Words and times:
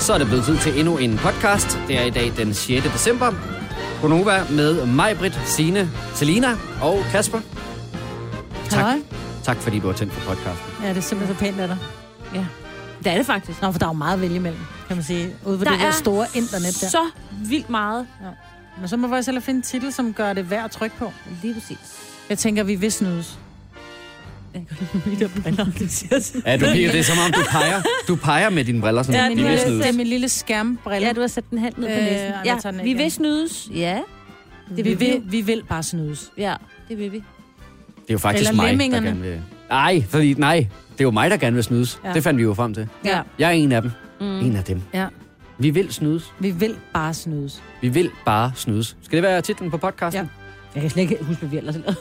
Så 0.00 0.14
er 0.14 0.18
det 0.18 0.26
blevet 0.26 0.44
tid 0.44 0.58
til 0.58 0.78
endnu 0.78 0.98
en 0.98 1.18
podcast. 1.18 1.78
Det 1.88 1.98
er 1.98 2.02
i 2.04 2.10
dag 2.10 2.32
den 2.36 2.54
6. 2.54 2.84
december. 2.92 3.32
Gonova 4.02 4.44
med 4.50 4.86
mig, 4.86 5.18
Britt, 5.18 5.40
Signe, 5.44 5.90
Selina 6.14 6.48
og 6.82 7.02
Kasper. 7.10 7.40
Tak. 8.68 8.80
Hej. 8.80 9.00
Tak 9.42 9.56
fordi 9.56 9.78
du 9.78 9.86
har 9.86 9.94
tændt 9.94 10.12
for 10.12 10.34
podcasten. 10.34 10.66
Ja, 10.82 10.88
det 10.88 10.96
er 10.96 11.00
simpelthen 11.00 11.36
så 11.36 11.40
pænt 11.44 11.60
af 11.60 11.68
dig. 11.68 11.76
Ja, 12.34 12.46
det 12.98 13.12
er 13.12 13.16
det 13.16 13.26
faktisk. 13.26 13.62
Nå, 13.62 13.72
for 13.72 13.78
der 13.78 13.86
er 13.86 13.90
jo 13.90 13.92
meget 13.92 14.14
at 14.14 14.20
vælge 14.20 14.36
imellem, 14.36 14.60
kan 14.86 14.96
man 14.96 15.04
sige. 15.04 15.34
Ude 15.46 15.58
på 15.58 15.64
Der 15.64 15.70
det 15.70 15.80
der 15.80 15.86
er 15.86 15.90
store 15.90 16.26
internet 16.34 16.78
der. 16.80 16.88
Så 16.88 17.10
vildt 17.30 17.70
meget. 17.70 18.06
Men 18.80 18.88
så 18.88 18.96
må 18.96 19.08
vi 19.08 19.14
også 19.14 19.30
hellere 19.30 19.44
finde 19.44 19.58
en 19.58 19.62
titel, 19.62 19.92
som 19.92 20.12
gør 20.12 20.32
det 20.32 20.50
værd 20.50 20.64
at 20.64 20.70
trykke 20.70 20.96
på. 20.96 21.12
Lige 21.42 21.54
præcis. 21.54 21.78
Jeg 22.28 22.38
tænker, 22.38 22.62
vi 22.62 22.74
vil 22.74 22.92
snydes. 22.92 23.38
Jeg 24.54 24.62
kan 24.68 24.76
godt 24.92 25.06
lide 25.06 25.16
de 25.16 25.20
der 25.34 25.42
briller, 25.42 25.64
det. 25.64 26.42
Ja, 26.46 26.56
du 26.56 26.64
kigger, 26.72 26.90
det 26.90 26.98
er 27.00 27.04
som 27.04 27.16
om, 27.26 27.32
du 27.32 27.40
peger, 27.50 27.82
du 28.08 28.16
peger 28.16 28.50
med 28.50 28.64
dine 28.64 28.80
briller, 28.80 29.02
sådan, 29.02 29.20
Ja, 29.20 29.24
de 29.30 29.36
det 29.36 29.44
vil 29.44 29.52
er- 29.58 29.64
snydes. 29.64 29.82
det 29.84 29.88
er 29.92 29.96
min 29.96 30.06
lille 30.06 30.28
skærmbrille. 30.28 31.06
Ja, 31.06 31.12
du 31.12 31.20
har 31.20 31.28
sat 31.28 31.44
den 31.50 31.58
halvt 31.58 31.78
ned 31.78 31.86
på 31.88 31.92
Øh, 31.92 31.98
næsen. 31.98 32.26
jeg 32.44 32.58
Ja, 32.64 32.70
vi 32.70 32.88
igen. 32.88 32.98
vil 32.98 33.10
snydes. 33.10 33.68
Ja, 33.74 33.98
det 34.76 34.84
vi, 34.84 34.94
vil, 34.94 35.22
vi 35.24 35.40
vil 35.40 35.62
bare 35.68 35.82
snydes. 35.82 36.30
ja, 36.38 36.54
det 36.88 36.98
vil 36.98 37.12
vi. 37.12 37.16
Det 37.16 37.22
er 38.08 38.14
jo 38.14 38.18
faktisk 38.18 38.50
Eller 38.50 38.62
mig, 38.62 38.78
der 38.92 39.00
gerne 39.00 39.20
vil... 39.20 39.40
Nej, 39.70 40.04
fordi 40.08 40.34
nej, 40.34 40.56
det 40.92 41.00
er 41.00 41.04
jo 41.04 41.10
mig, 41.10 41.30
der 41.30 41.36
gerne 41.36 41.54
vil 41.54 41.64
snydes. 41.64 42.00
Ja. 42.04 42.12
Det 42.12 42.22
fandt 42.22 42.38
vi 42.38 42.42
jo 42.42 42.54
frem 42.54 42.74
til. 42.74 42.88
Ja. 43.04 43.20
Jeg 43.38 43.46
er 43.48 43.50
en 43.52 43.72
af 43.72 43.82
dem. 43.82 43.90
Mm. 44.20 44.26
En 44.26 44.56
af 44.56 44.64
dem. 44.64 44.82
Ja, 44.94 45.06
Vi 45.58 45.70
vil 45.70 45.92
snydes. 45.92 46.32
vi 46.38 46.50
vil 46.50 46.74
bare 46.94 47.14
snydes. 47.14 47.62
Vi 47.80 47.88
vil 47.88 48.10
bare 48.24 48.52
snydes. 48.54 48.96
Skal 49.02 49.16
det 49.16 49.22
være 49.22 49.40
titlen 49.40 49.70
på 49.70 49.76
podcasten? 49.78 50.22
Ja. 50.22 50.28
Jeg 50.74 50.80
kan 50.82 50.90
slet 50.90 51.02
ikke 51.02 51.24
huske, 51.24 51.40
hvad 51.40 51.48
vi 51.50 51.56
ellers 51.58 51.74
lavede. 51.74 51.96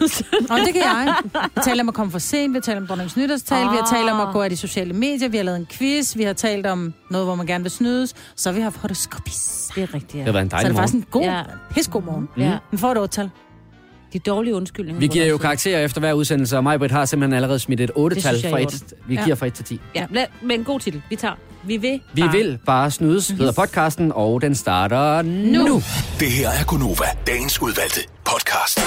Og 0.49 0.57
det 0.59 0.73
kan 0.73 0.81
jeg. 0.83 1.13
Vi 1.55 1.61
taler 1.63 1.83
om 1.83 1.87
at 1.89 1.95
komme 1.95 2.11
for 2.11 2.19
sent, 2.19 2.53
vi 2.53 2.55
har 2.55 2.61
talt 2.61 2.77
om 2.77 2.87
dronningens 2.87 3.17
nytårstal, 3.17 3.61
vi 3.61 3.75
har 3.75 3.87
talt 3.93 4.09
om 4.09 4.19
at 4.19 4.27
Ah. 4.27 4.33
gå 4.33 4.41
af 4.41 4.49
de 4.49 4.57
sociale 4.57 4.93
medier, 4.93 5.29
vi 5.29 5.37
har 5.37 5.43
lavet 5.43 5.57
en 5.59 5.65
quiz, 5.71 6.15
vi 6.17 6.23
har 6.23 6.33
talt 6.33 6.65
om 6.65 6.93
noget, 7.09 7.27
hvor 7.27 7.35
man 7.35 7.45
gerne 7.45 7.63
vil 7.63 7.71
snydes, 7.71 8.15
så 8.35 8.49
har 8.49 8.55
vi 8.55 8.61
haft 8.61 8.77
horoskopis. 8.77 9.71
Det 9.75 9.83
er 9.83 9.93
rigtigt, 9.93 10.11
Det 10.13 10.19
ja. 10.19 10.23
har 10.25 10.31
været 10.31 10.43
en 10.43 10.49
Så 10.49 10.55
er 10.55 10.59
dejlig 10.59 10.69
det 10.69 10.77
faktisk 10.79 10.93
morgen. 10.93 11.03
en 11.07 11.11
god, 11.11 11.21
Ja. 11.23 11.37
ja. 11.37 11.43
pissegod 11.73 12.01
morgen. 12.03 12.29
ja. 12.37 12.57
Den 12.71 12.79
får 12.79 12.91
et 12.91 12.97
otte-tal. 12.97 13.29
De 14.13 14.19
dårlige 14.19 14.55
undskyldninger. 14.55 14.99
Vi 14.99 15.07
giver 15.07 15.25
jo 15.25 15.37
karakterer 15.37 15.83
efter 15.85 15.99
hver 15.99 16.13
udsendelse, 16.13 16.57
og 16.57 16.63
Majbrit 16.63 16.91
har 16.91 17.05
simpelthen 17.05 17.35
allerede 17.35 17.59
smidt 17.59 17.81
et 17.81 17.91
8-tal 17.97 18.21
synes 18.21 18.43
jeg 18.43 18.49
er 18.49 18.51
fra 18.53 18.57
i 18.57 18.63
et, 18.63 18.93
vi 19.07 19.15
Ja. 19.15 19.23
giver 19.23 19.35
fra 19.35 19.45
1 19.45 19.53
til 19.53 19.65
10. 19.65 19.79
sidder. 19.95 20.07
Ja, 20.19 20.25
men 20.41 20.59
en 20.59 20.63
god 20.65 20.79
titel. 20.79 21.01
Vi 21.09 21.15
tager. 21.15 21.33
Vi 21.63 21.77
vil 21.77 22.01
Vi 22.13 22.21
bare. 22.21 22.31
vil 22.31 22.59
bare 22.65 22.91
snydes, 22.91 23.27
hedder 23.29 23.51
podcasten, 23.51 24.11
og 24.15 24.41
den 24.41 24.55
starter 24.55 25.21
nu. 25.21 25.63
nu. 25.67 25.81
Det 26.19 26.31
her 26.31 26.49
er 26.49 26.63
Gunova, 26.67 27.05
dagens 27.27 27.61
udvalgte 27.61 27.99
podcast. 28.25 28.79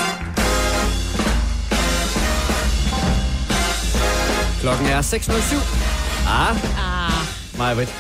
Klokken 4.61 4.87
er 4.87 5.03
6.07. 5.03 6.29
Ah, 6.29 6.57
Ah, 6.79 7.59
Majbrit. 7.59 7.95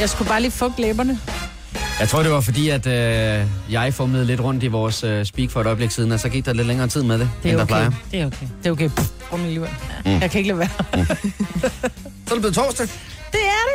Jeg 0.00 0.08
skulle 0.10 0.28
bare 0.28 0.40
lige 0.40 0.50
få 0.50 0.72
læberne. 0.78 1.18
Jeg 2.00 2.08
tror, 2.08 2.22
det 2.22 2.30
var 2.32 2.40
fordi, 2.40 2.68
at 2.68 2.86
øh, 2.86 3.46
jeg 3.70 3.94
fumlede 3.94 4.24
lidt 4.24 4.40
rundt 4.40 4.62
i 4.62 4.66
vores 4.66 5.04
øh, 5.04 5.24
speak 5.24 5.50
for 5.50 5.60
et 5.60 5.66
øjeblik 5.66 5.90
siden, 5.90 6.12
og 6.12 6.20
så 6.20 6.28
gik 6.28 6.46
der 6.46 6.52
lidt 6.52 6.66
længere 6.66 6.88
tid 6.88 7.02
med 7.02 7.18
det, 7.18 7.30
Det 7.42 7.48
er 7.48 7.50
end 7.52 7.58
der 7.58 7.64
okay. 7.64 7.74
plejer. 7.74 7.90
det 8.12 8.20
er 8.20 8.26
okay. 8.26 8.46
Det 8.62 8.66
er 8.68 8.72
okay. 8.72 8.88
Pff, 8.88 9.08
Rundt 9.32 9.44
alligevel. 9.44 9.70
Mm. 10.04 10.10
Jeg 10.20 10.30
kan 10.30 10.38
ikke 10.38 10.48
lade 10.54 10.58
være. 10.58 10.68
Så 12.26 12.30
er 12.30 12.32
det 12.34 12.40
blevet 12.40 12.54
torsdag. 12.54 12.86
Det 13.32 13.40
er 13.40 13.66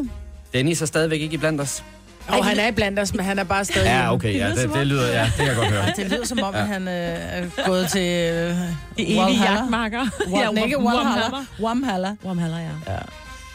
det. 0.00 0.10
Dennis 0.52 0.82
er 0.82 0.86
stadigvæk 0.86 1.20
ikke 1.20 1.34
i 1.34 1.36
blandt 1.36 1.60
os. 1.60 1.82
Og 2.28 2.44
han 2.44 2.58
er 2.58 2.70
blandt 2.70 2.98
os, 2.98 3.14
men 3.14 3.24
han 3.24 3.38
er 3.38 3.44
bare 3.44 3.64
stadig... 3.64 3.86
Ja, 3.86 4.12
okay, 4.12 4.34
ja, 4.38 4.48
det, 4.48 4.56
det 4.56 4.70
om- 4.72 4.78
lyder, 4.78 5.12
ja, 5.12 5.24
det 5.24 5.32
kan 5.36 5.46
jeg 5.46 5.56
godt 5.56 5.68
høre. 5.68 5.84
Ja, 5.84 5.92
det 6.02 6.10
lyder 6.10 6.26
som 6.26 6.42
om, 6.42 6.54
at 6.54 6.66
han 6.66 6.88
øh, 6.88 6.94
er 6.94 7.44
gået 7.66 7.88
til 7.88 8.00
øh, 8.00 8.50
De 8.50 8.58
evige 8.98 9.42
jagtmarker. 9.44 10.04
Wal- 10.04 10.58
ikke 10.64 10.78
Walhalla. 10.78 11.24
Walhalla. 11.62 12.16
Wormhaller, 12.24 12.58
ja. 12.58 12.96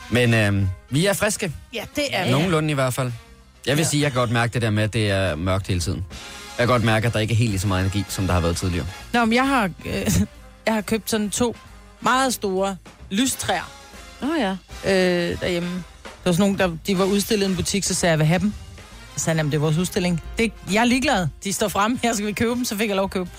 Men 0.09 0.33
øh, 0.33 0.67
vi 0.89 1.05
er 1.05 1.13
friske, 1.13 1.51
Ja, 1.73 1.81
det 1.95 2.03
er 2.11 2.25
ja. 2.25 2.31
nogenlunde 2.31 2.71
i 2.71 2.73
hvert 2.73 2.93
fald. 2.93 3.11
Jeg 3.65 3.77
vil 3.77 3.83
Ja. 3.83 3.89
sige, 3.89 4.01
jeg 4.03 4.11
kan 4.11 4.19
godt 4.19 4.31
mærke 4.31 4.53
det 4.53 4.61
der 4.61 4.69
med, 4.69 4.83
at 4.83 4.93
det 4.93 5.09
er 5.11 5.35
mørkt 5.35 5.67
hele 5.67 5.79
tiden. 5.79 6.05
Jeg 6.57 6.67
kan 6.67 6.67
godt 6.67 6.83
mærke, 6.83 7.07
at 7.07 7.13
der 7.13 7.19
ikke 7.19 7.31
er 7.31 7.35
helt 7.35 7.49
lige 7.49 7.59
så 7.59 7.67
meget 7.67 7.81
energi, 7.81 8.05
som 8.09 8.27
der 8.27 8.33
har 8.33 8.41
været 8.41 8.57
tidligere. 8.57 8.85
Nå, 9.13 9.25
men 9.25 9.33
jeg 9.33 9.47
har, 9.47 9.63
øh, 9.85 10.11
jeg 10.65 10.73
har 10.73 10.81
købt 10.81 11.09
sådan 11.09 11.29
to 11.29 11.55
meget 12.01 12.33
store 12.33 12.77
lystræer 13.11 13.71
Åh 14.23 14.29
oh, 14.29 14.35
ja. 14.39 14.51
øh, 14.85 15.39
derhjemme. 15.41 15.69
Der 16.03 16.09
var 16.25 16.31
sådan 16.31 16.39
nogle, 16.57 16.57
der, 16.57 16.77
de 16.87 16.97
var 16.97 17.05
udstillet 17.05 17.47
i 17.47 17.49
en 17.49 17.55
butik, 17.55 17.83
så 17.83 17.93
sagde 17.93 18.09
jeg, 18.09 18.13
jeg 18.13 18.19
vil 18.19 18.27
have 18.27 18.39
dem. 18.39 18.53
Så 19.17 19.23
sagde 19.23 19.29
han, 19.35 19.37
"Jamen, 19.37 19.51
det 19.51 19.57
er 19.57 19.61
vores 19.61 19.77
udstilling. 19.77 20.21
Det, 20.37 20.51
jeg 20.73 20.79
er 20.81 20.85
ligeglad. 20.85 21.27
De 21.43 21.53
står 21.53 21.67
fremme, 21.67 21.99
her 22.03 22.13
skal 22.13 22.25
vi 22.27 22.31
købe 22.31 22.51
dem, 22.51 22.65
så 22.65 22.77
fik 22.77 22.87
jeg 22.87 22.95
lov 22.95 23.03
at 23.05 23.11
købe 23.11 23.29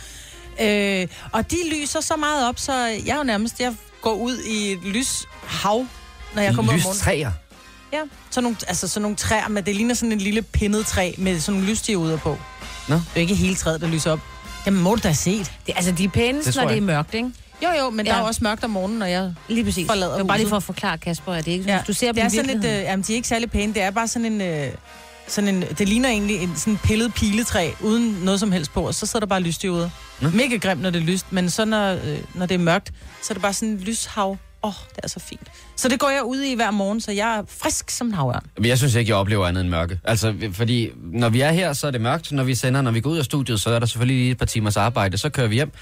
dem. 0.59 0.67
øh, 0.67 1.07
Og 1.33 1.51
de 1.51 1.57
lyser 1.81 2.01
så 2.01 2.17
meget 2.17 2.49
op, 2.49 2.59
så 2.59 2.73
jeg 2.87 3.13
er 3.13 3.17
jo 3.17 3.23
nærmest, 3.23 3.61
jeg 3.61 3.75
går 4.03 4.15
ud 4.15 4.39
i 4.39 4.73
et 4.73 4.79
lyshav, 4.85 5.87
når 6.35 6.43
jeg 6.43 6.55
kommer 6.55 6.73
ud 6.73 6.79
om 6.79 6.83
morgenen. 6.83 6.95
Lystræer. 6.97 7.31
Ja, 7.93 7.99
sådan 8.31 8.43
nogle, 8.43 8.57
altså 8.69 8.89
sådan 8.89 9.03
nogle 9.03 9.17
træer, 9.17 9.49
men 9.49 9.67
det 9.67 9.77
ligner 9.77 9.95
sådan 9.95 10.13
en 10.13 10.19
lille 10.19 10.43
pindet 10.43 10.87
træ 10.87 11.13
med 11.19 11.41
sådan 11.41 11.61
nogle 11.61 11.73
lysdioder 11.73 12.17
på. 12.17 12.39
Nå. 12.89 12.95
Det 12.95 13.03
er 13.17 13.21
ikke 13.21 13.35
hele 13.35 13.55
træet, 13.55 13.81
der 13.81 13.87
lyser 13.89 14.13
op. 14.13 14.21
Jamen, 14.67 14.83
må 14.83 14.95
du 14.95 15.01
da 15.03 15.09
have 15.09 15.15
set. 15.15 15.53
Det, 15.67 15.73
altså, 15.77 15.93
de 15.93 16.05
er 16.05 16.09
pænest, 16.09 16.47
Det 16.47 16.57
når 16.57 16.69
det 16.69 16.77
er 16.77 16.81
mørkt, 16.81 17.15
ikke? 17.15 17.31
Jo, 17.65 17.69
jo, 17.85 17.91
men 17.91 18.07
ja. 18.07 18.13
Ja. 18.13 18.17
der 18.17 18.23
er 18.23 18.27
også 18.27 18.41
mørkt 18.45 18.65
om 18.65 18.71
morgenen, 18.71 18.99
når 18.99 19.07
jeg... 19.07 19.35
Lige 19.49 19.65
præcis. 19.65 19.87
Forlader 19.87 20.19
det 20.19 20.27
bare 20.27 20.39
lige 20.39 20.49
for 20.49 20.57
at 20.57 20.63
forklare 20.63 20.99
Kasper, 20.99 21.33
at 21.33 21.45
det 21.45 21.53
ikke 21.53 21.65
Ja. 21.65 21.83
Du 21.87 21.93
ser 21.93 22.13
det 22.13 22.23
er 22.23 22.29
sådan 22.29 22.51
et, 22.51 22.65
øh, 22.65 22.65
jamen, 22.65 23.03
de 23.03 23.13
er 23.13 23.17
ikke 23.17 23.29
særlig 23.29 23.51
pæne. 23.51 23.75
Det 23.75 23.83
er 23.83 23.91
bare 23.91 24.09
sådan 24.09 24.33
en... 24.33 24.41
Øh, 24.41 24.73
sådan 25.29 25.55
en, 25.55 25.65
det 25.79 25.89
ligner 25.89 26.09
egentlig 26.09 26.37
en 26.43 26.53
sådan 26.57 26.77
pillet 26.77 27.15
piletræ, 27.15 27.71
uden 27.81 28.17
noget 28.23 28.41
som 28.41 28.53
helst 28.53 28.73
på, 28.73 28.87
og 28.87 28.95
så 28.95 29.07
sidder 29.07 29.21
der 29.21 29.27
bare 29.27 29.41
lysdioder. 29.41 29.91
Nå. 30.21 30.31
Mega 30.31 30.57
grimt, 30.57 30.83
når 30.83 30.91
det 30.91 31.03
er 31.03 31.07
lyst, 31.07 31.27
men 31.33 31.51
så 31.51 31.65
når, 31.65 31.93
øh, 31.93 32.19
når 32.35 32.47
det 32.47 32.55
er 32.55 32.59
mørkt, 32.59 32.93
så 33.23 33.27
er 33.31 33.35
det 33.35 33.43
bare 33.43 33.53
sådan 33.53 33.69
en 33.69 33.79
lyshav. 33.79 34.37
Åh, 34.63 34.69
oh, 34.69 34.75
det 34.97 35.01
er 35.05 35.09
så 35.09 35.21
fint. 35.21 35.49
Så 35.77 35.89
det 35.89 36.01
går 36.01 36.09
jeg 36.11 36.23
ud 36.25 36.41
i 36.41 36.55
hver 36.55 36.71
morgen, 36.71 37.01
så 37.01 37.13
jeg 37.13 37.37
er 37.39 37.43
frisk 37.49 37.91
som 37.91 38.07
en 38.07 38.15
havørn. 38.15 38.47
Men 38.57 38.65
Jeg 38.67 38.79
synes 38.79 38.95
ikke, 38.95 39.11
jeg 39.11 39.17
oplever 39.17 39.47
andet 39.47 39.61
end 39.61 39.69
mørke. 39.71 40.01
Altså, 40.05 40.35
fordi 40.53 40.91
når 41.13 41.29
vi 41.29 41.41
er 41.41 41.53
her, 41.53 41.73
så 41.73 41.87
er 41.87 41.91
det 41.91 42.01
mørkt. 42.01 42.33
Når 42.33 42.45
vi 42.45 42.55
sender, 42.55 42.83
når 42.83 42.91
vi 42.91 43.01
går 43.01 43.11
ud 43.11 43.19
af 43.19 43.25
studiet, 43.25 43.61
så 43.61 43.71
er 43.71 43.79
der 43.79 43.87
selvfølgelig 43.87 44.17
lige 44.17 44.31
et 44.31 44.39
par 44.39 44.47
timers 44.47 44.77
arbejde. 44.77 45.19
Så 45.19 45.29
kører 45.29 45.47
vi 45.47 45.55
hjem. 45.55 45.73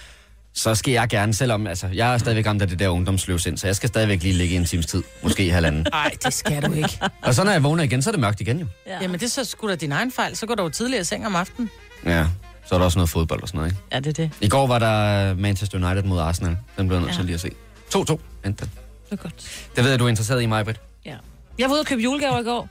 Så 0.54 0.74
skal 0.74 0.92
jeg 0.92 1.08
gerne, 1.08 1.34
selvom 1.34 1.66
altså, 1.66 1.86
jeg 1.94 2.14
er 2.14 2.18
stadigvæk 2.18 2.46
ramt 2.46 2.62
af 2.62 2.68
det 2.68 2.78
der 2.78 2.88
ungdomsløvsind, 2.88 3.58
så 3.58 3.66
jeg 3.66 3.76
skal 3.76 3.88
stadigvæk 3.88 4.22
lige 4.22 4.34
ligge 4.34 4.54
i 4.54 4.56
en 4.56 4.64
times 4.64 4.86
tid. 4.86 5.02
Måske 5.22 5.50
halvanden. 5.50 5.86
Nej, 5.92 6.10
det 6.24 6.32
skal 6.34 6.62
du 6.62 6.72
ikke. 6.72 6.98
Og 7.22 7.34
så 7.34 7.44
når 7.44 7.52
jeg 7.52 7.62
vågner 7.62 7.84
igen, 7.84 8.02
så 8.02 8.10
er 8.10 8.12
det 8.12 8.20
mørkt 8.20 8.40
igen 8.40 8.58
jo. 8.58 8.66
Ja. 8.86 8.98
Jamen, 9.02 9.20
det 9.20 9.26
er 9.26 9.30
så 9.30 9.44
sgu 9.44 9.68
da 9.68 9.74
din 9.74 9.92
egen 9.92 10.12
fejl. 10.12 10.36
Så 10.36 10.46
går 10.46 10.54
du 10.54 10.62
jo 10.62 10.68
tidligere 10.68 11.00
i 11.00 11.04
seng 11.04 11.26
om 11.26 11.36
aftenen. 11.36 11.70
Ja, 12.06 12.26
så 12.66 12.74
er 12.74 12.78
der 12.78 12.84
også 12.84 12.98
noget 12.98 13.10
fodbold 13.10 13.42
og 13.42 13.48
sådan 13.48 13.58
noget, 13.58 13.70
ikke? 13.72 13.82
Ja, 13.92 14.00
det 14.00 14.06
er 14.06 14.12
det. 14.12 14.30
I 14.40 14.48
går 14.48 14.66
var 14.66 14.78
der 14.78 15.34
Manchester 15.34 15.86
United 15.86 16.02
mod 16.02 16.18
Arsenal. 16.20 16.56
Den 16.78 16.88
blev 16.88 16.98
jeg 16.98 17.06
nødt 17.06 17.16
til 17.16 17.24
lige 17.24 17.34
at 17.34 17.40
se. 17.40 17.50
2-2 17.94 18.18
endte 18.46 18.64
den. 18.64 18.70
Det 19.10 19.12
er 19.12 19.16
godt. 19.16 19.68
Det 19.76 19.84
ved 19.84 19.90
jeg, 19.90 19.98
du 19.98 20.04
er 20.04 20.08
interesseret 20.08 20.42
i 20.42 20.46
mig, 20.46 20.64
Britt. 20.64 20.80
Ja. 21.06 21.16
Jeg 21.58 21.68
var 21.68 21.72
ude 21.74 21.80
og 21.80 21.86
købe 21.86 22.00
julegaver 22.02 22.38
i 22.40 22.44
går. 22.44 22.68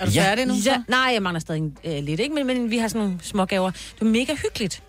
Er 0.00 0.06
du 0.06 0.10
Ja. 0.10 0.22
færdig 0.22 0.46
nu? 0.46 0.54
Ja, 0.64 0.82
nej, 0.88 1.10
jeg 1.12 1.22
mangler 1.22 1.40
stadig 1.40 1.62
øh, 1.84 2.02
lidt, 2.04 2.20
ikke? 2.20 2.34
Men, 2.34 2.46
men 2.46 2.70
vi 2.70 2.78
har 2.78 2.88
sådan 2.88 3.02
nogle 3.02 3.18
små 3.22 3.44
gaver. 3.44 3.70
Det 3.70 4.00
var 4.00 4.06
mega 4.06 4.34
hyggeligt. 4.34 4.82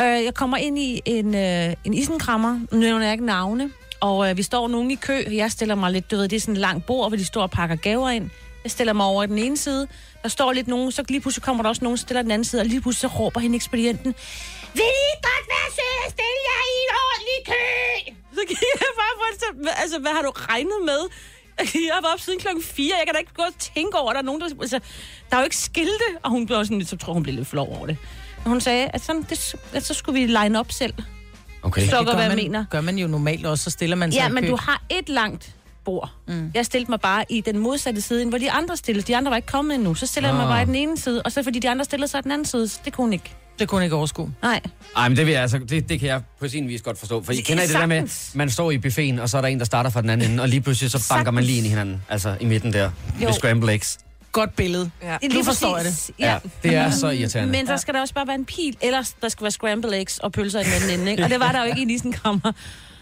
Øh, 0.00 0.04
jeg 0.24 0.34
kommer 0.34 0.56
ind 0.56 0.78
i 0.78 1.02
en, 1.04 1.34
øh, 1.34 1.74
en 1.84 1.94
isenkrammer. 1.94 2.60
Nu 2.72 2.78
nævner 2.78 3.04
jeg 3.04 3.12
ikke 3.12 3.26
navne. 3.26 3.70
Og 4.00 4.30
øh, 4.30 4.36
vi 4.36 4.42
står 4.42 4.68
nogen 4.68 4.90
i 4.90 4.94
kø. 4.94 5.22
Jeg 5.30 5.50
stiller 5.50 5.74
mig 5.74 5.92
lidt, 5.92 6.10
du 6.10 6.16
ved, 6.16 6.28
det 6.28 6.36
er 6.36 6.40
sådan 6.40 6.54
en 6.54 6.60
lang 6.60 6.84
bord, 6.84 7.10
hvor 7.10 7.16
de 7.16 7.24
står 7.24 7.42
og 7.42 7.50
pakker 7.50 7.76
gaver 7.76 8.10
ind. 8.10 8.30
Jeg 8.64 8.70
stiller 8.70 8.92
mig 8.92 9.06
over 9.06 9.22
i 9.24 9.26
den 9.26 9.38
ene 9.38 9.56
side. 9.56 9.86
Der 10.22 10.28
står 10.28 10.52
lidt 10.52 10.68
nogen, 10.68 10.92
så 10.92 11.04
lige 11.08 11.20
pludselig 11.20 11.42
kommer 11.42 11.62
der 11.62 11.68
også 11.70 11.84
nogen, 11.84 11.96
der 11.96 12.00
stiller 12.00 12.22
den 12.22 12.30
anden 12.30 12.44
side, 12.44 12.60
og 12.62 12.66
lige 12.66 12.80
pludselig 12.80 13.10
så 13.10 13.16
råber 13.18 13.40
hende 13.40 13.56
ekspedienten, 13.56 14.14
vil 14.74 14.82
I 14.82 15.12
godt 15.22 15.46
være 15.48 15.68
søde 15.74 16.00
at 16.06 16.12
stille 16.12 16.40
jer 16.50 16.62
i 16.72 16.74
en 16.84 16.90
ordentlig 17.06 17.40
kø? 17.46 18.19
Så 18.40 18.44
gik 18.48 18.58
jeg 18.80 18.88
bare 19.02 19.14
på, 19.20 19.24
så, 19.42 19.70
altså, 19.82 19.98
hvad 19.98 20.10
har 20.12 20.22
du 20.22 20.32
regnet 20.34 20.78
med? 20.90 21.00
Jeg 21.58 21.94
har 21.94 22.02
været 22.02 22.14
op 22.14 22.20
siden 22.20 22.38
klokken 22.38 22.62
4. 22.64 22.94
Jeg 22.98 23.06
kan 23.06 23.14
da 23.14 23.18
ikke 23.18 23.34
gå 23.34 23.42
og 23.42 23.54
tænke 23.58 23.98
over, 23.98 24.10
at 24.10 24.14
der 24.14 24.20
er 24.20 24.24
nogen, 24.24 24.40
der... 24.40 24.46
Altså, 24.60 24.80
der 25.30 25.36
er 25.36 25.40
jo 25.40 25.44
ikke 25.44 25.56
skilte. 25.56 26.04
Og 26.22 26.30
hun 26.30 26.46
blev 26.46 26.64
sådan 26.64 26.78
lidt, 26.78 26.88
så 26.88 26.96
tror 26.96 27.12
hun 27.12 27.22
blev 27.22 27.34
lidt 27.34 27.48
flov 27.48 27.76
over 27.76 27.86
det. 27.86 27.96
Men 28.44 28.50
hun 28.50 28.60
sagde, 28.60 28.88
at, 28.92 29.00
sådan, 29.04 29.22
det, 29.30 29.54
at 29.72 29.86
så 29.86 29.94
skulle 29.94 30.20
vi 30.20 30.26
line 30.26 30.58
op 30.58 30.72
selv. 30.72 30.94
Okay. 31.62 31.88
Så- 31.88 31.98
Det 31.98 32.14
hvad 32.14 32.28
man, 32.28 32.36
mener. 32.36 32.64
gør 32.70 32.80
man 32.80 32.98
jo 32.98 33.06
normalt 33.06 33.46
også, 33.46 33.64
så 33.64 33.70
stiller 33.70 33.96
man 33.96 34.12
sig 34.12 34.18
Ja, 34.18 34.28
men 34.28 34.44
kø. 34.44 34.50
du 34.50 34.56
har 34.56 34.82
et 34.90 35.08
langt 35.08 35.54
bord. 35.84 36.10
Mm. 36.28 36.50
Jeg 36.54 36.66
stillede 36.66 36.90
mig 36.90 37.00
bare 37.00 37.24
i 37.28 37.40
den 37.40 37.58
modsatte 37.58 38.00
side, 38.00 38.26
hvor 38.28 38.38
de 38.38 38.50
andre 38.50 38.76
stillede. 38.76 39.06
De 39.06 39.16
andre 39.16 39.30
var 39.30 39.36
ikke 39.36 39.48
kommet 39.48 39.74
endnu. 39.74 39.94
Så 39.94 40.06
stiller 40.06 40.28
jeg 40.28 40.36
mig 40.36 40.46
bare 40.46 40.62
i 40.62 40.66
den 40.66 40.74
ene 40.74 40.98
side, 40.98 41.22
og 41.22 41.32
så 41.32 41.42
fordi 41.42 41.58
de 41.58 41.70
andre 41.70 41.84
stillede 41.84 42.08
sig 42.10 42.18
i 42.18 42.22
den 42.22 42.32
anden 42.32 42.44
side. 42.46 42.68
Så 42.68 42.80
det 42.84 42.92
kunne 42.92 43.04
hun 43.04 43.12
ikke. 43.12 43.34
Det 43.60 43.68
kunne 43.68 43.78
hun 43.78 43.82
ikke 43.84 43.96
overskue. 43.96 44.32
Nej. 44.42 44.60
Ej, 44.96 45.08
men 45.08 45.16
det, 45.16 45.26
vil 45.26 45.32
jeg, 45.32 45.42
altså, 45.42 45.58
det, 45.58 45.88
det 45.88 46.00
kan 46.00 46.08
jeg 46.08 46.20
på 46.40 46.48
sin 46.48 46.68
vis 46.68 46.82
godt 46.82 46.98
forstå. 46.98 47.22
For 47.22 47.32
I 47.32 47.36
Det 47.36 47.44
kender 47.44 47.62
I 47.62 47.66
det 47.66 47.74
der 47.74 47.86
med, 47.86 47.96
sagtens. 47.96 48.30
man 48.34 48.50
står 48.50 48.70
i 48.70 48.78
buffeten, 48.78 49.18
og 49.18 49.28
så 49.28 49.36
er 49.36 49.40
der 49.40 49.48
en, 49.48 49.58
der 49.58 49.64
starter 49.64 49.90
fra 49.90 50.02
den 50.02 50.10
anden 50.10 50.30
ende, 50.30 50.42
og 50.42 50.48
lige 50.48 50.60
pludselig 50.60 50.90
så 50.90 51.06
banker 51.10 51.30
man 51.32 51.44
lige 51.44 51.56
ind 51.58 51.66
i 51.66 51.68
hinanden. 51.68 52.02
Altså 52.08 52.36
i 52.40 52.44
midten 52.44 52.72
der. 52.72 52.90
Jo. 53.20 53.26
Med 53.26 53.32
scramble 53.32 53.72
eggs. 53.72 53.98
Godt 54.32 54.56
billede. 54.56 54.90
Ja. 55.02 55.16
Nu 55.34 55.42
forstår 55.44 55.76
jeg 55.76 55.84
det. 55.84 56.10
Ja. 56.18 56.38
det 56.62 56.74
er 56.74 56.90
så 56.90 57.10
irriterende. 57.10 57.52
Men 57.52 57.66
der 57.66 57.76
skal 57.76 57.94
der 57.94 58.00
også 58.00 58.14
bare 58.14 58.26
være 58.26 58.36
en 58.36 58.44
pil, 58.44 58.76
ellers 58.80 59.14
der 59.22 59.28
skal 59.28 59.42
være 59.44 59.50
scramble 59.50 59.98
eggs 60.00 60.18
og 60.18 60.32
pølser 60.32 60.60
i 60.60 60.64
den 60.64 60.72
anden 60.72 61.00
ende, 61.00 61.10
ikke? 61.10 61.24
Og 61.24 61.30
det 61.30 61.40
var 61.40 61.52
der 61.52 61.58
jo 61.60 61.64
ikke 61.64 61.78
i 61.78 61.82
en 61.82 61.90
isenkrammer. 61.90 62.52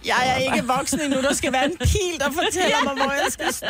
Jeg 0.07 0.15
er 0.27 0.55
ikke 0.55 0.67
voksen 0.67 1.01
endnu. 1.01 1.23
Der 1.23 1.35
skal 1.35 1.53
være 1.53 1.65
en 1.65 1.77
pil, 1.81 2.19
der 2.19 2.25
fortæller 2.25 2.85
mig, 2.85 2.93
hvor 2.95 3.13
jeg 3.13 3.27
skal 3.33 3.53
stå. 3.53 3.67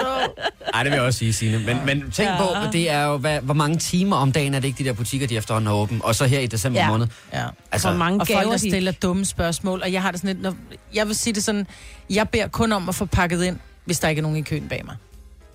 Ej, 0.75 0.83
det 0.83 0.93
vil 0.93 0.97
jeg 0.97 1.07
også 1.07 1.19
sige, 1.19 1.33
Signe. 1.33 1.59
Men, 1.59 1.79
men 1.87 2.11
tænk 2.11 2.29
Ja. 2.29 2.37
på, 2.39 2.73
det 2.73 2.91
er 2.91 3.05
jo, 3.05 3.17
hvad, 3.17 3.41
hvor 3.41 3.55
mange 3.55 3.79
timer 3.79 4.17
om 4.17 4.33
dagen 4.33 4.55
er 4.55 4.61
det 4.61 4.69
ikke, 4.69 4.79
de 4.79 4.85
der 4.89 4.93
butikker, 4.95 5.27
de 5.27 5.37
efterhånden 5.37 5.67
har 5.67 5.75
åbent. 5.75 6.03
Og 6.05 6.15
så 6.15 6.27
her 6.27 6.41
i 6.41 6.47
december 6.47 6.81
Ja. 6.81 6.89
måned. 6.91 7.07
Ja. 7.33 7.45
Altså, 7.73 7.89
Hvor 7.89 7.99
mange 7.99 8.21
Og 8.21 8.27
gaver 8.27 8.41
folk, 8.41 8.51
der 8.53 8.59
de... 8.59 8.71
stiller 8.71 8.93
dumme 8.93 9.25
spørgsmål, 9.25 9.83
og 9.83 9.93
jeg 9.93 10.03
har 10.03 10.11
det 10.11 10.21
sådan 10.21 10.35
lidt, 10.35 10.43
når, 10.43 10.55
jeg 10.95 11.07
vil 11.07 11.15
sige 11.17 11.35
det 11.35 11.45
sådan, 11.45 11.67
jeg 12.11 12.29
beder 12.29 12.49
kun 12.49 12.73
om 12.73 12.89
at 12.89 12.95
få 12.95 13.05
pakket 13.05 13.45
ind, 13.45 13.57
hvis 13.85 13.99
der 14.01 14.09
ikke 14.09 14.21
er 14.21 14.23
nogen 14.23 14.37
i 14.39 14.43
køen 14.43 14.69
bag 14.69 14.83
mig. 14.87 14.97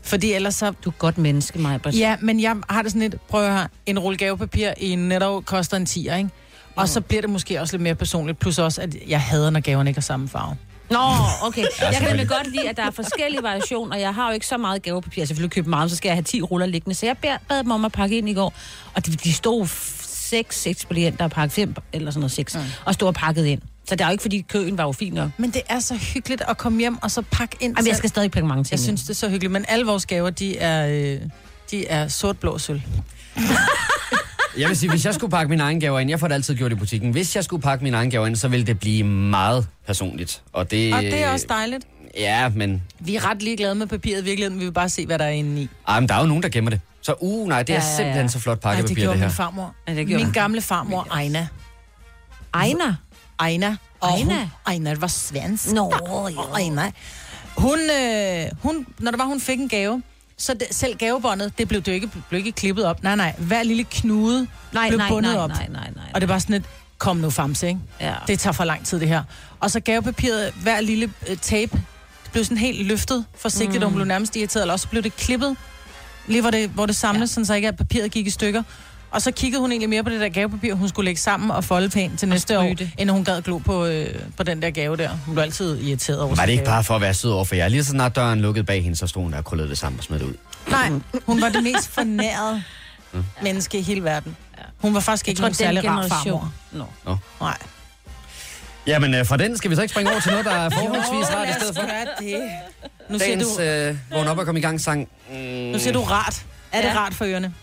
Fordi 0.06 0.34
ellers 0.34 0.56
så... 0.56 0.72
Du 0.86 0.90
er 0.90 0.94
godt 0.98 1.18
menneske, 1.18 1.60
mig. 1.60 1.80
Ja, 1.94 2.16
men 2.22 2.40
jeg 2.42 2.56
har 2.70 2.82
det 2.82 2.92
sådan 2.92 3.10
lidt, 3.10 3.28
prøv 3.28 3.44
at 3.46 3.52
høre, 3.54 3.68
en 3.86 4.00
rulle 4.00 4.18
gavepapir 4.18 4.70
i 4.78 4.90
en 4.90 5.00
netto 5.10 5.42
koster 5.46 5.78
en 5.78 5.88
10'er, 5.90 6.16
ikke? 6.16 6.30
Og 6.76 6.90
så 6.90 7.02
bliver 7.02 7.22
det 7.22 7.30
måske 7.30 7.62
også 7.62 7.74
lidt 7.74 7.84
mere 7.84 7.96
personligt. 7.96 8.40
Plus 8.40 8.60
også, 8.60 8.82
at 8.82 8.96
jeg 9.08 9.22
hader, 9.22 9.50
når 9.50 9.60
gaverne 9.60 9.90
ikke 9.90 9.98
har 9.98 10.02
samme 10.02 10.30
farve. 10.30 10.58
Nå, 10.90 11.00
okay. 11.44 11.66
Jeg 11.82 11.94
kan 11.94 12.08
nemlig 12.08 12.28
godt 12.28 12.52
lide, 12.52 12.70
at 12.70 12.78
der 12.78 12.84
er 12.84 12.92
forskellige 12.92 13.44
variationer. 13.44 13.98
Jeg 13.98 14.14
har 14.14 14.28
jo 14.28 14.34
ikke 14.34 14.48
så 14.48 14.58
meget 14.58 14.82
gavepapir. 14.82 15.22
Jeg 15.22 15.24
har 15.24 15.28
selvfølgelig 15.28 15.52
købt 15.52 15.68
meget, 15.68 15.90
så 15.92 15.98
skal 15.98 16.10
jeg 16.10 16.16
have 16.16 16.24
10 16.24 16.42
ruller 16.42 16.66
liggende. 16.68 16.96
Så 16.96 17.06
jeg 17.06 17.18
bad, 17.18 17.64
dem 17.64 17.72
om 17.72 17.86
at 17.86 17.92
pakke 17.92 18.18
ind 18.18 18.30
i 18.30 18.34
går. 18.34 18.54
Og 18.94 19.06
de, 19.06 19.12
de 19.12 19.34
stod 19.34 19.68
seks 20.02 20.68
ekspedienter 20.68 21.24
og 21.26 21.32
pakke 21.32 21.54
fem, 21.54 21.76
eller 21.94 22.12
sådan 22.12 22.20
noget 22.20 22.32
seks, 22.32 22.56
mm. 22.56 22.62
og 22.86 22.94
stod 22.94 23.08
og 23.08 23.14
pakket 23.14 23.46
ind. 23.46 23.62
Så 23.88 23.96
det 23.96 24.02
er 24.02 24.06
jo 24.06 24.12
ikke, 24.12 24.22
fordi 24.22 24.42
køen 24.42 24.78
var 24.78 24.84
jo 24.84 24.92
fin 24.92 25.14
nok. 25.14 25.30
Men 25.38 25.52
det 25.52 25.62
er 25.70 25.80
så 25.80 25.96
hyggeligt 25.96 26.42
at 26.48 26.58
komme 26.58 26.80
hjem 26.80 26.98
og 27.04 27.12
så 27.12 27.22
pakke 27.22 27.58
ind. 27.60 27.78
Jamen, 27.78 27.88
jeg 27.88 27.98
skal 27.98 28.10
stadig 28.10 28.32
pakke 28.32 28.48
mange 28.48 28.64
ting 28.64 28.72
jeg 28.72 28.80
ind. 28.80 28.84
synes, 28.84 29.02
det 29.02 29.10
er 29.10 29.14
så 29.14 29.30
hyggeligt. 29.30 29.52
Men 29.52 29.66
alle 29.68 29.86
vores 29.86 30.06
gaver, 30.06 30.30
de 30.30 30.58
er, 30.58 30.88
øh, 30.88 31.22
de 31.72 31.88
er 31.88 32.08
sort, 32.08 32.38
blå, 32.40 32.58
sølv. 32.58 32.82
Jeg 34.58 34.70
vil 34.70 34.78
sige, 34.78 34.90
hvis 34.90 35.06
jeg 35.06 35.14
skulle 35.14 35.32
pakke 35.32 35.50
mine 35.50 35.64
egne 35.64 35.80
gaver 35.80 36.00
ind, 36.00 36.10
jeg 36.10 36.20
får 36.20 36.28
det 36.28 36.36
altid 36.36 36.56
gjort 36.56 36.72
i 36.72 36.76
butikken, 36.76 37.12
hvis 37.12 37.36
jeg 37.36 37.44
skulle 37.44 37.62
pakke 37.62 37.84
mine 37.84 37.98
egne 37.98 38.12
gaver 38.12 38.28
ind, 38.28 38.36
så 38.36 38.48
ville 38.48 38.66
det 38.66 38.80
blive 38.80 39.04
meget 39.04 39.68
personligt. 39.88 40.42
Og 40.54 40.72
det, 40.72 40.94
Og 40.94 41.02
det 41.02 41.24
er 41.24 41.30
også 41.32 41.46
dejligt. 41.50 41.88
Ja, 42.18 42.50
men, 42.50 42.84
Vi 43.00 43.16
er 43.16 43.30
ret 43.30 43.42
ligeglade 43.44 43.76
med 43.76 43.88
papiret 43.88 44.22
i 44.22 44.24
virkeligheden. 44.24 44.60
Vi 44.60 44.66
vil 44.66 44.72
bare 44.72 44.90
se, 44.90 45.06
hvad 45.06 45.20
der 45.20 45.26
er 45.26 45.30
inde 45.30 45.62
i. 45.62 45.70
ej, 45.88 46.00
men 46.00 46.10
der 46.10 46.16
er 46.16 46.20
jo 46.20 46.26
nogen, 46.26 46.44
der 46.44 46.50
gemmer 46.50 46.72
det. 46.72 46.82
Så 47.02 47.14
uh, 47.20 47.48
nej, 47.48 47.64
det 47.64 47.76
er 47.76 47.80
Ja, 47.80 47.82
ja, 47.84 47.90
ja. 47.90 47.96
simpelthen 47.98 48.30
så 48.30 48.40
flot 48.40 48.54
Ej, 48.66 48.72
det 48.72 48.78
pakkepapir, 48.80 48.96
gjorde 48.96 49.12
det, 49.12 49.20
min 49.20 49.30
her. 49.30 49.36
farmor. 49.36 49.76
Ja, 49.88 49.94
det 49.96 50.08
gjorde 50.08 50.24
min 50.24 50.34
gamle 50.34 50.62
farmor, 50.62 51.08
Ejna. 51.12 51.48
Ejna. 52.54 52.96
Og 53.40 53.48
Ejna? 53.50 53.78
Hun, 54.02 54.32
Ejna 54.68 54.96
var 55.00 55.08
svensk. 55.08 55.72
Nå, 55.72 55.94
Og 56.08 56.32
Ejna. 56.56 56.92
Hun, 57.58 57.80
øh, 57.80 58.46
hun, 58.62 58.86
når 59.00 59.12
der 59.12 59.18
var, 59.18 59.26
hun 59.26 59.40
fik 59.40 59.60
en 59.60 59.70
gave, 59.70 60.02
så 60.44 60.54
det, 60.54 60.68
selv 60.72 60.96
gavebåndet, 60.96 61.58
det 61.58 61.68
blev, 61.68 61.82
det 61.82 61.92
ikke, 61.92 62.10
blev 62.30 62.40
ikke 62.40 62.52
klippet 62.52 62.86
op. 62.86 63.04
Nej, 63.04 63.16
nej. 63.16 63.36
Hver 63.38 63.64
lille 63.64 63.84
knude 63.84 64.48
Nej, 64.72 64.90
blev 64.90 64.98
nej, 64.98 65.10
bundet 65.10 65.34
nej, 65.34 65.42
op. 65.42 65.50
nej, 65.50 65.68
nej, 65.72 65.90
nej. 65.96 66.06
Og 66.14 66.22
det 66.22 66.30
var 66.30 66.40
sådan 66.40 66.56
et, 66.56 66.64
kom 66.98 67.18
nu 67.18 67.30
famse, 67.30 67.68
ikke? 67.68 67.80
Ja. 68.02 68.16
Det 68.28 68.40
tager 68.40 68.54
for 68.54 68.64
lang 68.64 68.86
tid, 68.86 69.00
det 69.00 69.08
her. 69.08 69.24
Og 69.60 69.72
så 69.72 69.80
gavepapiret, 69.80 70.54
hver 70.62 70.82
lille 70.82 71.12
øh, 71.30 71.38
tape, 71.38 71.72
det 72.24 72.32
blev 72.32 72.44
sådan 72.44 72.58
helt 72.58 72.88
løftet 72.88 73.26
forsigtigt, 73.38 73.80
mm. 73.80 73.84
og 73.84 73.90
hun 73.90 73.96
blev 73.96 74.06
nærmest 74.06 74.36
irriteret, 74.36 74.64
eller 74.64 74.74
også 74.74 74.88
blev 74.88 75.04
det 75.04 75.16
klippet, 75.16 75.58
lige 76.28 76.42
hvor 76.42 76.52
det, 76.52 76.70
hvor 76.70 76.86
det 76.86 76.96
samles, 76.96 77.30
ja. 77.30 77.34
sådan 77.34 77.46
så 77.46 77.54
ikke 77.54 77.68
at 77.68 77.78
papiret 77.78 78.12
gik 78.12 78.28
i 78.28 78.30
stykker. 78.30 78.64
Og 79.14 79.22
så 79.22 79.32
kiggede 79.32 79.62
hun 79.62 79.72
egentlig 79.72 79.90
mere 79.90 80.04
på 80.04 80.10
det 80.10 80.20
der 80.22 80.30
gavepapir, 80.30 80.74
hun 80.74 80.90
skulle 80.90 81.06
lægge 81.06 81.22
sammen 81.22 81.52
og 81.52 81.64
folde 81.64 81.90
pænt 81.90 82.20
til 82.20 82.28
næste 82.30 82.60
år, 82.60 82.64
det. 82.74 82.92
end 82.98 83.10
hun 83.10 83.24
gad 83.24 83.42
glo 83.42 83.58
på, 83.58 83.86
øh, 83.86 84.16
på 84.38 84.44
den 84.44 84.62
der 84.62 84.70
gave 84.72 84.98
der. 84.98 85.10
Hun 85.26 85.36
blev 85.36 85.44
altid 85.44 85.82
irriteret 85.82 86.20
over 86.22 86.36
Var 86.36 86.46
det 86.46 86.52
ikke 86.52 86.64
gave. 86.64 86.74
bare 86.74 86.84
for 86.84 86.96
at 86.96 87.02
være 87.02 87.14
sød 87.14 87.32
over 87.32 87.46
for 87.46 87.56
jer? 87.56 87.68
Lige 87.68 87.84
så 87.84 87.90
snart 87.92 88.16
døren 88.16 88.42
lukkede 88.42 88.64
bag 88.66 88.84
hende, 88.84 88.98
så 88.98 89.08
stod 89.08 89.24
hun 89.24 89.32
der 89.32 89.38
og 89.38 89.46
krøllede 89.46 89.70
det 89.70 89.78
sammen 89.78 90.00
og 90.00 90.04
smed 90.04 90.20
det 90.20 90.26
ud. 90.26 90.34
Nej, 90.70 90.90
hun 91.26 91.42
var 91.42 91.50
det 91.50 91.64
mest 91.64 91.88
fornærede 91.90 92.64
menneske 93.42 93.78
i 93.80 93.82
hele 93.82 94.04
verden. 94.04 94.36
Hun 94.78 94.94
var 94.94 95.00
faktisk 95.00 95.28
ikke 95.28 95.42
nogen 95.42 95.54
særlig 95.54 95.90
rar 95.90 96.08
farmor. 96.08 96.54
Nå. 96.72 96.86
Nej. 97.42 97.58
Jamen, 98.88 99.14
øh, 99.14 99.26
fra 99.26 99.38
den 99.38 99.58
skal 99.58 99.72
vi 99.72 99.76
så 99.76 99.82
ikke 99.82 99.92
springe 99.92 100.12
over 100.12 100.20
til 100.22 100.32
noget, 100.32 100.46
der 100.46 100.52
er 100.52 100.70
forholdsvis 100.70 101.36
rart 101.36 101.50
i 101.50 101.54
stedet 101.54 101.76
for. 101.76 101.82
det. 102.20 102.42
Nu 103.10 103.20
siger 103.20 103.36
Dagens 103.36 103.56
du, 103.56 103.62
øh, 103.62 103.96
vågn 104.12 104.28
op 104.28 104.38
og 104.38 104.46
kom 104.46 104.58
i 104.58 104.62
gang 104.62 104.82
sang. 104.82 105.08
Mm, 105.30 105.36
nu 105.72 105.80
siger 105.80 105.94
du 105.94 106.02
rart. 106.02 106.46
Er 106.72 106.82
det 106.82 106.88
Ja. 106.88 106.98
rart 107.00 107.14
for 107.14 107.26
ørerne? 107.26 107.54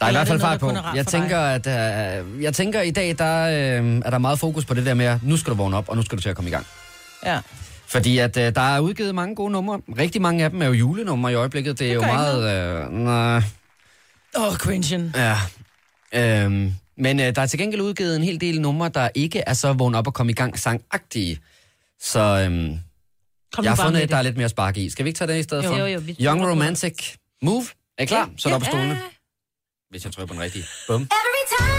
Der 0.00 0.06
er 0.06 0.10
i 0.10 0.14
er 0.14 0.18
hvert 0.18 0.28
fald 0.28 0.40
fart 0.40 0.60
på. 0.60 0.72
Jeg 0.94 1.06
tænker, 1.06 1.38
at, 1.40 1.66
øh, 1.66 2.42
jeg 2.42 2.54
tænker, 2.54 2.80
i 2.82 2.90
dag, 2.90 3.14
der 3.18 3.42
øh, 3.80 4.02
er 4.04 4.10
der 4.10 4.18
meget 4.18 4.38
fokus 4.38 4.64
på 4.64 4.74
det 4.74 4.86
der 4.86 4.94
med, 4.94 5.06
at 5.06 5.22
nu 5.22 5.36
skal 5.36 5.50
du 5.50 5.56
vågne 5.56 5.76
op, 5.76 5.88
og 5.88 5.96
nu 5.96 6.02
skal 6.02 6.18
du 6.18 6.22
til 6.22 6.28
at 6.28 6.36
komme 6.36 6.50
i 6.50 6.52
gang. 6.52 6.66
Ja. 7.26 7.40
Fordi 7.86 8.18
at 8.18 8.36
øh, 8.36 8.54
der 8.54 8.60
er 8.76 8.80
udgivet 8.80 9.14
mange 9.14 9.34
gode 9.34 9.52
numre. 9.52 9.80
Rigtig 9.98 10.22
mange 10.22 10.44
af 10.44 10.50
dem 10.50 10.62
er 10.62 10.66
jo 10.66 10.72
julenumre 10.72 11.32
i 11.32 11.34
øjeblikket. 11.34 11.78
Det 11.78 11.84
er 11.86 11.88
Det 11.88 11.94
jo 11.94 12.00
meget... 12.12 12.84
Øh, 12.84 12.92
nej, 12.92 13.36
Åh, 14.36 14.46
oh, 14.46 14.54
cringen. 14.56 15.14
ja. 15.16 15.36
Øhm, 16.14 16.72
men 16.98 17.20
øh, 17.20 17.34
der 17.36 17.42
er 17.42 17.46
til 17.46 17.58
gengæld 17.58 17.82
udgivet 17.82 18.16
en 18.16 18.22
hel 18.22 18.40
del 18.40 18.60
numre, 18.60 18.88
der 18.88 19.08
ikke 19.14 19.42
er 19.46 19.54
så 19.54 19.72
vågn 19.72 19.94
op 19.94 20.06
og 20.06 20.14
komme 20.14 20.32
i 20.32 20.34
gang 20.34 20.58
sangagtige. 20.58 21.38
Så 22.00 22.20
øhm, 22.20 22.78
Kom 23.52 23.64
jeg 23.64 23.70
har 23.70 23.76
bare 23.76 23.86
fundet 23.86 24.02
et, 24.02 24.10
der 24.10 24.16
er 24.16 24.22
lidt 24.22 24.36
mere 24.36 24.48
spark 24.48 24.76
i. 24.76 24.90
Skal 24.90 25.04
vi 25.04 25.08
ikke 25.08 25.18
tage 25.18 25.32
det 25.32 25.38
i 25.38 25.42
stedet 25.42 25.64
Jo, 25.64 25.68
for? 25.68 25.76
jo, 25.76 25.86
jo, 25.86 26.00
Young 26.20 26.50
Romantic 26.50 27.14
Move. 27.42 27.64
Er 27.98 28.02
I 28.02 28.06
klar? 28.06 28.30
Så 28.36 28.48
er 28.48 28.52
der 28.52 28.70
på 28.70 28.76
Ja. 28.76 28.96
Hvis 29.90 30.04
jeg 30.04 30.12
trykker 30.12 30.26
på 30.26 30.34
den 30.34 30.42
rigtige. 30.42 30.64
Bum. 30.86 31.02
Every 31.02 31.44
time 31.52 31.77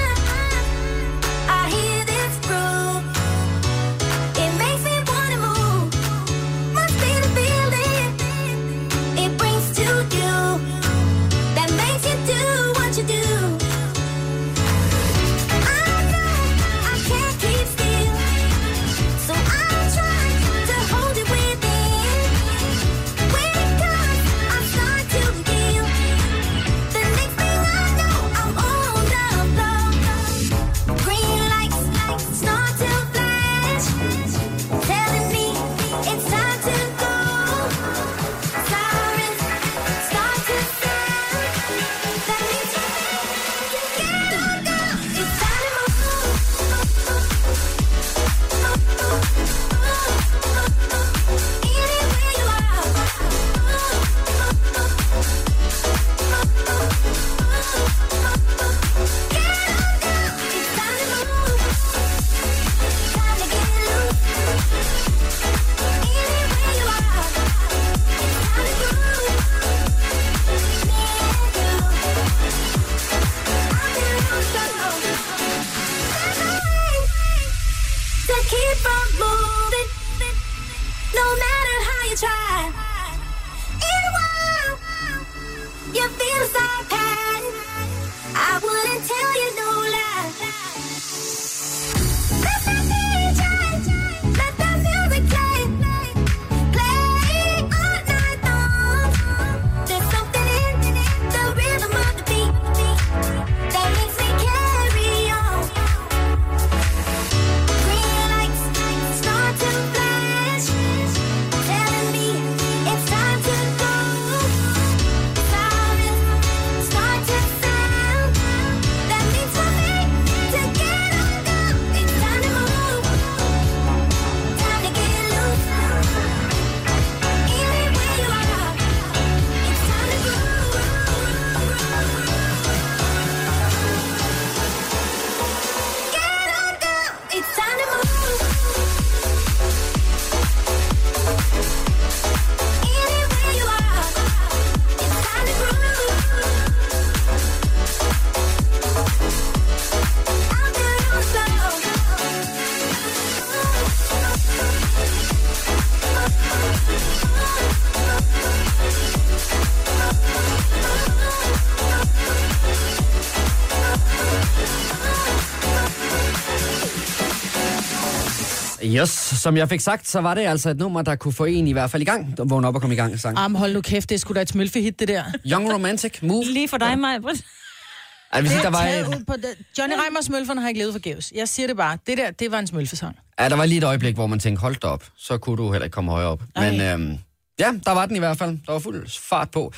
som 169.39 169.57
jeg 169.57 169.69
fik 169.69 169.79
sagt, 169.79 170.07
så 170.07 170.21
var 170.21 170.33
det 170.33 170.41
altså 170.41 170.69
et 170.69 170.77
nummer, 170.77 171.01
der 171.01 171.15
kunne 171.15 171.33
få 171.33 171.45
en 171.45 171.67
i 171.67 171.71
hvert 171.71 171.91
fald 171.91 172.01
i 172.01 172.05
gang. 172.05 172.37
Der 172.37 172.45
vågne 172.45 172.67
op 172.67 172.75
og 172.75 172.81
komme 172.81 172.93
i 172.93 172.97
gang, 172.97 173.19
sang. 173.19 173.37
Arm, 173.37 173.55
hold 173.55 173.73
nu 173.73 173.81
kæft, 173.81 174.09
det 174.09 174.15
er 174.15 174.19
sgu 174.19 174.33
da 174.33 174.41
et 174.41 174.49
smølfehit, 174.49 174.99
det 174.99 175.07
der. 175.07 175.23
Young 175.45 175.73
Romantic, 175.73 176.21
Move. 176.21 176.45
Lige 176.45 176.67
for 176.67 176.77
dig, 176.77 176.99
Maja. 176.99 177.17
Vil 177.17 178.49
sige, 178.49 178.61
der 178.61 178.69
var, 178.69 179.07
ud 179.17 179.23
på 179.27 179.33
det. 179.33 179.55
Johnny 179.77 179.95
Reimers 180.03 180.25
smølferne 180.25 180.61
har 180.61 180.67
ikke 180.67 180.79
levet 180.79 180.93
forgæves. 180.93 181.31
Jeg 181.35 181.47
siger 181.47 181.67
det 181.67 181.77
bare. 181.77 181.97
Det 182.07 182.17
der, 182.17 182.31
det 182.31 182.51
var 182.51 182.59
en 182.59 182.67
smølfesang. 182.67 183.15
ja, 183.39 183.49
der 183.49 183.55
var 183.55 183.65
lige 183.65 183.77
et 183.77 183.83
øjeblik, 183.83 184.15
hvor 184.15 184.27
man 184.27 184.39
tænkte, 184.39 184.61
hold 184.61 184.75
da 184.75 184.87
op, 184.87 185.03
så 185.17 185.37
kunne 185.37 185.57
du 185.57 185.71
heller 185.71 185.85
ikke 185.85 185.93
komme 185.93 186.11
højere 186.11 186.29
op. 186.29 186.41
Men 186.55 186.81
øhm, 186.81 187.17
ja, 187.59 187.73
der 187.85 187.91
var 187.91 188.05
den 188.05 188.15
i 188.15 188.19
hvert 188.19 188.37
fald. 188.37 188.57
Der 188.65 188.71
var 188.71 188.79
fuld 188.79 189.07
fart 189.29 189.51
på. 189.51 189.73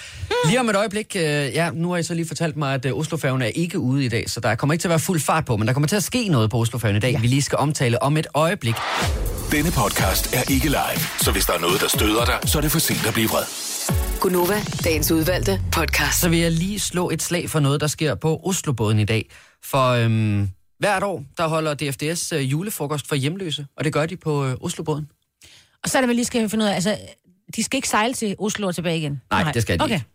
Lige 0.45 0.59
om 0.59 0.69
et 0.69 0.75
øjeblik, 0.75 1.15
øh, 1.15 1.21
ja, 1.23 1.69
nu 1.73 1.89
har 1.89 1.97
I 1.97 2.03
så 2.03 2.13
lige 2.13 2.27
fortalt 2.27 2.57
mig, 2.57 2.73
at 2.73 2.85
øh, 2.85 2.97
Oslofærgen 2.97 3.41
er 3.41 3.45
ikke 3.45 3.79
ude 3.79 4.05
i 4.05 4.09
dag, 4.09 4.29
så 4.29 4.39
der 4.39 4.55
kommer 4.55 4.73
ikke 4.73 4.81
til 4.81 4.87
at 4.87 4.89
være 4.89 4.99
fuld 4.99 5.19
fart 5.19 5.45
på, 5.45 5.57
men 5.57 5.67
der 5.67 5.73
kommer 5.73 5.87
til 5.87 5.95
at 5.95 6.03
ske 6.03 6.27
noget 6.27 6.49
på 6.49 6.57
Oslofærgen 6.57 6.97
i 6.97 6.99
dag, 6.99 7.11
ja. 7.11 7.19
vi 7.19 7.27
lige 7.27 7.41
skal 7.41 7.57
omtale 7.57 8.03
om 8.03 8.17
et 8.17 8.27
øjeblik. 8.33 8.75
Denne 9.51 9.71
podcast 9.71 10.35
er 10.35 10.51
ikke 10.51 10.67
live, 10.67 11.01
så 11.19 11.31
hvis 11.31 11.45
der 11.45 11.53
er 11.53 11.59
noget, 11.59 11.81
der 11.81 11.87
støder 11.87 12.25
dig, 12.25 12.49
så 12.49 12.57
er 12.57 12.61
det 12.61 12.71
for 12.71 12.79
sent 12.79 13.07
at 13.07 13.13
blive 13.13 13.29
vred. 13.29 13.43
Gunova, 14.19 14.61
dagens 14.83 15.11
udvalgte 15.11 15.61
podcast. 15.71 16.19
Så 16.19 16.29
vil 16.29 16.39
jeg 16.39 16.51
lige 16.51 16.79
slå 16.79 17.09
et 17.09 17.21
slag 17.21 17.49
for 17.49 17.59
noget, 17.59 17.81
der 17.81 17.87
sker 17.87 18.15
på 18.15 18.41
Oslobåden 18.43 18.99
i 18.99 19.05
dag. 19.05 19.29
For 19.63 19.89
øhm, 19.89 20.49
hvert 20.79 21.03
år, 21.03 21.23
der 21.37 21.47
holder 21.47 21.73
DFDS 21.73 22.31
øh, 22.31 22.51
julefrokost 22.51 23.07
for 23.07 23.15
hjemløse, 23.15 23.65
og 23.77 23.83
det 23.83 23.93
gør 23.93 24.05
de 24.05 24.17
på 24.17 24.45
øh, 24.45 24.55
Oslobåden. 24.61 25.07
Og 25.83 25.89
så 25.89 25.97
er 25.97 26.01
det 26.01 26.07
vel 26.07 26.15
lige 26.15 26.25
skal 26.25 26.49
finde 26.49 26.65
ud 26.65 26.69
af, 26.69 26.75
altså, 26.75 26.97
de 27.55 27.63
skal 27.63 27.77
ikke 27.77 27.89
sejle 27.89 28.13
til 28.13 28.35
Oslo 28.39 28.67
og 28.67 28.75
tilbage 28.75 28.97
igen? 28.97 29.21
Nej, 29.31 29.43
Nej. 29.43 29.51
det 29.51 29.61
skal 29.61 29.79
de 29.79 29.83
okay. 29.83 29.93
ikke. 29.93 30.05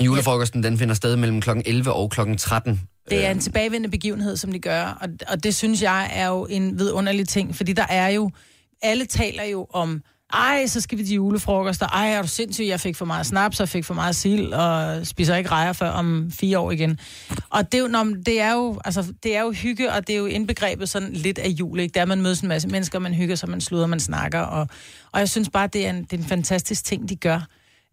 Julefrokosten, 0.00 0.62
den 0.62 0.78
finder 0.78 0.94
sted 0.94 1.16
mellem 1.16 1.40
kl. 1.40 1.50
11 1.66 1.92
og 1.92 2.10
kl. 2.10 2.20
13. 2.38 2.80
Det 3.10 3.26
er 3.26 3.30
en 3.30 3.40
tilbagevendende 3.40 3.90
begivenhed, 3.90 4.36
som 4.36 4.52
de 4.52 4.58
gør, 4.58 4.98
og, 5.00 5.08
og 5.28 5.44
det 5.44 5.54
synes 5.54 5.82
jeg 5.82 6.10
er 6.12 6.28
jo 6.28 6.46
en 6.50 6.78
vidunderlig 6.78 7.28
ting, 7.28 7.56
fordi 7.56 7.72
der 7.72 7.86
er 7.88 8.08
jo, 8.08 8.30
alle 8.82 9.04
taler 9.04 9.44
jo 9.44 9.66
om, 9.72 10.02
ej, 10.32 10.66
så 10.66 10.80
skal 10.80 10.98
vi 10.98 11.04
til 11.04 11.14
julefrokoster, 11.14 11.86
ej, 11.86 12.10
er 12.10 12.22
du 12.22 12.28
sindssyg, 12.28 12.64
jeg 12.66 12.80
fik 12.80 12.96
for 12.96 13.04
meget 13.04 13.26
snaps, 13.26 13.60
og 13.60 13.68
fik 13.68 13.84
for 13.84 13.94
meget 13.94 14.16
sild, 14.16 14.52
og 14.52 15.06
spiser 15.06 15.36
ikke 15.36 15.50
rejer 15.50 15.72
før 15.72 15.90
om 15.90 16.30
fire 16.30 16.58
år 16.58 16.70
igen. 16.70 16.98
Og 17.50 17.72
det 17.72 17.78
er 17.78 17.82
jo, 17.82 17.88
når, 17.88 18.04
det 18.26 18.40
er 18.40 18.52
jo, 18.52 18.80
altså, 18.84 19.12
det 19.22 19.36
er 19.36 19.42
jo 19.42 19.52
hygge, 19.52 19.92
og 19.92 20.06
det 20.06 20.12
er 20.12 20.18
jo 20.18 20.26
indbegrebet 20.26 20.88
sådan 20.88 21.12
lidt 21.12 21.38
af 21.38 21.48
jul, 21.48 21.80
ikke? 21.80 21.94
Der 21.94 22.04
man 22.04 22.22
mødes 22.22 22.40
en 22.40 22.48
masse 22.48 22.68
mennesker, 22.68 22.98
man 22.98 23.14
hygger 23.14 23.34
sig, 23.34 23.48
man 23.48 23.60
sluder, 23.60 23.86
man 23.86 24.00
snakker, 24.00 24.40
og, 24.40 24.68
og 25.12 25.20
jeg 25.20 25.28
synes 25.28 25.48
bare, 25.50 25.66
det 25.66 25.86
er 25.86 25.90
en, 25.90 26.02
det 26.02 26.12
er 26.12 26.16
en 26.16 26.24
fantastisk 26.28 26.84
ting, 26.84 27.08
de 27.08 27.16
gør. 27.16 27.40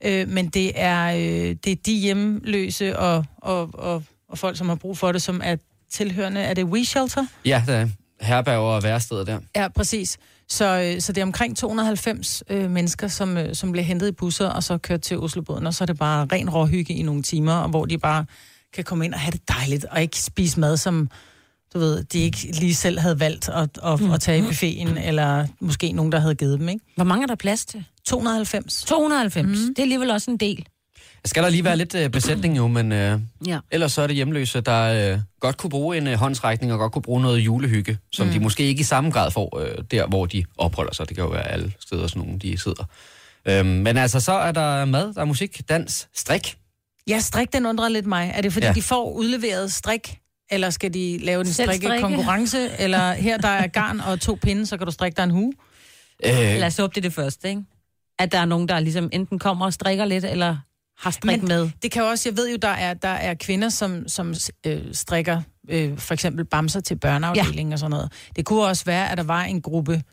Øh, 0.06 0.28
men 0.28 0.48
det 0.48 0.72
er, 0.76 1.14
øh, 1.16 1.56
det 1.64 1.68
er 1.68 1.76
de 1.86 1.94
hjemløse 1.94 3.00
og, 3.00 3.26
og, 3.38 3.70
og, 3.74 4.04
og 4.30 4.38
folk, 4.38 4.58
som 4.58 4.70
har 4.70 4.76
brug 4.76 4.98
for 4.98 5.12
det, 5.12 5.22
som 5.22 5.42
er 5.44 5.56
tilhørende. 5.92 6.42
Er 6.42 6.54
det 6.54 6.64
We 6.64 6.86
Shelter? 6.86 7.26
Ja, 7.46 7.64
der 7.68 7.74
er 7.74 7.88
herberger 8.22 8.60
og 8.60 8.84
væresteder 8.84 9.24
der. 9.26 9.40
Ja, 9.56 9.68
præcis. 9.68 10.18
Så, 10.52 10.94
øh, 10.96 11.02
så 11.02 11.14
det 11.14 11.22
er 11.22 11.26
omkring 11.26 11.58
290 11.58 12.44
øh, 12.50 12.72
mennesker, 12.72 13.08
som, 13.08 13.38
øh, 13.38 13.56
som 13.56 13.72
bliver 13.72 13.86
hentet 13.86 14.08
i 14.08 14.12
busser 14.12 14.48
og 14.48 14.64
så 14.64 14.78
kørt 14.78 15.02
til 15.02 15.20
Oslobåden, 15.20 15.68
og 15.68 15.74
så 15.74 15.84
er 15.84 15.86
det 15.86 15.98
bare 15.98 16.28
ren 16.32 16.50
råhygge 16.50 16.94
i 16.94 17.02
nogle 17.02 17.24
timer, 17.24 17.54
og 17.54 17.70
hvor 17.70 17.86
de 17.86 17.98
bare 17.98 18.26
kan 18.74 18.84
komme 18.84 19.06
ind 19.06 19.14
og 19.14 19.20
have 19.20 19.32
det 19.32 19.50
dejligt, 19.50 19.86
og 19.86 20.02
ikke 20.02 20.20
spise 20.22 20.60
mad, 20.60 20.78
som 20.78 21.10
du 21.74 21.80
ved, 21.80 22.04
de 22.04 22.20
ikke 22.20 22.38
lige 22.38 22.76
selv 22.76 23.00
havde 23.00 23.20
valgt 23.20 23.50
at, 23.50 23.70
at, 23.84 24.14
at 24.14 24.22
tage 24.22 24.40
i 24.40 24.42
buffeten, 24.42 24.98
eller 24.98 25.48
måske 25.60 25.92
nogen, 25.92 26.12
der 26.12 26.20
havde 26.20 26.36
givet 26.36 26.60
dem, 26.60 26.70
ikke? 26.70 26.86
Hvor 26.96 27.06
mange 27.06 27.24
er 27.24 27.28
der 27.28 27.36
plads 27.36 27.66
til? 27.66 27.86
290. 28.06 28.84
290. 28.88 29.46
Mm. 29.48 29.54
Det 29.54 29.80
er 29.80 29.84
alligevel 29.84 30.12
også 30.12 30.32
en 30.32 30.38
del. 30.38 30.66
Skal 31.26 31.44
der 31.44 31.50
lige 31.50 31.64
være 31.64 31.78
lidt 31.78 31.96
øh, 31.96 32.10
besætning 32.10 32.58
jo, 32.58 32.68
men 32.68 32.92
øh, 32.92 33.20
Ja. 33.48 33.60
ellers 33.72 33.92
så 33.94 34.02
er 34.02 34.08
det 34.08 34.16
hjemløse, 34.16 34.62
der 34.62 35.14
øh, 35.14 35.20
godt 35.40 35.58
kunne 35.58 35.70
bruge 35.70 35.98
en 35.98 36.08
øh, 36.08 36.14
håndsrækning 36.14 36.74
og 36.74 36.80
godt 36.80 36.92
kunne 36.92 37.02
bruge 37.02 37.22
noget 37.22 37.40
julehygge, 37.40 37.98
som 38.12 38.28
mm. 38.28 38.34
de 38.34 38.40
måske 38.40 38.64
ikke 38.64 38.80
i 38.80 38.84
samme 38.84 39.12
grad 39.12 39.32
får 39.32 39.60
øh, 39.60 39.84
der, 39.92 40.08
hvor 40.08 40.26
de 40.26 40.46
opholder 40.58 40.94
sig. 40.94 41.10
Det 41.10 41.16
kan 41.18 41.24
jo 41.26 41.30
være 41.32 41.48
alle 41.48 41.74
steder, 41.80 42.08
sådan 42.08 42.22
nogle, 42.22 42.40
de 42.40 42.58
sidder. 42.58 42.84
Øhm, 43.46 43.68
men 43.68 43.98
altså, 43.98 44.20
så 44.20 44.32
er 44.32 44.52
der 44.52 44.86
mad, 44.86 45.14
der 45.14 45.22
er 45.22 45.26
musik, 45.26 45.62
dans, 45.70 46.08
strik. 46.16 46.58
Ja, 47.08 47.20
strik, 47.20 47.54
den 47.54 47.66
undrer 47.66 47.90
lidt 47.90 48.06
mig. 48.06 48.32
Er 48.36 48.42
det 48.42 48.54
fordi, 48.54 48.66
Ja. 48.66 48.74
de 48.74 48.82
får 48.82 49.12
udleveret 49.12 49.74
strik, 49.74 50.18
eller 50.52 50.70
skal 50.70 50.94
de 50.94 51.18
lave 51.18 51.42
en 51.42 51.54
strikke? 51.54 51.76
strikke-konkurrence? 51.86 52.70
eller 52.80 53.14
her, 53.14 53.38
der 53.38 53.48
er 53.48 53.68
garn 53.68 54.00
og 54.00 54.20
to 54.22 54.38
pinde, 54.42 54.66
så 54.66 54.78
kan 54.78 54.86
du 54.86 54.92
strikke 54.92 55.16
dig 55.16 55.24
en 55.24 55.32
hue? 55.32 55.54
Øh, 56.26 56.32
Lad 56.34 56.64
os 56.68 56.78
håbe, 56.78 56.92
det 56.96 56.98
er 56.98 57.02
det 57.02 57.14
første, 57.14 57.50
ikke? 57.50 57.62
At 58.20 58.32
der 58.32 58.38
er 58.40 58.46
nogen, 58.46 58.68
der 58.68 58.80
ligesom 58.80 59.10
enten 59.12 59.40
kommer 59.40 59.66
og 59.66 59.74
strikker 59.74 60.06
lidt, 60.06 60.26
eller 60.26 60.58
har 61.00 61.12
strik 61.12 61.42
Men 61.42 61.48
med. 61.48 61.70
Det 61.84 61.92
kan 61.92 62.02
jo 62.02 62.08
også, 62.10 62.30
jeg 62.30 62.38
ved 62.38 62.50
jo, 62.52 62.58
der 62.62 62.68
er, 62.68 62.94
der 62.94 63.08
er 63.08 63.34
kvinder, 63.34 63.70
som, 63.70 64.08
som 64.08 64.34
øh, 64.66 64.94
strikker 64.94 65.42
øh, 65.70 65.98
for 65.98 66.14
eksempel 66.14 66.46
bamser 66.46 66.80
til 66.80 66.96
børneafdelingen 66.96 67.72
ja. 67.72 67.76
og 67.76 67.80
sådan 67.80 67.92
noget. 67.92 68.12
Det 68.36 68.46
kunne 68.46 68.64
også 68.64 68.86
være, 68.86 69.12
at 69.12 69.18
der 69.18 69.24
var 69.24 69.44
en 69.44 69.62
gruppe 69.62 70.04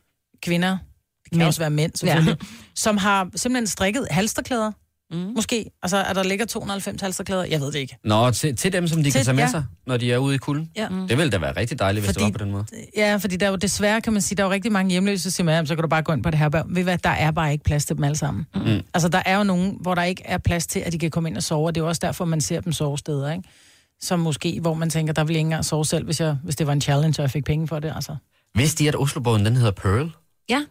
kvinder, 0.43 0.78
det 1.25 1.31
kan 1.31 1.38
Mænd. 1.38 1.47
også 1.47 1.61
være 1.61 1.71
mænd 1.71 1.93
selvfølgelig, 1.95 2.37
ja. 2.40 2.47
som 2.75 2.97
har 2.97 3.28
simpelthen 3.37 3.66
strikket 3.66 4.07
halsterklæder. 4.11 4.73
Mm. 5.10 5.16
Måske. 5.36 5.70
Altså, 5.82 5.96
er 5.96 6.12
der 6.12 6.22
ligger 6.22 6.46
290 6.46 7.00
halsterklæder? 7.02 7.44
Jeg 7.44 7.60
ved 7.60 7.66
det 7.72 7.78
ikke. 7.78 7.96
Nå, 8.04 8.30
til, 8.30 8.56
til 8.56 8.72
dem, 8.72 8.88
som 8.88 8.98
de 8.98 9.04
Til- 9.04 9.12
kan 9.12 9.25
tage 9.25 9.34
med 9.34 9.42
ja. 9.44 9.50
sig, 9.50 9.64
når 9.86 9.96
de 9.96 10.12
er 10.12 10.18
ude 10.18 10.34
i 10.34 10.38
kulden. 10.38 10.70
Ja. 10.76 10.88
Mm. 10.88 11.08
Det 11.08 11.18
ville 11.18 11.30
da 11.30 11.38
være 11.38 11.56
rigtig 11.56 11.78
dejligt, 11.78 12.04
hvis 12.06 12.08
Fordi- 12.14 12.25
det 12.25 12.32
var 12.32 12.38
på 12.38 12.44
den 12.44 12.52
måde. 12.52 12.64
Ja, 12.96 13.16
fordi 13.16 13.36
der 13.36 13.46
er 13.46 13.50
jo 13.50 13.56
desværre, 13.56 14.00
kan 14.00 14.12
man 14.12 14.22
sige, 14.22 14.36
der 14.36 14.42
er 14.42 14.46
jo 14.46 14.52
rigtig 14.52 14.72
mange 14.72 14.90
hjemløse, 14.90 15.25
der 15.25 15.30
siger, 15.30 15.44
"Men, 15.44 15.54
jamen, 15.54 15.66
så 15.66 15.75
kan 15.75 15.82
du 15.82 15.88
bare 15.88 16.02
gå 16.02 16.12
ind 16.12 16.22
på 16.22 16.30
det 16.30 16.38
her. 16.38 16.62
Ved 16.68 16.82
hvad, 16.82 16.98
der 16.98 17.10
er 17.10 17.30
bare 17.30 17.52
ikke 17.52 17.64
plads 17.64 17.84
til 17.84 17.96
dem 17.96 18.04
alle 18.04 18.16
sammen. 18.16 18.46
Mm. 18.54 18.80
Altså, 18.94 19.08
der 19.08 19.22
er 19.26 19.36
jo 19.38 19.44
nogen, 19.44 19.78
hvor 19.80 19.94
der 19.94 20.02
ikke 20.02 20.22
er 20.25 20.38
plads 20.38 20.66
til, 20.66 20.80
at 20.80 20.92
de 20.92 20.98
kan 20.98 21.10
komme 21.10 21.28
ind 21.28 21.36
og 21.36 21.42
sove, 21.42 21.66
og 21.66 21.75
det 21.75 21.80
er 21.80 21.84
jo 21.84 21.88
også 21.88 22.00
derfor, 22.04 22.25
man 22.25 22.40
ser 22.40 22.60
dem 22.60 22.72
sove 22.72 22.98
steder, 22.98 23.32
ikke? 23.32 23.48
Som 24.00 24.20
måske, 24.20 24.60
hvor 24.60 24.75
man 24.75 24.90
tænker, 24.90 25.12
der 25.12 25.25
vil 25.25 25.34
jeg 25.34 25.38
ikke 25.38 25.46
engang 25.46 25.64
sove 25.64 25.84
selv, 25.84 26.04
hvis, 26.04 26.20
jeg, 26.20 26.36
hvis 26.44 26.56
det 26.56 26.66
var 26.66 26.72
en 26.72 26.80
challenge, 26.80 27.14
og 27.18 27.22
jeg 27.22 27.30
fik 27.30 27.44
penge 27.44 27.68
for 27.68 27.78
det, 27.78 27.92
altså. 27.94 28.16
Vidste 28.54 28.84
de, 28.84 28.88
at 28.88 28.96
Oslobåden, 29.00 29.46
den 29.46 29.56
hedder 29.56 29.70
Pearl? 29.70 30.10
Ja, 30.48 30.62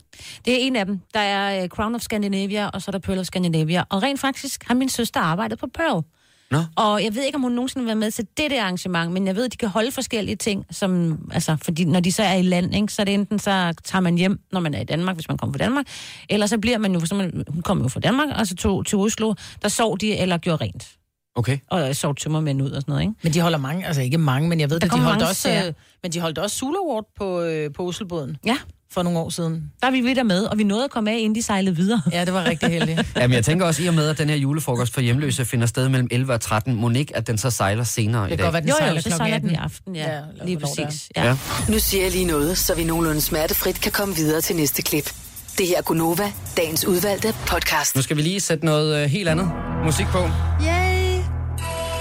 det 0.45 0.53
er 0.53 0.57
en 0.59 0.75
af 0.75 0.85
dem. 0.85 0.99
Der 1.13 1.19
er 1.19 1.63
øh, 1.63 1.69
Crown 1.69 1.95
of 1.95 2.01
Scandinavia, 2.01 2.67
og 2.67 2.81
så 2.81 2.89
er 2.89 2.91
der 2.91 2.99
Pearl 2.99 3.19
of 3.19 3.25
Scandinavia. 3.25 3.83
Og 3.89 4.03
rent 4.03 4.19
faktisk 4.19 4.63
har 4.67 4.75
min 4.75 4.89
søster 4.89 5.19
arbejdet 5.19 5.59
på 5.59 5.67
Pearl. 5.73 6.03
Nå. 6.51 6.59
Og 6.75 7.03
jeg 7.03 7.15
ved 7.15 7.23
ikke, 7.23 7.35
om 7.35 7.41
hun 7.41 7.51
nogensinde 7.51 7.83
har 7.83 7.87
været 7.87 7.97
med 7.97 8.11
til 8.11 8.27
det 8.37 8.51
der 8.51 8.61
arrangement, 8.61 9.11
men 9.11 9.27
jeg 9.27 9.35
ved, 9.35 9.45
at 9.45 9.51
de 9.51 9.57
kan 9.57 9.69
holde 9.69 9.91
forskellige 9.91 10.35
ting, 10.35 10.65
som, 10.71 11.19
altså, 11.33 11.57
fordi 11.61 11.85
når 11.85 11.99
de 11.99 12.11
så 12.11 12.23
er 12.23 12.33
i 12.33 12.41
land, 12.41 12.75
ikke, 12.75 12.93
så 12.93 13.01
er 13.01 13.03
det 13.03 13.13
enten, 13.13 13.39
så 13.39 13.73
tager 13.83 14.01
man 14.01 14.15
hjem, 14.17 14.39
når 14.51 14.59
man 14.59 14.73
er 14.73 14.81
i 14.81 14.83
Danmark, 14.83 15.15
hvis 15.15 15.27
man 15.27 15.37
kommer 15.37 15.53
fra 15.53 15.63
Danmark, 15.63 15.85
eller 16.29 16.45
så 16.45 16.57
bliver 16.57 16.77
man 16.77 16.93
jo, 16.93 16.99
for 16.99 17.05
eksempel, 17.05 17.43
hun 17.47 17.61
kom 17.61 17.81
jo 17.81 17.87
fra 17.87 17.99
Danmark, 17.99 18.27
og 18.39 18.47
så 18.47 18.55
tog 18.55 18.85
til 18.85 18.97
Oslo, 18.97 19.33
der 19.61 19.67
sov 19.67 19.97
de 19.97 20.17
eller 20.17 20.37
gjorde 20.37 20.63
rent, 20.63 20.89
Okay. 21.35 21.57
og 21.71 21.95
sov 21.95 22.15
tømmermænd 22.15 22.61
ud 22.61 22.71
og 22.71 22.81
sådan 22.81 22.91
noget, 22.91 23.01
ikke? 23.01 23.13
Men 23.23 23.33
de 23.33 23.39
holder 23.41 23.57
mange, 23.57 23.87
altså 23.87 24.01
ikke 24.01 24.17
mange, 24.17 24.49
men 24.49 24.59
jeg 24.59 24.69
ved 24.69 24.79
Der 24.79 24.87
det, 24.87 24.95
de 24.95 24.99
holdt 25.01 25.19
mange 25.19 25.29
også, 25.29 25.65
øh, 25.67 25.73
men 26.03 26.11
de 26.11 26.19
holdt 26.19 26.37
også 26.37 26.55
Sula 26.57 26.77
Award 26.77 27.05
på, 27.17 27.41
øh, 27.41 27.73
på 27.73 27.87
Oslobåden 27.87 28.37
Ja, 28.45 28.57
for 28.95 29.03
nogle 29.03 29.19
år 29.19 29.29
siden. 29.29 29.63
der 29.81 29.87
er 29.87 29.91
vi 29.91 30.13
der 30.13 30.23
med, 30.23 30.43
og 30.43 30.57
vi 30.57 30.63
nåede 30.63 30.83
at 30.83 30.91
komme 30.91 31.11
af, 31.11 31.17
inden 31.17 31.35
de 31.35 31.41
sejlede 31.43 31.75
videre. 31.75 32.01
Ja, 32.11 32.25
det 32.25 32.33
var 32.33 32.43
rigtig 32.45 32.69
heldigt. 32.69 33.01
Jamen, 33.15 33.35
jeg 33.35 33.45
tænker 33.45 33.65
også 33.65 33.83
i 33.83 33.87
og 33.87 33.93
med, 33.93 34.09
at 34.09 34.17
den 34.17 34.29
her 34.29 34.35
julefrokost 34.35 34.93
for 34.93 35.01
hjemløse 35.01 35.45
finder 35.45 35.67
sted 35.67 35.89
mellem 35.89 36.07
11 36.11 36.33
og 36.33 36.41
13. 36.41 36.75
Må 36.75 36.89
ikke, 36.89 37.15
at 37.17 37.27
den 37.27 37.37
så 37.37 37.49
sejler 37.49 37.83
senere 37.83 38.27
i 38.27 38.29
Det 38.29 38.29
dag? 38.29 38.37
kan 38.37 38.45
godt 38.45 38.53
være, 38.53 38.61
den 38.61 38.69
Jo, 38.69 38.75
sejler 38.79 38.95
jo, 38.95 39.01
så 39.01 39.09
sejler 39.17 39.37
den 39.37 39.49
18. 39.49 39.51
i 39.51 39.55
aften, 39.55 39.95
ja, 39.95 40.11
Ja, 40.13 40.19
lige 40.45 40.55
det 40.59 40.63
præcis. 40.63 41.09
Ja. 41.15 41.25
ja. 41.25 41.37
Nu 41.69 41.79
siger 41.79 42.03
jeg 42.03 42.11
lige 42.11 42.25
noget, 42.25 42.57
så 42.57 42.75
vi 42.75 42.83
nogenlunde 42.83 43.21
smertefrit 43.21 43.81
kan 43.81 43.91
komme 43.91 44.15
videre 44.15 44.41
til 44.41 44.55
næste 44.55 44.81
klip. 44.81 45.13
Det 45.57 45.67
her 45.67 45.77
er 45.77 45.81
Gunova, 45.81 46.31
dagens 46.57 46.85
udvalgte 46.85 47.33
podcast. 47.47 47.95
Nu 47.95 48.01
skal 48.01 48.17
vi 48.17 48.21
lige 48.21 48.39
sætte 48.39 48.65
noget 48.65 49.03
øh, 49.03 49.09
helt 49.09 49.29
andet 49.29 49.51
musik 49.85 50.05
på. 50.05 50.19
Yay! 50.61 51.21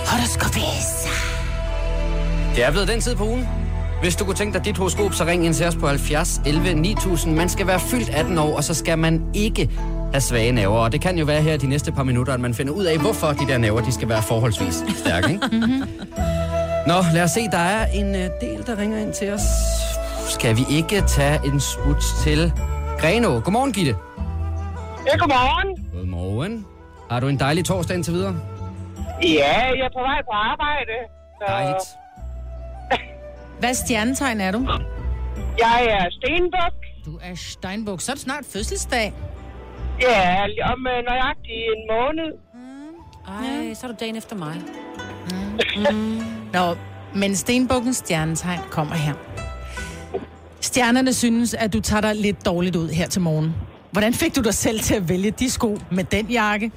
Horoskopis. 0.07 0.87
Det 2.57 2.65
er 2.65 2.71
blevet 2.71 2.89
den 2.89 3.01
tid 3.01 3.15
på 3.15 3.25
ugen. 3.27 3.47
Hvis 4.05 4.17
du 4.17 4.25
kunne 4.25 4.35
tænke 4.35 4.59
dig 4.59 4.65
dit 4.65 4.79
horoskop, 4.79 5.13
så 5.13 5.25
ring 5.25 5.47
ind 5.47 5.55
til 5.55 5.67
os 5.67 5.77
på 5.77 5.87
70 5.87 6.41
11 6.47 6.75
9000. 6.75 7.35
Man 7.35 7.49
skal 7.49 7.67
være 7.67 7.81
fyldt 7.81 8.11
18 8.11 8.39
år, 8.39 8.57
og 8.57 8.65
så 8.65 8.75
skal 8.75 8.99
man 8.99 9.31
ikke 9.35 9.71
have 10.13 10.21
svage 10.21 10.53
naver. 10.53 10.79
Og 10.79 10.93
det 10.93 11.01
kan 11.01 11.19
jo 11.19 11.25
være 11.25 11.43
her 11.43 11.57
de 11.57 11.67
næste 11.67 11.93
par 11.93 12.03
minutter, 12.03 12.33
at 12.35 12.41
man 12.41 12.55
finder 12.55 12.73
ud 12.73 12.85
af, 12.85 12.99
hvorfor 12.99 13.27
de 13.27 13.47
der 13.47 13.59
naver, 13.59 13.81
de 13.81 13.93
skal 13.93 14.09
være 14.09 14.23
forholdsvis 14.23 14.85
stærke. 14.97 15.33
Ikke? 15.33 15.49
Nå, 16.91 16.95
lad 17.15 17.23
os 17.23 17.31
se. 17.31 17.41
Der 17.53 17.59
er 17.59 17.87
en 17.87 18.15
øh, 18.15 18.31
del, 18.41 18.67
der 18.67 18.79
ringer 18.79 18.99
ind 18.99 19.13
til 19.13 19.33
os. 19.33 19.43
Skal 20.29 20.57
vi 20.57 20.63
ikke 20.71 21.01
tage 21.01 21.41
en 21.45 21.61
smut 21.61 22.03
til 22.23 22.53
Greno? 22.99 23.41
Godmorgen, 23.45 23.73
Gitte. 23.73 23.97
Ja, 25.07 25.17
godmorgen. 25.17 25.93
Godmorgen. 25.95 26.67
Har 27.11 27.21
du 27.21 27.29
en 27.29 27.39
dejlig 27.39 27.65
torsdag 27.65 27.97
indtil 27.97 28.13
videre? 28.15 28.37
Ja, 29.23 29.59
jeg 29.79 29.85
er 29.91 29.95
på 29.97 30.01
vej 30.01 30.21
på 30.29 30.33
arbejde. 30.33 30.95
Så 31.39 31.45
Dejligt. 31.49 32.04
Hvad 33.59 33.75
stjernetegn 33.75 34.41
er 34.41 34.51
du? 34.53 34.69
Jeg 35.59 35.87
er 35.87 36.07
stenbuk. 36.11 36.75
Du 37.05 37.19
er 37.23 37.35
Steinbuk. 37.35 38.01
Så 38.01 38.13
er 38.13 38.15
det 38.15 38.23
snart 38.23 38.45
fødselsdag. 38.53 39.13
Ja, 40.01 40.43
om 40.73 40.87
øh, 40.87 41.05
nøjagtigt 41.09 41.65
en 41.77 41.83
måned. 41.91 42.33
Ej, 43.29 43.75
så 43.75 43.87
er 43.87 43.91
du 43.91 43.97
dagen 44.01 44.17
efter 44.17 44.37
mig. 44.37 44.55
Nå, 46.53 46.77
men 47.15 47.37
Stenbukkens 47.37 47.97
stjernetegn 47.97 48.61
kommer 48.71 48.95
her. 48.95 49.15
Stjernerne 50.61 51.13
synes, 51.13 51.55
at 51.55 51.73
du 51.73 51.81
tager 51.81 52.01
dig 52.01 52.15
lidt 52.15 52.47
dårligt 52.47 52.77
ud 52.77 52.89
her 52.89 53.09
til 53.09 53.21
morgen. 53.23 53.55
Hvordan 53.91 54.15
fik 54.15 54.37
du 54.37 54.41
dig 54.41 54.55
selv 54.55 54.81
til 54.81 54.95
at 54.95 55.09
vælge 55.09 55.31
de 55.31 55.51
sko 55.51 55.79
med 55.91 56.05
den 56.05 56.27
jakke? 56.27 56.71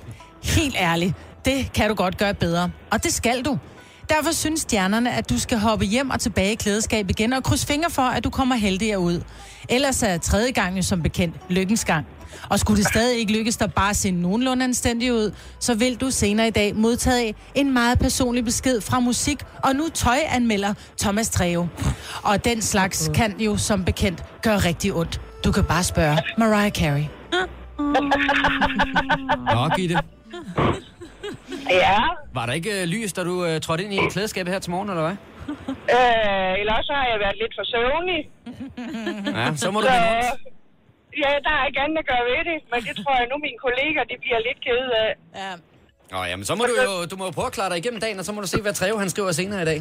Helt 0.44 0.76
ærligt, 0.80 1.14
det 1.46 1.74
kan 1.74 1.90
du 1.90 1.96
godt 1.96 2.18
gøre 2.18 2.34
bedre. 2.34 2.72
Og 2.92 3.04
det 3.04 3.14
skal 3.14 3.46
du. 3.46 3.58
Derfor 4.10 4.32
synes 4.32 4.62
stjernerne, 4.62 5.14
at 5.14 5.30
du 5.30 5.40
skal 5.40 5.58
hoppe 5.58 5.86
hjem 5.86 6.10
og 6.10 6.20
tilbage 6.20 6.52
i 6.52 6.56
klædeskab 6.56 7.10
igen 7.10 7.34
og 7.34 7.44
krydse 7.44 7.68
fingre 7.68 7.90
for, 7.90 8.02
at 8.02 8.24
du 8.24 8.30
kommer 8.30 8.56
heldigere 8.56 9.00
ud. 9.00 9.22
Ellers 9.70 10.04
er 10.04 10.18
tredje 10.18 10.52
gang 10.52 10.78
jo 10.78 10.82
som 10.82 11.02
bekendt 11.04 11.36
lykkens 11.50 11.86
gang. 11.86 12.06
Og 12.50 12.60
skulle 12.60 12.78
det 12.84 12.88
stadig 12.88 13.20
ikke 13.20 13.34
lykkes 13.34 13.58
dig 13.58 13.74
bare 13.74 13.90
at 13.90 13.96
se 13.96 14.12
nogenlunde 14.12 14.64
anstændig 14.64 15.14
ud, 15.14 15.32
så 15.60 15.76
vil 15.76 15.96
du 15.96 16.12
senere 16.12 16.48
i 16.48 16.52
dag 16.52 16.76
modtage 16.76 17.36
en 17.56 17.74
meget 17.74 18.00
personlig 18.00 18.46
besked 18.46 18.82
fra 18.82 19.00
musik 19.00 19.44
og 19.64 19.76
nu 19.76 19.90
tøjanmelder 19.94 20.74
Thomas 21.00 21.30
Treve. 21.30 21.70
Og 22.24 22.46
den 22.46 22.62
slags 22.62 23.12
kan 23.14 23.40
jo 23.40 23.58
som 23.58 23.84
bekendt 23.86 24.24
gøre 24.42 24.58
rigtig 24.58 24.94
ondt. 24.94 25.22
Du 25.44 25.52
kan 25.52 25.64
bare 25.64 25.84
spørge 25.84 26.18
Mariah 26.38 26.72
Carey. 26.72 27.04
Nå, 29.54 29.70
Gitte. 29.76 30.00
Ja, 31.84 32.00
Var 32.38 32.46
der 32.46 32.54
ikke 32.60 32.72
øh, 32.82 32.84
lys, 32.94 33.14
da 33.14 33.22
du 33.30 33.36
øh, 33.48 33.56
trådte 33.66 33.84
ind 33.84 33.94
i 33.94 34.00
klædeskabet 34.14 34.54
her 34.54 34.60
til 34.60 34.72
morgen, 34.72 34.90
eller 34.90 35.06
hvad? 35.08 35.18
øh, 35.98 36.54
ellers 36.62 36.84
så 36.90 36.94
har 37.00 37.08
jeg 37.14 37.20
været 37.26 37.38
lidt 37.44 37.54
for 37.58 37.66
søvnig. 37.74 38.20
Ja, 39.40 39.46
så 39.64 39.68
må 39.74 39.78
du 39.82 39.88
vende 39.94 40.08
rundt. 40.10 40.28
ja, 41.24 41.32
der 41.46 41.54
er 41.60 41.64
ikke 41.70 41.80
andet 41.86 41.98
at 42.04 42.08
gøre 42.12 42.24
ved 42.32 42.42
det, 42.52 42.58
men 42.72 42.80
det 42.88 42.94
tror 43.02 43.14
jeg 43.22 43.28
nu, 43.32 43.36
mine 43.48 43.60
kolleger, 43.66 44.02
de 44.12 44.16
bliver 44.24 44.40
lidt 44.48 44.60
kede 44.66 44.90
af. 45.06 45.12
Ja. 45.42 45.52
Nå, 46.14 46.20
jamen, 46.32 46.46
så 46.50 46.54
må 46.60 46.64
du 46.72 46.76
jo 46.88 46.92
du 47.12 47.16
må 47.20 47.24
jo 47.30 47.32
prøve 47.38 47.50
at 47.52 47.56
klare 47.58 47.70
dig 47.72 47.78
igennem 47.84 48.02
dagen, 48.06 48.18
og 48.22 48.26
så 48.28 48.32
må 48.36 48.40
du 48.46 48.50
se, 48.54 48.60
hvad 48.66 48.74
Treve 48.80 49.00
han 49.04 49.10
skriver 49.14 49.32
senere 49.42 49.62
i 49.62 49.68
dag. 49.72 49.80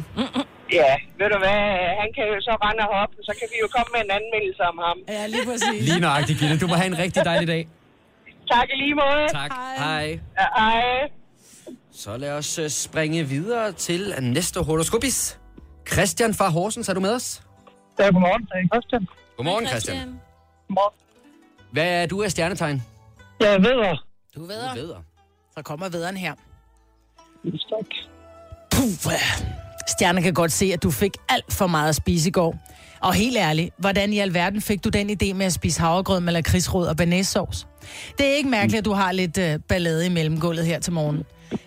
Ja, 0.79 0.91
ved 1.19 1.27
du 1.33 1.37
hvad, 1.45 1.59
han 2.01 2.09
kan 2.15 2.23
jo 2.31 2.35
så 2.47 2.53
rende 2.65 2.81
og 2.87 2.91
hoppe, 2.97 3.15
så 3.29 3.33
kan 3.39 3.47
vi 3.53 3.57
jo 3.63 3.67
komme 3.75 3.89
med 3.95 4.01
en 4.05 4.11
anmeldelse 4.19 4.61
om 4.71 4.77
ham. 4.87 4.97
Ja, 5.15 5.23
lige 5.33 5.45
præcis. 5.49 5.81
Lige 5.89 5.99
nøjagtigt, 6.07 6.39
Gitte. 6.39 6.55
Du 6.63 6.67
må 6.71 6.75
have 6.81 6.89
en 6.93 6.99
rigtig 7.05 7.21
dejlig 7.31 7.47
dag. 7.55 7.63
Tak 8.53 8.67
i 8.73 8.75
lige 8.83 8.95
måde. 9.03 9.23
Tak. 9.39 9.51
Hej. 9.83 10.05
Ja, 10.39 10.45
Hej. 10.61 10.83
Så 11.97 12.17
lad 12.17 12.31
os 12.31 12.59
øh, 12.59 12.69
springe 12.69 13.23
videre 13.23 13.71
til 13.71 14.13
næste 14.21 14.63
horoskopis. 14.63 15.39
Christian 15.91 16.33
fra 16.33 16.49
Horsens, 16.49 16.89
er 16.89 16.93
du 16.93 16.99
med 16.99 17.09
os? 17.15 17.41
Ja, 17.99 18.03
godmorgen. 18.03 18.41
Det 18.41 18.49
er 18.53 18.67
Christian. 18.75 19.07
Godmorgen, 19.37 19.67
Christian. 19.67 19.97
Godmorgen. 20.67 20.97
Hvad 21.71 22.01
er 22.03 22.05
du 22.05 22.23
af 22.23 22.31
stjernetegn? 22.31 22.83
Jeg 23.39 23.61
ved 23.61 23.77
dig. 23.83 23.97
Du 24.35 24.45
ved, 24.45 24.61
Du 24.75 24.87
ved. 24.87 24.93
så 25.57 25.61
kommer 25.63 25.89
vederen 25.89 26.17
her. 26.17 26.33
Tak. 27.43 27.85
Puh, 28.71 29.11
Stjerner 29.87 30.21
kan 30.21 30.33
godt 30.33 30.51
se, 30.51 30.65
at 30.73 30.83
du 30.83 30.91
fik 30.91 31.11
alt 31.29 31.53
for 31.53 31.67
meget 31.67 31.89
at 31.89 31.95
spise 31.95 32.29
i 32.29 32.31
går. 32.31 32.55
Og 33.01 33.13
helt 33.13 33.37
ærligt, 33.37 33.73
hvordan 33.77 34.13
i 34.13 34.19
alverden 34.19 34.61
fik 34.61 34.83
du 34.83 34.89
den 34.89 35.09
idé 35.09 35.33
med 35.33 35.45
at 35.45 35.53
spise 35.53 35.81
havregrød 35.81 36.19
med 36.19 36.33
lakridsrod 36.33 36.87
og 36.87 36.97
banæssauce? 36.97 37.67
Det 38.17 38.25
er 38.27 38.33
ikke 38.33 38.49
mærkeligt, 38.49 38.79
at 38.79 38.85
du 38.85 38.93
har 38.93 39.11
lidt 39.11 39.37
øh, 39.37 39.59
ballade 39.67 40.05
i 40.05 40.09
mellemgulvet 40.09 40.65
her 40.65 40.79
til 40.79 40.93
morgen. 40.93 41.23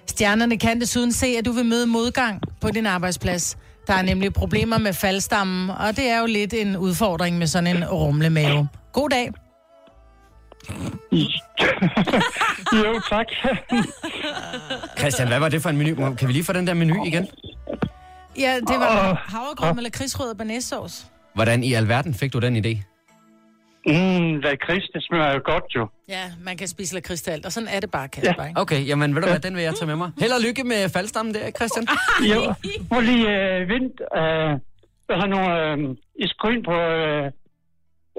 Stjernerne 0.06 0.58
kan 0.58 0.80
desuden 0.80 1.12
se, 1.12 1.26
at 1.26 1.44
du 1.44 1.52
vil 1.52 1.64
møde 1.64 1.86
modgang 1.86 2.40
på 2.60 2.70
din 2.70 2.86
arbejdsplads. 2.86 3.56
Der 3.86 3.94
er 3.94 4.02
nemlig 4.02 4.32
problemer 4.32 4.78
med 4.78 4.92
faldstammen, 4.92 5.70
og 5.70 5.96
det 5.96 6.08
er 6.10 6.20
jo 6.20 6.26
lidt 6.26 6.54
en 6.54 6.76
udfordring 6.76 7.38
med 7.38 7.46
sådan 7.46 7.76
en 7.76 7.84
rumlemave. 7.84 8.68
God 8.92 9.08
dag. 9.08 9.30
Jo, 12.76 13.00
tak. 13.10 13.26
Christian, 14.98 15.28
hvad 15.28 15.38
var 15.38 15.48
det 15.48 15.62
for 15.62 15.70
en 15.70 15.76
menu? 15.76 16.14
Kan 16.14 16.28
vi 16.28 16.32
lige 16.32 16.44
få 16.44 16.52
den 16.52 16.66
der 16.66 16.74
menu 16.74 17.04
igen? 17.04 17.26
Ja, 18.38 18.54
det 18.68 18.80
var 18.80 19.24
havregrød 19.28 19.74
med 19.74 19.82
lakridsrod 19.82 20.26
og 20.30 20.36
banæssauce. 20.36 21.04
Hvordan 21.34 21.64
i 21.64 21.72
alverden 21.72 22.14
fik 22.14 22.32
du 22.32 22.38
den 22.38 22.66
idé? 22.66 22.89
Mm, 23.86 24.42
Chris, 24.64 24.84
det 24.94 25.02
smager 25.08 25.32
jo 25.34 25.40
godt 25.44 25.64
jo. 25.76 25.88
Ja, 26.08 26.24
man 26.44 26.56
kan 26.56 26.68
spise 26.68 26.94
lakrids 26.94 27.22
til 27.22 27.30
alt, 27.30 27.46
og 27.46 27.52
sådan 27.52 27.68
er 27.68 27.80
det 27.80 27.90
bare, 27.90 28.08
Kasper. 28.08 28.42
Ja. 28.42 28.48
Ikke? 28.48 28.60
Okay, 28.60 28.86
jamen 28.88 29.14
ved 29.14 29.22
du 29.22 29.28
hvad, 29.28 29.40
den 29.40 29.54
vil 29.56 29.62
jeg 29.62 29.74
tage 29.74 29.86
med 29.86 29.96
mig. 29.96 30.10
Held 30.20 30.32
og 30.32 30.40
lykke 30.46 30.64
med 30.64 30.88
faldstammen 30.88 31.34
der, 31.34 31.50
Christian. 31.50 31.86
Jo, 32.32 32.40
prøv 32.90 33.00
lige 33.00 33.26
øh, 33.38 33.68
vent. 33.68 33.96
Øh, 34.20 34.50
jeg 35.10 35.16
har 35.22 35.26
nogle... 35.34 35.48
Øh, 35.64 35.96
I 36.24 36.26
skal 36.28 36.50
ind 36.54 36.64
på... 36.64 36.72
Øh, 36.72 37.22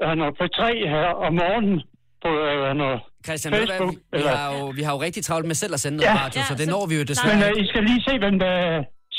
jeg 0.00 0.06
har 0.10 0.14
noget 0.14 0.34
på 0.40 0.44
tre 0.58 0.70
her 0.94 1.06
om 1.26 1.32
morgenen 1.42 1.76
på 2.24 2.30
øh, 2.50 2.74
noget... 2.82 3.00
Christian, 3.26 3.52
ved 3.52 3.60
du 3.60 3.66
hvad, 3.66 3.76
Facebook, 3.78 3.94
vi, 4.12 4.18
eller- 4.18 4.36
har 4.36 4.58
jo, 4.58 4.66
vi 4.78 4.82
har 4.82 4.92
jo 4.96 5.00
rigtig 5.06 5.24
travlt 5.24 5.46
med 5.46 5.54
selv 5.54 5.74
at 5.74 5.80
sende 5.80 5.96
noget 5.98 6.10
Ja. 6.10 6.24
radio, 6.24 6.40
så 6.42 6.52
Ja, 6.52 6.56
det 6.60 6.64
så- 6.64 6.70
når 6.70 6.86
vi 6.90 6.94
jo 6.94 7.00
Men 7.00 7.06
desværre. 7.06 7.50
øh, 7.50 7.62
I 7.64 7.66
skal 7.70 7.82
lige 7.90 8.02
se, 8.08 8.12
hvem 8.18 8.38
der 8.44 8.54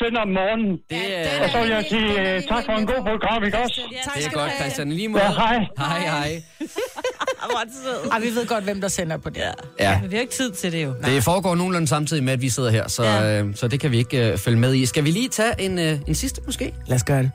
sender 0.03 0.21
om 0.21 0.27
morgenen. 0.39 0.71
Det, 0.89 1.01
er, 1.17 1.43
Og 1.43 1.49
så 1.49 1.57
vil 1.61 1.69
jeg 1.69 1.85
sige 1.89 2.35
øh, 2.35 2.41
tak 2.51 2.63
for 2.65 2.73
en 2.81 2.85
god 2.85 3.01
program, 3.11 3.43
ikke 3.43 3.57
også? 3.57 3.81
Tak 4.05 4.15
det 4.17 4.25
er 4.25 4.29
godt. 4.31 4.51
Christian. 4.59 4.91
Lige 4.91 5.07
måde. 5.07 5.23
Ja, 5.23 5.31
hej. 5.31 5.57
Hej, 5.77 5.99
hej. 5.99 6.31
Ej, 8.11 8.19
vi 8.19 8.25
ved 8.25 8.47
godt, 8.47 8.63
hvem 8.63 8.81
der 8.81 8.87
sender 8.87 9.17
på 9.17 9.29
det. 9.29 9.37
Ja. 9.37 9.51
Ja, 9.79 10.01
Men 10.01 10.11
vi 10.11 10.15
har 10.15 10.21
ikke 10.21 10.33
tid 10.33 10.51
til 10.51 10.71
det 10.71 10.83
jo. 10.83 10.93
det 11.05 11.23
foregår 11.23 11.55
nogenlunde 11.55 11.87
samtidig 11.87 12.23
med, 12.23 12.33
at 12.33 12.41
vi 12.41 12.49
sidder 12.49 12.69
her, 12.69 12.87
så, 12.87 13.03
Ja. 13.03 13.41
øh, 13.41 13.55
så 13.55 13.67
det 13.67 13.79
kan 13.79 13.91
vi 13.91 13.97
ikke 13.97 14.31
øh, 14.31 14.37
følge 14.37 14.59
med 14.59 14.73
i. 14.73 14.85
Skal 14.85 15.03
vi 15.03 15.11
lige 15.11 15.29
tage 15.29 15.53
en, 15.59 15.79
øh, 15.79 15.99
en 16.07 16.15
sidste 16.15 16.41
måske? 16.45 16.73
Lad 16.87 16.95
os 16.95 17.03
gøre 17.03 17.23
det. 17.23 17.31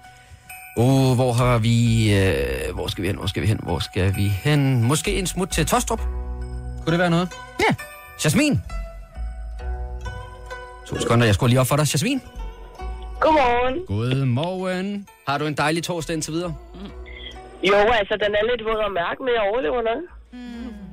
Uh, 0.76 1.14
hvor 1.14 1.32
har 1.32 1.58
vi... 1.58 2.14
Øh, 2.14 2.74
hvor 2.74 2.86
skal 2.86 3.02
vi 3.02 3.06
hen? 3.08 3.16
Hvor 3.16 3.26
skal 3.26 3.42
vi 3.42 3.46
hen? 3.46 3.60
Hvor 3.62 3.78
skal 3.78 4.16
vi 4.16 4.28
hen? 4.28 4.82
Måske 4.82 5.14
en 5.18 5.26
smut 5.26 5.48
til 5.48 5.66
Tostrup? 5.66 6.00
Kunne 6.00 6.90
det 6.92 6.98
være 6.98 7.10
noget? 7.10 7.28
Ja. 7.60 7.74
Jasmin? 8.24 8.60
To 10.88 11.00
sekunder, 11.00 11.26
jeg 11.26 11.34
skulle 11.34 11.50
lige 11.50 11.60
op 11.60 11.66
for 11.66 11.76
dig. 11.76 11.94
Jasmin? 11.94 12.20
Godmorgen. 13.20 13.86
Godmorgen. 13.86 15.06
Har 15.28 15.38
du 15.38 15.46
en 15.46 15.54
dejlig 15.54 15.82
torsdag 15.82 16.14
indtil 16.14 16.32
videre? 16.32 16.54
Jo, 17.68 17.74
altså, 17.74 18.14
den 18.24 18.34
er 18.34 18.44
lidt 18.50 18.64
våd 18.64 18.74
og 18.88 18.92
mærk, 18.92 19.16
men 19.20 19.28
jeg 19.28 19.42
overlever 19.52 19.82
nok. 19.82 20.02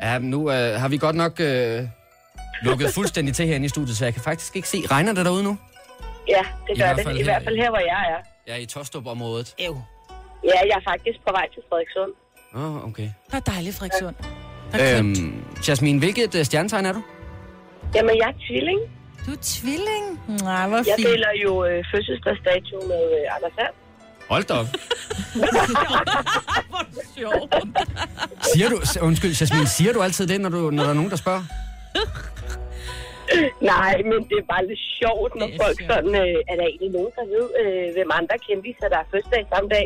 Ja, 0.01 0.19
nu 0.19 0.51
øh, 0.51 0.79
har 0.81 0.87
vi 0.87 0.97
godt 0.97 1.15
nok 1.15 1.39
øh, 1.39 1.81
lukket 2.63 2.89
fuldstændig 2.93 3.35
til 3.35 3.45
herinde 3.47 3.65
i 3.65 3.69
studiet, 3.69 3.97
så 3.97 4.05
jeg 4.05 4.13
kan 4.13 4.23
faktisk 4.23 4.55
ikke 4.55 4.67
se. 4.69 4.77
Regner 4.91 5.13
det 5.13 5.25
derude 5.25 5.43
nu? 5.43 5.57
Ja, 6.27 6.41
det 6.67 6.77
I 6.77 6.79
gør 6.79 6.93
hvert 6.93 7.05
det. 7.05 7.13
I 7.13 7.17
her- 7.17 7.23
hvert 7.23 7.43
fald 7.43 7.57
her, 7.57 7.69
hvor 7.69 7.79
jeg 7.79 8.01
er. 8.13 8.19
Ja, 8.53 8.55
i 8.61 8.65
Tostrup-området. 8.65 9.55
Ew. 9.59 9.75
Ja, 10.43 10.49
jeg 10.69 10.75
er 10.75 10.89
faktisk 10.91 11.19
på 11.27 11.31
vej 11.31 11.47
til 11.53 11.61
Frederikssund. 11.69 12.11
Åh, 12.55 12.75
oh, 12.75 12.89
okay. 12.89 13.09
Der 13.31 13.37
er 13.37 13.41
dejligt, 13.41 13.75
Frederikssund. 13.75 14.15
Der 14.71 14.77
er 14.77 14.99
øhm, 14.99 15.09
Øhm, 15.09 15.43
Jasmin, 15.67 15.97
hvilket 15.97 16.35
øh, 16.35 16.45
stjernetegn 16.45 16.85
er 16.85 16.93
du? 16.93 17.01
Jamen, 17.95 18.15
jeg 18.17 18.27
er 18.29 18.33
tvilling. 18.47 18.79
Du 19.25 19.31
er 19.31 19.41
tvilling. 19.41 20.05
Nej, 20.27 20.67
hvor 20.67 20.77
Jeg 20.77 20.85
fint. 20.97 21.07
deler 21.07 21.31
jo 21.43 21.65
øh, 21.65 21.83
fødselsdagsdato 21.93 22.75
med 22.91 23.03
øh, 23.19 23.35
Anders 23.35 23.53
Sand. 23.59 23.73
Hold 24.29 24.43
da 24.43 24.53
op. 24.53 24.65
Sjov. 27.17 27.49
Siger 28.53 28.69
du, 28.69 28.75
undskyld, 29.01 29.31
Jasmin, 29.39 29.67
siger 29.67 29.93
du 29.93 30.01
altid 30.01 30.27
det, 30.27 30.41
når, 30.41 30.49
du, 30.49 30.69
når 30.71 30.83
der 30.83 30.89
er 30.89 30.93
nogen, 30.93 31.09
der 31.09 31.15
spørger? 31.15 31.43
Nej, 33.73 33.95
men 34.09 34.19
det 34.29 34.37
er 34.41 34.47
bare 34.53 34.67
lidt 34.67 34.79
sjovt, 34.99 35.35
når 35.35 35.47
Det 35.47 35.55
er 35.55 35.63
folk 35.65 35.77
sjovt. 35.79 35.91
sådan... 35.93 36.15
Øh, 36.15 36.35
er 36.49 36.55
der 36.59 36.65
egentlig 36.71 36.91
nogen, 36.97 37.11
der 37.17 37.25
ved, 37.35 37.47
øh, 37.61 37.93
hvem 37.95 38.09
andre 38.19 38.35
kendte, 38.47 38.69
der 38.91 38.97
er 38.97 39.07
fødselsdag 39.11 39.45
samme 39.53 39.69
dag? 39.69 39.85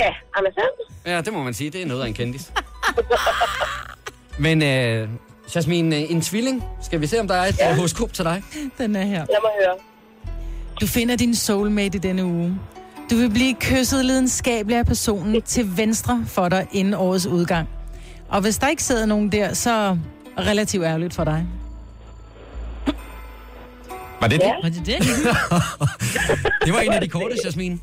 Ja, 0.00 0.10
Anders 0.36 0.54
Sand. 0.54 0.76
Ja, 1.06 1.20
det 1.20 1.32
må 1.32 1.42
man 1.42 1.54
sige. 1.54 1.70
Det 1.70 1.82
er 1.82 1.86
noget 1.86 2.02
af 2.02 2.06
en 2.06 2.14
kendis. 2.14 2.52
Men 4.46 4.62
øh, 4.62 5.08
Jasmin, 5.54 5.92
øh, 5.92 6.10
en 6.10 6.20
tvilling. 6.20 6.64
Skal 6.82 7.00
vi 7.00 7.06
se, 7.06 7.20
om 7.20 7.28
der 7.28 7.34
er 7.34 7.46
et 7.46 7.58
ja. 7.58 7.74
horoskop 7.74 8.12
til 8.12 8.24
dig? 8.24 8.42
Den 8.78 8.96
er 8.96 9.02
her. 9.04 9.18
Lad 9.18 9.26
mig 9.42 9.50
høre. 9.66 9.76
Du 10.80 10.86
finder 10.86 11.16
din 11.16 11.34
soulmate 11.34 11.96
i 11.96 12.00
denne 12.00 12.24
uge. 12.24 12.58
Du 13.10 13.16
vil 13.16 13.30
blive 13.30 13.54
kysset 13.60 14.04
lidenskabeligt 14.04 14.78
af 14.78 14.86
personen 14.86 15.42
til 15.42 15.76
venstre 15.76 16.24
for 16.28 16.48
dig 16.48 16.66
inden 16.72 16.94
årets 16.94 17.26
udgang. 17.26 17.68
Og 18.28 18.40
hvis 18.40 18.58
der 18.58 18.68
ikke 18.68 18.82
sidder 18.82 19.06
nogen 19.06 19.32
der, 19.32 19.52
så 19.54 19.98
relativt 20.38 20.84
ærgerligt 20.84 21.14
for 21.14 21.24
dig. 21.24 21.46
Var 24.20 24.28
det 24.28 24.40
det? 24.40 24.52
Var 24.62 24.68
det 24.68 24.86
det? 24.86 24.96
Det 26.64 26.72
var 26.72 26.80
en 26.80 26.92
af 26.92 27.00
de 27.00 27.08
korte, 27.08 27.36
Jasmin. 27.44 27.72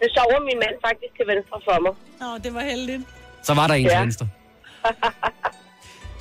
Det 0.00 0.08
sover 0.16 0.44
min 0.44 0.56
mand 0.58 0.74
faktisk 0.86 1.12
til 1.16 1.26
venstre 1.26 1.60
for 1.64 1.80
mig. 1.82 1.92
Åh, 2.28 2.40
det 2.44 2.54
var 2.54 2.60
heldigt. 2.60 3.02
Så 3.42 3.54
var 3.54 3.66
der 3.66 3.74
en 3.74 3.84
til 3.84 3.90
Ja. 3.92 4.00
venstre. 4.00 4.28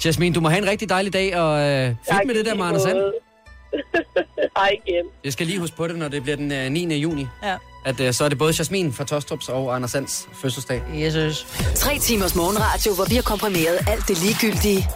Jasmin, 0.05 0.33
du 0.33 0.39
må 0.41 0.49
have 0.49 0.63
en 0.63 0.69
rigtig 0.69 0.89
dejlig 0.89 1.13
dag, 1.13 1.35
og 1.37 1.59
øh, 1.61 1.95
fedt 2.11 2.27
med 2.27 2.35
det 2.35 2.45
der 2.45 2.55
med 2.55 2.65
Anders 2.65 2.81
Sand. 2.81 2.97
Hej 4.57 4.69
igen. 4.87 5.05
Jeg 5.23 5.33
skal 5.33 5.47
lige 5.47 5.59
huske 5.59 5.75
på 5.77 5.87
det, 5.87 5.95
når 5.95 6.07
det 6.07 6.23
bliver 6.23 6.35
den 6.35 6.51
øh, 6.51 6.69
9. 6.69 6.95
juni. 6.95 7.27
Ja. 7.43 7.55
At 7.85 7.99
øh, 7.99 8.13
så 8.13 8.25
er 8.25 8.29
det 8.29 8.37
både 8.37 8.53
Jasmin 8.59 8.93
fra 8.93 9.03
Tostrups 9.03 9.49
og 9.49 9.75
Anders 9.75 9.91
Sands 9.91 10.27
fødselsdag. 10.41 10.81
Jesus. 10.93 11.47
Tre 11.75 11.99
timers 11.99 12.35
morgenradio, 12.35 12.93
hvor 12.93 13.05
vi 13.09 13.15
har 13.15 13.21
komprimeret 13.21 13.79
alt 13.87 14.07
det 14.07 14.23
ligegyldige 14.23 14.87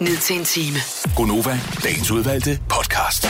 ned 0.00 0.16
til 0.16 0.38
en 0.38 0.44
time. 0.44 0.78
Gonova, 1.16 1.60
dagens 1.84 2.10
udvalgte 2.10 2.58
podcast. 2.68 3.28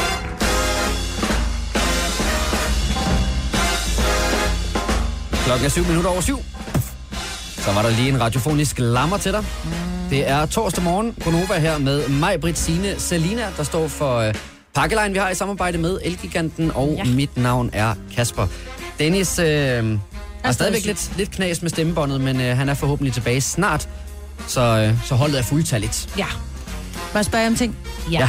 Klokken 5.45 5.67
er 5.67 5.71
syv 5.71 5.85
minutter 5.85 6.11
over 6.11 6.21
syv. 6.21 6.39
Så 7.59 7.73
var 7.73 7.83
der 7.83 7.91
lige 7.91 8.09
en 8.09 8.21
radiofonisk 8.21 8.77
lammer 8.79 9.19
til 9.19 9.33
dig. 9.33 9.45
Det 10.11 10.29
er 10.29 10.47
torsdag 10.47 10.85
morgen. 10.85 11.15
Gonova 11.25 11.59
her 11.59 11.79
med 11.79 12.09
mig, 12.09 12.41
Britt 12.41 12.59
Signe 12.59 12.95
Selina, 12.99 13.47
der 13.57 13.63
står 13.63 13.89
for 13.89 14.17
øh, 14.17 14.35
pakkelejen, 14.75 15.13
vi 15.15 15.19
har 15.19 15.31
i 15.31 15.35
samarbejde 15.35 15.79
med 15.79 15.99
Elgiganten, 16.05 16.71
og 16.75 16.95
ja. 16.97 17.05
Mit 17.05 17.37
navn 17.37 17.71
er 17.73 17.95
Kasper. 18.15 18.47
Dennis 18.99 19.39
øh, 19.39 19.47
har 19.47 19.99
stadig 20.43 20.55
stadigvæk 20.55 20.85
lidt, 20.85 21.13
lidt 21.17 21.31
knas 21.31 21.63
med 21.63 21.71
stemmebåndet, 21.71 22.21
men 22.21 22.41
øh, 22.41 22.57
han 22.57 22.69
er 22.69 22.75
forhåbentlig 22.75 23.15
tilbage 23.15 23.41
snart. 23.41 23.89
Så, 24.47 24.61
øh, 24.61 25.05
så 25.07 25.15
holdet 25.15 25.39
er 25.39 25.43
fuldtalligt. 25.43 26.15
Ja. 26.19 26.27
Må 26.95 27.19
jeg 27.19 27.25
spørge 27.25 27.47
om 27.47 27.57
ting? 27.57 27.77
Ja. 28.13 28.19
Ja. 28.21 28.29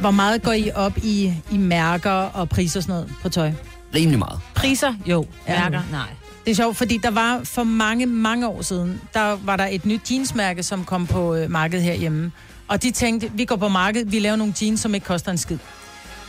Hvor 0.00 0.10
meget 0.10 0.42
går 0.42 0.52
I 0.52 0.70
op 0.74 0.98
i, 1.02 1.34
i 1.50 1.56
mærker 1.56 2.10
og 2.10 2.48
priser 2.48 2.80
og 2.80 2.82
sådan 2.82 2.92
noget 2.92 3.12
på 3.22 3.28
tøj? 3.28 3.52
Rimelig 3.94 4.18
meget. 4.18 4.40
Priser? 4.54 4.94
Jo. 5.06 5.26
Mærker? 5.48 5.82
Nej. 5.90 6.06
Det 6.48 6.52
er 6.52 6.62
sjovt, 6.62 6.76
fordi 6.76 6.98
der 7.02 7.10
var 7.10 7.40
for 7.44 7.64
mange, 7.64 8.06
mange 8.06 8.48
år 8.48 8.62
siden, 8.62 9.00
der 9.14 9.38
var 9.44 9.56
der 9.56 9.66
et 9.66 9.86
nyt 9.86 10.10
jeansmærke, 10.10 10.62
som 10.62 10.84
kom 10.84 11.06
på 11.06 11.34
øh, 11.34 11.50
markedet 11.50 11.84
herhjemme. 11.84 12.32
Og 12.68 12.82
de 12.82 12.90
tænkte, 12.90 13.30
vi 13.34 13.44
går 13.44 13.56
på 13.56 13.68
markedet, 13.68 14.12
vi 14.12 14.18
laver 14.18 14.36
nogle 14.36 14.54
jeans, 14.62 14.80
som 14.80 14.94
ikke 14.94 15.06
koster 15.06 15.30
en 15.30 15.38
skid. 15.38 15.58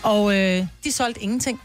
Og 0.04 0.38
øh, 0.38 0.66
de 0.84 0.92
solgte 0.92 1.24
ingenting. 1.24 1.62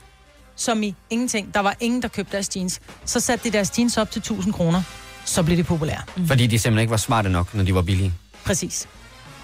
Som 0.57 0.83
i 0.83 0.95
ingenting. 1.11 1.55
Der 1.55 1.61
var 1.61 1.77
ingen, 1.81 2.03
der 2.03 2.09
købte 2.09 2.33
deres 2.33 2.57
jeans. 2.57 2.81
Så 3.05 3.21
satte 3.21 3.45
de 3.45 3.53
deres 3.53 3.79
jeans 3.79 3.99
op 3.99 4.11
til 4.11 4.19
1000 4.19 4.55
kroner. 4.55 4.83
Så 5.25 5.43
blev 5.43 5.57
de 5.57 5.64
populære. 5.64 6.03
Mm. 6.17 6.27
Fordi 6.27 6.47
de 6.47 6.59
simpelthen 6.59 6.81
ikke 6.81 6.90
var 6.90 6.97
smarte 6.97 7.29
nok, 7.29 7.55
når 7.55 7.64
de 7.64 7.75
var 7.75 7.83
billige. 7.83 8.12
Præcis. 8.45 8.88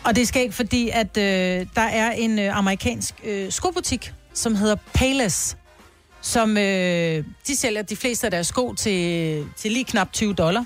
Og 0.05 0.16
det 0.16 0.29
skal 0.29 0.42
ikke, 0.42 0.55
fordi 0.55 0.90
at 0.92 1.16
øh, 1.16 1.66
der 1.75 1.83
er 1.83 2.12
en 2.12 2.38
øh, 2.38 2.59
amerikansk 2.59 3.14
øh, 3.25 3.53
skobutik, 3.53 4.12
som 4.35 4.55
hedder 4.55 4.77
Payless, 4.94 5.57
som 6.22 6.56
øh, 6.56 7.24
de 7.46 7.56
sælger 7.56 7.83
de 7.83 7.96
fleste 7.96 8.26
af 8.26 8.30
deres 8.30 8.46
sko 8.46 8.74
til, 8.74 9.46
til 9.56 9.72
lige 9.72 9.85
knap 9.85 10.12
20 10.12 10.35
dollar. 10.35 10.64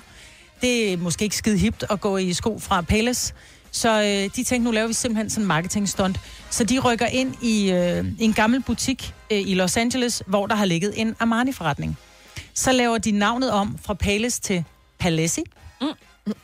Det 0.61 0.93
er 0.93 0.97
måske 0.97 1.23
ikke 1.23 1.35
skide 1.35 1.57
hipt 1.57 1.83
at 1.89 2.01
gå 2.01 2.17
i 2.17 2.33
sko 2.33 2.59
fra 2.59 2.81
Payless. 2.81 3.33
Så 3.71 4.01
øh, 4.01 4.35
de 4.35 4.43
tænkte, 4.43 4.59
nu 4.59 4.71
laver 4.71 4.87
vi 4.87 4.93
simpelthen 4.93 5.29
sådan 5.29 5.43
en 5.43 5.47
marketing 5.47 5.89
stunt. 5.89 6.19
Så 6.49 6.63
de 6.63 6.79
rykker 6.79 7.05
ind 7.05 7.35
i 7.41 7.71
øh, 7.71 8.05
en 8.19 8.33
gammel 8.33 8.61
butik 8.63 9.13
øh, 9.31 9.39
i 9.39 9.53
Los 9.53 9.77
Angeles, 9.77 10.23
hvor 10.27 10.47
der 10.47 10.55
har 10.55 10.65
ligget 10.65 10.93
en 11.01 11.15
Armani-forretning. 11.19 11.97
Så 12.53 12.71
laver 12.71 12.97
de 12.97 13.11
navnet 13.11 13.51
om 13.51 13.77
fra 13.85 13.93
Payless 13.93 14.39
til 14.39 14.63
Palessi. 14.99 15.43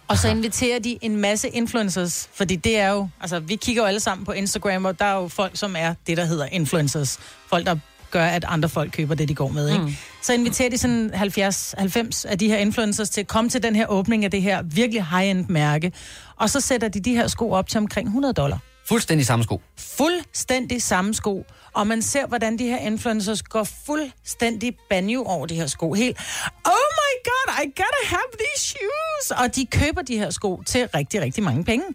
Og 0.08 0.18
så 0.18 0.28
inviterer 0.28 0.80
de 0.80 0.98
en 1.02 1.16
masse 1.16 1.50
influencers, 1.50 2.30
fordi 2.34 2.56
det 2.56 2.78
er 2.78 2.90
jo, 2.90 3.10
altså 3.22 3.40
vi 3.40 3.56
kigger 3.56 3.82
jo 3.82 3.88
alle 3.88 4.00
sammen 4.00 4.26
på 4.26 4.32
Instagram, 4.32 4.86
og 4.86 5.00
der 5.00 5.06
er 5.06 5.16
jo 5.16 5.28
folk, 5.28 5.58
som 5.58 5.76
er 5.78 5.94
det, 6.08 6.18
der 6.18 6.26
hedder 6.26 6.46
influencers. 6.46 7.20
Folk, 7.48 7.66
der 7.66 7.76
gør, 8.12 8.26
at 8.26 8.46
andre 8.48 8.70
folk 8.70 8.92
køber 8.92 9.16
det, 9.16 9.30
de 9.30 9.36
går 9.36 9.48
med, 9.48 9.70
ikke? 9.70 9.84
Mm. 9.84 9.96
Så 10.22 10.34
inviterer 10.34 10.70
de 10.70 10.78
sådan 10.78 11.12
70-90 11.14 12.30
af 12.30 12.40
de 12.40 12.48
her 12.48 12.58
influencers 12.58 13.10
til 13.10 13.22
at 13.22 13.28
komme 13.28 13.50
til 13.50 13.64
den 13.64 13.76
her 13.76 13.88
åbning 13.88 14.26
af 14.26 14.32
det 14.32 14.42
her 14.42 14.62
virkelig 14.62 15.06
high-end 15.06 15.46
mærke. 15.50 15.92
Og 16.36 16.50
så 16.50 16.62
sætter 16.62 16.88
de 16.88 17.00
de 17.00 17.16
her 17.16 17.28
sko 17.28 17.52
op 17.52 17.70
til 17.70 17.78
omkring 17.78 18.08
100 18.08 18.34
dollar. 18.34 18.60
Fuldstændig 18.88 19.26
samme 19.26 19.44
sko. 19.44 19.62
Fuldstændig 19.78 20.82
samme 20.82 21.14
sko. 21.14 21.46
Og 21.74 21.88
man 21.88 22.02
ser, 22.02 22.28
hvordan 22.28 22.60
de 22.60 22.66
her 22.66 22.78
influencers 22.78 23.44
går 23.44 23.68
fuldstændig 23.86 24.78
banjo 24.90 25.24
over 25.24 25.46
de 25.46 25.56
her 25.56 25.68
sko. 25.68 25.94
Helt, 25.94 26.18
oh 26.66 26.88
my 27.02 27.14
god, 27.24 27.64
I 27.64 27.66
gotta 27.66 28.06
have 28.06 28.32
these 28.40 28.66
shoes! 28.66 29.40
Og 29.44 29.56
de 29.56 29.66
køber 29.66 30.02
de 30.02 30.18
her 30.18 30.30
sko 30.30 30.62
til 30.66 30.88
rigtig, 30.96 31.22
rigtig 31.22 31.44
mange 31.44 31.64
penge. 31.64 31.86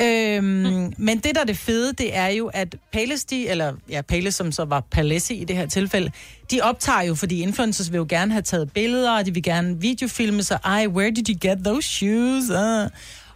Øhm, 0.00 0.44
mm. 0.44 0.92
Men 0.98 1.18
det, 1.18 1.34
der 1.34 1.40
er 1.40 1.44
det 1.44 1.56
fede, 1.56 1.92
det 1.92 2.16
er 2.16 2.26
jo, 2.26 2.46
at 2.46 2.76
Payless, 2.92 3.24
de, 3.24 3.48
eller 3.48 3.72
ja, 3.88 4.02
Payless, 4.02 4.36
som 4.36 4.52
så 4.52 4.64
var 4.64 4.80
Palessi 4.80 5.34
i 5.34 5.44
det 5.44 5.56
her 5.56 5.66
tilfælde, 5.66 6.10
de 6.50 6.60
optager 6.60 7.02
jo, 7.02 7.14
fordi 7.14 7.42
influencers 7.42 7.92
vil 7.92 7.98
jo 7.98 8.06
gerne 8.08 8.32
have 8.32 8.42
taget 8.42 8.72
billeder, 8.72 9.18
og 9.18 9.26
de 9.26 9.34
vil 9.34 9.42
gerne 9.42 9.80
videofilme 9.80 10.42
sig. 10.42 10.58
Ej, 10.64 10.86
where 10.86 11.10
did 11.10 11.28
you 11.28 11.36
get 11.40 11.58
those 11.64 11.88
shoes? 11.88 12.50
Uh. 12.50 12.90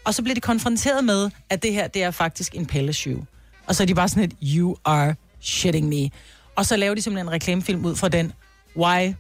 Og 0.05 0.15
så 0.15 0.23
bliver 0.23 0.35
de 0.35 0.41
konfronteret 0.41 1.05
med, 1.05 1.31
at 1.51 1.63
det 1.63 1.73
her, 1.73 1.87
det 1.89 2.03
er 2.03 2.11
faktisk 2.11 2.55
en 2.55 2.67
Payless 2.67 2.99
shoe. 2.99 3.27
Og 3.67 3.75
så 3.75 3.83
er 3.83 3.87
de 3.87 3.95
bare 3.95 4.09
sådan 4.09 4.25
et, 4.25 4.33
you 4.43 4.77
are 4.85 5.15
shitting 5.41 5.89
me. 5.89 6.11
Og 6.57 6.67
så 6.67 6.77
laver 6.77 6.95
de 6.95 7.03
simpelthen 7.03 7.29
en 7.29 7.33
reklamefilm 7.33 7.85
ud 7.85 7.97
fra 7.97 8.09
den, 8.09 8.33
why 8.77 9.15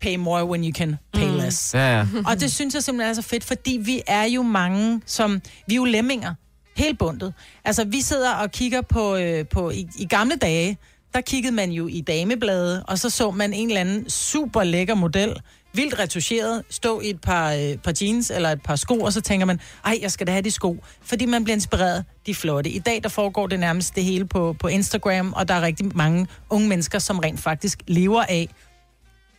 pay 0.00 0.16
more 0.16 0.44
when 0.44 0.64
you 0.64 0.72
can 0.72 0.96
pay 1.12 1.29
less. 1.50 1.74
Ja, 1.74 1.98
ja. 1.98 2.06
Og 2.28 2.40
det 2.40 2.52
synes 2.52 2.74
jeg 2.74 2.82
simpelthen 2.82 3.10
er 3.10 3.14
så 3.14 3.22
fedt, 3.22 3.44
fordi 3.44 3.80
vi 3.84 4.02
er 4.06 4.24
jo 4.24 4.42
mange, 4.42 5.00
som... 5.06 5.42
Vi 5.66 5.74
er 5.74 5.76
jo 5.76 5.84
lemminger. 5.84 6.34
Helt 6.76 6.98
bundet. 6.98 7.34
Altså, 7.64 7.84
vi 7.84 8.00
sidder 8.00 8.34
og 8.34 8.50
kigger 8.50 8.80
på... 8.80 9.16
Øh, 9.16 9.46
på 9.48 9.70
i, 9.70 9.88
I 9.98 10.06
gamle 10.06 10.36
dage, 10.36 10.78
der 11.14 11.20
kiggede 11.20 11.54
man 11.54 11.70
jo 11.70 11.86
i 11.86 12.00
dameblade, 12.00 12.84
og 12.88 12.98
så 12.98 13.10
så 13.10 13.30
man 13.30 13.52
en 13.52 13.68
eller 13.68 13.80
anden 13.80 14.10
super 14.10 14.64
lækker 14.64 14.94
model, 14.94 15.36
vildt 15.72 15.98
retuscheret, 15.98 16.62
stå 16.70 17.00
i 17.00 17.10
et 17.10 17.20
par, 17.20 17.52
øh, 17.52 17.76
par 17.76 17.94
jeans 18.02 18.30
eller 18.30 18.48
et 18.48 18.62
par 18.62 18.76
sko, 18.76 19.00
og 19.00 19.12
så 19.12 19.20
tænker 19.20 19.46
man, 19.46 19.60
ej, 19.84 19.98
jeg 20.02 20.10
skal 20.10 20.26
da 20.26 20.32
have 20.32 20.42
de 20.42 20.50
sko, 20.50 20.84
fordi 21.02 21.26
man 21.26 21.44
bliver 21.44 21.54
inspireret, 21.54 22.04
de 22.26 22.30
er 22.30 22.34
flotte. 22.34 22.70
I 22.70 22.78
dag, 22.78 23.00
der 23.02 23.08
foregår 23.08 23.46
det 23.46 23.60
nærmest 23.60 23.94
det 23.94 24.04
hele 24.04 24.24
på, 24.24 24.56
på 24.58 24.68
Instagram, 24.68 25.32
og 25.32 25.48
der 25.48 25.54
er 25.54 25.62
rigtig 25.62 25.96
mange 25.96 26.26
unge 26.50 26.68
mennesker, 26.68 26.98
som 26.98 27.18
rent 27.18 27.40
faktisk 27.40 27.82
lever 27.86 28.22
af 28.22 28.48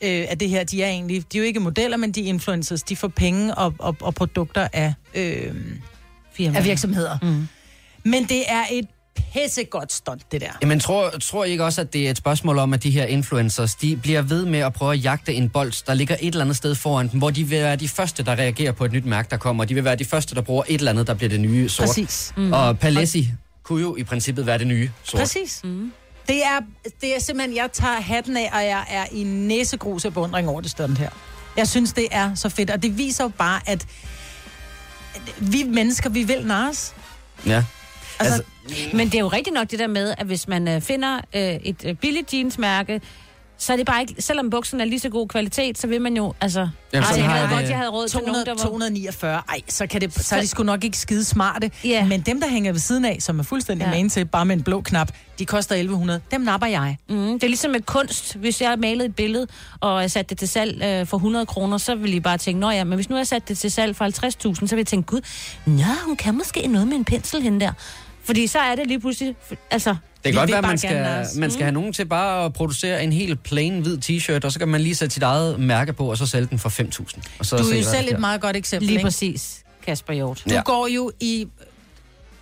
øh, 0.04 0.26
af 0.30 0.38
det 0.38 0.50
her. 0.50 0.64
De 0.64 0.84
er 0.84 0.88
egentlig, 0.88 1.24
de 1.32 1.38
er 1.38 1.42
jo 1.42 1.48
ikke 1.48 1.60
modeller, 1.60 1.98
men 1.98 2.12
de 2.12 2.22
er 2.22 2.26
influencers. 2.26 2.84
De 2.84 2.96
får 2.96 3.08
penge 3.08 3.56
og, 3.56 3.74
og, 3.80 3.96
og 4.02 4.16
produkter 4.16 4.68
af, 4.74 4.94
øh, 5.14 5.54
af 6.40 6.66
virksomheder. 6.66 7.18
Mm. 7.22 7.48
Men 8.04 8.24
det 8.24 8.44
er 8.48 8.64
et 8.72 8.86
pissegodt 9.34 9.94
stunt, 9.94 10.32
det 10.32 10.42
der. 10.42 10.52
Jamen, 10.62 10.80
tror, 10.80 11.10
tror 11.10 11.46
I 11.46 11.52
ikke 11.52 11.66
også, 11.66 11.82
at 11.82 11.94
det 11.94 12.06
er 12.06 12.12
et 12.12 12.18
spørgsmål 12.18 12.58
om, 12.58 12.74
at 12.74 12.84
de 12.84 12.92
her 12.92 13.06
influencers, 13.06 13.76
de 13.76 13.96
bliver 13.96 14.22
ved 14.22 14.46
med 14.46 14.60
at 14.60 14.74
prøve 14.74 14.94
at 14.94 15.04
jagte 15.04 15.34
en 15.34 15.50
bold, 15.50 15.86
der 15.86 15.94
ligger 15.94 16.16
et 16.20 16.28
eller 16.28 16.42
andet 16.42 16.58
sted 16.58 16.76
foran 16.76 17.08
dem, 17.08 17.20
hvor 17.20 17.30
de 17.30 17.44
vil 17.44 17.60
være 17.60 17.76
de 17.76 17.88
første, 17.88 18.24
der 18.24 18.32
reagerer 18.32 18.72
på 18.72 18.86
et 18.86 18.92
nyt 18.92 19.06
mærke, 19.06 19.28
der 19.30 19.38
kommer. 19.38 19.66
De 19.66 19.74
vil 19.74 19.84
være 19.84 19.96
de 19.96 20.06
første, 20.06 20.36
der 20.36 20.42
bruger 20.42 20.64
et 20.68 20.78
eller 20.80 20.92
andet, 20.92 21.08
der 21.08 21.14
bliver 21.14 21.30
det 21.30 21.40
nye 21.40 21.70
sort. 21.70 21.88
Præcis. 21.88 22.34
Mm. 22.38 22.54
Og 22.54 22.80
Palessi 22.80 23.30
kunne 23.64 23.82
jo 23.82 23.96
i 23.96 24.04
princippet 24.04 24.46
være 24.46 24.58
det 24.58 24.68
nye 24.68 24.90
sort. 25.04 25.20
Præcis. 25.20 25.62
Mm. 25.64 25.92
Det 26.28 26.44
er, 26.44 26.60
det 27.02 27.16
er 27.16 27.20
simpelthen, 27.20 27.56
jeg 27.56 27.70
tager 27.74 28.02
hatten 28.02 28.38
af, 28.38 28.50
og 28.54 28.64
jeg 28.66 28.86
er 28.90 29.06
i 29.12 29.24
næsegrus 29.24 30.06
af 30.06 30.14
beundring 30.14 30.50
over 30.50 30.62
det 30.62 30.72
stunt 30.72 30.98
her. 30.98 31.10
Jeg 31.58 31.68
synes, 31.68 31.94
det 31.94 32.08
er 32.12 32.36
så 32.36 32.50
fedt, 32.50 32.70
og 32.70 32.84
det 32.84 32.98
viser 32.98 33.24
jo 33.24 33.28
bare, 33.30 33.62
at 33.66 33.86
vi 35.38 35.64
mennesker, 35.64 36.10
vi 36.10 36.24
vil 36.24 36.46
narres. 36.46 36.96
Ja. 37.46 37.64
Altså, 38.20 38.44
Altså, 38.70 38.88
Men 38.94 39.08
det 39.08 39.16
er 39.16 39.20
jo 39.20 39.28
rigtigt 39.28 39.54
nok 39.54 39.72
det 39.72 39.80
der 39.80 39.88
med, 39.88 40.14
at 40.18 40.26
hvis 40.26 40.48
man 40.48 40.68
øh, 40.68 40.82
finder 40.82 41.16
øh, 41.36 41.42
et 41.42 41.86
øh, 41.86 41.96
billigt 41.96 42.34
jeansmærke, 42.34 43.02
så 43.62 43.74
er 43.74 43.78
det 43.78 43.86
bare 43.86 44.02
ikke, 44.02 44.22
selvom 44.22 44.50
bukserne 44.50 44.84
er 44.84 44.88
lige 44.88 45.00
så 45.00 45.10
god 45.10 45.28
kvalitet, 45.28 45.78
så 45.78 45.88
vil 45.88 46.02
man 46.02 46.18
jo, 46.18 46.34
altså... 46.42 46.60
Jamen, 46.94 47.04
Ej, 47.04 47.10
sådan 47.10 47.18
jeg 47.24 47.26
har 47.32 47.38
havde 47.38 47.50
jeg 47.50 47.58
godt, 47.60 47.70
jeg 47.70 47.78
havde 47.78 47.90
råd 47.90 48.08
til 48.08 48.18
nogen, 48.18 48.28
200, 48.34 48.46
der 48.46 48.52
var... 48.52 48.70
249, 48.70 49.42
ej, 49.50 49.62
så, 49.68 49.88
kan 49.88 50.02
det, 50.02 50.14
så 50.14 50.36
er 50.36 50.42
de 50.42 50.48
sgu 50.48 50.64
nok 50.64 50.84
ikke 50.84 50.98
skide 50.98 51.24
smarte. 51.26 51.72
Ja. 51.84 52.06
Men 52.06 52.22
dem, 52.22 52.42
der 52.42 52.48
hænger 52.48 52.72
ved 52.72 52.80
siden 52.80 53.06
af, 53.06 53.18
som 53.20 53.40
er 53.40 53.44
fuldstændig 53.44 53.88
Ja. 53.94 53.98
ja. 53.98 54.08
til, 54.08 54.26
bare 54.26 54.46
med 54.46 54.56
en 54.56 54.64
blå 54.64 54.82
knap, 54.82 55.12
de 55.40 55.46
koster 55.46 55.76
1100. 55.76 56.22
Dem 56.32 56.42
napper 56.42 56.68
jeg. 56.68 56.98
Mm, 57.10 57.16
det 57.16 57.44
er 57.44 57.48
ligesom 57.48 57.72
med 57.72 57.82
kunst. 57.82 58.36
Hvis 58.36 58.62
jeg 58.62 58.80
malede 58.80 59.06
et 59.06 59.16
billede 59.16 59.48
og 59.80 60.12
satte 60.12 60.30
det 60.30 60.38
til 60.38 60.48
salg 60.48 60.84
øh, 60.84 61.08
for 61.08 61.18
100 61.18 61.46
kroner, 61.46 61.78
så 61.78 61.96
ville 61.96 62.16
I 62.16 62.20
bare 62.20 62.38
tænke, 62.38 62.60
nå 62.60 62.70
ja, 62.70 62.84
men 62.84 62.96
hvis 62.96 63.10
nu 63.10 63.18
jeg 63.18 63.28
satte 63.28 63.48
det 63.48 63.58
til 63.58 63.72
salg 63.72 63.96
for 63.96 64.06
50.000, 64.06 64.68
så 64.68 64.76
vil 64.76 64.78
jeg 64.78 64.88
tænke, 64.88 65.08
gud, 65.08 65.22
nå, 65.66 65.84
hun 66.06 66.16
kan 66.16 66.38
måske 66.38 66.68
noget 66.68 66.88
med 66.88 66.96
en 66.96 67.06
pensel 67.06 67.42
hende 67.42 67.60
der. 67.60 67.72
Fordi 68.24 68.48
så 68.48 68.60
er 68.60 68.76
det 68.76 68.88
lige 68.88 69.00
pludselig, 69.00 69.36
altså... 69.72 69.96
Det 70.24 70.30
Vi 70.30 70.32
kan 70.32 70.40
godt 70.42 70.50
være, 70.50 70.58
at 70.58 70.64
man 70.66 70.78
skal, 70.78 71.40
man 71.40 71.52
skal 71.52 71.64
have 71.64 71.72
nogen 71.72 71.94
til 71.94 72.06
bare 72.06 72.46
at 72.46 72.54
producere 72.54 73.04
en 73.04 73.14
helt 73.14 73.44
plain 73.44 73.80
hvid 73.82 73.98
t-shirt, 74.06 74.46
og 74.46 74.52
så 74.52 74.60
kan 74.60 74.68
man 74.68 74.82
lige 74.82 74.96
sætte 74.96 75.14
sit 75.14 75.24
eget 75.24 75.60
mærke 75.60 75.94
på, 75.94 76.10
og 76.12 76.18
så 76.18 76.26
sælge 76.26 76.48
den 76.48 76.60
for 76.60 76.70
5.000. 76.70 77.22
Og 77.40 77.46
så 77.46 77.58
Du 77.58 77.64
er 77.64 77.78
jo 77.78 77.84
selv 77.84 78.08
der 78.08 78.14
et 78.14 78.20
meget 78.20 78.42
godt 78.42 78.56
eksempel, 78.56 78.86
Lige 78.88 78.98
ikke? 78.98 79.06
præcis, 79.06 79.64
Kasper 79.86 80.14
Hjort. 80.14 80.44
Du 80.50 80.54
Ja. 80.54 80.62
går 80.66 80.88
jo 80.88 81.12
i... 81.20 81.48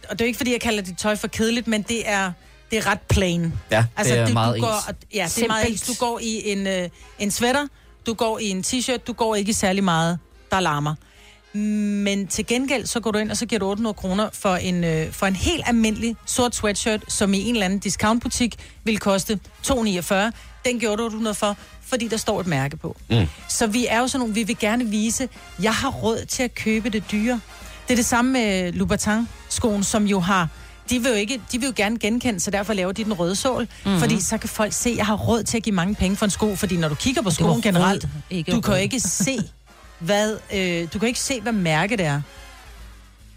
Og 0.10 0.20
det 0.20 0.22
er 0.22 0.26
jo 0.26 0.28
ikke, 0.28 0.38
fordi 0.38 0.52
jeg 0.52 0.62
kalder 0.62 0.84
dit 0.84 0.98
tøj 0.98 1.15
for 1.15 1.28
kedeligt, 1.28 1.68
men 1.68 1.82
det 1.82 2.10
er, 2.10 2.32
det 2.72 2.78
er 2.78 2.88
ret 2.88 3.00
plain. 3.10 3.54
Ja, 3.72 3.86
Altså, 3.98 4.13
det 4.13 4.22
er 4.22 4.28
du, 4.28 4.34
meget 4.34 4.56
du 4.56 4.62
går, 4.62 4.89
ens. 4.89 4.98
Ja, 5.13 5.26
det 5.36 5.44
er 5.44 5.48
meget 5.48 5.70
ens. 5.70 5.80
Simpelt. 5.80 6.00
Du 6.00 6.06
går 6.06 6.20
i 6.20 6.42
en, 6.52 6.68
øh, 6.68 6.89
en 7.20 7.32
sweater, 7.32 7.68
du 8.06 8.13
går 8.13 8.39
i 8.39 8.50
en 8.50 8.63
t-shirt, 8.68 8.98
du 9.08 9.13
går 9.13 9.36
ikke 9.36 9.50
i 9.50 9.54
særlig 9.54 9.84
meget, 9.84 10.20
der 10.52 10.60
larmer. 10.60 10.96
Men 11.54 12.28
til 12.28 12.46
gengæld, 12.46 12.86
så 12.86 13.00
går 13.00 13.12
du 13.12 13.20
ind, 13.20 13.32
og 13.32 13.38
så 13.38 13.46
giver 13.46 13.60
du 13.60 13.66
800 13.66 13.94
kroner 13.94 14.30
for 14.34 14.56
en, 14.56 14.84
øh, 14.84 15.12
for 15.12 15.26
en 15.26 15.36
helt 15.36 15.64
almindelig 15.68 16.16
sort 16.26 16.56
sweatshirt, 16.56 17.04
som 17.08 17.34
i 17.34 17.42
en 17.42 17.56
eller 17.56 17.66
anden 17.66 17.80
discountbutik 17.80 18.56
vil 18.84 19.00
koste 19.00 19.40
249. 19.64 20.32
Den 20.66 20.80
gjorde 20.80 20.98
du 20.98 21.06
800 21.06 21.34
for, 21.34 21.58
fordi 21.82 22.08
der 22.08 22.18
står 22.18 22.40
et 22.40 22.48
mærke 22.48 22.78
på. 22.78 22.98
Mm. 23.10 23.26
Så 23.48 23.68
vi 23.68 23.88
er 23.90 24.00
jo 24.00 24.08
sådan 24.08 24.20
nogle, 24.20 24.34
vi 24.34 24.44
vil 24.44 24.58
gerne 24.58 24.86
vise, 24.86 25.30
jeg 25.62 25.74
har 25.74 25.90
råd 25.90 26.26
til 26.26 26.44
at 26.44 26.56
købe 26.56 26.90
det 26.90 27.04
dyre. 27.12 27.40
Det 27.88 27.94
er 27.94 27.96
det 27.96 28.06
samme 28.06 28.32
med 28.32 28.74
Louboutin-skoen, 28.74 29.84
som 29.84 30.06
jo 30.06 30.20
har 30.20 30.48
de 30.90 31.00
vil 31.00 31.10
jo, 31.10 31.16
ikke, 31.16 31.42
de 31.52 31.60
vil 31.60 31.68
jo 31.68 31.74
gerne 31.76 32.00
genkende, 32.00 32.40
så 32.40 32.52
derfor 32.52 32.74
laver 32.74 32.92
de 32.92 33.04
den 33.04 33.14
røde 33.14 33.36
sål. 33.36 33.68
Mm-hmm. 33.86 34.00
Fordi 34.00 34.22
så 34.22 34.38
kan 34.38 34.50
folk 34.50 34.74
se, 34.74 34.90
at 34.90 34.98
jeg 34.98 35.06
har 35.06 35.16
råd 35.16 35.44
til 35.44 35.58
at 35.58 35.64
give 35.64 35.76
mange 35.76 35.96
penge 35.96 36.18
for 36.18 36.26
en 36.26 36.30
sko. 36.30 36.56
Fordi 36.56 36.78
når 36.78 36.90
du 36.90 36.96
kigger 36.96 37.22
på 37.22 37.30
skoen 37.30 37.62
generelt, 37.62 38.08
ikke 38.30 38.52
du 38.52 38.62
kan 38.62 38.74
jo 38.74 38.80
ikke 38.80 39.00
se, 39.00 39.38
hvad, 40.00 40.38
øh, 40.54 40.88
du 40.94 41.00
kan 41.00 41.08
ikke 41.08 41.20
se, 41.20 41.42
hvad 41.42 41.52
mærke 41.52 41.98
det 41.98 42.06
er. 42.06 42.22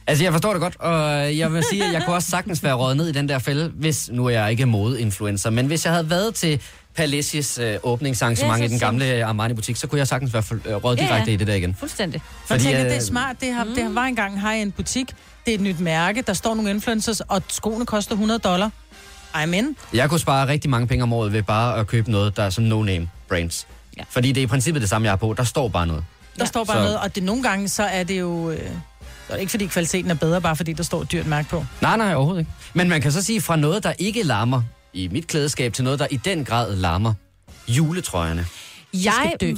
Altså, 0.07 0.25
jeg 0.25 0.33
forstår 0.33 0.53
det 0.53 0.61
godt, 0.61 0.77
og 0.81 1.39
jeg 1.39 1.53
vil 1.53 1.65
sige, 1.71 1.85
at 1.85 1.93
jeg 1.93 2.03
kunne 2.05 2.17
også 2.17 2.31
sagtens 2.31 2.63
være 2.65 2.75
røget 2.75 2.97
ned 2.97 3.09
i 3.09 3.13
den 3.13 3.29
der 3.29 3.39
fælde, 3.39 3.73
hvis 3.75 4.11
nu 4.13 4.27
er 4.27 4.31
jeg 4.31 4.51
ikke 4.51 4.67
modeinfluencer, 4.67 5.51
men 5.51 5.67
hvis 5.67 5.85
jeg 5.85 5.93
havde 5.93 6.11
været 6.11 6.35
til 6.35 6.61
Palessis 6.95 7.59
øh, 7.59 7.77
åbningsarrangement 7.83 8.61
Ja, 8.61 8.65
i 8.65 8.69
den 8.69 8.79
gamle 8.79 9.25
Armani-butik, 9.25 9.77
så 9.77 9.87
kunne 9.87 9.99
jeg 9.99 10.09
sagtens 10.09 10.35
være 10.35 10.43
øh, 10.65 10.75
røget 10.85 10.99
Ja, 10.99 11.05
ja. 11.05 11.09
direkte 11.09 11.33
i 11.33 11.37
det 11.37 11.47
der 11.47 11.55
igen. 11.55 11.75
Fuldstændig. 11.79 12.21
For 12.21 12.47
Fordi, 12.47 12.63
tænker, 12.65 12.83
det 12.83 12.91
er 12.91 12.97
øh, 12.97 13.03
smart. 13.03 13.37
Det, 13.41 13.53
har, 13.55 13.65
mm. 13.65 13.75
det 13.75 13.95
var 13.95 14.05
engang 14.05 14.57
i 14.57 14.63
en 14.63 14.73
butik. 14.73 15.09
Det 15.47 15.51
er 15.51 15.55
et 15.55 15.61
nyt 15.61 15.81
mærke. 15.81 16.23
Der 16.23 16.33
står 16.33 16.55
nogle 16.55 16.71
influencers, 16.71 17.21
og 17.21 17.43
skoene 17.49 17.87
koster 17.87 18.13
100 18.13 18.39
dollar. 18.39 18.71
I'm 19.35 19.53
in. 19.53 19.77
Jeg 19.93 20.09
kunne 20.09 20.21
spare 20.21 20.49
rigtig 20.49 20.71
mange 20.71 20.87
penge 20.87 21.03
om 21.03 21.13
året 21.13 21.33
ved 21.33 21.43
bare 21.43 21.79
at 21.79 21.87
købe 21.87 22.11
noget, 22.11 22.37
der 22.37 22.43
er 22.43 22.51
sådan 22.51 22.73
no-name 22.73 23.09
brands. 23.29 23.67
Ja. 23.71 24.01
Ja. 24.01 24.05
Fordi 24.11 24.33
det 24.33 24.41
er 24.41 24.45
i 24.45 24.47
princippet 24.47 24.81
det 24.81 24.89
samme, 24.91 25.05
jeg 25.05 25.13
har 25.13 25.17
på. 25.17 25.35
Der 25.37 25.45
står 25.45 25.69
bare 25.69 25.87
noget. 25.87 26.05
Der 26.37 26.43
Ja. 26.43 26.45
står 26.45 26.65
bare 26.65 26.77
Så- 26.77 26.83
noget, 26.83 26.99
og 26.99 27.15
det 27.15 27.23
nogle 27.23 27.43
gange, 27.43 27.69
så 27.69 27.83
er 27.83 28.05
det 28.05 28.21
jo... 28.21 28.51
Øh, 28.51 28.59
Så 29.27 29.33
er 29.33 29.37
det 29.37 29.41
ikke, 29.41 29.51
fordi 29.51 29.67
kvaliteten 29.67 30.11
er 30.11 30.15
bedre, 30.15 30.41
bare 30.41 30.57
fordi 30.57 30.73
der 30.73 30.83
står 30.83 31.03
et 31.03 31.13
dyrt 31.13 31.27
mærke 31.27 31.49
på. 31.49 31.65
Nej, 31.81 31.97
nej, 31.97 32.15
overhovedet 32.15 32.41
ikke. 32.41 32.53
Men 32.75 32.89
man 32.89 33.01
kan 33.01 33.13
så 33.13 33.23
sige, 33.23 33.41
fra 33.41 33.57
noget, 33.57 33.83
der 33.85 33.93
ikke 33.99 34.23
larmer 34.23 34.63
i 34.93 35.09
mit 35.09 35.27
klædeskab, 35.27 35.73
til 35.73 35.85
noget, 35.85 35.99
der 35.99 36.07
i 36.11 36.17
den 36.17 36.45
grad 36.45 36.77
larmer. 36.77 37.15
Juletrøjerne. 37.69 38.47
Jeg, 38.95 39.33
dø. 39.41 39.55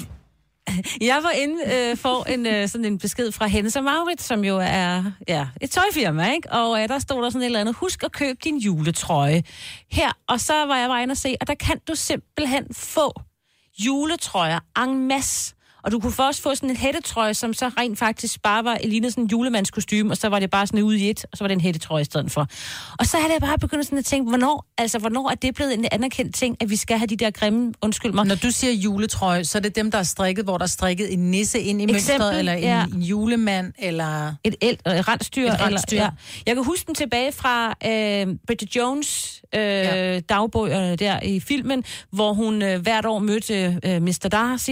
jeg 1.01 1.21
var 1.23 1.31
inde 1.31 1.55
øh, 1.75 1.97
for 1.97 2.25
en, 2.25 2.47
øh, 2.47 2.69
sådan 2.69 2.85
en 2.85 2.99
besked 2.99 3.33
fra 3.33 3.47
Hennes 3.47 3.77
og 3.77 3.85
Maurits, 3.85 4.25
som 4.25 4.45
jo 4.45 4.59
er 4.63 5.05
ja, 5.29 5.47
et 5.61 5.71
tøjfirma, 5.71 6.33
ikke? 6.33 6.53
Og 6.53 6.83
øh, 6.83 6.89
der 6.89 6.99
stod 6.99 7.23
der 7.23 7.31
sådan 7.31 7.41
et 7.43 7.47
eller 7.47 7.61
andet, 7.61 7.75
husk 7.75 8.03
at 8.05 8.13
købe 8.13 8.39
din 8.45 8.59
juletrøje 8.59 9.43
her. 9.93 10.11
Og 10.29 10.41
så 10.41 10.53
var 10.67 10.77
jeg 10.77 10.89
bare 10.89 11.03
inde 11.03 11.13
og 11.13 11.17
se, 11.17 11.37
og 11.41 11.47
der 11.47 11.55
kan 11.55 11.77
du 11.89 11.95
simpelthen 11.95 12.65
få 12.73 13.13
juletrøjer 13.79 14.59
en 14.79 15.09
masse. 15.09 15.55
Og 15.85 15.93
du 15.93 16.01
kunne 16.01 16.13
først 16.13 16.43
få 16.43 16.55
sådan 16.55 16.71
en 16.71 16.77
hættetrøje, 16.77 17.35
som 17.35 17.55
så 17.55 17.71
rent 17.79 17.99
faktisk 17.99 18.43
bare 18.43 18.65
var 18.65 18.79
lignede 18.85 19.11
sådan 19.11 19.25
en 19.25 19.31
julemandskostyme, 19.31 20.11
og 20.11 20.17
så 20.17 20.29
var 20.29 20.39
det 20.39 20.51
bare 20.51 20.67
sådan 20.67 20.83
ude 20.83 20.99
i 20.99 21.11
et, 21.11 21.25
og 21.33 21.39
så 21.39 21.45
var 21.45 21.49
det 21.49 21.55
en 21.55 21.61
hættetrøje 21.61 22.03
i 22.03 22.05
stedet 22.05 22.33
for. 22.33 22.47
Og 22.99 23.07
så 23.07 23.17
havde 23.17 23.33
jeg 23.33 23.41
bare 23.41 23.59
begyndt 23.59 23.85
sådan 23.85 23.99
at 23.99 24.05
tænke, 24.05 24.29
hvornår, 24.29 24.67
altså, 24.79 24.99
hvornår 24.99 25.31
er 25.31 25.35
det 25.35 25.55
blevet 25.55 25.75
en 25.75 25.87
anerkendt 25.93 26.35
ting, 26.35 26.57
at 26.61 26.71
vi 26.71 26.77
skal 26.77 26.99
have 26.99 27.07
de 27.07 27.17
der 27.17 27.31
grimme, 27.31 27.73
undskyld 27.83 28.13
mig, 28.13 28.27
Når 28.27 28.35
du 28.35 28.51
siger 28.51 28.73
juletrøje, 28.73 29.45
så 29.45 29.59
er 29.59 29.63
det 29.63 29.77
dem, 29.77 29.91
der 29.91 29.99
er 29.99 30.03
strikket, 30.03 30.45
hvor 30.45 30.59
der 30.59 30.65
er 30.65 30.69
strikket 30.69 31.13
en 31.13 31.31
nisse 31.31 31.61
ind 31.61 31.83
i 31.83 31.87
mønstret, 31.87 32.15
Eksempel, 32.15 32.39
eller 32.39 32.53
en, 32.53 32.63
ja. 32.63 32.85
en 32.85 33.03
julemand, 33.03 33.73
eller... 33.79 34.35
Et, 34.45 34.55
el, 34.61 34.73
et 34.73 35.09
rensdyr. 35.09 35.53
Et 35.53 35.61
rensdyr. 35.61 35.97
Eller, 35.97 36.05
ja. 36.05 36.11
Jeg 36.47 36.55
kan 36.55 36.65
huske 36.65 36.87
den 36.87 36.95
tilbage 36.95 37.33
fra 37.33 37.69
øh, 37.69 38.37
Bridget 38.47 38.77
Jones 38.77 39.43
øh, 39.55 39.61
Ja. 39.61 40.13
ja. 40.13 40.21
dagbøger 40.21 40.97
der 40.97 41.21
i 41.21 41.41
filmen, 41.41 41.85
hvor 42.11 42.33
hun 42.33 42.63
øh, 42.63 42.81
hvert 42.83 43.07
år 43.07 43.19
mødte 43.19 43.79
øh, 43.85 44.03
Mr. 44.03 44.29
Darcy, 44.33 44.71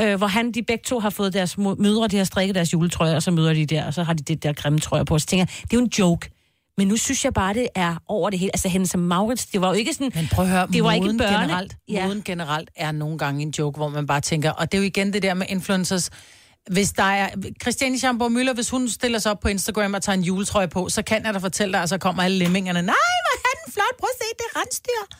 øh, 0.00 0.14
hvor 0.14 0.26
han, 0.26 0.52
de 0.52 0.62
begge 0.62 0.82
to 0.86 0.98
har 1.00 1.10
fået 1.10 1.32
deres 1.32 1.58
mødre, 1.58 2.08
de 2.08 2.16
har 2.16 2.24
strikket 2.24 2.54
deres 2.54 2.72
juletrøjer, 2.72 3.14
og 3.14 3.22
så 3.22 3.30
møder 3.30 3.52
de 3.54 3.66
der, 3.66 3.84
og 3.86 3.94
så 3.94 4.02
har 4.02 4.12
de 4.12 4.22
det 4.22 4.42
der 4.42 4.52
grimme 4.52 4.78
trøjer 4.78 5.04
på. 5.04 5.18
Så 5.18 5.26
tænker 5.26 5.40
jeg, 5.50 5.62
det 5.62 5.72
er 5.76 5.80
jo 5.80 5.84
en 5.84 5.90
joke. 5.98 6.30
Men 6.78 6.88
nu 6.88 6.96
synes 6.96 7.24
jeg 7.24 7.32
bare, 7.34 7.54
det 7.54 7.68
er 7.74 7.94
over 8.08 8.30
det 8.30 8.38
hele. 8.38 8.50
Altså, 8.54 8.68
hende 8.68 8.86
som 8.86 9.00
Maurits, 9.00 9.46
det 9.46 9.60
var 9.60 9.68
jo 9.68 9.74
ikke 9.74 9.92
sådan... 9.94 10.10
Men 10.14 10.28
prøv 10.32 10.44
at 10.44 10.50
høre, 10.50 10.66
det 10.72 10.84
var 10.84 10.92
ikke 10.92 11.06
børne. 11.18 11.42
generelt, 11.42 11.76
Ja. 11.88 12.06
moden 12.06 12.22
generelt 12.24 12.70
er 12.76 12.92
nogle 12.92 13.18
gange 13.18 13.42
en 13.42 13.54
joke, 13.58 13.76
hvor 13.76 13.88
man 13.88 14.06
bare 14.06 14.20
tænker, 14.20 14.50
og 14.50 14.72
det 14.72 14.78
er 14.78 14.82
jo 14.82 14.86
igen 14.86 15.12
det 15.12 15.22
der 15.22 15.34
med 15.34 15.46
influencers, 15.48 16.10
hvis 16.70 16.92
der 16.92 17.02
er, 17.02 17.28
Christiane 17.62 17.98
Schamborg 17.98 18.32
Møller, 18.32 18.54
hvis 18.54 18.70
hun 18.70 18.88
stiller 18.88 19.18
sig 19.18 19.32
op 19.32 19.40
på 19.40 19.48
Instagram 19.48 19.94
og 19.94 20.02
tager 20.02 20.16
en 20.16 20.22
juletrøje 20.22 20.68
på, 20.68 20.88
så 20.88 21.02
kan 21.02 21.24
jeg 21.26 21.34
da 21.34 21.38
fortælle 21.38 21.72
dig, 21.72 21.82
og 21.82 21.88
så 21.88 21.98
kommer 21.98 22.22
alle 22.22 22.38
lemmingerne, 22.38 22.82
nej, 22.82 22.94
hvor 22.94 23.48
er 23.50 23.64
den 23.64 23.72
flot, 23.72 23.96
prøv 23.98 24.08
at 24.12 24.18
se, 24.18 24.28
det 24.38 24.44
er 24.54 24.60
rensdyr. 24.60 25.16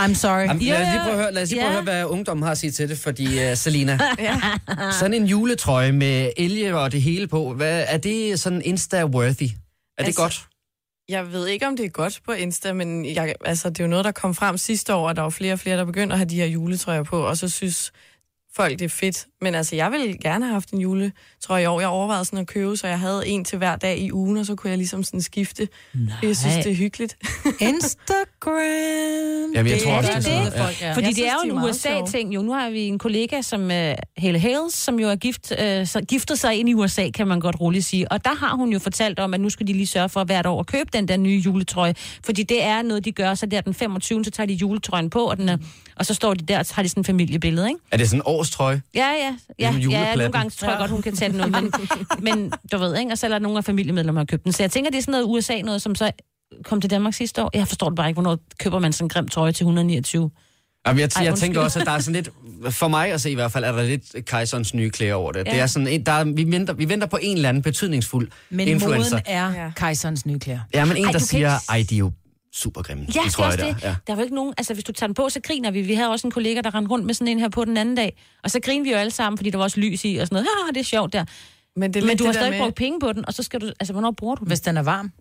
I'm 0.00 0.14
sorry. 0.14 0.46
Jamen, 0.46 0.62
Ja, 0.62 0.72
lad 0.72 0.82
os 0.86 0.92
lige 0.92 1.00
prøve 1.02 1.12
at 1.12 1.18
høre, 1.22 1.32
lad 1.32 1.42
os 1.42 1.50
lige 1.50 1.60
prøve 1.60 1.68
at 1.68 1.70
Ja. 1.70 1.74
høre, 1.74 1.82
hvad 1.82 2.04
ungdommen 2.04 2.42
har 2.44 2.50
at 2.50 2.58
sige 2.58 2.70
til 2.70 2.88
det, 2.88 2.98
fordi 2.98 3.50
uh, 3.50 3.56
Selina, 3.56 3.98
sådan 5.00 5.14
en 5.14 5.26
juletrøje 5.26 5.92
med 5.92 6.30
elge 6.36 6.76
og 6.78 6.92
det 6.92 7.02
hele 7.02 7.28
på, 7.28 7.54
hvad, 7.54 7.84
er 7.88 7.96
det 7.96 8.40
sådan 8.40 8.62
Insta-worthy? 8.62 9.50
Er 9.98 10.02
det 10.02 10.06
Altså, 10.06 10.20
godt? 10.22 10.46
Jeg 11.08 11.32
ved 11.32 11.46
ikke, 11.46 11.66
om 11.66 11.76
det 11.76 11.86
er 11.86 11.90
godt 11.90 12.20
på 12.26 12.32
Insta, 12.32 12.72
men 12.72 13.04
jeg, 13.14 13.34
altså, 13.44 13.70
det 13.70 13.80
er 13.80 13.84
jo 13.84 13.88
noget, 13.90 14.04
der 14.04 14.12
kom 14.12 14.34
frem 14.34 14.58
sidste 14.58 14.94
år, 14.94 15.08
at 15.08 15.16
der 15.16 15.22
var 15.22 15.30
flere 15.30 15.52
og 15.52 15.58
flere, 15.58 15.76
der 15.76 15.84
begyndte 15.84 16.14
at 16.14 16.18
have 16.18 16.28
de 16.28 16.36
her 16.36 16.46
juletrøjer 16.46 17.02
på, 17.02 17.22
og 17.26 17.36
så 17.36 17.48
synes 17.48 17.92
folk, 18.56 18.78
det 18.78 18.84
er 18.84 18.88
fedt. 18.88 19.26
Men 19.42 19.54
altså, 19.54 19.76
jeg 19.76 19.92
ville 19.92 20.18
gerne 20.18 20.44
have 20.44 20.52
haft 20.52 20.70
en 20.70 20.80
juletrøje 20.80 21.62
i 21.62 21.66
år. 21.66 21.80
Jeg 21.80 21.88
overvejede 21.88 22.24
sådan 22.24 22.38
at 22.38 22.46
købe, 22.46 22.76
så 22.76 22.86
jeg 22.86 22.98
havde 22.98 23.28
en 23.28 23.44
til 23.44 23.58
hver 23.58 23.76
dag 23.76 23.98
i 23.98 24.12
ugen, 24.12 24.36
og 24.36 24.46
så 24.46 24.54
kunne 24.54 24.70
jeg 24.70 24.78
ligesom 24.78 25.02
sådan 25.04 25.22
skifte. 25.22 25.68
Nej. 25.94 26.14
Jeg 26.22 26.36
synes, 26.36 26.54
det 26.56 26.66
er 26.72 26.74
hyggeligt. 26.76 27.16
Instagram. 28.42 29.52
Jamen, 29.54 29.72
jeg 29.72 29.80
tror 29.82 29.92
er 29.92 29.96
også, 29.96 30.12
det 30.16 30.24
det 30.24 30.32
er 30.32 30.44
det? 30.44 30.52
Folk, 30.52 30.82
ja. 30.82 30.92
Fordi 30.94 31.06
Jeg 31.06 31.16
det 31.16 31.26
er 31.26 31.30
synes, 31.30 31.44
jo 31.44 31.50
en 31.50 31.50
er 31.50 31.60
meget 31.60 31.76
sjove. 31.76 32.02
USA-ting 32.02 32.34
jo. 32.34 32.42
Nu 32.42 32.52
har 32.52 32.70
vi 32.70 32.80
en 32.80 32.98
kollega, 32.98 33.42
som 33.42 33.62
uh, 33.62 33.70
Hale 34.18 34.38
Hales, 34.38 34.74
som 34.74 35.00
jo 35.00 35.08
er 35.08 35.16
gift, 35.16 35.50
uh, 35.52 35.86
så 35.86 36.04
giftet 36.08 36.38
sig 36.38 36.54
ind 36.56 36.68
i 36.68 36.74
USA, 36.74 37.10
kan 37.10 37.26
man 37.26 37.40
godt 37.40 37.60
roligt 37.60 37.84
sige. 37.84 38.12
Og 38.12 38.24
der 38.24 38.34
har 38.34 38.54
hun 38.56 38.72
jo 38.72 38.78
fortalt 38.78 39.18
om, 39.18 39.34
at 39.34 39.40
nu 39.40 39.50
skal 39.50 39.66
de 39.66 39.72
lige 39.72 39.86
sørge 39.86 40.08
for 40.08 40.24
hvert 40.24 40.46
år 40.46 40.60
at 40.60 40.66
købe 40.66 40.90
den 40.92 41.08
der 41.08 41.16
nye 41.16 41.38
juletrøje. 41.38 41.94
Fordi 42.24 42.42
det 42.42 42.62
er 42.62 42.82
noget, 42.82 43.04
de 43.04 43.12
gør. 43.12 43.34
Så 43.34 43.46
der 43.46 43.60
den 43.60 43.74
25. 43.74 44.24
så 44.24 44.30
tager 44.30 44.46
de 44.46 44.54
juletrøjen 44.54 45.10
på, 45.10 45.24
og, 45.24 45.36
den 45.36 45.48
er, 45.48 45.56
og 45.96 46.06
så 46.06 46.14
står 46.14 46.34
de 46.34 46.44
der, 46.46 46.58
og 46.58 46.66
så 46.66 46.74
har 46.74 46.82
de 46.82 46.88
sådan 46.88 47.00
en 47.00 47.04
familiebillede, 47.04 47.68
ikke? 47.68 47.80
Er 47.90 47.96
det 47.96 48.08
sådan 48.08 48.18
en 48.18 48.22
årstrøje? 48.26 48.82
Ja, 48.94 49.08
ja. 49.10 49.31
Ja, 49.58 49.70
ja 49.72 49.78
juleplatten. 49.78 50.18
nogle 50.18 50.32
gange 50.32 50.50
tror 50.50 50.68
jeg 50.68 50.78
godt, 50.78 50.90
hun 50.90 51.02
kan 51.02 51.16
tage 51.16 51.32
den 51.32 51.40
ud. 51.40 51.50
Men, 51.50 51.72
men 52.36 52.52
du 52.72 52.78
ved, 52.78 52.96
ikke? 52.98 53.12
Og 53.12 53.18
så 53.18 53.26
er 53.26 53.30
der 53.30 53.38
nogle 53.38 53.58
af 53.58 53.64
familiemedlemmer, 53.64 54.18
der 54.20 54.24
har 54.24 54.26
købt 54.26 54.44
den. 54.44 54.52
Så 54.52 54.62
jeg 54.62 54.70
tænker, 54.70 54.90
det 54.90 54.98
er 54.98 55.02
sådan 55.02 55.12
noget 55.12 55.24
USA, 55.28 55.60
noget 55.60 55.82
som 55.82 55.94
så 55.94 56.10
kom 56.64 56.80
til 56.80 56.90
Danmark 56.90 57.14
sidste 57.14 57.42
år. 57.44 57.50
Jeg 57.54 57.68
forstår 57.68 57.88
det 57.88 57.96
bare 57.96 58.08
ikke, 58.08 58.20
hvornår 58.20 58.38
køber 58.58 58.78
man 58.78 58.92
sådan 58.92 59.04
en 59.04 59.08
grim 59.08 59.28
trøje 59.28 59.52
til 59.52 59.64
129. 59.64 60.30
Jamen, 60.86 61.00
jeg, 61.00 61.10
Ej, 61.16 61.22
jeg 61.24 61.30
undskyld. 61.32 61.46
tænker 61.46 61.60
også, 61.60 61.80
at 61.80 61.86
der 61.86 61.92
er 61.92 61.98
sådan 61.98 62.14
lidt, 62.14 62.74
for 62.74 62.88
mig 62.88 63.12
at 63.12 63.20
se 63.20 63.30
i 63.30 63.34
hvert 63.34 63.52
fald, 63.52 63.64
er 63.64 63.72
der 63.72 63.82
lidt 63.82 64.26
kejserens 64.26 64.74
nye 64.74 64.90
klæder 64.90 65.14
over 65.14 65.32
det. 65.32 65.38
Ja. 65.38 65.44
Ja. 65.50 65.54
Det 65.54 65.62
er 65.62 65.66
sådan, 65.66 66.04
der 66.06 66.12
er, 66.12 66.24
vi, 66.24 66.44
venter, 66.52 66.72
vi 66.74 66.88
venter 66.88 67.06
på 67.06 67.18
en 67.22 67.36
eller 67.36 67.48
anden 67.48 67.62
betydningsfuld 67.62 68.28
Men 68.50 68.68
influencer. 68.68 69.10
moden 69.10 69.22
er 69.26 69.52
Ja. 69.64 69.70
kejserens 69.76 70.26
nye 70.26 70.38
klæder. 70.38 70.60
Ja, 70.74 70.84
men 70.84 70.96
en, 70.96 71.04
Ej, 71.04 71.12
der 71.12 71.18
siger, 71.18 71.54
ikke- 71.54 71.64
ej, 71.68 71.84
de 71.90 71.94
er 71.94 71.98
jo 71.98 72.12
super 72.54 72.82
grimme. 72.82 73.06
Ja, 73.14 73.20
de 73.20 73.24
det 73.24 73.32
trøjer 73.32 73.52
også 73.52 73.66
det. 73.66 73.82
der. 73.82 73.88
Ja. 73.88 73.96
Der 74.06 74.12
er 74.12 74.16
jo 74.16 74.22
ikke 74.22 74.34
nogen... 74.34 74.54
Altså, 74.58 74.74
hvis 74.74 74.84
du 74.84 74.92
tager 74.92 75.06
den 75.08 75.14
på, 75.14 75.28
så 75.28 75.40
griner 75.40 75.70
vi. 75.70 75.82
Vi 75.82 75.94
havde 75.94 76.10
også 76.10 76.26
en 76.26 76.30
kollega, 76.30 76.60
der 76.60 76.74
rendte 76.74 76.90
rundt 76.90 77.06
med 77.06 77.14
sådan 77.14 77.28
en 77.28 77.38
her 77.38 77.48
på 77.48 77.64
den 77.64 77.76
anden 77.76 77.94
dag. 77.94 78.16
Og 78.44 78.50
så 78.50 78.60
griner 78.60 78.84
vi 78.84 78.90
jo 78.90 78.96
alle 78.96 79.10
sammen, 79.10 79.38
fordi 79.38 79.50
der 79.50 79.56
var 79.56 79.64
også 79.64 79.80
lys 79.80 80.04
i 80.04 80.16
og 80.16 80.26
sådan 80.26 80.34
noget. 80.34 80.46
Ha, 80.66 80.72
det 80.72 80.80
er 80.80 80.84
sjovt 80.84 81.12
der. 81.12 81.24
Men, 81.76 81.94
det 81.94 82.04
Men 82.04 82.16
du 82.16 82.24
har 82.24 82.32
stadig 82.32 82.50
med- 82.50 82.60
brugt 82.60 82.74
penge 82.74 83.00
på 83.00 83.12
den, 83.12 83.26
og 83.26 83.34
så 83.34 83.42
skal 83.42 83.60
du... 83.60 83.66
Altså, 83.66 83.92
hvornår 83.92 84.10
bruger 84.10 84.34
du 84.34 84.40
den? 84.40 84.48
Hvis 84.48 84.60
den 84.60 84.76
er 84.76 84.82
varm. 84.82 85.12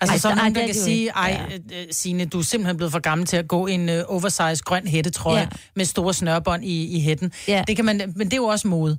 Altså, 0.00 0.14
Ej, 0.14 0.18
så 0.18 0.28
er 0.28 0.32
ej, 0.32 0.36
nogen, 0.38 0.54
der 0.54 0.60
er 0.62 0.66
kan 0.66 0.74
sige, 0.74 0.96
ikke. 0.98 1.10
ej, 1.10 1.46
Ja. 1.70 1.80
øh, 1.80 1.86
Signe, 1.90 2.24
du 2.24 2.38
er 2.38 2.42
simpelthen 2.42 2.76
blevet 2.76 2.92
for 2.92 2.98
gammel 2.98 3.26
til 3.26 3.36
at 3.36 3.48
gå 3.48 3.66
i 3.66 3.72
en 3.72 3.88
uh, 3.88 3.94
oversized 4.06 4.64
grøn 4.64 4.86
hættetrøje 4.86 5.36
ja. 5.36 5.42
Ja. 5.42 5.48
med 5.76 5.84
store 5.84 6.14
snørbånd 6.14 6.64
i, 6.64 6.96
i 6.96 7.00
hætten. 7.00 7.32
Ja. 7.48 7.64
Det 7.66 7.76
kan 7.76 7.84
man, 7.84 7.96
men 8.16 8.26
det 8.26 8.32
er 8.32 8.36
jo 8.36 8.44
også 8.46 8.68
mode. 8.68 8.98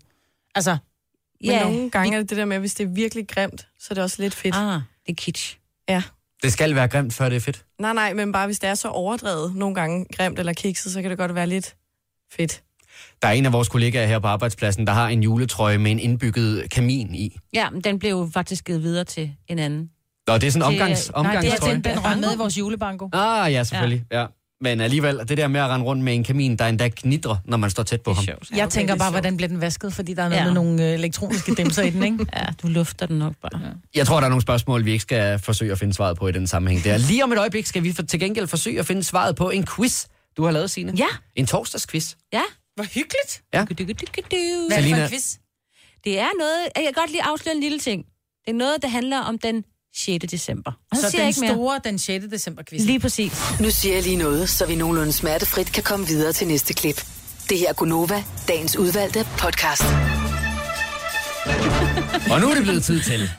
Altså, 0.55 0.77
Men 1.45 1.61
nogle 1.61 1.89
gange 1.89 2.15
er 2.15 2.19
det 2.21 2.29
det 2.29 2.37
der 2.37 2.45
med, 2.45 2.55
at 2.55 2.61
hvis 2.61 2.73
det 2.73 2.83
er 2.83 2.87
virkelig 2.89 3.27
grimt, 3.27 3.67
så 3.79 3.87
er 3.89 3.93
det 3.93 4.03
også 4.03 4.21
lidt 4.21 4.35
fedt. 4.35 4.55
Ah, 4.55 4.81
det 5.05 5.11
er 5.11 5.13
kitsch. 5.15 5.57
Ja. 5.89 6.03
Det 6.43 6.53
skal 6.53 6.75
være 6.75 6.87
grimt, 6.87 7.13
før 7.13 7.29
det 7.29 7.35
er 7.35 7.39
fedt. 7.39 7.65
Nej, 7.79 7.93
nej, 7.93 8.13
men 8.13 8.31
bare 8.31 8.45
hvis 8.45 8.59
det 8.59 8.69
er 8.69 8.75
så 8.75 8.87
overdrevet 8.87 9.55
nogle 9.55 9.75
gange 9.75 10.05
grimt 10.17 10.39
eller 10.39 10.53
kikset, 10.53 10.91
så 10.91 11.01
kan 11.01 11.09
det 11.11 11.17
godt 11.17 11.35
være 11.35 11.47
lidt 11.47 11.75
fedt. 12.33 12.63
Der 13.21 13.27
er 13.27 13.31
en 13.31 13.45
af 13.45 13.53
vores 13.53 13.69
kollegaer 13.69 14.07
her 14.07 14.19
på 14.19 14.27
arbejdspladsen, 14.27 14.87
der 14.87 14.93
har 14.93 15.07
en 15.07 15.23
juletrøje 15.23 15.77
med 15.77 15.91
en 15.91 15.99
indbygget 15.99 16.69
kamin 16.71 17.15
i. 17.15 17.37
Ja, 17.53 17.69
men 17.69 17.81
den 17.81 17.99
blev 17.99 18.09
jo 18.09 18.29
faktisk 18.33 18.65
givet 18.65 18.83
videre 18.83 19.03
til 19.03 19.35
en 19.47 19.59
anden. 19.59 19.89
Nå, 20.27 20.37
det 20.37 20.43
er 20.43 20.51
sådan 20.51 20.73
en 20.73 20.81
omgangs, 20.81 21.11
nej, 21.11 21.21
det 21.21 21.27
er 21.27 21.37
omgangstrøje. 21.37 21.73
den, 21.73 21.83
den 21.83 22.21
med 22.21 22.33
i 22.33 22.37
vores 22.37 22.57
julebanko. 22.57 23.09
Ah, 23.13 23.53
ja, 23.53 23.63
selvfølgelig. 23.63 24.05
Ja. 24.11 24.25
Men 24.61 24.81
alligevel, 24.81 25.19
det 25.29 25.37
der 25.37 25.47
med 25.47 25.61
at 25.61 25.69
rende 25.69 25.85
rundt 25.85 26.03
med 26.03 26.13
en 26.15 26.23
kamin, 26.23 26.55
der 26.55 26.65
endda 26.65 26.89
knitrer, 26.89 27.35
når 27.45 27.57
man 27.57 27.69
står 27.69 27.83
tæt 27.83 28.01
på 28.01 28.13
ham. 28.13 28.23
sjovt. 28.25 28.49
Jeg 28.51 28.63
okay, 28.65 28.71
tænker 28.71 28.93
er 28.93 28.97
bare, 28.97 29.11
hvordan 29.11 29.37
bliver 29.37 29.47
den 29.47 29.61
vasket, 29.61 29.93
fordi 29.93 30.13
der 30.13 30.23
er 30.23 30.29
noget 30.29 30.39
Ja. 30.41 30.45
med 30.45 30.53
nogle 30.53 30.87
øh, 30.87 30.93
elektroniske 30.93 31.55
dimser 31.55 31.83
i 31.83 31.89
den, 31.89 32.03
ikke? 32.03 32.25
Ja, 32.37 32.45
du 32.61 32.67
lufter 32.67 33.05
den 33.05 33.19
nok 33.19 33.33
bare. 33.41 33.61
Ja. 33.63 33.69
Jeg 33.95 34.07
tror, 34.07 34.15
der 34.19 34.25
er 34.25 34.29
nogle 34.29 34.41
spørgsmål, 34.41 34.85
vi 34.85 34.91
ikke 34.91 35.01
skal 35.01 35.39
forsøge 35.39 35.71
at 35.71 35.79
finde 35.79 35.93
svaret 35.93 36.17
på 36.17 36.27
i 36.27 36.31
den 36.31 36.47
sammenhæng. 36.47 36.83
Der. 36.83 36.97
Lige 36.97 37.23
om 37.23 37.31
et 37.31 37.37
øjeblik 37.37 37.65
skal 37.65 37.83
vi 37.83 37.93
til 37.93 38.19
gengæld 38.19 38.47
forsøge 38.47 38.79
at 38.79 38.85
finde 38.85 39.03
svaret 39.03 39.35
på 39.35 39.49
en 39.49 39.65
quiz, 39.75 40.05
du 40.37 40.43
har 40.43 40.51
lavet, 40.51 40.71
Signe. 40.71 40.93
Ja. 40.97 41.07
En 41.35 41.45
torsdagsquiz. 41.47 42.13
ja. 42.33 42.41
Hvor 42.75 42.83
hyggeligt. 42.83 43.41
Ja. 43.53 43.65
Hvad 43.65 43.77
er 44.77 44.81
det 44.81 44.89
for 44.89 45.01
en 45.03 45.09
quiz? 45.09 45.35
Det 46.03 46.19
er 46.19 46.29
noget... 46.39 46.57
Jeg 46.75 46.83
kan 46.83 46.93
godt 46.95 47.11
lige 47.11 47.23
afsløre 47.23 47.55
en 47.55 47.61
lille 47.61 47.79
ting. 47.79 48.05
Det 48.45 48.51
er 48.51 48.57
noget, 48.57 48.81
der 48.81 48.87
handler 48.87 49.19
om 49.19 49.37
den 49.37 49.63
6. 49.95 50.25
december. 50.31 50.71
Og 50.91 50.97
Så 50.97 51.09
siger 51.11 51.21
den 51.21 51.27
ikke 51.27 51.39
mere. 51.41 51.51
store, 51.53 51.79
den 51.83 51.99
6. 51.99 52.25
december 52.31 52.63
quiz. 52.69 52.81
Lige 52.81 52.99
præcis. 52.99 53.31
Nu 53.59 53.69
siger 53.69 53.95
jeg 53.95 54.03
lige 54.03 54.15
noget, 54.15 54.49
så 54.49 54.65
vi 54.65 54.75
nogenlunde 54.75 55.13
smertefrit 55.13 55.71
kan 55.71 55.83
komme 55.83 56.07
videre 56.07 56.33
til 56.33 56.47
næste 56.47 56.73
klip. 56.73 57.05
Det 57.49 57.57
her 57.57 57.69
er 57.69 57.73
Gunova, 57.73 58.23
dagens 58.47 58.77
udvalgte 58.77 59.27
podcast. 59.37 59.83
Og 62.31 62.41
nu 62.41 62.49
er 62.49 62.53
det 62.55 62.63
blevet 62.63 62.83
tid 62.83 63.01
til. 63.01 63.29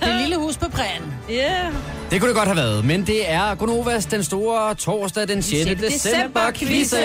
Det 0.00 0.16
lille 0.20 0.36
hus 0.36 0.56
på 0.56 0.68
prægen. 0.68 1.02
Ja. 1.28 1.34
Yeah. 1.34 1.74
Det 2.10 2.20
kunne 2.20 2.28
det 2.28 2.36
godt 2.36 2.48
have 2.48 2.56
været, 2.56 2.84
men 2.84 3.06
det 3.06 3.30
er 3.30 3.54
Gonovas 3.54 4.06
den 4.06 4.24
store 4.24 4.74
torsdag 4.74 5.28
den 5.28 5.42
6. 5.42 5.64
6. 5.64 5.80
december 5.80 6.50
quizzen. 6.54 7.00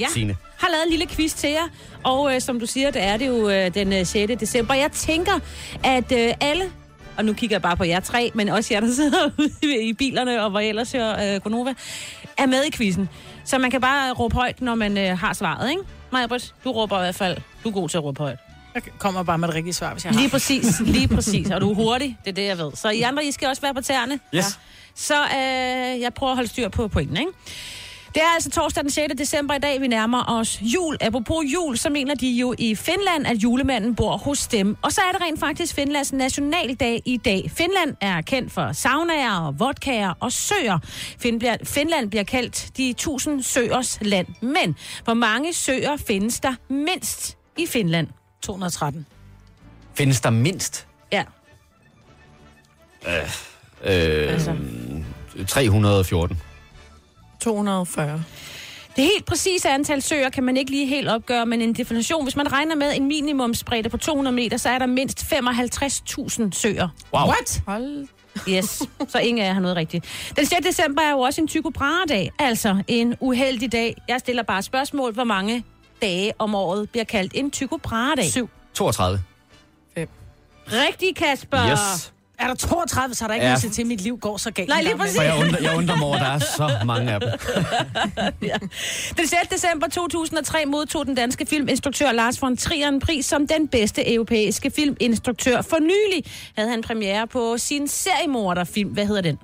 Ja. 0.00 0.06
Signe. 0.14 0.36
har 0.58 0.68
lavet 0.68 0.84
en 0.84 0.90
lille 0.90 1.06
quiz 1.06 1.32
til 1.34 1.50
jer, 1.50 1.68
og 2.04 2.34
øh, 2.34 2.40
som 2.40 2.60
du 2.60 2.66
siger, 2.66 2.90
det 2.90 3.02
er 3.02 3.16
det 3.16 3.26
jo 3.26 3.48
øh, 3.48 3.74
den 3.74 3.92
øh, 3.92 4.06
6. 4.06 4.32
december. 4.40 4.74
Jeg 4.74 4.92
tænker, 4.92 5.32
at 5.84 6.12
øh, 6.12 6.34
alle, 6.40 6.64
og 7.20 7.24
nu 7.26 7.32
kigger 7.32 7.54
jeg 7.54 7.62
bare 7.62 7.76
på 7.76 7.84
jer 7.84 8.00
tre, 8.00 8.30
men 8.34 8.48
også 8.48 8.74
jer, 8.74 8.80
der 8.80 8.94
sidder 8.94 9.30
ude 9.38 9.84
i 9.84 9.92
bilerne 9.92 10.44
og 10.44 10.50
hvor 10.50 10.60
ellers 10.60 10.92
hører 10.92 11.34
øh, 11.34 11.40
Gonova, 11.40 11.74
er 12.38 12.46
med 12.46 12.64
i 12.64 12.70
quizzen. 12.70 13.08
Så 13.44 13.58
man 13.58 13.70
kan 13.70 13.80
bare 13.80 14.12
råbe 14.12 14.34
højt, 14.34 14.60
når 14.60 14.74
man 14.74 14.98
øh, 14.98 15.18
har 15.18 15.32
svaret, 15.32 15.70
ikke? 15.70 15.82
Maja 16.12 16.26
Britt, 16.26 16.54
du 16.64 16.72
råber 16.72 16.98
i 16.98 17.00
hvert 17.00 17.14
fald. 17.14 17.36
Du 17.64 17.68
er 17.68 17.72
god 17.72 17.88
til 17.88 17.96
at 17.96 18.04
råbe 18.04 18.22
højt. 18.22 18.38
Jeg 18.74 18.82
kommer 18.98 19.22
bare 19.22 19.38
med 19.38 19.48
det 19.48 19.54
rigtige 19.54 19.74
svar, 19.74 19.92
hvis 19.92 20.04
jeg 20.04 20.12
har. 20.12 20.20
Lige 20.20 20.30
præcis, 20.30 20.80
lige 20.80 21.08
præcis. 21.08 21.50
Og 21.50 21.60
du 21.60 21.70
er 21.70 21.74
hurtig, 21.74 22.16
det 22.24 22.30
er 22.30 22.34
det, 22.34 22.44
jeg 22.44 22.58
ved. 22.58 22.72
Så 22.74 22.90
I 22.90 23.00
andre, 23.00 23.24
I 23.24 23.32
skal 23.32 23.48
også 23.48 23.62
være 23.62 23.74
på 23.74 23.80
tæerne. 23.80 24.20
Yes. 24.34 24.58
Så 24.94 25.14
øh, 25.14 26.00
jeg 26.00 26.14
prøver 26.14 26.30
at 26.32 26.36
holde 26.36 26.48
styr 26.50 26.68
på 26.68 26.88
pointen, 26.88 27.16
ikke? 27.16 27.32
Det 28.14 28.22
er 28.22 28.34
altså 28.34 28.50
torsdag 28.50 28.82
den 28.82 28.90
6. 28.90 29.14
december 29.18 29.54
i 29.54 29.58
dag, 29.58 29.80
vi 29.80 29.86
nærmer 29.88 30.24
os 30.28 30.58
jul. 30.62 30.96
Apropos 31.00 31.44
jul, 31.54 31.78
så 31.78 31.90
mener 31.90 32.14
de 32.14 32.30
jo 32.30 32.54
i 32.58 32.74
Finland, 32.74 33.26
at 33.26 33.36
julemanden 33.36 33.94
bor 33.96 34.16
hos 34.16 34.46
dem. 34.46 34.76
Og 34.82 34.92
så 34.92 35.00
er 35.00 35.12
det 35.12 35.20
rent 35.22 35.40
faktisk 35.40 35.74
Finlands 35.74 36.12
nationaldag 36.12 37.02
i 37.04 37.16
dag. 37.16 37.50
Finland 37.54 37.96
er 38.00 38.20
kendt 38.20 38.52
for 38.52 38.72
saunaer 38.72 39.32
og 39.40 39.58
vodkaer 39.60 40.14
og 40.20 40.32
søer. 40.32 40.78
Finland 41.64 42.10
bliver 42.10 42.22
kaldt 42.24 42.70
de 42.76 42.92
tusind 42.92 43.42
søers 43.42 43.98
land. 44.02 44.26
Men 44.42 44.76
hvor 45.04 45.14
mange 45.14 45.52
søer 45.52 45.96
findes 46.06 46.40
der 46.40 46.54
mindst 46.68 47.36
i 47.58 47.66
Finland? 47.66 48.08
213. 48.42 49.06
Findes 49.94 50.20
der 50.20 50.30
mindst 50.30 50.86
Ja. 51.12 51.22
øh, 53.06 54.32
Altså. 54.32 54.56
314? 55.48 56.40
240. 57.40 58.24
Det 58.96 59.04
helt 59.04 59.24
præcise 59.24 59.68
antal 59.68 60.02
søer 60.02 60.28
kan 60.28 60.44
man 60.44 60.56
ikke 60.56 60.70
lige 60.70 60.86
helt 60.86 61.08
opgøre, 61.08 61.46
men 61.46 61.60
en 61.60 61.72
definition, 61.72 62.22
hvis 62.22 62.36
man 62.36 62.52
regner 62.52 62.74
med 62.74 62.96
en 62.96 63.08
minimumsbredde 63.08 63.88
på 63.88 63.96
200 63.96 64.36
meter, 64.36 64.56
så 64.56 64.68
er 64.68 64.78
der 64.78 64.86
mindst 64.86 65.22
55.000 65.22 66.52
søer. 66.52 66.88
Wow. 67.14 67.22
What? 67.22 67.62
Hold. 67.66 68.08
Yes, 68.48 68.82
så 69.08 69.18
ingen 69.18 69.44
af 69.44 69.48
jer 69.48 69.54
har 69.54 69.60
noget 69.60 69.76
rigtigt. 69.76 70.04
Den 70.36 70.46
6. 70.46 70.66
december 70.66 71.02
er 71.02 71.10
jo 71.10 71.18
også 71.18 71.40
en 71.40 71.48
Tycho 71.48 71.70
Brahe-dag, 71.70 72.30
altså 72.38 72.82
en 72.88 73.16
uheldig 73.20 73.72
dag. 73.72 73.96
Jeg 74.08 74.20
stiller 74.20 74.42
bare 74.42 74.62
spørgsmål, 74.62 75.12
hvor 75.12 75.24
mange 75.24 75.64
dage 76.02 76.32
om 76.38 76.54
året 76.54 76.90
bliver 76.90 77.04
kaldt 77.04 77.32
en 77.34 77.50
Tycho 77.50 77.76
Brahe-dag. 77.76 78.30
Syv. 78.30 78.50
32. 78.74 79.22
Rigtig, 80.72 81.16
Kasper! 81.16 81.72
Yes. 81.72 82.12
Er 82.40 82.46
der 82.46 82.54
32, 82.54 83.14
så 83.14 83.24
er 83.24 83.26
der 83.28 83.34
ikke 83.34 83.46
Ja. 83.46 83.50
ja. 83.52 83.56
noget 83.62 83.72
til, 83.72 83.82
at 83.82 83.88
mit 83.88 84.00
liv 84.00 84.18
går 84.18 84.36
så 84.36 84.50
galt. 84.50 84.68
Nej, 84.68 84.82
lige 84.82 84.96
præcis. 84.96 85.16
For 85.16 85.22
jeg 85.22 85.36
undrer, 85.38 85.62
jeg 85.62 85.76
undrer 85.76 85.96
mig 85.96 86.06
over, 86.06 86.16
at 86.16 86.20
der 86.20 86.26
er 86.28 86.38
så 86.38 86.70
mange 86.86 87.12
af 87.12 87.20
dem. 87.20 87.30
Den 89.18 89.26
6. 89.26 89.32
december 89.50 89.88
2003 89.88 90.58
modtog 90.66 91.06
den 91.06 91.14
danske 91.14 91.46
filminstruktør 91.46 92.12
Lars 92.12 92.42
von 92.42 92.56
Trier 92.56 92.88
en 92.88 93.00
pris 93.00 93.26
som 93.26 93.46
den 93.46 93.68
bedste 93.68 94.14
europæiske 94.14 94.70
filminstruktør. 94.70 95.62
For 95.62 95.78
nylig 95.80 96.24
havde 96.56 96.70
han 96.70 96.82
premiere 96.82 97.26
på 97.26 97.54
sin 97.58 97.88
seriemorderfilm. 97.88 98.88
Hvad 98.90 99.06
hedder 99.06 99.22
den? 99.22 99.38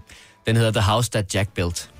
Den 0.46 0.56
hedder 0.56 0.70
The 0.72 0.80
House 0.82 1.10
That 1.10 1.34
Jack 1.34 1.48
Built. 1.54 1.90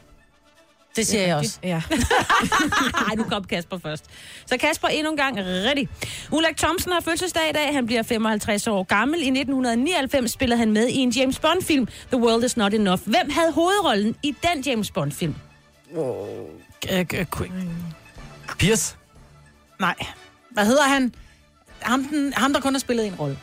Det 0.96 1.06
siger 1.06 1.26
jeg 1.26 1.36
også. 1.36 1.58
Ja. 1.62 1.82
Nej, 3.06 3.14
nu 3.16 3.24
kom 3.24 3.44
Kasper 3.44 3.78
først. 3.78 4.04
Så 4.46 4.56
Kasper 4.58 4.88
endnu 4.88 5.10
en 5.10 5.16
gang 5.16 5.36
rigtig. 5.38 5.88
Ulrik 6.32 6.56
Thomsen 6.56 6.92
har 6.92 7.00
fødselsdag 7.00 7.42
i 7.50 7.52
dag. 7.52 7.74
Han 7.74 7.86
bliver 7.86 8.02
55 8.02 8.66
år 8.66 8.82
gammel. 8.82 9.18
I 9.20 9.26
1999 9.28 10.30
spillede 10.32 10.58
han 10.58 10.72
med 10.72 10.88
i 10.88 10.96
en 10.96 11.10
James 11.10 11.38
Bond-film, 11.38 11.86
The 12.12 12.16
World 12.20 12.44
Is 12.44 12.56
Not 12.56 12.74
Enough. 12.74 13.00
Hvem 13.04 13.30
havde 13.30 13.52
hovedrollen 13.52 14.16
i 14.22 14.34
den 14.42 14.62
James 14.62 14.90
Bond-film? 14.90 15.34
Quick. 17.36 17.52
Pierce? 18.58 18.96
Nej. 19.80 19.94
Hvad 20.50 20.66
hedder 20.66 20.82
han? 20.82 21.14
Ham, 21.80 22.04
den, 22.04 22.32
ham, 22.32 22.52
der 22.52 22.60
kun 22.60 22.74
har 22.74 22.78
spillet 22.78 23.06
en 23.06 23.14
rolle. 23.14 23.38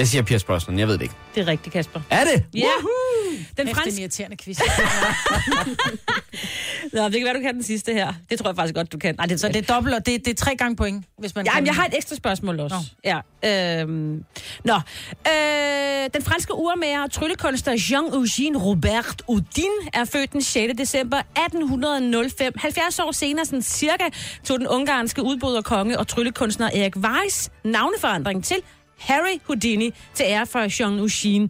Jeg 0.00 0.08
siger 0.08 0.22
Pierce 0.22 0.46
Brosnan, 0.46 0.78
jeg 0.78 0.88
ved 0.88 0.94
det 0.94 1.02
ikke. 1.02 1.14
Det 1.34 1.40
er 1.40 1.46
rigtigt, 1.46 1.72
Kasper. 1.72 2.00
Er 2.10 2.24
det? 2.24 2.44
Ja. 2.54 2.60
Den 3.56 3.66
Den 3.66 3.74
franske... 3.74 4.00
irriterende 4.00 4.36
quiz. 4.36 4.58
Nå, 6.92 7.04
det 7.04 7.12
kan 7.12 7.24
være, 7.24 7.34
du 7.34 7.40
kan 7.40 7.54
den 7.54 7.62
sidste 7.62 7.92
her. 7.92 8.12
Det 8.30 8.38
tror 8.38 8.48
jeg 8.50 8.56
faktisk 8.56 8.74
godt, 8.74 8.92
du 8.92 8.98
kan. 8.98 9.14
Nej, 9.18 9.26
det, 9.26 9.40
så 9.40 9.48
det 9.48 9.56
er 9.56 9.74
dobbelt, 9.74 9.94
og 9.94 10.06
det, 10.06 10.24
det 10.24 10.30
er 10.30 10.34
tre 10.34 10.56
gange 10.56 10.76
point, 10.76 11.04
hvis 11.18 11.34
man 11.34 11.44
Ja, 11.46 11.52
kan. 11.52 11.62
men 11.62 11.66
jeg 11.66 11.74
har 11.74 11.84
et 11.84 11.96
ekstra 11.96 12.16
spørgsmål 12.16 12.60
også. 12.60 12.76
Nå. 13.04 13.10
Ja. 13.44 13.80
Øhm, 13.80 14.24
nå. 14.64 14.74
Øh, 14.74 16.10
den 16.14 16.22
franske 16.22 16.54
urmager 16.54 17.02
og 17.02 17.12
tryllekunstner 17.12 17.74
Jean-Eugène 17.74 18.58
Robert 18.64 19.22
Houdin 19.26 19.64
er 19.94 20.04
født 20.04 20.32
den 20.32 20.42
6. 20.42 20.72
december 20.78 21.18
1805. 21.18 22.52
70 22.58 22.98
år 22.98 23.12
senere, 23.12 23.44
sådan 23.44 23.62
cirka, 23.62 24.04
tog 24.44 24.58
den 24.58 24.68
ungarske 24.68 25.22
udbryderkonge 25.22 25.98
og 25.98 26.08
tryllekunstner 26.08 26.66
Erik 26.66 26.96
Weiss 26.96 27.50
navneforandring 27.64 28.44
til 28.44 28.56
Harry 29.00 29.40
Houdini 29.44 29.94
til 30.14 30.24
ære 30.28 30.46
for 30.46 30.58
Jean-Eugène. 30.66 31.48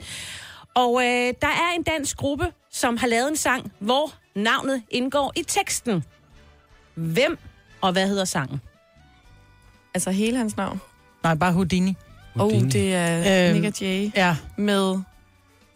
Og 0.75 1.03
øh, 1.03 1.35
der 1.41 1.49
er 1.49 1.75
en 1.77 1.83
dansk 1.83 2.17
gruppe, 2.17 2.47
som 2.73 2.97
har 2.97 3.07
lavet 3.07 3.29
en 3.31 3.37
sang, 3.37 3.73
hvor 3.79 4.13
navnet 4.35 4.83
indgår 4.91 5.33
i 5.37 5.43
teksten. 5.43 6.05
Hvem 6.95 7.39
og 7.81 7.93
hvad 7.93 8.09
hedder 8.09 8.25
sangen? 8.25 8.61
Altså 9.95 10.11
hele 10.11 10.37
hans 10.37 10.57
navn. 10.57 10.81
Nej, 11.23 11.35
bare 11.35 11.53
Houdini. 11.53 11.95
Åh, 12.37 12.47
oh, 12.47 12.53
det 12.53 12.95
er 12.95 13.19
Øhm, 13.19 13.55
øhm, 13.57 13.63
Nick 13.63 13.75
og 13.75 13.81
Jay 13.81 14.11
Ja. 14.17 14.37
med... 14.57 14.99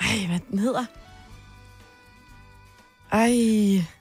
Ej, 0.00 0.26
hvad 0.28 0.38
den 0.50 0.58
hedder? 0.58 0.84
Ej... 3.12 3.30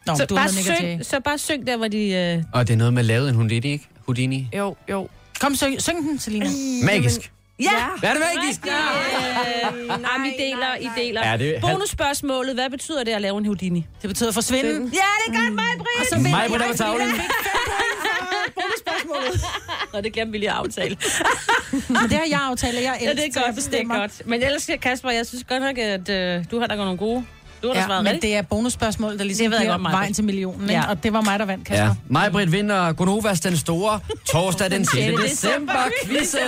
Nå, 0.05 0.15
så, 0.15 0.25
du 0.25 0.35
bare 0.35 0.49
syng, 0.49 1.05
så 1.05 1.19
bare 1.19 1.37
syng 1.37 1.67
der, 1.67 1.77
hvor 1.77 1.87
de... 1.87 2.09
Øh... 2.09 2.43
Og 2.53 2.67
det 2.67 2.73
er 2.73 2.77
noget 2.77 2.93
med 2.93 3.03
lavet 3.03 3.29
en 3.29 3.35
Houdini, 3.35 3.71
ikke? 3.71 3.87
Houdini. 4.05 4.49
Jo, 4.57 4.75
jo. 4.89 5.09
Kom, 5.39 5.55
syng, 5.55 5.81
syng 5.81 5.97
den, 6.09 6.19
Selina. 6.19 6.45
Magisk. 6.85 7.31
Ja! 7.59 7.69
Hvad 7.99 8.09
er 8.09 8.13
det 8.13 8.23
magisk? 8.35 8.67
Øh, 8.67 8.71
Jamen, 9.89 10.27
I 10.27 10.37
deler, 10.41 10.75
I 10.79 10.89
deler. 10.97 11.29
Ja, 11.31 11.37
det 11.37 11.57
er- 11.57 11.61
Bonusspørgsmålet, 11.61 12.53
hvad 12.55 12.69
betyder 12.69 13.03
det 13.03 13.11
at 13.11 13.21
lave 13.21 13.37
en 13.37 13.45
Houdini? 13.45 13.85
Det 14.01 14.07
betyder 14.07 14.31
forsvinde. 14.31 14.69
Ja, 14.69 14.75
det 14.79 15.35
er 15.35 15.41
godt, 15.41 15.53
mig, 15.53 15.63
Britt! 15.77 16.09
så 16.09 16.15
vinder 16.15 16.31
Mig 16.31 16.49
fordi 16.49 16.77
tavlen. 16.77 17.07
Bonusspørgsmålet. 18.55 19.41
Og 19.93 20.03
det 20.03 20.13
glemte 20.13 20.31
vi 20.31 20.37
lige 20.37 20.49
at 20.49 20.55
aftale. 20.55 20.97
Men 21.89 22.01
det 22.03 22.13
har 22.13 22.25
jeg 22.29 22.39
aftalt, 22.41 22.77
og 22.77 22.83
jeg 22.83 22.97
Ja, 23.01 23.09
det 23.11 23.19
er 23.37 23.41
godt, 23.45 23.71
det 23.71 23.81
er 23.81 23.97
godt. 23.99 24.21
Men 24.25 24.43
ellers, 24.43 24.69
Kasper, 24.81 25.09
jeg 25.09 25.25
synes 25.25 25.43
godt 25.43 25.61
nok, 25.63 25.77
at 25.77 26.09
øh, 26.09 26.45
du 26.51 26.59
har 26.59 26.67
da 26.67 26.75
nogle 26.75 26.97
gode... 26.97 27.25
Du 27.63 27.67
har 27.67 27.75
Ja, 27.75 27.85
svaret 27.85 28.03
men 28.03 28.21
det 28.21 28.35
er 28.35 28.41
bonusspørgsmål, 28.41 29.17
der 29.17 29.23
ligesom 29.23 29.51
Det 29.51 29.59
giver 29.61 29.71
godt, 29.77 29.81
vejen 29.91 30.13
til 30.13 30.23
millionen. 30.23 30.61
Ikke? 30.69 30.73
Ja. 30.81 30.89
Og 30.89 31.03
det 31.03 31.13
var 31.13 31.21
mig, 31.21 31.39
der 31.39 31.45
vandt, 31.45 31.65
Kasper. 31.67 31.85
Ja. 31.85 31.91
Mig, 32.07 32.31
Britt, 32.31 32.51
vinder 32.51 32.93
Gonovas 32.93 33.39
den 33.39 33.57
store 33.57 33.99
torsdag 34.31 34.71
den 34.71 34.85
6. 34.93 35.21
december 35.31 35.73
quizzen. 36.05 36.39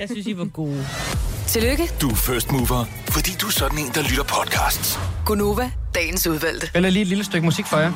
Jeg 0.00 0.08
synes, 0.10 0.26
I 0.26 0.38
var 0.38 0.44
gode. 0.44 0.86
Tillykke, 1.46 1.90
Du 2.00 2.10
er 2.10 2.14
first 2.14 2.52
mover, 2.52 2.84
fordi 3.08 3.30
du 3.40 3.46
er 3.46 3.50
sådan 3.50 3.78
en, 3.78 3.90
der 3.94 4.02
lytter 4.02 4.22
podcasts. 4.24 4.98
Gunova, 5.26 5.70
dagens 5.94 6.26
udvalgte. 6.26 6.66
Spiller 6.66 6.90
lige 6.90 7.02
et 7.02 7.08
lille 7.08 7.24
stykke 7.24 7.44
musik 7.44 7.66
for 7.66 7.78
jer. 7.78 7.92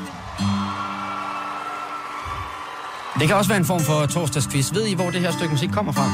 Det 3.21 3.29
kan 3.29 3.37
også 3.37 3.49
være 3.49 3.59
en 3.59 3.65
form 3.65 3.81
for 3.81 4.07
torsdagsquiz. 4.07 4.73
Ved 4.75 4.87
I, 4.87 4.95
hvor 4.95 5.11
det 5.11 5.21
her 5.21 5.33
stykke 5.33 5.53
musik 5.53 5.69
kommer 5.73 5.93
fra? 5.93 6.05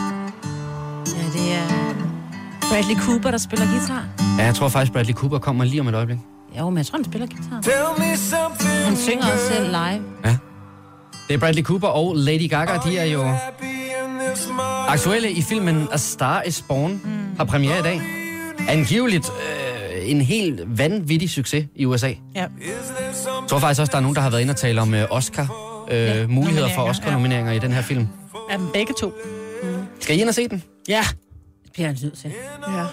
Ja, 1.06 1.38
det 1.38 1.52
er 1.52 1.73
Bradley 2.70 2.96
Cooper, 2.96 3.30
der 3.30 3.38
spiller 3.38 3.66
guitar. 3.66 4.04
Ja, 4.38 4.44
jeg 4.44 4.54
tror 4.54 4.68
faktisk, 4.68 4.92
Bradley 4.92 5.14
Cooper 5.14 5.38
kommer 5.38 5.64
lige 5.64 5.80
om 5.80 5.88
et 5.88 5.94
øjeblik. 5.94 6.18
Jo, 6.58 6.70
men 6.70 6.76
jeg 6.78 6.86
tror, 6.86 6.96
han 6.96 7.04
spiller 7.04 7.26
guitar. 7.26 7.60
Han 8.84 8.96
synger 8.96 9.24
også 9.32 9.46
selv 9.48 9.66
live. 9.66 10.04
Det 11.28 11.34
er 11.34 11.38
Bradley 11.38 11.62
Cooper 11.62 11.88
og 11.88 12.16
Lady 12.16 12.48
Gaga. 12.50 12.72
De 12.84 12.98
er 12.98 13.04
jo 13.04 13.34
aktuelle 14.88 15.30
i 15.30 15.42
filmen 15.42 15.88
A 15.92 15.96
Star 15.96 16.42
is 16.42 16.62
Born. 16.68 17.00
Mm. 17.04 17.36
Har 17.36 17.44
premiere 17.44 17.78
i 17.78 17.82
dag. 17.82 18.00
Angiveligt 18.68 19.28
øh, 19.28 20.10
en 20.10 20.20
helt 20.20 20.78
vanvittig 20.78 21.30
succes 21.30 21.66
i 21.76 21.84
USA. 21.84 22.06
Ja. 22.34 22.40
Jeg 22.40 22.48
tror 23.48 23.58
faktisk 23.58 23.80
også, 23.80 23.90
der 23.90 23.96
er 23.96 24.02
nogen, 24.02 24.14
der 24.14 24.20
har 24.22 24.30
været 24.30 24.40
inde 24.40 24.50
og 24.50 24.56
tale 24.56 24.80
om 24.80 24.94
øh, 24.94 25.04
Oscar. 25.10 25.42
Øh, 25.90 25.96
ja, 25.96 26.26
muligheder 26.26 26.68
for 26.68 26.76
nomineringer, 26.76 26.90
Oscar-nomineringer 26.90 27.52
i 27.52 27.58
den 27.58 27.72
her 27.72 27.82
film. 27.82 28.08
Er 28.50 28.56
dem 28.56 28.66
begge 28.72 28.94
to? 29.00 29.12
Skal 30.00 30.16
I 30.16 30.20
ind 30.20 30.28
og 30.28 30.34
se 30.34 30.48
den? 30.48 30.62
Ja. 30.88 31.04
Det 31.74 31.76
bliver 31.76 31.86
han 31.86 31.98
nødt 32.02 32.18
til. 32.18 32.32
Ja. 32.68 32.84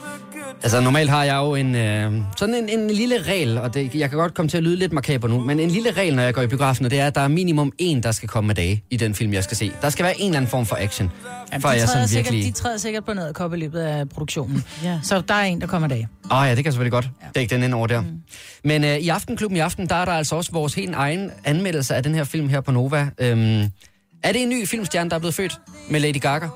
Altså, 0.64 0.82
normalt 0.82 1.10
har 1.10 1.24
jeg 1.24 1.36
jo 1.36 1.56
en, 1.56 1.76
øh, 1.76 2.14
sådan 2.38 2.56
en, 2.56 2.70
en 2.70 2.90
lille 2.90 3.22
regel, 3.22 3.58
og 3.58 3.74
det, 3.74 3.96
jeg 3.96 4.10
kan 4.10 4.20
godt 4.20 4.34
komme 4.34 4.50
til 4.50 4.58
at 4.58 4.64
lyde 4.64 4.76
lidt 4.76 4.94
makaber 4.94 5.28
nu, 5.28 5.40
men 5.40 5.60
en 5.60 5.70
lille 5.70 5.92
regel, 5.92 6.16
når 6.16 6.24
jeg 6.24 6.34
går 6.34 6.42
i 6.42 6.48
biografen, 6.48 6.86
og 6.86 6.92
det 6.92 7.00
er, 7.00 7.08
at 7.08 7.16
der 7.16 7.22
er 7.22 7.28
minimum 7.28 7.72
en, 7.78 8.04
der 8.04 8.12
skal 8.12 8.30
komme 8.30 8.48
med 8.48 8.56
dage 8.56 8.84
i 8.90 8.98
den 8.98 9.16
film, 9.16 9.34
jeg 9.34 9.44
skal 9.44 9.58
se. 9.58 9.72
Der 9.82 9.90
skal 9.90 10.06
være 10.06 10.22
en 10.22 10.26
eller 10.26 10.38
anden 10.38 10.50
form 10.50 10.66
for 10.66 10.78
action, 10.80 11.12
Jamen, 11.52 11.62
for 11.62 11.70
de, 11.70 11.76
jeg 11.76 11.82
træder 11.82 11.94
sådan 11.94 12.08
sikkert, 12.08 12.34
virkelig... 12.34 12.56
de 12.56 12.60
træder 12.60 12.78
sikkert 12.78 13.06
på 13.06 13.14
noget 13.14 13.36
kop 13.36 13.54
i 13.54 13.58
løbet 13.58 13.80
af 13.80 14.10
produktionen. 14.10 14.64
Ja. 14.84 15.00
Så 15.04 15.22
der 15.28 15.34
er 15.34 15.44
en, 15.44 15.62
der 15.62 15.68
kommer 15.68 15.88
dag. 15.88 16.08
Åh 16.32 16.38
oh, 16.38 16.48
ja, 16.48 16.56
det 16.56 16.64
kan 16.64 16.74
selvfølgelig 16.74 16.92
godt 16.92 17.10
dække 17.36 17.56
den 17.56 17.64
ind 17.64 17.74
over 17.74 17.88
der. 17.88 18.02
Mm. 18.02 18.08
Men 18.64 18.84
øh, 18.84 18.98
i 18.98 19.10
Aftenklubben 19.10 19.58
i 19.58 19.60
aften, 19.60 19.90
der 19.90 19.96
er 19.96 20.06
der 20.06 20.12
altså 20.12 20.36
også 20.36 20.52
vores 20.52 20.74
helt 20.74 20.96
egen 20.96 21.32
anmeldelse 21.44 21.96
af 21.96 22.04
den 22.04 22.16
her 22.16 22.24
film 22.24 22.50
her 22.50 22.62
på 22.62 22.72
Nova. 22.72 23.10
Øhm, 23.18 23.64
er 24.24 24.32
det 24.32 24.42
en 24.42 24.50
ny 24.50 24.68
filmstjerne, 24.68 25.10
der 25.10 25.16
er 25.16 25.20
blevet 25.20 25.36
født 25.36 25.60
med 25.90 26.00
Lady 26.00 26.20
Gaga? 26.20 26.48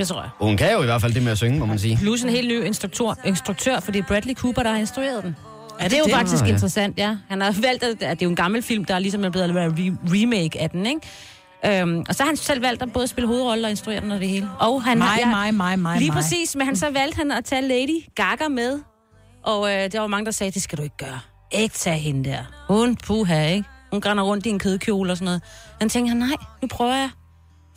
Det 0.00 0.08
tror 0.08 0.20
jeg. 0.20 0.30
Hun 0.40 0.56
kan 0.56 0.72
jo 0.72 0.82
i 0.82 0.84
hvert 0.84 1.00
fald 1.00 1.14
det 1.14 1.22
med 1.22 1.32
at 1.32 1.38
synge, 1.38 1.58
må 1.58 1.66
man 1.66 1.78
sige. 1.78 1.96
Plus 1.96 2.22
en 2.22 2.30
helt 2.30 2.48
ny 2.48 2.64
instruktør, 2.64 3.14
instruktør 3.24 3.80
for 3.80 3.92
det 3.92 3.98
er 3.98 4.02
Bradley 4.08 4.34
Cooper, 4.34 4.62
der 4.62 4.70
har 4.70 4.78
instrueret 4.78 5.22
den. 5.24 5.36
Ja, 5.80 5.84
det 5.84 5.92
er 5.94 5.98
jo 5.98 6.04
det? 6.04 6.12
faktisk 6.14 6.42
ja. 6.44 6.48
interessant, 6.48 6.98
ja. 6.98 7.16
Han 7.28 7.40
har 7.40 7.56
valgt, 7.62 7.84
at, 7.84 8.00
det 8.00 8.06
er 8.08 8.16
jo 8.22 8.28
en 8.28 8.36
gammel 8.36 8.62
film, 8.62 8.84
der 8.84 8.94
er 8.94 8.98
ligesom 8.98 9.24
er 9.24 9.30
blevet 9.30 9.54
lavet 9.54 9.72
re- 9.72 9.96
remake 10.14 10.60
af 10.60 10.70
den, 10.70 10.86
ikke? 10.86 11.80
Øhm, 11.82 12.04
og 12.08 12.14
så 12.14 12.22
har 12.22 12.28
han 12.28 12.36
selv 12.36 12.62
valgt 12.62 12.82
at 12.82 12.92
både 12.92 13.06
spille 13.08 13.28
hovedrolle 13.28 13.66
og 13.66 13.70
instruere 13.70 14.00
den 14.00 14.10
og 14.12 14.20
det 14.20 14.28
hele. 14.28 14.48
Og 14.60 14.82
han 14.82 15.00
har, 15.00 15.16
Mig, 15.26 15.28
mig, 15.28 15.54
mig, 15.54 15.78
mig, 15.78 15.98
Lige 15.98 16.10
mig. 16.10 16.16
præcis, 16.16 16.56
men 16.56 16.66
han 16.66 16.76
så 16.76 16.90
valgte 16.90 17.16
han 17.16 17.30
at 17.32 17.44
tage 17.44 17.62
Lady 17.62 18.04
Gaga 18.14 18.48
med. 18.48 18.80
Og 19.44 19.68
øh, 19.74 19.92
der 19.92 20.00
var 20.00 20.06
mange, 20.06 20.24
der 20.24 20.30
sagde, 20.30 20.50
det 20.52 20.62
skal 20.62 20.78
du 20.78 20.82
ikke 20.82 20.96
gøre. 20.96 21.20
Ikke 21.52 21.74
tage 21.74 21.98
hende 21.98 22.30
der. 22.30 22.38
Hun, 22.68 22.96
puha, 22.96 23.46
ikke? 23.46 23.64
Hun 23.92 24.00
grænder 24.00 24.22
rundt 24.24 24.46
i 24.46 24.48
en 24.48 24.58
kødkjole 24.58 25.12
og 25.12 25.16
sådan 25.16 25.24
noget. 25.24 25.42
Han 25.80 25.88
tænkte 25.88 26.08
han, 26.08 26.16
nej, 26.16 26.36
nu 26.62 26.68
prøver 26.68 26.94
jeg. 26.94 27.10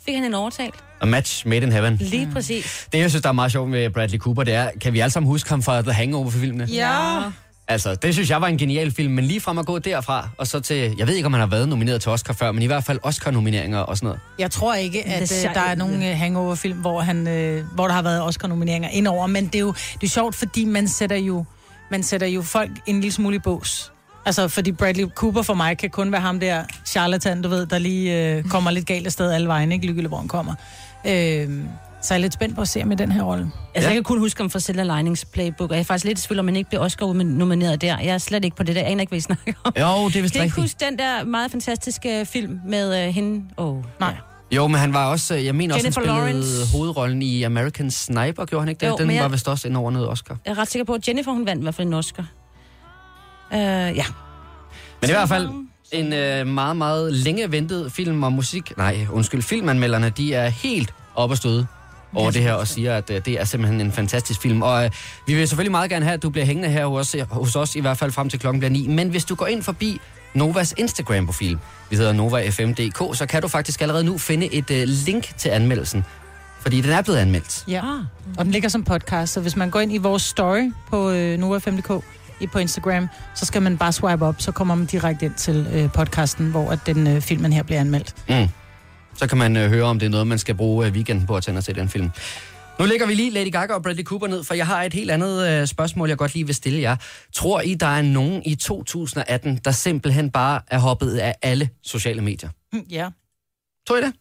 Fik 0.06 0.14
han 0.14 0.24
en 0.24 0.34
overtalt. 0.34 0.74
A 1.04 1.06
match 1.06 1.46
made 1.46 1.62
in 1.62 1.72
heaven. 1.72 1.96
Lige 2.00 2.30
præcis. 2.32 2.88
Det, 2.92 2.98
jeg 2.98 3.10
synes, 3.10 3.22
der 3.22 3.28
er 3.28 3.32
meget 3.32 3.52
sjovt 3.52 3.70
med 3.70 3.90
Bradley 3.90 4.18
Cooper, 4.18 4.44
det 4.44 4.54
er, 4.54 4.68
kan 4.80 4.92
vi 4.92 5.00
alle 5.00 5.12
sammen 5.12 5.28
huske 5.28 5.50
ham 5.50 5.62
fra 5.62 5.82
The 5.82 5.92
Hangover-filmene? 5.92 6.64
Ja. 6.64 7.22
Altså, 7.68 7.94
det 7.94 8.14
synes 8.14 8.30
jeg 8.30 8.40
var 8.40 8.46
en 8.46 8.58
genial 8.58 8.92
film, 8.92 9.12
men 9.12 9.24
lige 9.24 9.40
frem 9.40 9.58
at 9.58 9.66
gå 9.66 9.78
derfra, 9.78 10.28
og 10.38 10.46
så 10.46 10.60
til, 10.60 10.94
jeg 10.98 11.06
ved 11.06 11.14
ikke, 11.14 11.26
om 11.26 11.32
han 11.32 11.40
har 11.40 11.46
været 11.46 11.68
nomineret 11.68 12.02
til 12.02 12.10
Oscar 12.10 12.34
før, 12.34 12.52
men 12.52 12.62
i 12.62 12.66
hvert 12.66 12.84
fald 12.84 12.98
Oscar-nomineringer 13.02 13.78
og 13.78 13.96
sådan 13.96 14.06
noget. 14.06 14.20
Jeg 14.38 14.50
tror 14.50 14.74
ikke, 14.74 15.06
at 15.06 15.28
Det 15.28 15.44
er 15.44 15.50
øh, 15.50 15.54
der 15.54 15.60
er 15.60 15.74
nogen 15.74 16.02
øh, 16.02 16.16
hangover-film, 16.18 16.78
hvor, 16.78 17.00
han, 17.00 17.28
øh, 17.28 17.64
hvor 17.74 17.86
der 17.86 17.94
har 17.94 18.02
været 18.02 18.22
Oscar-nomineringer 18.22 18.88
indover. 18.88 19.26
Men 19.26 19.46
det 19.46 19.54
er 19.54 19.60
jo 19.60 19.74
det 20.00 20.06
er 20.06 20.10
sjovt, 20.10 20.34
fordi 20.34 20.64
man 20.64 20.88
sætter, 20.88 21.16
jo, 21.16 21.44
man 21.90 22.02
sætter 22.02 22.26
jo 22.26 22.42
folk 22.42 22.70
en 22.86 22.94
lille 23.00 23.12
smule 23.12 23.36
i 23.36 23.38
bås. 23.38 23.92
Altså, 24.26 24.48
fordi 24.48 24.72
Bradley 24.72 25.06
Cooper 25.14 25.42
for 25.42 25.54
mig 25.54 25.78
kan 25.78 25.90
kun 25.90 26.12
være 26.12 26.20
ham 26.20 26.40
der 26.40 26.62
charlatan, 26.86 27.42
du 27.42 27.48
ved, 27.48 27.66
der 27.66 27.78
lige 27.78 28.36
øh, 28.36 28.44
kommer 28.44 28.70
lidt 28.70 28.86
galt 28.86 29.06
af 29.06 29.12
sted 29.12 29.32
alle 29.32 29.48
vejen, 29.48 29.72
ikke? 29.72 29.86
Ligegyldigt, 29.86 30.10
hvor 30.10 30.18
han 30.18 30.28
kommer. 30.28 30.54
Øh, 31.06 31.48
Så 32.02 32.14
jeg 32.14 32.18
er 32.18 32.22
lidt 32.22 32.32
spændt 32.34 32.54
på 32.54 32.60
at 32.60 32.68
se 32.68 32.80
ham 32.80 32.92
i 32.92 32.94
den 32.94 33.12
her 33.12 33.22
rolle. 33.22 33.50
Altså, 33.74 33.88
jeg 33.90 33.94
kan 33.96 34.02
kun 34.04 34.18
huske 34.18 34.42
om 34.42 34.50
fra 34.50 34.58
Silver 34.58 34.96
Linings 34.96 35.24
Playbook, 35.24 35.70
og 35.70 35.76
jeg 35.76 35.80
er 35.80 35.84
faktisk 35.84 36.04
lidt 36.04 36.18
i 36.18 36.22
tvivl 36.22 36.38
om, 36.38 36.44
man 36.44 36.56
ikke 36.56 36.70
blev 36.70 36.80
Oscar 36.82 37.12
nomineret 37.12 37.80
der. 37.80 37.98
Jeg 37.98 38.06
er 38.14 38.18
slet 38.18 38.44
ikke 38.44 38.56
på 38.56 38.62
det 38.62 38.74
der. 38.76 38.80
Jeg 38.82 38.90
aner 38.90 39.00
ikke, 39.00 39.10
hvad 39.10 39.18
I 39.18 39.20
snakker 39.20 39.52
om. 39.64 39.72
Jo, 39.80 40.08
det 40.08 40.16
er 40.16 40.22
vist 40.22 40.34
Kan 40.34 40.42
I 40.42 40.44
ikke 40.44 40.56
rigtigt. 40.56 40.56
huske 40.56 40.76
den 40.90 40.98
der 40.98 41.24
meget 41.24 41.50
fantastiske 41.50 42.26
film 42.26 42.60
med 42.66 43.08
uh, 43.08 43.14
hende? 43.14 43.44
Oh, 43.56 43.82
Nej. 44.00 44.14
Jo, 44.50 44.66
men 44.66 44.76
han 44.80 44.92
var 44.94 45.06
også, 45.10 45.34
øh, 45.34 45.44
jeg 45.44 45.54
mener 45.54 45.74
også, 45.74 45.86
han 45.86 45.92
Jennifer 45.96 46.00
spillede 46.00 46.42
Lawrence. 46.42 46.76
hovedrollen 46.76 47.22
i 47.22 47.42
American 47.42 47.90
Sniper, 47.90 48.44
gjorde 48.44 48.62
han 48.62 48.68
ikke 48.68 48.80
det? 48.80 48.86
Jo, 48.88 48.96
Den 48.96 49.06
var 49.08 49.12
jeg- 49.14 49.32
vist 49.32 49.48
også 49.48 49.68
ind 49.68 49.76
over 49.76 49.90
noget 49.90 50.08
Oscar. 50.08 50.36
Jeg 50.44 50.50
er 50.52 50.58
ret 50.58 50.68
sikker 50.70 50.84
på, 50.84 50.94
at 50.94 51.08
Jennifer, 51.08 51.32
hun 51.32 51.46
vandt 51.46 51.60
i 51.60 51.62
hvert 51.62 51.74
fald 51.74 51.88
en 51.88 51.94
Oscar. 51.94 52.26
Uh, 53.50 53.56
ja. 53.58 54.04
Men 55.00 55.10
i 55.10 55.12
hvert 55.12 55.28
fald 55.28 55.48
en 55.94 56.12
øh, 56.12 56.46
meget, 56.46 56.76
meget 56.76 57.12
længe 57.12 57.52
ventet 57.52 57.92
film 57.92 58.22
og 58.22 58.32
musik. 58.32 58.72
Nej, 58.76 59.06
undskyld, 59.10 59.42
filmanmelderne, 59.42 60.10
de 60.10 60.34
er 60.34 60.48
helt 60.48 60.94
op 61.14 61.32
at 61.32 61.38
støde 61.38 61.66
over 62.14 62.30
det 62.30 62.42
her 62.42 62.52
og 62.52 62.68
siger, 62.68 62.96
at 62.96 63.10
øh, 63.10 63.24
det 63.24 63.40
er 63.40 63.44
simpelthen 63.44 63.80
en 63.80 63.92
fantastisk 63.92 64.40
film. 64.40 64.62
Og 64.62 64.84
øh, 64.84 64.90
vi 65.26 65.34
vil 65.34 65.48
selvfølgelig 65.48 65.70
meget 65.70 65.90
gerne 65.90 66.04
have, 66.04 66.14
at 66.14 66.22
du 66.22 66.30
bliver 66.30 66.44
hængende 66.44 66.68
her 66.68 66.86
hos, 66.86 67.14
øh, 67.14 67.30
hos 67.30 67.56
os, 67.56 67.76
i 67.76 67.80
hvert 67.80 67.98
fald 67.98 68.12
frem 68.12 68.28
til 68.28 68.40
klokken 68.40 68.60
bliver 68.60 68.70
9. 68.70 68.88
Men 68.88 69.08
hvis 69.08 69.24
du 69.24 69.34
går 69.34 69.46
ind 69.46 69.62
forbi 69.62 70.00
Novas 70.34 70.74
Instagram-profil, 70.76 71.58
vi 71.90 71.96
hedder 71.96 72.12
NovaFM.dk, 72.12 73.16
så 73.16 73.26
kan 73.28 73.42
du 73.42 73.48
faktisk 73.48 73.80
allerede 73.80 74.04
nu 74.04 74.18
finde 74.18 74.54
et 74.54 74.70
øh, 74.70 74.82
link 74.86 75.36
til 75.36 75.48
anmeldelsen. 75.48 76.04
Fordi 76.60 76.80
den 76.80 76.90
er 76.90 77.02
blevet 77.02 77.18
anmeldt. 77.18 77.64
Ja. 77.68 77.78
Ah. 77.78 78.04
Og 78.38 78.44
den 78.44 78.52
ligger 78.52 78.68
som 78.68 78.84
podcast, 78.84 79.32
så 79.32 79.40
hvis 79.40 79.56
man 79.56 79.70
går 79.70 79.80
ind 79.80 79.92
i 79.92 79.98
vores 79.98 80.22
story 80.22 80.72
på 80.90 81.10
øh, 81.10 81.38
Nova5.dk 81.38 82.04
på 82.46 82.58
Instagram, 82.58 83.08
så 83.34 83.46
skal 83.46 83.62
man 83.62 83.78
bare 83.78 83.92
swipe 83.92 84.24
op, 84.24 84.34
så 84.38 84.52
kommer 84.52 84.74
man 84.74 84.86
direkte 84.86 85.26
ind 85.26 85.34
til 85.34 85.66
øh, 85.72 85.92
podcasten, 85.92 86.50
hvor 86.50 86.70
at 86.70 86.78
den 86.86 87.06
øh, 87.06 87.20
filmen 87.20 87.52
her 87.52 87.62
bliver 87.62 87.80
anmeldt. 87.80 88.14
Mm. 88.28 88.48
Så 89.16 89.26
kan 89.26 89.38
man 89.38 89.56
øh, 89.56 89.68
høre, 89.70 89.84
om 89.84 89.98
det 89.98 90.06
er 90.06 90.10
noget, 90.10 90.26
man 90.26 90.38
skal 90.38 90.54
bruge 90.54 90.86
øh, 90.86 90.92
weekenden 90.92 91.26
på 91.26 91.36
at 91.36 91.42
tænde 91.42 91.58
og 91.58 91.62
se 91.64 91.72
den 91.74 91.88
film. 91.88 92.10
Nu 92.78 92.84
lægger 92.84 93.06
vi 93.06 93.14
lige 93.14 93.30
Lady 93.30 93.52
Gaga 93.52 93.74
og 93.74 93.82
Bradley 93.82 94.04
Cooper 94.04 94.26
ned, 94.26 94.44
for 94.44 94.54
jeg 94.54 94.66
har 94.66 94.82
et 94.82 94.94
helt 94.94 95.10
andet 95.10 95.48
øh, 95.48 95.66
spørgsmål, 95.66 96.08
jeg 96.08 96.18
godt 96.18 96.34
lige 96.34 96.46
vil 96.46 96.54
stille 96.54 96.80
jer. 96.80 96.96
Tror 97.32 97.60
I, 97.60 97.74
der 97.74 97.86
er 97.86 98.02
nogen 98.02 98.42
i 98.46 98.54
2018, 98.54 99.56
der 99.64 99.70
simpelthen 99.70 100.30
bare 100.30 100.60
er 100.66 100.78
hoppet 100.78 101.16
af 101.16 101.34
alle 101.42 101.70
sociale 101.82 102.20
medier? 102.22 102.48
Hm, 102.72 102.86
Ja. 102.90 103.08
Tror 103.88 103.96
I 103.96 104.00
det? 104.02 104.12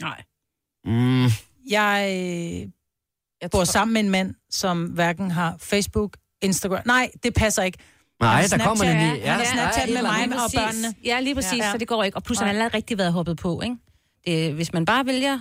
Nej. 0.00 0.22
Mm, 0.84 1.24
Jeg 1.70 2.08
øh, 2.10 2.68
Jeg 3.42 3.50
bor 3.50 3.64
sammen 3.64 3.92
med 3.92 4.00
en 4.00 4.10
mand, 4.10 4.34
som 4.50 4.84
hverken 4.84 5.30
har 5.30 5.56
Facebook, 5.60 6.16
Instagram... 6.46 6.80
Nej, 6.86 7.10
det 7.22 7.34
passer 7.34 7.62
ikke. 7.62 7.78
nej, 8.20 8.46
der 8.50 8.58
kommer 8.58 8.74
Snapchat, 8.84 8.96
nemlig... 8.96 9.22
han 9.22 9.30
har 9.30 9.38
Ja, 9.38 9.44
Snapchat 9.52 9.88
ja, 9.88 9.94
med 9.94 10.02
mig 10.02 10.38
og 10.44 10.50
børnene. 10.54 10.94
Ja, 11.04 11.20
lige 11.20 11.34
præcis, 11.34 11.52
Ja. 11.58 11.64
ja. 11.66 11.72
så 11.72 11.78
det 11.78 11.88
går 11.88 12.02
ikke. 12.04 12.16
Og 12.16 12.22
plus, 12.22 12.38
han 12.38 12.46
har 12.46 12.52
allerede 12.52 12.76
rigtig 12.76 12.98
været 12.98 13.12
hoppet 13.12 13.36
på, 13.38 13.60
ikke? 13.64 13.76
Det, 14.26 14.52
hvis 14.54 14.72
man 14.72 14.84
bare 14.84 15.06
vælger 15.06 15.38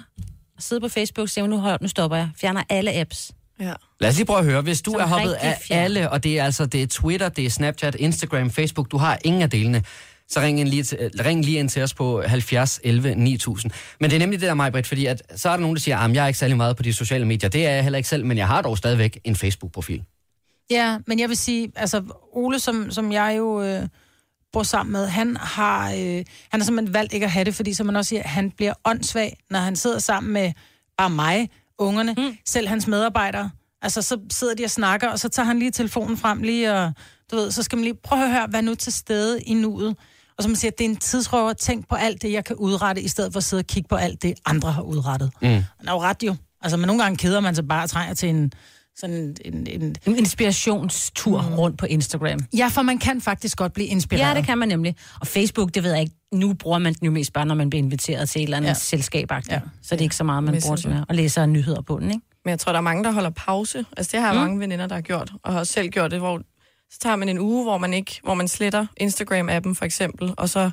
at 0.58 0.64
sidde 0.64 0.82
på 0.82 0.88
Facebook 0.90 1.24
og 1.24 1.30
sige, 1.30 1.48
nu, 1.48 1.58
hold- 1.58 1.82
nu 1.82 1.88
stopper 1.88 2.18
jeg, 2.18 2.30
fjerner 2.42 2.64
alle 2.70 2.94
apps. 2.94 3.32
Ja. 3.60 3.74
Lad 4.00 4.10
os 4.10 4.16
lige 4.16 4.26
prøve 4.26 4.40
at 4.40 4.46
høre. 4.46 4.62
Hvis 4.62 4.82
du 4.82 4.92
Som 4.92 5.02
er 5.02 5.06
hoppet 5.06 5.32
af 5.32 5.58
fjern. 5.68 5.80
alle, 5.84 6.10
og 6.10 6.24
det 6.24 6.40
er 6.40 6.44
altså 6.46 6.66
det 6.66 6.84
er 6.84 6.88
Twitter, 6.88 7.30
det 7.30 7.46
er 7.46 7.50
Snapchat, 7.50 7.96
Instagram, 7.96 8.52
Facebook, 8.52 8.92
du 8.92 8.98
har 8.98 9.20
ingen 9.24 9.42
af 9.42 9.50
delene, 9.50 9.84
så 10.28 10.40
ring, 10.42 10.60
ind 10.60 10.70
lige 10.70 10.84
til, 10.84 10.98
øh, 11.02 11.10
ring 11.26 11.46
lige 11.46 11.60
ind 11.60 11.70
til 11.70 11.84
os 11.84 11.94
på 11.94 12.22
70 12.28 12.80
11 12.84 13.16
9000. 13.16 13.72
Men 14.00 14.10
det 14.10 14.16
er 14.16 14.20
nemlig 14.20 14.40
det 14.42 14.48
der, 14.48 14.54
Majbrit, 14.54 14.88
fordi 14.88 15.06
at, 15.06 15.22
så 15.36 15.50
er 15.50 15.54
der 15.54 15.62
nogen, 15.62 15.76
der 15.76 15.82
siger, 15.82 15.98
at 15.98 16.14
jeg 16.14 16.24
er 16.24 16.28
ikke 16.28 16.40
særlig 16.40 16.58
meget 16.58 16.78
på 16.78 16.84
de 16.84 16.94
sociale 16.94 17.26
medier. 17.26 17.50
Det 17.50 17.66
er 17.66 17.72
jeg 17.72 17.84
heller 17.84 17.98
ikke 17.98 18.10
selv, 18.10 18.26
men 18.26 18.38
jeg 18.38 18.48
har 18.48 18.62
dog 18.62 18.78
stadigvæk 18.78 19.20
en 19.24 19.36
Facebook-profil. 19.36 20.04
Ja, 20.70 20.98
men 21.08 21.20
jeg 21.20 21.30
vil 21.30 21.38
sige, 21.38 21.72
altså 21.76 22.04
Ole, 22.34 22.60
som, 22.60 22.92
som 22.92 23.12
jeg 23.12 23.36
jo 23.38 23.62
øh, 23.62 23.88
bor 24.54 24.64
sammen 24.64 24.92
med, 24.92 25.08
han 25.08 25.38
har, 25.38 25.92
øh, 25.92 26.26
han 26.50 26.62
har 26.62 26.66
simpelthen 26.66 26.94
valgt 26.94 27.14
ikke 27.14 27.26
at 27.26 27.32
have 27.32 27.46
det, 27.46 27.56
fordi 27.56 27.74
som 27.74 27.86
man 27.86 27.96
også 27.96 28.10
siger, 28.10 28.24
han 28.24 28.52
bliver 28.52 28.74
åndssvag, 28.86 29.38
når 29.50 29.60
han 29.60 29.76
sidder 29.76 30.00
sammen 30.00 30.34
med 30.34 30.54
bare 30.98 31.10
mig, 31.10 31.50
ungerne, 31.78 32.14
mm. 32.18 32.38
selv 32.46 32.68
hans 32.68 32.88
medarbejdere. 32.88 33.50
Altså, 33.82 34.02
så 34.02 34.20
sidder 34.32 34.56
de 34.56 34.64
og 34.64 34.70
snakker, 34.70 35.10
og 35.10 35.20
så 35.20 35.30
tager 35.30 35.46
han 35.46 35.60
lige 35.60 35.72
telefonen 35.72 36.18
frem 36.18 36.42
lige, 36.42 36.74
og 36.74 36.92
du 37.32 37.36
ved, 37.36 37.52
så 37.52 37.64
skal 37.64 37.78
man 37.78 37.84
lige 37.84 37.98
prøve 38.04 38.24
at 38.24 38.32
høre, 38.32 38.48
hvad 38.48 38.62
nu 38.62 38.76
til 38.76 38.94
stede 38.94 39.42
i 39.42 39.54
nuet. 39.54 39.96
Og 40.38 40.44
som 40.44 40.50
man 40.50 40.56
siger, 40.56 40.72
det 40.72 40.86
er 40.86 40.90
en 40.90 40.96
tidsrøver. 40.96 41.54
Tænk 41.54 41.90
på 41.90 41.96
alt 41.96 42.22
det, 42.22 42.32
jeg 42.32 42.46
kan 42.46 42.56
udrette, 42.56 43.02
i 43.02 43.08
stedet 43.08 43.34
for 43.34 43.38
at 43.38 43.44
sidde 43.44 43.62
og 43.62 43.68
kigge 43.68 43.88
på 43.88 43.96
alt 43.96 44.22
det, 44.22 44.34
andre 44.46 44.72
har 44.72 44.82
udrettet. 44.82 45.32
Mm. 45.42 45.48
Han 45.48 45.88
er 45.88 45.92
jo 45.92 46.02
ret 46.02 46.24
jo. 46.24 46.36
Altså, 46.62 46.78
men 46.78 46.88
nogle 46.88 47.04
gange 47.04 47.18
keder 47.18 47.40
man 47.40 47.56
sig 47.56 47.68
bare 47.68 47.84
og 47.84 47.90
trænger 47.90 48.14
til 48.14 48.30
en, 48.30 48.52
sådan 48.98 49.36
en, 49.46 49.68
en... 49.68 49.96
En 50.06 50.18
inspirationstur 50.18 51.42
mm. 51.42 51.56
rundt 51.56 51.78
på 51.78 51.86
Instagram. 51.86 52.40
Ja, 52.58 52.68
for 52.68 52.82
man 52.82 52.98
kan 52.98 53.22
faktisk 53.22 53.58
godt 53.58 53.74
blive 53.74 53.88
inspireret. 53.88 54.30
Ja, 54.30 54.34
det 54.36 54.46
kan 54.46 54.58
man 54.58 54.68
nemlig. 54.68 54.96
Og 55.20 55.28
Facebook, 55.28 55.76
det 55.76 55.84
ved 55.84 55.92
jeg 55.92 56.02
ikke. 56.02 56.16
Nu 56.32 56.54
bruger 56.54 56.80
man 56.80 56.94
den 56.94 57.06
jo 57.06 57.12
mest 57.12 57.34
bare, 57.34 57.46
når 57.46 57.56
man 57.56 57.70
bliver 57.70 57.84
inviteret 57.84 58.30
til 58.30 58.40
et 58.40 58.44
eller 58.44 58.58
andet 58.58 58.70
Ja. 58.70 58.74
selskab. 58.74 59.32
Ja. 59.32 59.60
Så 59.82 59.96
det 59.96 60.02
er 60.02 60.04
ikke 60.04 60.16
så 60.16 60.24
meget, 60.24 60.44
man 60.44 60.52
bruger 60.52 60.76
til 60.76 60.90
Messenger. 60.90 61.06
at 61.10 61.16
læse 61.16 61.48
nyheder 61.48 61.82
på 61.82 62.00
den, 62.00 62.08
ikke? 62.12 62.22
Men 62.46 62.50
jeg 62.50 62.60
tror, 62.60 62.72
der 62.72 62.78
er 62.80 62.84
mange, 62.84 63.04
der 63.04 63.12
holder 63.12 63.30
pause. 63.30 63.86
Altså, 63.98 64.12
det 64.12 64.20
har 64.20 64.28
jeg 64.28 64.36
mm. 64.36 64.42
mange 64.42 64.60
veninder, 64.60 64.88
der 64.88 64.96
har 64.96 65.02
gjort, 65.02 65.32
og 65.44 65.54
har 65.54 65.64
selv 65.64 65.90
gjort 65.90 66.12
det, 66.12 66.20
hvor 66.20 66.42
så 66.92 67.00
tager 67.00 67.16
man 67.16 67.30
en 67.30 67.40
uge, 67.40 67.64
hvor 67.64 67.78
man 67.78 67.94
ikke, 67.94 68.20
hvor 68.24 68.34
man 68.34 68.48
sletter 68.48 68.86
Instagram-appen 69.02 69.74
for 69.76 69.86
eksempel, 69.86 70.34
og 70.38 70.50
så 70.50 70.72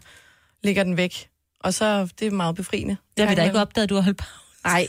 ligger 0.64 0.84
den 0.84 0.96
væk. 0.96 1.28
Og 1.60 1.74
så, 1.74 2.08
det 2.20 2.26
er 2.26 2.30
meget 2.30 2.54
befriende. 2.56 2.96
Det 3.16 3.24
har 3.24 3.34
vi 3.34 3.40
da 3.40 3.44
ikke 3.44 3.60
opdaget, 3.60 3.90
du 3.90 3.94
har 3.94 4.02
holdt 4.02 4.18
på. 4.18 4.24
Nej. 4.64 4.86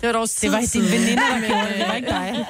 Det 0.00 0.06
var 0.06 0.12
dog 0.12 0.28
Det 0.40 0.52
var 0.52 0.60
dine 0.72 0.84
veninder, 0.90 1.22
der 1.40 1.46
gjorde 1.46 1.66
det. 1.68 1.78
Det 1.78 1.88
var 1.88 1.94
ikke 1.94 2.08
dig. 2.08 2.46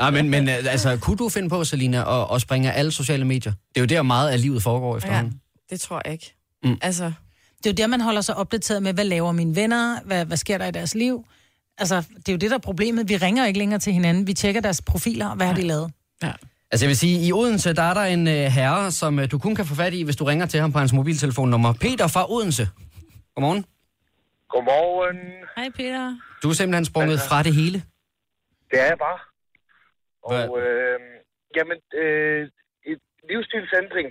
Ja, 0.00 0.10
men, 0.16 0.28
men 0.30 0.48
øh, 0.48 0.54
altså, 0.68 0.96
kunne 0.96 1.16
du 1.16 1.28
finde 1.28 1.48
på, 1.48 1.64
Selina, 1.64 2.20
at, 2.22 2.34
at 2.34 2.40
springe 2.40 2.72
af 2.72 2.78
alle 2.78 2.92
sociale 2.92 3.24
medier? 3.24 3.52
Det 3.52 3.76
er 3.76 3.80
jo 3.80 3.86
der 3.86 4.02
meget 4.02 4.30
af 4.30 4.40
livet 4.40 4.62
foregår 4.62 4.92
Ja, 4.92 4.96
efterhånden. 4.96 5.40
det 5.70 5.80
tror 5.80 6.02
jeg 6.04 6.12
ikke. 6.12 6.34
Mm. 6.64 6.76
Altså, 6.82 7.04
Det 7.04 7.66
er 7.66 7.70
jo 7.70 7.74
der, 7.74 7.86
man 7.86 8.00
holder 8.00 8.20
sig 8.20 8.36
opdateret 8.36 8.82
med, 8.82 8.92
hvad 8.92 9.04
laver 9.04 9.32
mine 9.32 9.56
venner, 9.56 9.98
hvad, 10.04 10.24
hvad 10.24 10.36
sker 10.36 10.58
der 10.58 10.66
i 10.66 10.70
deres 10.70 10.94
liv. 10.94 11.24
Altså, 11.78 11.96
det 12.16 12.28
er 12.28 12.32
jo 12.32 12.38
det, 12.38 12.50
der 12.50 12.56
er 12.56 12.60
problemet. 12.60 13.08
Vi 13.08 13.16
ringer 13.16 13.46
ikke 13.46 13.58
længere 13.58 13.80
til 13.80 13.92
hinanden. 13.92 14.26
Vi 14.26 14.34
tjekker 14.34 14.60
deres 14.60 14.82
profiler, 14.82 15.26
og 15.26 15.36
hvad 15.36 15.46
har 15.46 15.54
de 15.54 15.62
lavet. 15.62 15.92
Altså 16.72 16.84
jeg 16.84 16.88
vil 16.88 16.96
sige, 16.96 17.26
i 17.26 17.32
Odense, 17.32 17.72
der 17.72 17.82
er 17.82 17.94
der 17.94 18.04
en 18.04 18.28
øh, 18.28 18.34
herre, 18.34 18.92
som 18.92 19.18
øh, 19.18 19.30
du 19.30 19.38
kun 19.38 19.54
kan 19.54 19.66
få 19.66 19.74
fat 19.74 19.94
i, 19.94 20.02
hvis 20.02 20.16
du 20.16 20.24
ringer 20.24 20.46
til 20.46 20.60
ham 20.60 20.72
på 20.72 20.78
hans 20.78 20.92
mobiltelefonnummer. 20.92 21.72
Peter 21.72 22.06
fra 22.06 22.32
Odense. 22.32 22.68
Godmorgen. 23.34 23.64
Godmorgen. 24.52 25.18
Hej, 25.56 25.68
Peter. 25.78 26.04
Du 26.42 26.46
er 26.52 26.56
simpelthen 26.60 26.84
sprunget 26.92 27.16
Altså. 27.18 27.28
fra 27.30 27.42
det 27.46 27.54
hele. 27.60 27.78
Det 28.70 28.78
er 28.84 28.88
jeg 28.92 28.98
bare. 29.08 29.18
Og 30.28 30.32
Hvad? 30.34 30.62
øh, 30.62 31.00
jamen, 31.56 31.78
øh, 32.02 32.42
et 32.92 33.00
livsstilsændring, 33.30 34.08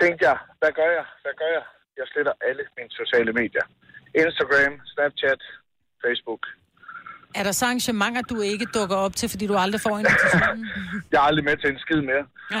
tænkte 0.00 0.22
jeg, 0.28 0.38
hvad 0.60 0.72
gør 0.78 0.90
jeg? 0.98 1.06
Hvad 1.22 1.34
gør 1.40 1.50
jeg? 1.58 1.64
Jeg 1.98 2.06
sletter 2.12 2.32
alle 2.48 2.64
mine 2.76 2.90
sociale 3.00 3.32
medier. 3.40 3.66
Instagram, 4.22 4.72
Snapchat, 4.92 5.42
Facebook. 6.04 6.42
Er 7.34 7.42
der 7.42 7.52
så 7.52 7.64
arrangementer, 7.64 8.22
du 8.22 8.40
ikke 8.40 8.66
dukker 8.74 8.96
op 8.96 9.16
til, 9.16 9.28
fordi 9.28 9.46
du 9.46 9.56
aldrig 9.56 9.80
får 9.80 9.98
invitationen? 9.98 10.66
Jeg 11.12 11.18
er 11.18 11.22
aldrig 11.22 11.44
med 11.44 11.56
til 11.56 11.70
en 11.70 11.78
skid 11.78 12.00
mere. 12.00 12.24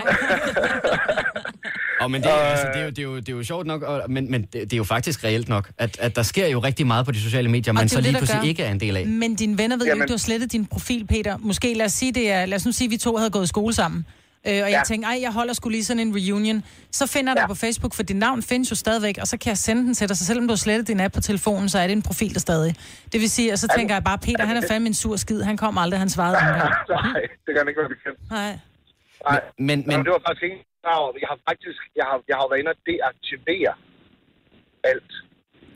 Og 2.00 2.10
men 2.10 2.22
det, 2.22 2.28
altså, 2.28 2.66
det, 2.74 2.80
er 2.80 2.84
jo, 2.84 2.90
det, 2.90 2.98
er 2.98 3.02
jo, 3.02 3.16
det 3.16 3.28
er 3.28 3.32
jo 3.32 3.42
sjovt 3.42 3.66
nok, 3.66 3.82
og, 3.82 4.02
men, 4.08 4.30
men 4.30 4.42
det, 4.42 4.52
det 4.52 4.72
er 4.72 4.76
jo 4.76 4.84
faktisk 4.84 5.24
reelt 5.24 5.48
nok, 5.48 5.70
at, 5.78 5.98
at 6.00 6.16
der 6.16 6.22
sker 6.22 6.46
jo 6.46 6.58
rigtig 6.58 6.86
meget 6.86 7.06
på 7.06 7.12
de 7.12 7.20
sociale 7.20 7.48
medier, 7.48 7.72
man 7.72 7.88
så 7.88 8.00
lige 8.00 8.16
pludselig 8.16 8.40
gør. 8.40 8.48
ikke 8.48 8.62
er 8.62 8.70
en 8.70 8.80
del 8.80 8.96
af. 8.96 9.06
Men 9.06 9.34
dine 9.34 9.58
venner 9.58 9.76
ved 9.76 9.86
jo 9.86 9.94
ikke, 9.94 10.06
du 10.06 10.12
har 10.12 10.18
slettet 10.18 10.52
din 10.52 10.66
profil, 10.66 11.06
Peter. 11.06 11.36
Måske 11.38 11.74
lad 11.74 11.86
os 11.86 11.92
sige, 11.92 12.12
det 12.12 12.30
er, 12.30 12.46
lad 12.46 12.56
os 12.56 12.66
nu 12.66 12.72
sige, 12.72 12.86
at 12.86 12.90
vi 12.90 12.96
to 12.96 13.16
havde 13.16 13.30
gået 13.30 13.44
i 13.44 13.46
skole 13.46 13.74
sammen. 13.74 14.06
Øh, 14.48 14.52
og 14.64 14.70
jeg 14.70 14.70
Ja. 14.70 14.82
tænker, 14.90 15.08
ej, 15.08 15.18
jeg 15.26 15.32
holder 15.32 15.52
skulle 15.58 15.74
lige 15.76 15.84
sådan 15.84 16.00
en 16.08 16.12
reunion. 16.20 16.58
Så 16.98 17.06
finder 17.14 17.30
jeg 17.32 17.36
dig 17.36 17.42
Ja. 17.42 17.46
på 17.46 17.54
Facebook, 17.54 17.92
for 17.94 18.02
dit 18.02 18.16
navn 18.16 18.42
findes 18.42 18.70
jo 18.70 18.76
stadigvæk, 18.76 19.16
og 19.22 19.26
så 19.26 19.36
kan 19.42 19.48
jeg 19.54 19.58
sende 19.58 19.82
den 19.86 19.94
til 19.94 20.08
dig. 20.08 20.16
Så 20.16 20.24
selvom 20.26 20.44
du 20.48 20.52
har 20.52 20.56
slettet 20.66 20.88
din 20.88 21.00
app 21.00 21.14
på 21.14 21.20
telefonen, 21.20 21.68
så 21.68 21.78
er 21.78 21.86
det 21.86 21.92
en 21.92 22.02
profil 22.02 22.34
der 22.34 22.40
stadig. 22.40 22.74
Det 23.12 23.18
vil 23.20 23.30
sige, 23.30 23.52
og 23.52 23.58
så 23.58 23.68
tænker 23.76 23.94
jeg 23.94 24.04
bare, 24.04 24.18
Peter, 24.18 24.44
han 24.44 24.56
er 24.56 24.62
fandme 24.70 24.86
en 24.86 24.94
sur 24.94 25.16
skid. 25.16 25.40
Han 25.42 25.56
kommer 25.56 25.80
aldrig, 25.80 25.98
han 26.00 26.10
svarede 26.16 26.36
engang. 26.40 26.72
Nej, 26.90 27.20
det 27.46 27.50
kan 27.56 27.68
ikke 27.68 27.80
være 27.80 27.92
bekendt. 27.96 28.18
Nej. 28.30 28.52
Nej. 29.28 29.40
Men, 29.58 29.66
Men 29.66 29.84
men, 29.88 29.98
det 30.04 30.10
var 30.16 30.22
faktisk 30.28 30.42
ikke. 30.48 30.58
Jeg 31.22 31.28
har 31.32 31.38
faktisk, 31.50 31.80
jeg 31.98 32.04
har, 32.10 32.18
jeg 32.30 32.36
har 32.40 32.46
været 32.50 32.60
inde 32.62 32.70
og 32.76 32.78
deaktivere 32.90 33.72
alt. 34.92 35.12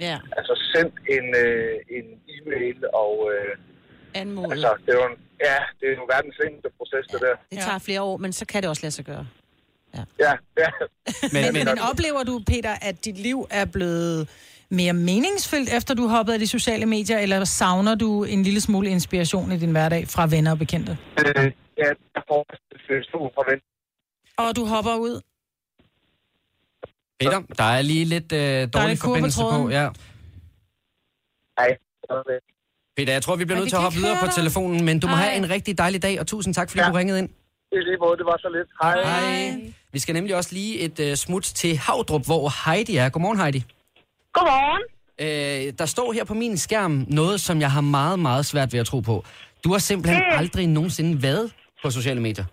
Ja, 0.01 0.17
Altså 0.39 0.55
sendt 0.75 0.95
en, 1.17 1.27
øh, 1.45 1.75
en 1.99 2.07
e-mail, 2.37 2.79
og 3.05 3.13
øh, 3.35 3.53
anmodet. 4.23 4.53
altså, 4.53 4.71
det 4.87 4.91
er 4.95 4.99
jo 5.03 5.07
en, 5.13 5.19
ja, 5.41 5.59
det 5.81 5.87
er 5.93 5.97
jo 6.01 6.05
verdens 6.15 6.37
længste 6.45 6.69
proces, 6.79 7.07
det 7.13 7.21
der. 7.21 7.35
Det 7.51 7.59
tager 7.59 7.79
flere 7.79 8.03
år, 8.03 8.17
men 8.17 8.33
så 8.33 8.47
kan 8.47 8.63
det 8.63 8.71
også 8.71 8.83
lade 8.83 8.93
sig 8.93 9.05
gøre. 9.05 9.27
Ja, 9.95 10.05
ja. 10.19 10.33
men, 11.33 11.43
Men, 11.45 11.53
men, 11.53 11.65
men 11.65 11.79
oplever 11.91 12.23
du, 12.23 12.43
Peter, 12.47 12.75
at 12.83 13.05
dit 13.05 13.19
liv 13.19 13.47
er 13.51 13.65
blevet 13.65 14.29
mere 14.69 14.93
meningsfyldt, 14.93 15.75
efter 15.77 15.95
du 15.95 16.09
hoppede 16.09 16.35
af 16.35 16.41
de 16.41 16.47
sociale 16.47 16.87
medier, 16.87 17.19
eller 17.19 17.45
savner 17.45 17.95
du 17.95 18.25
en 18.25 18.43
lille 18.43 18.61
smule 18.61 18.91
inspiration 18.91 19.53
i 19.53 19.59
din 19.59 19.71
hverdag 19.71 20.09
fra 20.09 20.27
venner 20.27 20.51
og 20.51 20.59
bekendte? 20.59 20.99
Øh, 21.19 21.53
ja, 21.79 21.89
jeg 22.15 22.23
får 22.29 22.47
et 22.99 23.05
stor 23.05 23.33
forvent. 23.35 23.63
Og 24.37 24.57
du 24.57 24.65
hopper 24.65 24.95
ud. 24.97 25.21
Peter, 27.21 27.41
der 27.59 27.65
er 27.65 27.83
lige 27.83 28.05
lidt 28.05 28.33
øh, 28.33 28.39
dårlig 28.39 28.89
lidt 28.89 29.01
på 29.01 29.07
forbindelse 29.07 29.41
på. 29.41 29.69
Ja. 29.71 29.89
Nej, 31.59 31.77
Peter, 32.97 33.13
jeg 33.13 33.23
tror, 33.23 33.37
vi 33.37 33.45
bliver 33.45 33.59
nødt 33.59 33.69
til 33.69 33.77
at 33.77 33.83
hoppe 33.83 33.99
videre 33.99 34.17
på 34.21 34.27
telefonen, 34.27 34.85
men 34.85 35.01
du 35.01 35.07
må 35.07 35.17
Hej. 35.17 35.25
have 35.25 35.37
en 35.37 35.51
rigtig 35.51 35.79
dejlig 35.79 36.03
dag, 36.03 36.21
og 36.21 36.27
tusind 36.27 36.55
tak, 36.55 36.71
fordi 36.71 36.83
Ja. 36.83 36.89
du 36.91 36.95
ringede 36.95 37.19
ind. 37.19 37.29
i 37.73 37.77
lige 37.77 37.97
måde, 38.01 38.17
det 38.19 38.27
var 38.27 38.37
så 38.39 38.49
lidt. 38.57 38.69
Hej. 38.83 39.03
Hej. 39.05 39.73
Vi 39.93 39.99
skal 39.99 40.13
nemlig 40.15 40.37
også 40.37 40.51
lige 40.53 40.79
et 40.81 41.01
uh, 41.11 41.15
smut 41.15 41.43
til 41.43 41.77
Havdrup, 41.79 42.25
hvor 42.25 42.71
Heidi 42.71 42.97
er. 42.97 43.09
Godmorgen, 43.09 43.39
Heidi. 43.41 43.65
Godmorgen. 44.33 44.83
Øh, 45.21 45.73
der 45.79 45.87
står 45.87 46.13
her 46.13 46.25
på 46.25 46.35
min 46.35 46.57
skærm 46.57 47.07
noget, 47.09 47.41
som 47.41 47.61
jeg 47.61 47.71
har 47.73 47.81
meget, 47.81 48.19
meget 48.19 48.47
svært 48.47 48.73
ved 48.73 48.81
at 48.81 48.87
tro 48.87 49.01
på. 49.01 49.25
Du 49.65 49.73
har 49.73 49.79
simpelthen 49.79 50.23
Det- 50.23 50.39
aldrig 50.39 50.67
nogensinde 50.67 51.23
været 51.23 51.53
på 51.83 51.91
sociale 51.91 52.21
medier. 52.21 52.45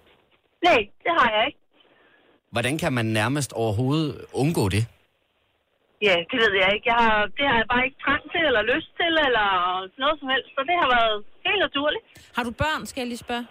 Nej, 0.65 0.77
det 1.03 1.11
har 1.19 1.31
jeg 1.37 1.43
ikke. 1.47 1.57
Hvordan 2.51 2.77
kan 2.77 2.93
man 2.93 3.05
nærmest 3.05 3.53
overhovedet 3.53 4.21
undgå 4.33 4.69
det? 4.69 4.85
Ja, 6.07 6.15
det 6.31 6.37
ved 6.43 6.53
jeg 6.63 6.69
ikke. 6.75 6.85
Jeg 6.93 6.99
har, 7.05 7.17
det 7.37 7.43
har 7.49 7.55
jeg 7.61 7.67
bare 7.73 7.83
ikke 7.87 7.99
trang 8.05 8.23
til, 8.33 8.41
eller 8.49 8.61
lyst 8.73 8.89
til, 8.99 9.11
eller 9.27 9.47
noget 10.03 10.15
som 10.21 10.27
helst. 10.33 10.49
Så 10.55 10.61
det 10.69 10.75
har 10.81 10.87
været 10.97 11.15
helt 11.47 11.61
naturligt. 11.67 12.03
Har 12.37 12.43
du 12.47 12.51
børn, 12.63 12.81
skal 12.89 12.99
jeg 13.03 13.07
lige 13.13 13.23
spørge? 13.27 13.45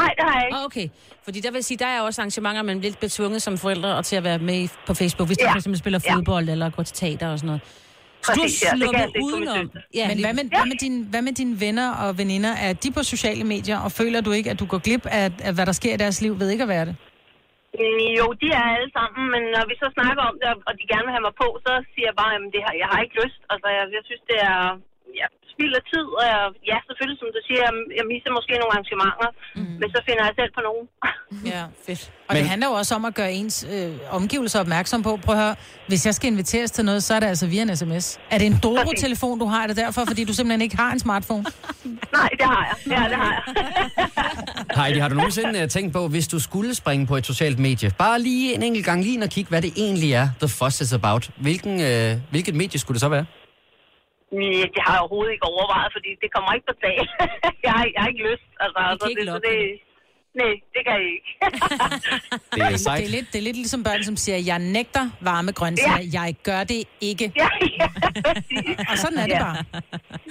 Nej, 0.00 0.10
det 0.18 0.24
har 0.28 0.34
jeg 0.38 0.44
ikke. 0.46 0.58
Oh, 0.58 0.64
okay. 0.68 0.86
Fordi 1.24 1.38
der 1.40 1.50
vil 1.56 1.64
sige, 1.64 1.78
der 1.84 1.86
er 1.96 2.00
også 2.00 2.20
arrangementer, 2.20 2.62
man 2.62 2.78
bliver 2.78 2.90
lidt 2.92 3.00
betvunget 3.00 3.42
som 3.42 3.58
forældre 3.58 3.90
og 3.98 4.04
til 4.04 4.16
at 4.16 4.24
være 4.24 4.38
med 4.38 4.68
på 4.86 4.94
Facebook, 4.94 5.28
hvis 5.28 5.38
ja. 5.40 5.44
Ja. 5.44 5.48
du 5.48 5.52
for 5.52 5.58
eksempel 5.58 5.78
spiller 5.78 6.00
Ja. 6.06 6.14
fodbold 6.14 6.48
eller 6.48 6.70
går 6.70 6.82
til 6.82 6.94
teater 7.02 7.28
og 7.32 7.38
sådan 7.38 7.46
noget. 7.46 7.62
Så 8.22 8.32
du 8.34 8.40
Præcis, 8.40 8.62
ja. 8.62 8.68
jeg 8.68 8.78
sluppet 8.78 9.22
udenom. 9.22 9.70
Ja, 9.94 10.08
Men 10.08 10.20
hvad 10.24 10.34
med, 10.34 10.44
hvad, 10.56 10.66
med 10.66 10.76
dine, 10.84 11.04
hvad 11.12 11.22
med 11.22 11.32
dine 11.32 11.60
venner 11.60 11.88
og 11.94 12.18
veninder? 12.18 12.52
Er 12.66 12.72
de 12.72 12.92
på 12.92 13.02
sociale 13.02 13.44
medier, 13.44 13.78
og 13.78 13.92
føler 13.92 14.20
du 14.20 14.30
ikke, 14.32 14.50
at 14.50 14.60
du 14.60 14.66
går 14.66 14.78
glip 14.78 15.06
af, 15.06 15.30
af 15.42 15.54
hvad 15.54 15.66
der 15.66 15.72
sker 15.72 15.94
i 15.94 15.96
deres 15.96 16.20
liv, 16.22 16.38
ved 16.40 16.50
ikke 16.50 16.62
at 16.62 16.68
være 16.68 16.84
det? 16.86 16.96
Øh, 17.80 18.08
jo, 18.18 18.26
de 18.42 18.48
er 18.60 18.66
alle 18.76 18.90
sammen, 18.98 19.24
men 19.34 19.42
når 19.54 19.64
vi 19.70 19.74
så 19.82 19.88
snakker 19.96 20.22
om 20.30 20.36
det, 20.42 20.48
og 20.68 20.72
de 20.78 20.90
gerne 20.90 21.06
vil 21.06 21.16
have 21.16 21.28
mig 21.28 21.36
på, 21.42 21.48
så 21.66 21.72
siger 21.92 22.06
jeg 22.10 22.16
bare, 22.22 22.32
at 22.36 22.42
det 22.54 22.62
har, 22.66 22.74
jeg 22.82 22.88
har 22.92 23.00
ikke 23.04 23.20
lyst. 23.22 23.40
Altså, 23.52 23.68
jeg, 23.76 23.84
jeg 23.96 24.02
synes, 24.08 24.24
det 24.30 24.38
er 24.52 24.62
spild 25.54 25.72
af 25.80 25.84
tid, 25.92 26.06
og 26.18 26.24
jeg, 26.32 26.40
ja, 26.70 26.76
selvfølgelig, 26.86 27.18
som 27.22 27.28
du 27.36 27.40
siger, 27.48 27.60
jeg, 27.66 27.72
jeg 27.98 28.04
misser 28.12 28.30
måske 28.38 28.52
nogle 28.62 28.72
arrangementer, 28.74 29.28
mm. 29.58 29.74
men 29.80 29.88
så 29.94 29.98
finder 30.08 30.22
jeg 30.28 30.34
selv 30.40 30.52
på 30.58 30.62
nogen. 30.68 30.84
Ja, 31.52 31.62
fedt. 31.86 32.02
Og 32.10 32.10
Men- 32.10 32.34
Men... 32.34 32.36
det 32.42 32.48
handler 32.52 32.66
jo 32.70 32.74
også 32.80 32.92
om 32.98 33.04
at 33.10 33.14
gøre 33.20 33.32
ens 33.40 33.56
øh, 33.74 33.92
omgivelser 34.18 34.58
opmærksom 34.64 35.02
på. 35.08 35.12
Prøv 35.24 35.34
at 35.36 35.40
høre, 35.44 35.54
hvis 35.88 36.06
jeg 36.06 36.14
skal 36.14 36.26
inviteres 36.34 36.70
til 36.70 36.84
noget, 36.84 37.02
så 37.06 37.14
er 37.16 37.20
det 37.20 37.26
altså 37.26 37.46
via 37.46 37.62
en 37.62 37.76
sms. 37.76 38.06
Er 38.30 38.38
det 38.38 38.46
en 38.46 38.58
Doro-telefon, 38.62 39.38
du 39.38 39.46
har? 39.52 39.62
Er 39.62 39.66
det 39.66 39.76
derfor, 39.76 40.04
fordi 40.10 40.24
du 40.24 40.32
simpelthen 40.34 40.60
ikke 40.66 40.76
har 40.76 40.90
en 40.92 40.98
smartphone? 41.06 41.44
Nej, 42.18 42.28
det 42.38 42.46
har 42.52 42.62
jeg. 42.70 42.76
Ja, 42.98 43.04
det 43.08 43.16
har 43.22 43.30
jeg. 43.34 43.42
Heidi, 44.84 44.98
har 44.98 45.08
du 45.08 45.14
nogensinde 45.14 45.60
øh, 45.62 45.68
tænkt 45.68 45.92
på, 45.92 46.08
hvis 46.08 46.28
du 46.28 46.38
skulle 46.40 46.74
springe 46.74 47.06
på 47.06 47.16
et 47.16 47.26
socialt 47.26 47.58
medie, 47.58 47.90
bare 47.98 48.20
lige 48.20 48.54
en 48.54 48.62
enkelt 48.62 48.86
gang 48.86 49.02
lige 49.02 49.14
ind 49.14 49.22
og 49.22 49.28
kigge, 49.30 49.48
hvad 49.48 49.62
det 49.62 49.72
egentlig 49.76 50.12
er, 50.12 50.28
The 50.40 50.48
Fuss 50.48 50.80
is 50.80 50.92
about. 50.92 51.30
Hvilken, 51.36 51.80
øh, 51.80 52.16
hvilket 52.30 52.54
medie 52.54 52.80
skulle 52.80 52.94
det 52.94 53.00
så 53.00 53.08
være? 53.08 53.24
Nej, 54.38 54.60
det 54.74 54.80
har 54.84 54.92
jeg 54.94 55.02
overhovedet 55.04 55.32
ikke 55.34 55.50
overvejet, 55.54 55.90
fordi 55.96 56.10
det 56.22 56.28
kommer 56.34 56.50
ikke 56.56 56.68
på 56.70 56.76
tale. 56.86 57.08
jeg, 57.66 57.72
har, 57.76 57.82
jeg 57.94 58.00
har 58.02 58.08
ikke 58.12 58.24
lyst. 58.30 58.48
Altså, 58.64 58.78
altså 58.90 59.06
ikke 59.10 59.20
det, 59.20 59.28
så 59.34 59.40
det, 59.48 59.56
nej, 60.36 60.46
det 60.74 60.80
kan 60.86 60.92
jeg 60.94 61.10
ikke. 61.16 61.30
Det 62.54 62.62
er 62.62 62.70
Det 62.70 62.80
sejt. 62.80 63.04
er, 63.04 63.08
lidt, 63.08 63.26
det 63.32 63.38
er 63.38 63.42
lidt 63.42 63.56
ligesom 63.56 63.82
børn, 63.84 64.04
som 64.04 64.16
siger, 64.16 64.38
jeg 64.38 64.58
nægter 64.58 65.10
varme 65.20 65.52
grøntsager. 65.52 65.98
Ja. 66.12 66.20
Jeg 66.22 66.34
gør 66.42 66.64
det 66.64 66.84
ikke. 67.00 67.32
ja, 67.36 67.48
ja, 67.80 67.88
præcis. 68.24 68.76
Og 68.90 68.98
sådan 68.98 69.18
er 69.18 69.22
det 69.26 69.32
Ja. 69.32 69.42
bare. 69.44 69.64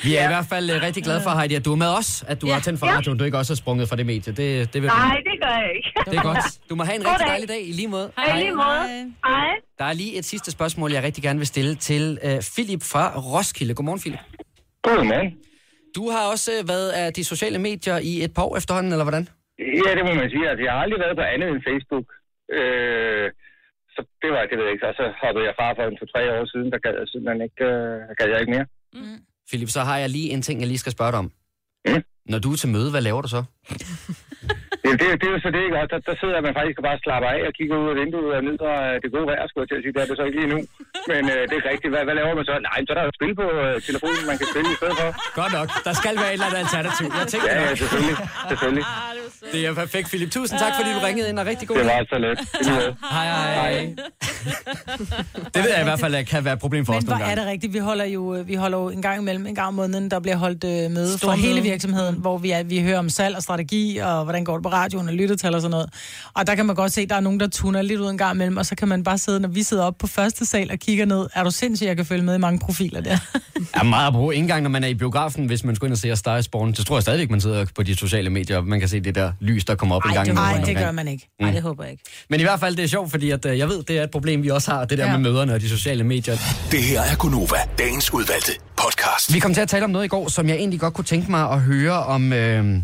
Vi 0.04 0.16
er 0.16 0.24
i 0.24 0.28
hvert 0.28 0.46
fald 0.50 0.70
øh, 0.70 0.82
rigtig 0.82 1.04
glade 1.04 1.22
for, 1.22 1.30
Heidi, 1.30 1.56
at 1.56 1.66
du 1.66 1.72
er 1.72 1.76
med 1.76 1.88
os, 1.88 2.24
at 2.28 2.42
du 2.42 2.48
Ja. 2.48 2.54
har 2.54 2.60
tændt 2.60 2.80
for 2.80 2.88
Ja. 2.88 2.96
radioen, 2.98 3.18
du 3.18 3.24
ikke 3.26 3.38
også 3.38 3.54
er 3.54 3.58
sprunget 3.58 3.90
fra 3.90 3.96
det 3.96 4.06
medie. 4.06 4.34
Det, 4.34 4.74
det, 4.74 4.82
vil, 4.82 4.88
Nej, 4.88 5.16
det 5.18 5.42
gør 5.42 5.50
jeg 5.58 5.72
ikke. 5.76 5.90
det 6.12 6.18
er 6.18 6.22
godt. 6.24 6.60
Du 6.70 6.76
må 6.76 6.84
have 6.84 6.96
en 6.96 7.06
rigtig 7.08 7.28
dejlig 7.28 7.50
dag 7.50 7.68
i 7.68 7.72
lige 7.72 7.88
måde. 7.88 8.12
Hej. 8.18 8.40
lige 8.40 8.52
måde. 8.56 9.14
Hej. 9.26 9.48
Der 9.80 9.86
er 9.86 9.94
lige 9.94 10.18
et 10.18 10.26
sidste 10.26 10.52
spørgsmål, 10.52 10.92
jeg 10.92 11.04
rigtig 11.04 11.24
gerne 11.24 11.40
vil 11.40 11.48
stille 11.48 11.76
til 11.76 12.20
øh, 12.24 12.42
Philip 12.56 12.84
fra 12.84 13.20
Roskilde. 13.20 13.74
Godmorgen, 13.74 14.00
Philip. 14.02 14.20
Godmorgen. 14.84 15.34
Du 15.96 16.10
har 16.10 16.20
også 16.32 16.52
øh, 16.62 16.68
været 16.68 16.90
af 16.90 17.14
de 17.14 17.24
sociale 17.24 17.60
medier 17.60 17.98
i 17.98 18.24
et 18.24 18.34
par 18.34 18.44
år 18.44 18.58
efterhånden, 18.58 18.92
eller 18.92 19.04
hvordan? 19.04 19.28
Ja, 19.60 19.92
det 19.98 20.04
må 20.08 20.14
man 20.22 20.30
sige. 20.34 20.50
Altså, 20.50 20.64
jeg 20.66 20.74
har 20.74 20.82
aldrig 20.86 21.00
været 21.06 21.18
på 21.18 21.26
andet 21.34 21.50
end 21.50 21.62
Facebook. 21.70 22.08
Øh, 22.58 23.28
så 23.96 24.00
det 24.22 24.30
var, 24.34 24.42
det 24.50 24.56
ved 24.58 24.66
jeg 24.66 24.74
ikke. 24.74 24.88
Og 24.90 24.96
så 25.00 25.06
hoppede 25.24 25.46
jeg 25.48 25.56
fra 25.60 25.68
for 25.78 25.84
en 25.84 25.98
to-tre 26.00 26.22
år 26.38 26.46
siden, 26.54 26.72
der 26.72 26.80
gad 26.86 26.94
jeg 27.00 27.08
simpelthen 27.08 27.42
ikke, 27.48 27.64
øh, 27.72 28.00
gad 28.20 28.28
jeg 28.32 28.40
ikke 28.42 28.54
mere. 28.56 28.68
Philip, 29.50 29.70
så 29.78 29.82
har 29.90 29.98
jeg 29.98 30.10
lige 30.10 30.30
en 30.36 30.42
ting, 30.42 30.60
jeg 30.60 30.68
lige 30.68 30.84
skal 30.84 30.96
spørge 30.98 31.12
dig 31.12 31.20
om. 31.20 31.32
Mm. 31.88 32.04
Når 32.26 32.40
du 32.40 32.52
er 32.52 32.56
til 32.56 32.70
møde, 32.70 32.92
hvad 32.92 33.02
laver 33.02 33.22
du 33.22 33.28
så? 33.28 33.44
Det, 34.84 34.92
det, 35.02 35.08
det 35.22 35.26
er 35.30 35.34
jo 35.38 35.40
så 35.46 35.50
det, 35.56 35.62
ikke? 35.68 35.78
Og 35.82 35.86
der, 35.92 36.00
der 36.10 36.16
sidder 36.22 36.38
man 36.48 36.54
faktisk 36.60 36.78
og 36.82 36.86
bare 36.90 36.98
slapper 37.06 37.30
af 37.36 37.42
og 37.50 37.54
kigger 37.58 37.76
ud 37.84 37.88
af 37.94 37.98
vinduet 38.02 38.32
og 38.38 38.42
nyder 38.48 38.72
øh, 38.88 38.94
det 39.04 39.10
gode 39.16 39.28
vejr, 39.32 39.44
skulle 39.50 39.62
jeg 39.64 39.70
til 39.72 39.78
at 39.80 39.84
sige. 39.86 39.94
Det 39.96 40.02
er 40.04 40.08
det 40.10 40.16
så 40.20 40.26
ikke 40.30 40.38
lige 40.42 40.52
nu. 40.54 40.60
Men 41.12 41.22
øh, 41.34 41.42
det 41.50 41.56
er 41.62 41.66
rigtigt. 41.74 41.92
Hvad, 41.94 42.04
hvad 42.08 42.16
laver 42.20 42.34
man 42.40 42.46
så? 42.50 42.56
Nej, 42.70 42.78
så 42.86 42.90
er 42.94 42.98
der 43.00 43.04
jo 43.10 43.14
spil 43.20 43.32
på 43.42 43.46
øh, 43.64 43.74
telefonen, 43.90 44.24
man 44.32 44.38
kan 44.42 44.48
spille 44.54 44.70
i 44.76 44.78
stedet 44.80 44.96
for. 45.02 45.10
Godt 45.42 45.54
nok. 45.58 45.68
Der 45.88 45.94
skal 46.02 46.14
være 46.22 46.32
et 46.34 46.38
eller 46.38 46.48
andet 46.50 46.62
alternativ. 46.66 47.06
Jeg 47.20 47.26
tænkte 47.32 47.48
Ja, 47.52 47.56
ja, 47.68 47.72
selvfølgelig. 47.82 48.18
selvfølgelig. 48.52 48.86
Det 49.54 49.60
er 49.68 49.74
perfekt, 49.84 50.08
Philip. 50.12 50.30
Tusind 50.38 50.58
tak, 50.64 50.74
fordi 50.80 50.90
du 50.98 51.00
ringede 51.08 51.28
ind, 51.32 51.38
og 51.42 51.46
rigtig 51.52 51.66
god 51.70 51.76
Det 51.80 51.86
dag. 51.86 51.96
var 52.00 52.06
så 52.14 52.18
let. 52.26 52.38
Måde. 52.74 52.90
Hej, 53.16 53.26
hej. 53.60 53.74
Det 55.54 55.60
ved 55.64 55.72
jeg 55.76 55.82
i 55.82 55.88
hvert 55.90 56.00
fald 56.00 56.16
at 56.16 56.28
kan 56.28 56.46
være 56.46 56.54
et 56.54 56.60
problem 56.60 56.86
for 56.86 56.94
os 56.94 57.02
Men 57.04 57.08
hvor 57.08 57.14
nogle 57.14 57.24
er 57.32 57.36
gange. 57.36 57.42
det 57.42 57.52
rigtigt? 57.54 57.74
Vi 57.74 57.80
holder 57.80 58.06
jo 58.06 58.36
øh, 58.36 58.48
vi 58.48 58.56
holder 58.56 58.78
jo 58.78 58.90
en 58.90 59.02
gang 59.02 59.22
imellem, 59.22 59.46
en 59.48 59.56
gang 59.56 59.68
om 59.68 59.74
måneden, 59.74 60.12
der 60.12 60.20
bliver 60.20 60.36
holdt 60.38 60.64
øh, 60.64 60.70
møde 60.70 61.12
for 61.12 61.18
Stormøde. 61.18 61.38
hele 61.48 61.62
virksomheden, 61.62 62.16
hvor 62.16 62.38
vi, 62.38 62.52
er, 62.52 62.64
vi 62.64 62.82
hører 62.82 63.00
om 63.00 63.10
salg 63.10 63.36
og 63.36 63.44
strategi, 63.44 63.98
og 63.98 64.24
hvordan 64.24 64.44
går 64.46 64.54
det 64.54 64.64
på 64.64 64.70
radioen 64.74 65.08
og 65.08 65.14
lyttetal 65.14 65.56
og 65.56 65.62
sådan 65.62 65.72
noget. 65.72 65.90
Og 66.34 66.48
der 66.48 66.56
kan 66.56 66.66
man 66.66 66.76
godt 66.76 66.92
se, 66.92 67.02
at 67.02 67.10
der 67.10 67.16
er 67.16 67.20
nogen, 67.20 67.40
der 67.40 67.48
tuner 67.48 67.82
lidt 67.82 68.00
ud 68.02 68.10
en 68.10 68.18
gang 68.18 68.36
imellem, 68.36 68.58
og 68.58 68.66
så 68.66 68.76
kan 68.76 68.88
man 68.88 69.04
bare 69.04 69.18
sidde, 69.18 69.40
når 69.40 69.50
vi 69.50 69.64
sidder 69.64 69.84
op 69.84 69.98
på 69.98 70.08
første 70.08 70.46
sal 70.46 70.72
og 70.72 70.80
kigger 70.80 71.06
ned. 71.06 71.28
Er 71.34 71.44
du 71.44 71.52
sindssyg, 71.52 71.86
jeg 71.86 71.96
kan 71.96 72.06
følge 72.06 72.24
med 72.24 72.36
i 72.36 72.38
mange 72.38 72.60
profiler 72.60 73.02
der? 73.02 73.18
er 73.74 73.84
meget 73.84 74.14
bruge. 74.14 74.34
Ikke 74.34 74.42
engang, 74.44 74.64
når 74.64 74.70
man 74.70 74.84
er 74.84 74.88
i 74.88 74.94
biografen, 74.94 75.46
hvis 75.46 75.64
man 75.64 75.76
skulle 75.76 75.88
ind 75.88 75.94
og 75.94 75.98
se 75.98 76.12
A 76.12 76.16
Star 76.16 76.38
is 76.38 76.48
Born, 76.48 76.76
så 76.76 76.84
tror 76.84 76.96
jeg 76.96 77.02
stadigvæk, 77.02 77.30
man 77.30 77.42
sidder 77.42 77.66
på 77.76 77.84
de 77.84 77.96
sociale 77.96 78.30
medier, 78.30 78.58
og 78.58 78.68
man 78.68 78.80
kan 78.80 78.90
se 78.90 79.00
det 79.00 79.16
der 79.16 79.32
lys, 79.40 79.66
der 79.66 79.76
kommer 79.76 79.96
op 79.96 80.02
en 80.06 80.14
gang. 80.14 80.28
imellem 80.28 80.44
Nej, 80.44 80.52
det 80.52 80.60
omkring. 80.60 80.80
gør 80.80 80.92
man 80.92 81.08
ikke. 81.08 81.30
Nej, 81.42 81.52
det 81.52 81.62
håber 81.62 81.84
jeg 81.84 81.92
ikke. 81.92 82.04
Men 82.30 82.40
i 82.40 82.44
hvert 82.44 82.60
fald, 82.60 82.76
det 82.76 82.84
er 82.84 82.88
sjovt, 82.88 83.12
fordi 83.12 83.30
at, 83.32 83.46
øh, 83.46 83.58
jeg 83.58 83.68
ved, 83.70 83.84
det 83.84 83.98
er 83.98 84.04
et 84.04 84.12
problem, 84.12 84.44
vi 84.44 84.50
også 84.50 84.72
har, 84.72 84.86
det 84.86 84.98
der 84.98 85.06
Ja. 85.06 85.12
med 85.18 85.32
møderne 85.32 85.54
og 85.54 85.62
de 85.62 85.70
sociale 85.70 86.04
medier. 86.04 86.38
Det 86.72 86.84
her 86.84 87.02
er 87.02 87.16
Gunova, 87.16 87.58
dagens 87.78 88.14
udvalgte 88.14 88.52
podcast. 88.78 89.34
Vi 89.34 89.40
kom 89.40 89.54
til 89.54 89.62
at 89.62 89.70
tale 89.70 89.86
om 89.86 89.92
noget 89.92 90.06
i 90.06 90.08
går, 90.08 90.28
som 90.30 90.48
jeg 90.50 90.56
egentlig 90.56 90.80
godt 90.80 90.94
kunne 90.94 91.06
tænke 91.06 91.32
mig 91.32 91.50
at 91.52 91.60
høre, 91.62 91.94
om, 92.06 92.34
øh, 92.34 92.76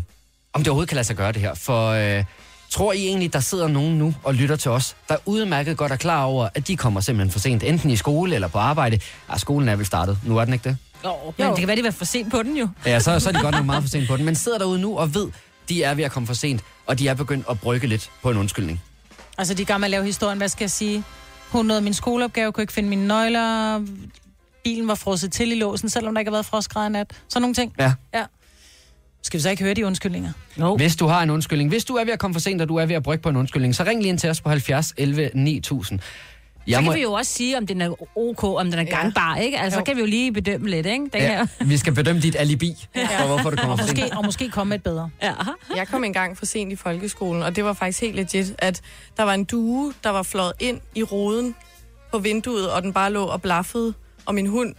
om 0.52 0.60
det 0.60 0.68
overhovedet 0.68 0.88
kan 0.88 0.96
lade 0.96 1.06
sig 1.06 1.16
gøre 1.16 1.32
det 1.32 1.40
her. 1.40 1.54
For 1.54 1.88
øh, 1.88 2.24
tror 2.70 2.92
I 2.92 3.06
egentlig, 3.06 3.32
der 3.32 3.40
sidder 3.40 3.68
nogen 3.68 3.98
nu 3.98 4.14
og 4.22 4.34
lytter 4.34 4.56
til 4.56 4.70
os, 4.70 4.96
der 5.08 5.16
udmærket 5.26 5.76
godt 5.76 5.92
er 5.92 5.96
klar 5.96 6.24
over, 6.24 6.48
at 6.54 6.68
de 6.68 6.76
kommer 6.76 7.00
simpelthen 7.00 7.32
for 7.32 7.38
sent, 7.38 7.62
enten 7.62 7.90
i 7.90 7.96
skole 7.96 8.34
eller 8.34 8.48
på 8.48 8.58
arbejde. 8.58 9.00
Ja, 9.32 9.38
skolen 9.38 9.68
er 9.68 9.76
vel 9.76 9.86
startet. 9.86 10.18
Nu 10.26 10.36
er 10.38 10.44
den 10.44 10.54
ikke 10.54 10.68
det? 10.68 10.76
Jo, 11.04 11.12
men 11.38 11.46
det 11.50 11.58
kan 11.58 11.68
være, 11.68 11.76
de 11.76 11.84
var 11.84 11.90
for 11.90 12.04
sent 12.04 12.30
på 12.30 12.42
den 12.42 12.56
jo. 12.56 12.68
Ja, 12.86 13.00
så, 13.00 13.20
så 13.20 13.28
er 13.28 13.32
de 13.32 13.40
godt 13.40 13.54
nok 13.54 13.64
meget 13.66 13.82
for 13.82 13.88
sent 13.88 14.08
på 14.08 14.16
den. 14.16 14.24
Men 14.24 14.34
sidder 14.34 14.58
derude 14.58 14.80
nu 14.80 14.98
og 14.98 15.14
ved, 15.14 15.28
de 15.68 15.82
er 15.82 15.94
ved 15.94 16.04
at 16.04 16.12
komme 16.12 16.26
for 16.26 16.34
sent, 16.34 16.60
og 16.86 16.98
de 16.98 17.08
er 17.08 17.14
begyndt 17.14 17.46
at 17.50 17.60
brygge 17.60 17.86
lidt 17.86 18.10
på 18.22 18.30
en 18.30 18.36
undskyldning. 18.36 18.82
Altså, 19.38 19.54
de 19.54 19.62
i 19.62 19.64
gang 19.64 19.80
med 19.80 19.86
at 19.86 19.90
lave 19.90 20.04
historien, 20.04 20.38
hvad 20.38 20.48
skal 20.48 20.64
jeg 20.64 20.70
sige? 20.70 21.04
Hun 21.48 21.66
nåede 21.66 21.82
min 21.82 21.94
skoleopgave, 21.94 22.52
kunne 22.52 22.62
ikke 22.62 22.72
finde 22.72 22.88
mine 22.88 23.06
nøgler, 23.06 23.80
bilen 24.64 24.88
var 24.88 24.94
frosset 24.94 25.32
til 25.32 25.52
i 25.52 25.54
låsen, 25.54 25.88
selvom 25.88 26.14
der 26.14 26.18
ikke 26.18 26.30
har 26.30 26.34
været 26.34 26.46
frostgrader 26.46 26.86
i 26.88 26.90
nat. 26.92 27.10
Sådan 27.28 27.42
nogle 27.42 27.54
ting. 27.54 27.74
Ja. 27.78 27.92
Ja. 28.14 28.24
Skal 29.22 29.38
vi 29.38 29.42
så 29.42 29.50
ikke 29.50 29.62
høre 29.64 29.74
de 29.74 29.86
undskyldninger? 29.86 30.32
No. 30.56 30.76
Hvis 30.76 30.96
du 30.96 31.06
har 31.06 31.22
en 31.22 31.30
undskyldning, 31.30 31.70
hvis 31.70 31.84
du 31.84 31.94
er 31.94 32.04
ved 32.04 32.12
at 32.12 32.18
komme 32.18 32.34
for 32.34 32.40
sent, 32.40 32.62
og 32.62 32.68
du 32.68 32.76
er 32.76 32.86
ved 32.86 32.94
at 32.96 33.02
brygge 33.02 33.22
på 33.22 33.28
en 33.28 33.36
undskyldning, 33.36 33.74
så 33.74 33.84
ring 33.84 34.00
lige 34.02 34.08
ind 34.08 34.18
til 34.18 34.30
os 34.30 34.40
på 34.40 34.48
70 34.48 34.94
11 34.96 35.30
9000. 35.34 36.00
Jeg 36.66 36.74
Så 36.76 36.80
må, 36.80 36.90
kan 36.90 36.98
vi 36.98 37.02
jo 37.02 37.12
også 37.12 37.32
sige, 37.32 37.58
om 37.58 37.66
den 37.66 37.80
er 37.80 38.18
ok, 38.18 38.44
om 38.44 38.70
den 38.70 38.78
er 38.80 38.84
gangbar, 38.84 39.36
ikke? 39.36 39.58
Altså, 39.58 39.74
så 39.76 39.80
Jo. 39.80 39.84
kan 39.84 39.96
vi 39.96 40.00
jo 40.00 40.06
lige 40.06 40.32
bedømme 40.32 40.68
lidt, 40.70 40.86
ikke? 40.86 41.04
Den 41.12 41.20
her. 41.20 41.46
ja, 41.60 41.64
vi 41.64 41.76
skal 41.76 41.94
bedømme 41.94 42.20
dit 42.22 42.36
alibi, 42.38 42.74
for 43.18 43.26
hvorfor 43.26 43.50
du 43.50 43.56
kommer 43.56 43.72
Og 43.72 43.78
for 43.78 43.86
sent. 43.86 43.98
måske, 44.00 44.16
og 44.16 44.24
måske 44.24 44.48
komme 44.50 44.68
med 44.68 44.76
et 44.76 44.82
bedre. 44.82 45.10
Ja. 45.22 45.32
Jeg 45.76 45.88
kom 45.88 46.04
engang 46.04 46.38
for 46.38 46.46
sent 46.46 46.72
i 46.72 46.76
folkeskolen, 46.76 47.42
og 47.42 47.56
det 47.56 47.64
var 47.64 47.72
faktisk 47.72 48.00
helt 48.00 48.16
legit, 48.16 48.54
at 48.58 48.80
der 49.16 49.22
var 49.22 49.34
en 49.34 49.44
due, 49.44 49.92
der 50.04 50.10
var 50.10 50.22
flået 50.22 50.52
ind 50.60 50.80
i 50.94 51.02
ruden 51.02 51.54
på 52.12 52.18
vinduet, 52.18 52.70
og 52.72 52.82
den 52.82 52.92
bare 52.92 53.12
lå 53.12 53.24
og 53.24 53.42
blaffede, 53.42 53.94
og 54.26 54.34
min 54.34 54.46
hund 54.46 54.74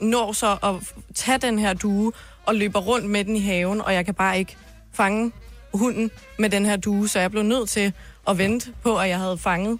når 0.00 0.32
så 0.32 0.56
at 0.62 0.74
tage 1.14 1.38
den 1.38 1.58
her 1.58 1.74
due 1.74 2.12
og 2.46 2.54
løber 2.54 2.80
rundt 2.80 3.06
med 3.10 3.24
den 3.24 3.36
i 3.36 3.40
haven, 3.40 3.80
og 3.80 3.94
jeg 3.94 4.04
kan 4.04 4.14
bare 4.14 4.38
ikke 4.38 4.56
fange 4.94 5.32
hunden 5.74 6.10
med 6.38 6.50
den 6.50 6.66
her 6.66 6.76
due, 6.76 7.08
så 7.08 7.20
jeg 7.20 7.30
blev 7.30 7.42
nødt 7.42 7.68
til 7.68 7.92
at 8.28 8.38
vente 8.38 8.70
på, 8.82 8.96
at 8.98 9.08
jeg 9.08 9.18
havde 9.18 9.38
fanget. 9.38 9.78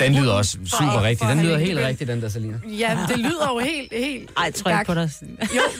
Den 0.00 0.14
lyder 0.14 0.32
også 0.32 0.52
super 0.64 0.92
For- 0.92 1.02
rigtig. 1.02 1.26
for 1.26 1.34
Den 1.34 1.42
lyder 1.44 1.58
helt 1.58 1.78
rigtig, 1.78 2.06
den 2.08 2.22
der, 2.22 2.28
Selina. 2.28 2.60
Ja, 2.68 2.98
det 3.08 3.18
lyder 3.18 3.48
jo 3.52 3.58
helt, 3.58 3.92
helt... 3.92 4.30
Ej, 4.36 4.44
jeg 4.46 4.54
tror 4.54 4.70
ikke 4.70 4.84
på 4.84 4.94
dig. 4.94 5.10
Jo, 5.22 5.36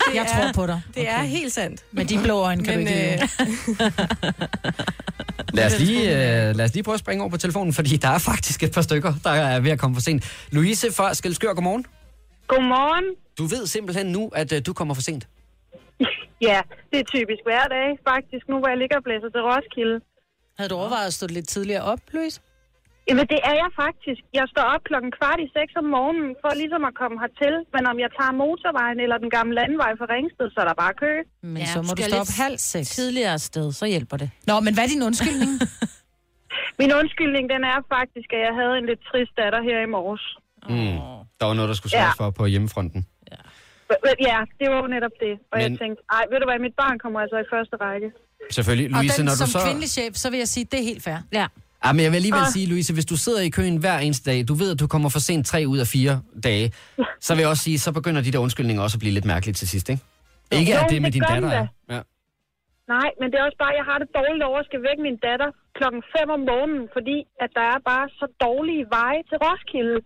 det 0.09 0.15
Jeg 0.15 0.23
er, 0.23 0.43
tror 0.43 0.53
på 0.53 0.67
dig. 0.67 0.83
Det 0.95 1.09
er 1.09 1.23
helt 1.23 1.53
sandt. 1.53 1.85
Med 1.93 2.05
de 2.05 2.19
blå 2.23 2.39
øjne 2.39 2.65
kan 2.65 2.79
Men, 2.79 2.87
du 2.87 2.93
ikke 2.93 3.23
øh. 3.81 3.91
Lad 5.55 5.67
os, 5.67 5.79
lige, 5.81 6.03
øh, 6.49 6.57
lad 6.57 6.61
os 6.65 6.75
lige 6.75 6.83
prøve 6.83 6.95
at 6.95 7.01
springe 7.01 7.23
over 7.23 7.31
på 7.31 7.37
telefonen, 7.37 7.73
fordi 7.73 7.97
der 7.97 8.09
er 8.09 8.19
faktisk 8.19 8.63
et 8.63 8.73
par 8.73 8.83
stykker, 8.83 9.15
der 9.25 9.31
er 9.31 9.61
ved 9.61 9.71
at 9.71 9.79
komme 9.79 9.97
for 9.97 10.01
sent. 10.03 10.25
Louise 10.51 10.93
fra 10.93 11.15
Skelskør, 11.15 11.55
godmorgen. 11.55 11.87
Godmorgen. 12.47 13.05
Du 13.39 13.47
ved 13.47 13.67
simpelthen 13.67 14.07
nu, 14.07 14.29
at 14.35 14.53
øh, 14.53 14.63
du 14.67 14.73
kommer 14.73 14.95
for 14.95 15.03
sent. 15.03 15.29
Ja, 16.49 16.59
det 16.91 16.99
er 17.03 17.07
typisk 17.17 17.43
hver 17.49 17.65
dag, 17.77 17.89
faktisk, 18.11 18.45
nu 18.51 18.55
hvor 18.61 18.69
jeg 18.73 18.79
ligger 18.83 18.97
og 19.01 19.05
blæser 19.07 19.29
til 19.35 19.43
Roskilde. 19.49 19.97
Havde 20.59 20.71
du 20.73 20.77
overvejet 20.83 21.07
at 21.11 21.17
stå 21.19 21.27
lidt 21.37 21.49
tidligere 21.55 21.85
op, 21.93 22.01
Louise? 22.15 22.39
Jamen, 23.09 23.27
det 23.35 23.41
er 23.51 23.55
jeg 23.63 23.71
faktisk. 23.85 24.21
Jeg 24.39 24.47
står 24.53 24.67
op 24.75 24.83
klokken 24.91 25.11
kvart 25.19 25.39
i 25.47 25.49
seks 25.59 25.71
om 25.83 25.87
morgenen, 25.97 26.31
for 26.43 26.51
ligesom 26.63 26.83
at 26.91 26.95
komme 27.01 27.17
hertil. 27.23 27.55
Men 27.75 27.83
om 27.91 27.97
jeg 28.05 28.11
tager 28.19 28.33
motorvejen 28.45 28.99
eller 29.05 29.17
den 29.25 29.31
gamle 29.37 29.55
landvej 29.61 29.93
fra 29.99 30.07
Ringsted, 30.15 30.47
så 30.55 30.59
er 30.63 30.67
der 30.71 30.77
bare 30.85 30.95
kø. 31.05 31.13
Men 31.55 31.57
Ja, 31.63 31.67
så 31.75 31.79
må 31.87 31.91
du 31.99 32.03
stå 32.11 32.17
op 32.25 32.33
halv 32.45 32.57
seks. 32.73 32.87
Tidligere 33.01 33.39
sted, 33.51 33.67
så 33.81 33.85
hjælper 33.95 34.17
det. 34.23 34.29
Nå, 34.51 34.55
men 34.67 34.73
hvad 34.75 34.85
er 34.87 34.91
din 34.95 35.03
undskyldning? 35.09 35.53
Min 36.81 36.91
undskyldning, 37.01 37.45
den 37.55 37.63
er 37.73 37.79
faktisk, 37.97 38.29
at 38.37 38.41
jeg 38.47 38.55
havde 38.61 38.75
en 38.81 38.87
lidt 38.91 39.03
trist 39.11 39.33
datter 39.41 39.61
her 39.69 39.79
i 39.87 39.91
morges. 39.97 40.25
Mm. 40.75 40.99
Der 41.39 41.45
var 41.49 41.55
noget, 41.59 41.69
der 41.73 41.75
skulle 41.81 41.93
sørges 41.99 42.17
Ja. 42.19 42.25
for 42.25 42.31
på 42.31 42.45
hjemmefronten. 42.55 43.01
Ja, 44.31 44.39
det 44.61 44.67
var 44.73 44.79
jo 44.85 44.89
netop 44.97 45.15
det. 45.25 45.33
Og 45.53 45.57
Men... 45.59 45.61
jeg 45.67 45.71
tænkte, 45.83 46.01
ej, 46.17 46.25
ved 46.31 46.39
du 46.43 46.47
hvad, 46.51 46.59
mit 46.67 46.77
barn 46.83 46.97
kommer 47.05 47.19
altså 47.25 47.37
i 47.45 47.47
første 47.55 47.75
række. 47.87 48.09
Selvfølgelig. 48.57 48.87
Og 48.97 49.03
Louise, 49.03 49.19
den, 49.19 49.25
når 49.29 49.33
du 49.33 49.43
som 49.43 49.47
så... 49.57 49.61
kvindelig 49.67 49.91
chef, 49.99 50.13
så 50.23 50.27
vil 50.33 50.39
jeg 50.45 50.49
sige, 50.55 50.65
det 50.73 50.79
er 50.83 50.87
helt 50.93 51.03
fair. 51.09 51.19
Ja. 51.41 51.47
Ja, 51.85 51.91
men 51.95 52.01
jeg 52.05 52.11
vil 52.13 52.17
alligevel 52.23 52.47
Ah. 52.49 52.55
sige, 52.57 52.67
Louise, 52.73 52.91
hvis 52.99 53.09
du 53.13 53.17
sidder 53.25 53.41
i 53.49 53.51
køen 53.59 53.77
hver 53.85 53.99
eneste 54.07 54.25
dag, 54.31 54.39
du 54.51 54.55
ved, 54.63 54.69
at 54.75 54.79
du 54.83 54.87
kommer 54.95 55.09
for 55.17 55.23
sent 55.29 55.43
tre 55.53 55.61
ud 55.73 55.79
af 55.85 55.89
fire 55.97 56.15
dage, 56.49 56.67
så 57.27 57.31
vil 57.35 57.41
jeg 57.45 57.51
også 57.55 57.65
sige, 57.69 57.79
så 57.87 57.91
begynder 57.99 58.21
de 58.27 58.31
der 58.35 58.39
undskyldninger 58.47 58.83
også 58.87 58.97
at 58.99 59.03
blive 59.05 59.15
lidt 59.19 59.27
mærkelige 59.33 59.55
til 59.61 59.69
sidst, 59.75 59.87
ikke? 59.93 60.03
Ikke 60.59 60.73
Jo, 60.73 60.79
at 60.79 60.85
det 60.85 60.91
det 60.95 61.03
med 61.07 61.11
din 61.17 61.23
datter 61.33 61.51
er. 61.61 61.67
Ja. 61.95 62.01
Nej, 62.97 63.09
men 63.21 63.27
det 63.31 63.37
er 63.41 63.45
også 63.49 63.61
bare, 63.65 63.73
jeg 63.81 63.87
har 63.91 63.99
det 64.03 64.09
dårligt 64.21 64.45
over 64.49 64.59
at 64.63 64.67
skal 64.71 64.81
vække 64.89 65.03
min 65.09 65.19
datter 65.29 65.49
klokken 65.79 66.01
5 66.17 66.37
om 66.37 66.43
morgenen, 66.51 66.85
fordi 66.97 67.17
at 67.45 67.51
der 67.59 67.67
er 67.75 67.79
bare 67.93 68.07
så 68.21 68.27
dårlige 68.47 68.85
veje 68.99 69.21
til 69.31 69.37
Roskilde. 69.45 69.97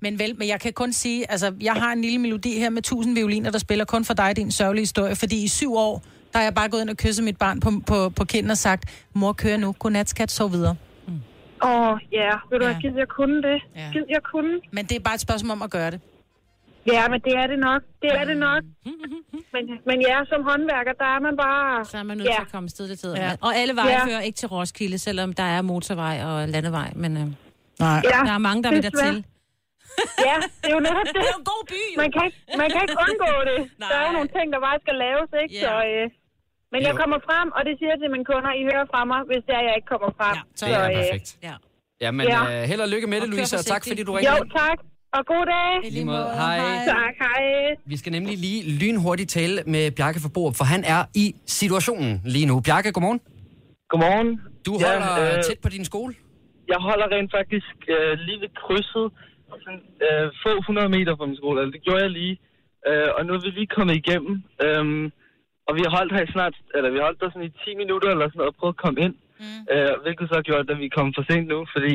Men 0.00 0.18
vel, 0.18 0.34
men 0.38 0.48
jeg 0.48 0.60
kan 0.60 0.72
kun 0.72 0.92
sige, 0.92 1.30
altså, 1.30 1.54
jeg 1.62 1.72
har 1.74 1.92
en 1.92 2.02
lille 2.02 2.18
melodi 2.18 2.58
her 2.58 2.70
med 2.70 2.82
tusind 2.82 3.14
violiner, 3.14 3.50
der 3.50 3.58
spiller 3.58 3.84
kun 3.84 4.04
for 4.04 4.14
dig, 4.14 4.36
din 4.36 4.50
sørgelige 4.50 4.82
historie, 4.82 5.16
fordi 5.16 5.44
i 5.44 5.48
syv 5.48 5.74
år, 5.74 6.02
der 6.32 6.38
har 6.38 6.44
jeg 6.44 6.54
bare 6.54 6.68
gået 6.68 6.80
ind 6.80 6.90
og 6.90 6.96
kysset 6.96 7.24
mit 7.24 7.36
barn 7.38 7.60
på, 7.60 7.70
på, 7.86 8.08
på 8.10 8.24
kinden 8.24 8.50
og 8.50 8.56
sagt, 8.58 9.04
mor, 9.14 9.32
kør 9.32 9.56
nu, 9.56 9.72
godnat, 9.78 10.08
skat, 10.08 10.30
sov 10.30 10.52
videre. 10.52 10.76
Åh, 11.64 11.70
oh, 11.92 11.98
ja, 12.12 12.30
ved 12.50 12.58
du 12.58 12.66
Ja. 12.66 12.78
jeg 12.96 13.08
kunne 13.08 13.42
det? 13.42 13.62
Ja. 13.76 13.90
Jeg 14.08 14.22
kunne? 14.32 14.60
Men 14.72 14.84
det 14.86 14.96
er 14.96 15.00
bare 15.00 15.14
et 15.14 15.20
spørgsmål 15.20 15.50
om 15.52 15.62
at 15.62 15.70
gøre 15.70 15.90
det. 15.90 16.00
Ja, 16.92 17.08
men 17.08 17.20
det 17.20 17.32
er 17.36 17.46
det 17.46 17.58
nok. 17.58 17.82
Det 18.02 18.10
er 18.20 18.24
det 18.24 18.36
nok. 18.36 18.62
Men, 19.52 19.64
men 19.86 20.00
ja, 20.00 20.18
som 20.28 20.42
håndværker, 20.42 20.92
der 20.98 21.04
er 21.04 21.20
man 21.20 21.36
bare... 21.36 21.84
Så 21.84 21.98
er 21.98 22.02
man 22.02 22.16
nødt 22.16 22.28
ja. 22.28 22.34
til 22.34 22.42
at 22.42 22.52
komme 22.52 22.68
sted 22.68 22.88
til 22.88 22.98
tid. 22.98 23.14
Ja. 23.14 23.30
Og 23.40 23.56
alle 23.56 23.76
veje 23.76 23.90
Ja. 23.90 24.04
fører 24.06 24.20
ikke 24.20 24.36
til 24.36 24.48
Roskilde, 24.48 24.98
selvom 24.98 25.32
der 25.32 25.42
er 25.42 25.62
motorvej 25.62 26.22
og 26.24 26.48
landevej. 26.48 26.92
Men 26.96 27.16
øh, 27.16 27.22
Nej. 27.78 28.02
Ja, 28.04 28.18
der 28.26 28.32
er 28.32 28.38
mange, 28.38 28.62
der 28.62 28.70
vil 28.70 28.82
der 28.82 28.90
desværre. 28.90 29.12
til. 29.14 29.24
Ja, 30.28 30.36
det 30.62 30.68
er 30.72 30.74
jo 30.78 30.82
netop 30.88 31.04
det. 31.06 31.14
Det 31.16 31.22
er 31.28 31.32
jo 31.36 31.38
en 31.44 31.48
god 31.54 31.62
by, 31.72 31.80
jo. 31.94 31.98
Man 32.02 32.10
kan 32.14 32.22
ikke, 32.28 32.38
man 32.62 32.68
kan 32.72 32.80
ikke 32.84 32.98
undgå 33.06 33.30
det. 33.50 33.58
Nej. 33.82 33.88
Der 33.90 33.96
er 34.00 34.04
jo 34.08 34.12
nogle 34.18 34.30
ting, 34.36 34.46
der 34.54 34.60
bare 34.68 34.78
skal 34.84 34.94
laves, 35.06 35.28
ikke? 35.42 35.52
Ja. 35.56 35.62
Så, 35.64 35.72
øh, 35.90 36.04
men 36.72 36.78
jeg 36.86 36.92
Jo. 36.94 37.00
kommer 37.02 37.18
frem, 37.28 37.48
og 37.56 37.60
det 37.66 37.72
siger 37.78 37.90
jeg 37.94 37.98
til 38.02 38.10
mine 38.14 38.26
kunder, 38.32 38.50
I 38.60 38.62
hører 38.70 38.86
fra 38.92 39.00
mig, 39.12 39.20
hvis 39.30 39.42
det 39.48 39.54
er, 39.58 39.62
jeg 39.68 39.74
ikke 39.78 39.90
kommer 39.94 40.10
frem. 40.20 40.34
Ja, 40.38 40.42
Det 40.60 40.68
er 40.78 40.84
øh, 40.90 40.96
perfekt. 41.00 41.28
Ja. 41.48 41.54
Ja, 42.04 42.08
men 42.18 42.24
Ja. 42.34 42.40
øh, 42.52 42.62
held 42.70 42.80
og 42.86 42.90
lykke 42.94 43.06
med 43.12 43.18
det, 43.22 43.28
Louise, 43.32 43.54
og 43.60 43.64
tak 43.74 43.82
fordi 43.90 44.02
du 44.08 44.12
Jo, 44.12 44.18
ringede 44.18 44.38
ind. 44.44 44.50
tak. 44.64 44.78
Og 45.16 45.22
god 45.32 45.44
dag. 45.54 45.70
I 45.88 45.90
Lige 45.96 46.04
måde. 46.12 46.26
Hej. 46.42 46.58
Tak, 46.94 47.14
hej. 47.26 47.42
Vi 47.92 47.96
skal 48.00 48.12
nemlig 48.16 48.34
lige 48.46 48.60
lynhurtigt 48.80 49.30
tale 49.38 49.56
med 49.74 49.84
Bjarke 49.98 50.18
fra 50.24 50.30
Borup, 50.34 50.54
for 50.60 50.64
han 50.74 50.80
er 50.94 51.00
i 51.14 51.34
situationen 51.46 52.10
lige 52.34 52.46
nu. 52.46 52.54
Bjarke, 52.60 52.92
godmorgen. 52.92 53.20
Godmorgen. 53.90 54.28
Du 54.66 54.72
Ja, 54.80 54.86
holder 54.86 55.36
øh, 55.36 55.42
tæt 55.46 55.58
på 55.62 55.68
din 55.68 55.84
skole. 55.84 56.14
Jeg 56.72 56.76
holder 56.88 57.06
rent 57.14 57.30
faktisk 57.38 57.74
øh, 57.94 58.12
lige 58.26 58.38
ved 58.44 58.50
krydset, 58.62 59.06
sådan, 59.64 59.82
øh, 60.06 60.26
få 60.44 60.52
100 60.58 60.88
meter 60.96 61.12
fra 61.18 61.26
min 61.30 61.40
skole. 61.42 61.56
Altså, 61.60 61.72
det 61.76 61.82
gjorde 61.86 62.02
jeg 62.06 62.12
lige. 62.20 62.34
Øh, 62.88 63.08
og 63.16 63.20
nu 63.26 63.30
er 63.36 63.40
vi 63.44 63.50
lige 63.60 63.74
kommet 63.76 63.94
igennem. 64.02 64.34
Øhm, 64.64 65.04
og 65.68 65.72
vi 65.76 65.80
har 65.84 65.92
holdt 65.98 66.12
her 66.16 66.22
i 66.28 66.32
snart, 66.36 66.54
eller 66.76 66.88
vi 66.92 66.96
har 66.98 67.04
holdt 67.08 67.20
der 67.22 67.28
sådan 67.30 67.48
i 67.50 67.52
10 67.64 67.74
minutter 67.82 68.08
eller 68.14 68.26
sådan 68.28 68.38
noget, 68.40 68.52
og 68.52 68.58
prøvet 68.60 68.74
at 68.76 68.82
komme 68.84 68.98
ind. 69.06 69.14
Mm. 69.42 69.60
Øh, 69.72 69.92
hvilket 70.04 70.26
så 70.32 70.36
gjort, 70.48 70.66
at 70.72 70.78
vi 70.82 70.86
er 70.90 70.94
kommet 70.98 71.12
for 71.18 71.24
sent 71.30 71.46
nu, 71.54 71.58
fordi... 71.74 71.94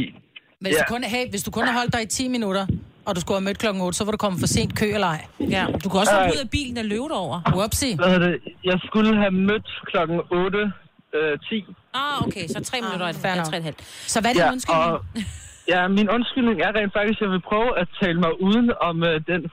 Hvis, 0.63 0.73
Ja. 0.75 0.79
du 0.81 0.85
kun, 0.93 1.03
hey, 1.15 1.23
hvis 1.33 1.43
du 1.47 1.51
kun 1.57 1.65
har 1.69 1.75
holdt 1.79 1.93
dig 1.95 2.01
i 2.07 2.09
10 2.19 2.27
minutter, 2.37 2.63
og 3.07 3.11
du 3.15 3.19
skulle 3.21 3.37
have 3.39 3.47
mødt 3.49 3.59
klokken 3.63 3.81
8, 3.81 3.97
så 3.97 4.03
var 4.05 4.11
du 4.15 4.21
kommet 4.25 4.39
for 4.43 4.47
sent 4.55 4.71
kø 4.79 4.87
eller 4.97 5.07
ej. 5.15 5.21
ja. 5.55 5.63
Du 5.83 5.87
kan 5.89 5.97
også 6.03 6.13
hoppe 6.15 6.33
ud 6.35 6.41
af 6.45 6.49
bilen 6.57 6.77
og 6.77 6.85
løbe 6.93 7.13
over. 7.23 7.37
Whoopsie. 7.57 7.95
Hvad 7.95 8.19
det? 8.25 8.33
Jeg 8.63 8.77
skulle 8.87 9.11
have 9.23 9.31
mødt 9.49 9.67
klokken 9.91 10.17
8, 10.31 10.71
øh, 11.17 11.39
10. 11.49 11.65
Ah, 11.93 12.27
okay, 12.27 12.45
så 12.53 12.57
tre 12.69 12.77
minutter 12.85 13.11
tre 13.21 13.29
og 13.41 13.57
et 13.57 13.63
halvt. 13.63 13.81
Så 14.13 14.21
hvad 14.21 14.29
er 14.31 14.33
din 14.33 14.41
ja, 14.47 14.51
undskyldning? 14.51 14.91
Og, 14.91 15.05
ja, 15.71 15.87
min 15.87 16.09
undskyldning 16.15 16.57
er 16.61 16.71
rent 16.77 16.93
faktisk, 16.97 17.19
at 17.19 17.25
jeg 17.25 17.31
vil 17.35 17.47
prøve 17.51 17.79
at 17.81 17.87
tale 18.01 18.19
mig 18.25 18.33
uden 18.47 18.67
om 18.89 19.03
øh, 19.03 19.15
den 19.31 19.41
100% 19.45 19.49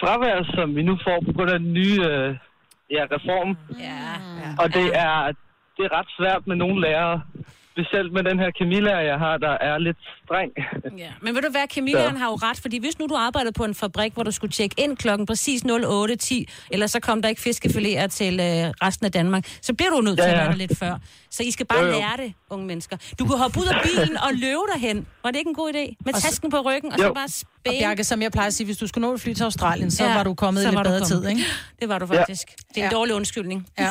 fravær, 0.00 0.38
som 0.54 0.76
vi 0.76 0.82
nu 0.82 0.94
får 1.06 1.18
på 1.26 1.32
grund 1.32 1.50
af 1.50 1.58
den 1.58 1.72
nye 1.72 1.98
øh, 2.10 2.30
ja, 2.96 3.02
reform. 3.16 3.50
Ja. 3.88 4.02
Og 4.62 4.66
det 4.76 4.86
er, 5.06 5.16
det 5.76 5.82
er 5.88 5.92
ret 5.98 6.10
svært 6.18 6.46
med 6.46 6.56
nogle 6.56 6.80
lærere, 6.80 7.22
specielt 7.72 8.12
med 8.12 8.22
den 8.30 8.38
her 8.38 8.50
kemilærer, 8.58 9.00
jeg 9.00 9.18
har, 9.18 9.36
der 9.36 9.50
er 9.68 9.78
lidt 9.78 9.96
streng. 10.24 10.50
Ja. 10.98 11.10
Men 11.22 11.34
ved 11.34 11.42
du 11.42 11.50
hvad, 11.50 11.68
kemileren 11.68 12.16
har 12.16 12.26
jo 12.26 12.34
ret, 12.34 12.58
fordi 12.60 12.78
hvis 12.80 12.98
nu 12.98 13.06
du 13.06 13.14
arbejdede 13.14 13.52
på 13.52 13.64
en 13.64 13.74
fabrik, 13.74 14.12
hvor 14.14 14.22
du 14.22 14.30
skulle 14.30 14.50
tjekke 14.52 14.74
ind 14.78 14.96
klokken 14.96 15.26
præcis 15.26 15.62
08.10, 15.64 16.68
eller 16.70 16.86
så 16.86 17.00
kom 17.00 17.22
der 17.22 17.28
ikke 17.28 17.42
fiskefiléer 17.48 18.06
til 18.06 18.34
øh, 18.40 18.46
resten 18.86 19.06
af 19.06 19.12
Danmark, 19.12 19.44
så 19.62 19.74
bliver 19.74 19.90
du 19.90 20.00
nødt 20.00 20.18
til 20.18 20.24
Ja, 20.24 20.30
at 20.30 20.36
ja. 20.36 20.42
være 20.42 20.52
der 20.52 20.56
lidt 20.58 20.78
før. 20.78 20.94
Så 21.30 21.42
I 21.42 21.50
skal 21.50 21.66
bare 21.66 21.80
Jo, 21.80 21.86
jo. 21.86 21.92
lære 21.92 22.16
det, 22.16 22.32
unge 22.50 22.66
mennesker. 22.66 22.96
Du 23.18 23.26
kunne 23.26 23.38
hoppe 23.38 23.60
ud 23.60 23.66
af 23.66 23.80
bilen 23.82 24.16
og 24.16 24.30
løbe 24.34 24.62
derhen. 24.72 25.06
Var 25.24 25.30
det 25.30 25.38
ikke 25.38 25.48
en 25.48 25.54
god 25.54 25.70
idé? 25.74 25.94
Med 26.04 26.12
tasken 26.12 26.50
på 26.50 26.60
ryggen, 26.60 26.92
og 26.92 26.98
så 26.98 27.04
Jo. 27.06 27.12
Bare 27.64 27.74
Og. 27.74 27.78
Bjarke, 27.80 28.04
som 28.04 28.22
jeg 28.22 28.32
plejer 28.32 28.46
at 28.46 28.54
sige, 28.54 28.64
hvis 28.64 28.76
du 28.76 28.86
skulle 28.86 29.08
nå 29.08 29.14
et 29.14 29.20
fly 29.20 29.32
til 29.32 29.42
Australien, 29.44 29.90
så 29.90 30.04
Ja, 30.04 30.14
var 30.14 30.22
du 30.22 30.34
kommet 30.34 30.62
så 30.62 30.68
i 30.68 30.72
lidt 30.72 30.82
bedre 30.84 31.00
kommet. 31.00 31.22
tid, 31.22 31.28
ikke? 31.28 31.44
Det 31.80 31.88
var 31.88 31.98
du 31.98 32.06
faktisk. 32.06 32.46
Det 32.74 32.78
er 32.78 32.84
en 32.84 32.90
Ja. 32.90 32.96
dårlig 32.96 33.14
undskyldning. 33.14 33.66
Ja. 33.78 33.84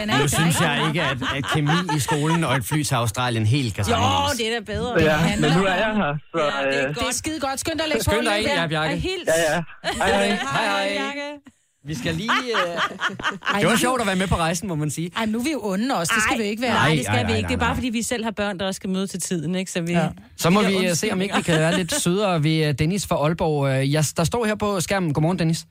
Den 0.00 0.10
er 0.10 0.18
Nu 0.22 0.28
synes 0.28 0.60
jeg 0.60 0.84
ikke, 0.88 1.02
at, 1.02 1.16
at 1.36 1.44
kemi 1.54 1.70
i 1.96 2.00
skolen 2.00 2.44
og 2.44 2.56
et 2.56 2.64
fly 2.64 2.82
til 2.82 2.94
Australien 2.94 3.46
helt 3.46 3.74
kan 3.74 3.84
Jo, 3.84 3.90
sammenlignes. 3.90 4.36
det 4.38 4.46
er 4.48 4.60
da 4.60 4.64
bedre. 4.72 5.02
Ja, 5.02 5.36
men 5.40 5.52
nu 5.52 5.64
er 5.64 5.74
jeg 5.74 5.94
her, 5.96 6.14
så... 6.34 6.40
Ja, 6.40 6.70
det 6.70 6.80
er 6.82 6.88
øh, 6.88 6.94
Det 6.94 7.02
er 7.02 7.12
skide 7.12 7.40
godt. 7.40 7.60
Skynd 7.60 7.74
dig 7.78 7.82
at 7.84 7.88
lægge 7.88 8.04
Skynd 8.04 8.16
dig 8.26 8.32
på, 8.32 8.36
ind, 8.38 8.46
ja, 8.60 8.66
Bjarke. 8.66 8.92
Og 8.94 8.98
hils. 9.00 9.26
Ja, 9.26 9.54
ja. 9.54 9.62
Hej, 9.84 10.10
hej. 10.12 10.28
Hej, 10.28 10.88
hej. 10.88 11.57
Vi 11.84 11.94
skal 11.94 12.14
lige... 12.14 12.30
Uh... 12.30 12.58
Ej, 12.60 13.58
Det 13.60 13.66
var 13.66 13.70
nu- 13.70 13.76
sjovt 13.76 14.00
at 14.00 14.06
være 14.06 14.16
med 14.16 14.26
på 14.26 14.34
rejsen, 14.34 14.68
må 14.68 14.74
man 14.74 14.90
sige. 14.90 15.10
Ej, 15.16 15.26
nu 15.26 15.38
er 15.38 15.42
vi 15.44 15.52
jo 15.52 15.60
onde 15.62 15.94
også. 15.96 16.12
Det 16.16 16.22
skal 16.22 16.38
vi 16.38 16.42
ikke 16.44 16.62
være. 16.62 16.72
Nej, 16.74 16.94
det 16.94 17.04
skal 17.04 17.12
nej, 17.12 17.22
vi 17.22 17.28
nej, 17.28 17.36
ikke. 17.36 17.48
Det 17.48 17.54
er 17.54 17.58
bare, 17.58 17.68
nej. 17.68 17.74
fordi 17.76 17.88
vi 17.88 18.02
selv 18.02 18.24
har 18.24 18.30
børn, 18.30 18.58
der 18.58 18.66
også 18.66 18.76
skal 18.76 18.90
møde 18.90 19.06
til 19.06 19.20
tiden, 19.20 19.54
ikke? 19.54 19.70
Så 19.70 19.80
vi... 19.80 19.92
Ja. 19.92 20.08
Så 20.36 20.50
må 20.50 20.60
vi 20.60 20.66
uh, 20.66 20.72
undskylder. 20.72 20.94
se, 20.94 21.10
om 21.12 21.20
ikke 21.20 21.36
vi 21.36 21.42
kan 21.42 21.58
være 21.58 21.76
lidt 21.76 21.94
sødere 21.94 22.42
ved 22.42 22.68
uh, 22.68 22.74
Dennis 22.78 23.06
fra 23.06 23.16
Aalborg. 23.16 23.62
Uh, 23.80 23.92
Jeg, 23.92 24.04
der 24.16 24.24
står 24.24 24.44
her 24.44 24.54
på 24.54 24.80
skærmen... 24.80 25.12
Godmorgen, 25.14 25.38
Dennis. 25.38 25.66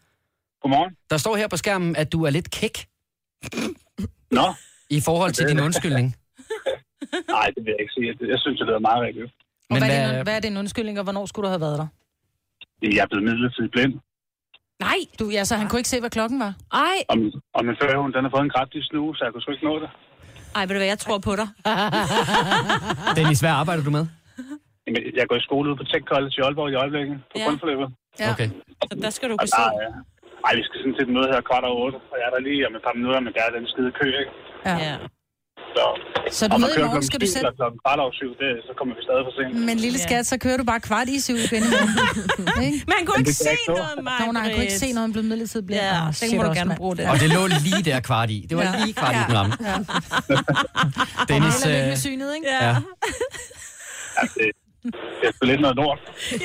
Godmorgen. 0.61 0.93
Der 1.09 1.17
står 1.17 1.35
her 1.35 1.47
på 1.47 1.57
skærmen, 1.57 1.95
at 1.95 2.11
du 2.11 2.23
er 2.23 2.29
lidt 2.29 2.51
kæk 2.51 2.87
Nå, 4.31 4.53
i 4.89 5.01
forhold 5.01 5.31
til 5.31 5.47
din 5.49 5.59
undskyldning. 5.59 6.15
nej, 7.37 7.45
det 7.55 7.61
vil 7.65 7.71
jeg 7.75 7.79
ikke 7.83 7.93
sige. 7.97 8.07
Jeg- 8.07 8.29
Jeg 8.29 8.39
synes, 8.39 8.59
det 8.59 8.69
er 8.75 8.79
meget 8.79 9.01
rigtigt. 9.07 9.31
Men 9.69 9.77
hvad, 9.79 9.89
er 9.89 10.05
hvad- 10.07 10.15
din, 10.15 10.23
hvad 10.23 10.35
er 10.35 10.39
din 10.39 10.57
undskyldning, 10.57 10.97
og 10.99 11.03
hvornår 11.03 11.25
skulle 11.25 11.45
du 11.47 11.49
have 11.49 11.61
været 11.61 11.77
der? 11.79 11.87
Jeg 12.81 13.03
er 13.03 13.07
blevet 13.11 13.23
midlertidigt 13.29 13.71
blind, 13.71 13.93
Nej, 14.80 14.99
Du, 15.19 15.25
ja, 15.38 15.41
så 15.49 15.53
han 15.55 15.67
kunne 15.69 15.80
ikke 15.80 15.89
se, 15.95 15.99
hvad 15.99 16.09
klokken 16.17 16.39
var. 16.45 16.53
ej. 16.88 16.97
og, 17.09 17.17
min- 17.21 17.41
og 17.57 17.61
min 17.65 17.75
førhund, 17.82 18.11
den 18.13 18.23
har 18.25 18.32
fået 18.36 18.45
en 18.47 18.53
kraftig 18.55 18.80
snue, 18.89 19.15
så 19.15 19.21
jeg 19.25 19.32
kunne 19.34 19.41
sgu 19.41 19.51
ikke 19.51 19.65
nå 19.71 19.75
det. 19.84 19.89
Ej, 20.55 20.61
ved 20.65 20.73
du 20.75 20.80
hvad, 20.82 20.91
jeg 20.95 20.99
tror 21.05 21.17
på 21.28 21.34
dig. 21.41 21.47
Dennis, 23.17 23.39
hvad 23.43 23.53
arbejder 23.61 23.84
du 23.88 23.91
med? 23.97 24.05
Jamen, 24.86 25.01
Jeg 25.19 25.25
går 25.30 25.36
i 25.41 25.43
skole 25.49 25.65
ude 25.69 25.78
på 25.82 25.86
Tech 25.91 26.03
College 26.11 26.34
i 26.38 26.41
Aalborg 26.45 26.69
i 26.71 26.75
øjeblikket, 26.84 27.15
på 27.32 27.36
Ja. 27.36 27.39
ja. 27.41 27.45
grundforløbet. 27.47 27.88
Ja. 28.21 28.28
Okay. 28.34 28.49
Så 28.89 28.93
der 29.05 29.09
skal 29.17 29.25
du 29.32 29.36
kunne 29.38 29.53
se. 29.61 29.63
øh, 29.84 29.93
ej, 30.47 30.53
vi 30.59 30.63
skal 30.67 30.78
sådan 30.84 30.95
set 30.99 31.09
møde 31.15 31.28
her 31.34 31.41
kvart 31.49 31.63
over 31.69 31.78
otte, 31.86 31.97
og 32.11 32.15
jeg 32.19 32.25
er 32.30 32.34
der 32.36 32.41
lige 32.49 32.61
om 32.67 32.73
et 32.80 32.84
par 32.88 32.95
minutter, 32.99 33.19
men 33.25 33.32
der 33.38 33.43
er 33.47 33.51
den 33.57 33.65
skide 33.71 33.91
kø, 33.99 34.07
ikke? 34.21 34.32
Ja. 34.69 34.75
Ja. 34.88 34.95
Så, 35.76 35.84
Så 36.38 36.47
du 36.47 36.57
ved, 36.57 36.61
man 36.61 36.80
i 36.80 36.84
morgen 36.84 37.03
skal 37.09 37.20
du 37.22 37.26
eller 37.36 37.51
klokken 37.59 37.80
kvart 37.86 37.99
over 38.03 38.11
syv, 38.22 38.32
det, 38.41 38.49
så 38.68 38.72
kommer 38.78 38.93
vi 38.97 39.01
stadig 39.07 39.24
for 39.28 39.34
sent. 39.38 39.65
Men 39.70 39.76
lille 39.86 39.99
skat, 40.07 40.24
så 40.32 40.36
kører 40.38 40.57
du 40.57 40.63
bare 40.63 40.80
kvart 40.89 41.07
i 41.15 41.20
syv 41.28 41.36
igen 41.47 41.63
i 41.63 41.70
morgen. 41.76 42.63
Ikke? 42.65 42.78
Men 42.88 42.93
han 42.97 43.05
kunne 43.07 43.20
ikke 43.20 43.34
se 43.34 43.55
noget, 43.68 44.03
Maja. 44.07 44.26
Nå, 44.26 44.32
nej, 44.32 44.41
han 44.43 44.51
kunne 44.53 44.63
ikke 44.63 44.80
se 44.86 44.88
noget, 44.95 45.05
han 45.07 45.11
blev 45.15 45.24
midlertidigt 45.32 45.65
blind. 45.68 45.82
Ja, 45.82 46.07
Åh, 46.07 46.13
den 46.22 46.38
må 46.38 46.43
du 46.43 46.53
gerne 46.59 46.76
bruge 46.82 46.95
det. 46.97 47.05
Og 47.11 47.15
det 47.20 47.30
lå 47.38 47.41
lige 47.68 47.82
der 47.89 47.99
kvart 48.09 48.30
i. 48.38 48.39
Det 48.49 48.57
var 48.57 48.63
Ja. 48.63 48.72
lige 48.86 48.93
kvart 48.93 49.15
i 49.15 49.22
den 49.28 49.36
ramme. 49.38 49.53
Ja. 49.70 49.76
Dennis, 51.34 51.55
og 51.65 51.70
lykke 51.72 51.82
øh, 51.84 51.88
med 51.88 51.97
synet, 52.07 52.30
ikke? 52.38 52.47
Ja. 52.61 52.68
ja, 52.68 52.76
det, 54.38 54.47
det 55.22 55.41
er 55.41 55.45
lidt 55.51 55.61
noget 55.61 55.76
lort. 55.76 55.99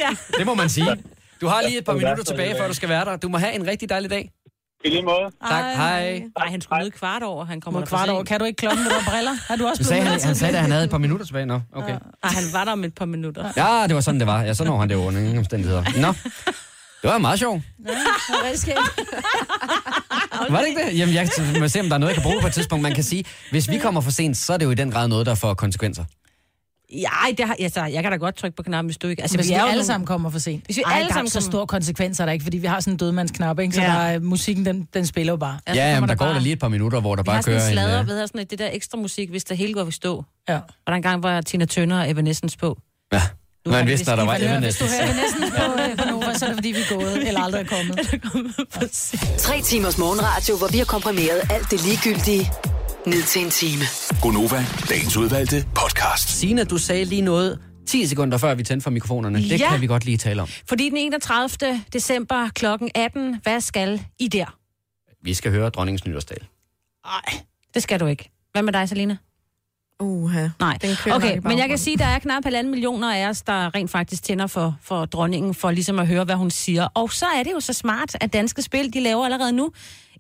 ja. 0.05 0.11
det 0.39 0.47
må 0.47 0.55
man 0.55 0.69
sige. 0.69 0.91
Du 1.41 1.47
har 1.47 1.63
lige 1.63 1.79
et 1.79 1.85
par 1.85 1.93
minutter 1.93 2.25
tilbage, 2.25 2.55
før 2.59 2.69
du 2.69 2.75
skal 2.75 2.89
være 2.89 3.05
der. 3.05 3.17
Du 3.17 3.29
må 3.29 3.39
have 3.39 3.53
en 3.55 3.67
rigtig 3.67 3.89
dejlig 3.89 4.11
dag. 4.11 4.31
I 4.85 4.89
lige 4.89 5.03
måde. 5.03 5.31
Tak, 5.49 5.65
hej. 5.77 6.23
Nej, 6.39 6.49
han 6.51 6.61
skulle 6.61 6.81
møde 6.81 6.91
kvart 6.91 7.23
over. 7.23 7.45
Han 7.45 7.61
kommer 7.61 7.87
kvart 7.87 8.09
over. 8.09 8.25
Kan 8.25 8.41
du 8.41 8.45
ikke 8.45 8.57
klokken, 8.57 8.85
har 8.85 9.11
briller? 9.11 9.33
Har 9.49 9.57
du 9.57 9.67
også 9.67 9.85
sagde, 9.85 10.03
han, 10.03 10.21
han 10.21 10.35
sagde, 10.35 10.57
at 10.57 10.63
han 10.63 10.71
havde 10.71 10.85
et 10.85 10.91
par 10.91 10.99
minutter 10.99 11.27
tilbage. 11.27 11.47
Nå, 11.47 11.61
okay. 11.75 11.93
Ej, 11.93 11.99
han 12.31 12.45
var 12.53 12.65
der 12.65 12.73
om 12.73 12.85
et 12.85 12.95
par 12.95 13.05
minutter. 13.05 13.53
Ja, 13.57 13.87
det 13.87 13.95
var 13.95 14.01
sådan, 14.01 14.21
det 14.21 14.27
var. 14.27 14.43
Ja, 14.43 14.55
så 14.55 14.65
når 14.65 14.79
han 14.79 14.89
det 14.89 14.95
under 14.95 15.21
ingen 15.21 15.39
omstændigheder. 15.39 15.85
Nå, 16.01 16.09
det 17.03 17.11
var 17.11 17.19
meget 17.19 17.39
sjovt. 17.39 17.63
Det 17.79 17.91
var 18.29 18.45
rigtig 18.45 18.61
skægt. 18.61 18.79
Var 20.51 20.59
det 20.61 20.69
ikke 20.69 20.81
det? 20.87 20.99
Jamen, 20.99 21.15
jeg 21.15 21.29
må 21.61 21.69
se, 21.69 21.81
om 21.81 21.87
der 21.89 21.95
er 21.95 21.99
noget, 21.99 22.15
jeg 22.15 22.23
kan 22.23 22.31
bruge 22.31 22.41
på 22.41 22.47
et 22.47 22.53
tidspunkt. 22.53 22.83
Man 22.83 22.95
kan 22.95 23.05
sige, 23.05 23.25
hvis 23.51 23.69
vi 23.71 23.79
kommer 23.79 24.01
for 24.01 24.11
sent, 24.11 24.37
så 24.37 24.53
er 24.53 24.57
det 24.57 24.65
jo 24.65 24.71
i 24.71 24.75
den 24.75 24.91
grad 24.91 25.09
noget, 25.09 25.27
der 25.27 25.35
får 25.35 25.55
konsekvenser. 25.55 26.05
Ja, 27.01 27.09
det 27.39 27.47
har, 27.47 27.57
altså, 27.61 27.85
jeg 27.85 28.03
kan 28.03 28.13
da 28.13 28.17
godt 28.19 28.35
trykke 28.37 28.57
på 28.57 28.63
knappen, 28.63 28.87
hvis 28.89 28.99
du 28.99 29.09
ikke... 29.09 29.23
Altså, 29.23 29.37
Hvis 29.37 29.49
vi 29.49 29.55
er 29.55 29.61
jo 29.61 29.67
alle 29.67 29.85
sammen 29.85 30.07
kommer 30.07 30.31
for 30.31 30.39
sent. 30.39 30.65
Hvis 30.65 30.77
vi 30.77 30.83
Ej, 30.87 30.93
alle 30.93 31.05
der 31.05 31.09
er 31.11 31.15
sammen 31.15 31.31
så 31.31 31.39
kommer- 31.41 31.51
store 31.51 31.67
konsekvenser 31.67 32.25
er 32.25 32.27
der 32.27 32.33
ikke, 32.33 32.43
fordi 32.43 32.59
vi 32.59 32.67
har 32.67 32.81
sådan 32.81 32.93
en 32.95 32.97
dødmandsknap, 32.97 33.59
ikke? 33.59 33.75
Så 33.75 33.83
Ja. 33.83 33.87
der 33.87 33.95
er, 33.95 34.19
musikken, 34.19 34.67
den, 34.67 34.89
den 34.95 35.07
spiller 35.07 35.33
jo 35.33 35.37
bare. 35.37 35.59
Ja, 35.69 35.75
så 35.75 35.81
Ja, 35.81 35.87
kommer 35.87 36.01
men 36.01 36.09
der 36.09 36.15
går 36.15 36.25
bare- 36.25 36.35
der 36.35 36.41
lige 36.41 36.53
et 36.53 36.59
par 36.59 36.69
minutter, 36.69 37.01
hvor 37.01 37.15
der 37.17 37.23
Vi 37.23 37.29
har 37.31 37.35
bare 37.35 37.43
sådan 37.43 37.53
kører 37.59 37.65
en 37.67 37.71
en... 37.73 37.75
sladder, 37.75 38.01
øh, 38.01 38.07
ved 38.09 38.19
her, 38.19 38.27
sådan 38.27 38.41
et, 38.41 38.51
det 38.51 38.59
der 38.59 38.69
ekstra 38.73 38.99
musik, 38.99 39.31
hvis 39.31 39.45
der 39.45 39.55
hele 39.55 39.75
går 39.75 39.87
i 39.89 39.91
stå. 39.91 40.25
Ja. 40.49 40.57
Og 40.57 40.63
der 40.87 40.93
engang 40.93 41.23
var 41.23 41.41
Tina 41.41 41.65
Turner 41.65 42.01
og 42.01 42.11
Evanescence 42.11 42.59
på. 42.59 42.79
Ja, 43.13 43.23
Nu 43.67 43.73
man 43.73 43.87
vidste, 43.87 44.07
vi 44.07 44.13
at 44.13 44.19
der 44.19 44.25
var 44.25 44.35
skifte- 44.35 44.59
Hvis 44.59 44.77
du 44.77 44.85
Evanescence. 44.85 45.05
hører 45.05 45.23
næsten 45.23 45.43
på, 45.51 45.83
øh, 45.91 45.97
på 45.99 46.05
Nova, 46.21 46.35
så 46.35 46.45
er 46.45 46.49
det 46.49 46.57
fordi, 46.57 46.69
vi 46.69 46.79
er 46.91 46.95
gået, 46.99 47.29
eller 47.29 47.41
aldrig 47.41 47.61
er 47.61 47.65
kommet. 47.77 47.99
Tre 49.47 49.61
timers 49.63 49.99
morgenradio, 49.99 50.57
hvor 50.57 50.69
vi 50.73 50.79
har 50.79 50.85
komprimeret 50.85 51.41
alt 51.51 51.71
det 51.71 51.85
ligegyldige 51.87 52.51
ned 53.07 53.23
til 53.23 53.45
en 53.45 53.51
time. 53.51 53.83
Gonova, 54.23 54.65
dagens 54.91 55.17
udvalgte 55.17 55.65
podcast. 55.75 56.29
Signe, 56.29 56.65
du 56.65 56.79
sagde 56.79 57.05
lige 57.05 57.23
noget 57.23 57.59
10 57.87 58.07
sekunder 58.07 58.39
før 58.39 58.55
vi 58.55 58.63
tændte 58.63 58.85
for 58.85 58.91
mikrofonerne. 58.91 59.39
Det 59.39 59.61
Ja. 59.61 59.71
kan 59.71 59.81
vi 59.81 59.87
godt 59.87 60.05
lige 60.05 60.17
tale 60.17 60.43
om. 60.43 60.49
Fordi 60.69 60.89
den 60.89 60.97
31. 60.99 61.81
december 61.93 62.49
kl. 62.55 62.67
18, 62.95 63.41
hvad 63.43 63.61
skal 63.61 64.03
I 64.19 64.29
der? 64.29 64.57
Vi 65.23 65.35
skal 65.35 65.51
høre 65.53 65.69
dronningens 65.71 66.07
nytårsdag. 66.07 66.37
Nej, 67.05 67.41
det 67.75 67.83
skal 67.83 68.01
du 68.01 68.07
ikke. 68.07 68.31
Hvad 68.53 68.63
med 68.63 68.73
dig, 68.73 68.89
Selina? 68.89 69.17
Uha. 70.01 70.49
Nej, 70.61 70.79
okay, 71.13 71.39
men 71.43 71.59
jeg 71.59 71.69
kan 71.69 71.79
sige, 71.79 71.95
at 71.95 71.99
der 71.99 72.05
er 72.07 72.19
knap 72.19 72.45
halvanden 72.45 72.71
millioner 72.71 73.15
af 73.15 73.29
os, 73.29 73.43
der 73.43 73.75
rent 73.75 73.91
faktisk 73.91 74.23
tænder 74.23 74.47
for, 74.47 74.77
for 74.83 75.05
dronningen, 75.05 75.55
for 75.55 75.71
ligesom 75.71 75.99
at 75.99 76.07
høre, 76.07 76.25
hvad 76.25 76.35
hun 76.35 76.51
siger. 76.51 76.89
Og 76.95 77.13
så 77.13 77.27
er 77.27 77.43
det 77.43 77.53
jo 77.53 77.61
så 77.61 77.73
smart, 77.73 78.17
at 78.21 78.33
Danske 78.33 78.63
Spil, 78.63 78.93
de 78.95 79.01
laver 79.01 79.25
allerede 79.25 79.53
nu 79.53 79.71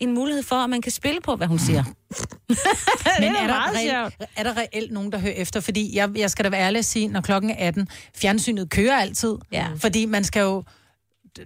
en 0.02 0.14
mulighed 0.14 0.42
for, 0.42 0.56
at 0.56 0.70
man 0.70 0.82
kan 0.82 0.92
spille 0.92 1.20
på, 1.20 1.36
hvad 1.36 1.46
hun 1.46 1.58
siger. 1.58 1.84
Men 3.20 3.32
da 3.32 3.38
er 3.38 3.46
der, 3.46 3.72
reelt, 3.74 4.14
er 4.36 4.42
der 4.42 4.56
reelt 4.56 4.92
nogen, 4.92 5.12
der 5.12 5.18
hører 5.18 5.32
efter? 5.32 5.60
Fordi 5.60 5.96
jeg, 5.96 6.10
jeg 6.16 6.30
skal 6.30 6.44
da 6.44 6.50
være 6.50 6.60
ærlig 6.60 6.78
at 6.78 6.84
sige, 6.84 7.08
når 7.08 7.20
klokken 7.20 7.50
er 7.50 7.54
18, 7.58 7.88
fjernsynet 8.16 8.70
kører 8.70 8.96
altid. 8.96 9.34
Ja. 9.52 9.66
Fordi 9.76 10.06
man 10.06 10.24
skal 10.24 10.40
jo... 10.40 10.62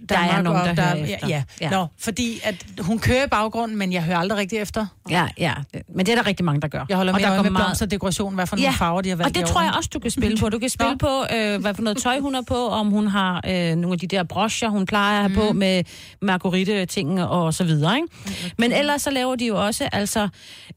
Der 0.09 0.17
er 0.17 0.19
Danmark 0.27 0.43
nogen, 0.43 0.61
og 0.69 0.77
der 0.77 0.83
hører 0.83 0.95
efter. 1.05 1.27
Ja, 1.27 1.35
ja. 1.35 1.43
Ja. 1.61 1.69
Nå, 1.69 1.85
fordi 1.99 2.39
at 2.43 2.65
hun 2.79 2.99
kører 2.99 3.25
i 3.25 3.27
baggrunden, 3.27 3.77
men 3.77 3.93
jeg 3.93 4.03
hører 4.03 4.17
aldrig 4.17 4.39
rigtig 4.39 4.57
efter. 4.59 4.85
Ja, 5.09 5.27
ja. 5.37 5.53
Men 5.95 6.05
det 6.05 6.11
er 6.11 6.15
der 6.15 6.27
rigtig 6.27 6.45
mange, 6.45 6.61
der 6.61 6.67
gør. 6.67 6.85
Jeg 6.89 6.97
holder 6.97 7.13
Og 7.13 7.19
med 7.21 7.27
der 7.29 7.43
med 7.43 7.49
meget- 7.51 7.65
blomsterdekoration, 7.65 8.35
hvad 8.35 8.47
for 8.47 8.55
nogle 8.55 8.73
farver 8.73 9.01
de 9.01 9.09
har 9.09 9.15
valgt 9.15 9.37
Og 9.37 9.41
det 9.41 9.49
tror 9.49 9.61
jeg 9.61 9.73
også, 9.77 9.89
du 9.93 9.99
kan 9.99 10.11
spille 10.11 10.37
på. 10.37 10.49
Du 10.49 10.59
kan 10.59 10.69
spille 10.69 10.97
på, 10.97 11.23
øh, 11.35 11.61
hvad 11.61 11.73
for 11.73 11.81
noget 11.81 11.97
tøj 11.97 12.19
hun 12.19 12.33
har 12.33 12.41
på, 12.41 12.67
om 12.67 12.87
hun 12.89 13.07
har 13.07 13.41
øh, 13.47 13.75
nogle 13.75 13.93
af 13.93 13.99
de 13.99 14.07
der 14.07 14.23
brocher, 14.23 14.69
hun 14.69 14.85
plejer 14.85 15.23
at 15.23 15.31
have 15.31 15.47
på 15.47 15.53
med 15.53 15.83
marguerite-ting 16.21 17.23
og 17.23 17.53
så 17.53 17.63
videre. 17.63 17.95
Ikke? 17.95 18.07
Men 18.57 18.71
ellers 18.71 19.01
så 19.01 19.09
laver 19.11 19.35
de 19.35 19.45
jo 19.47 19.65
også 19.65 19.89
altså 19.91 20.27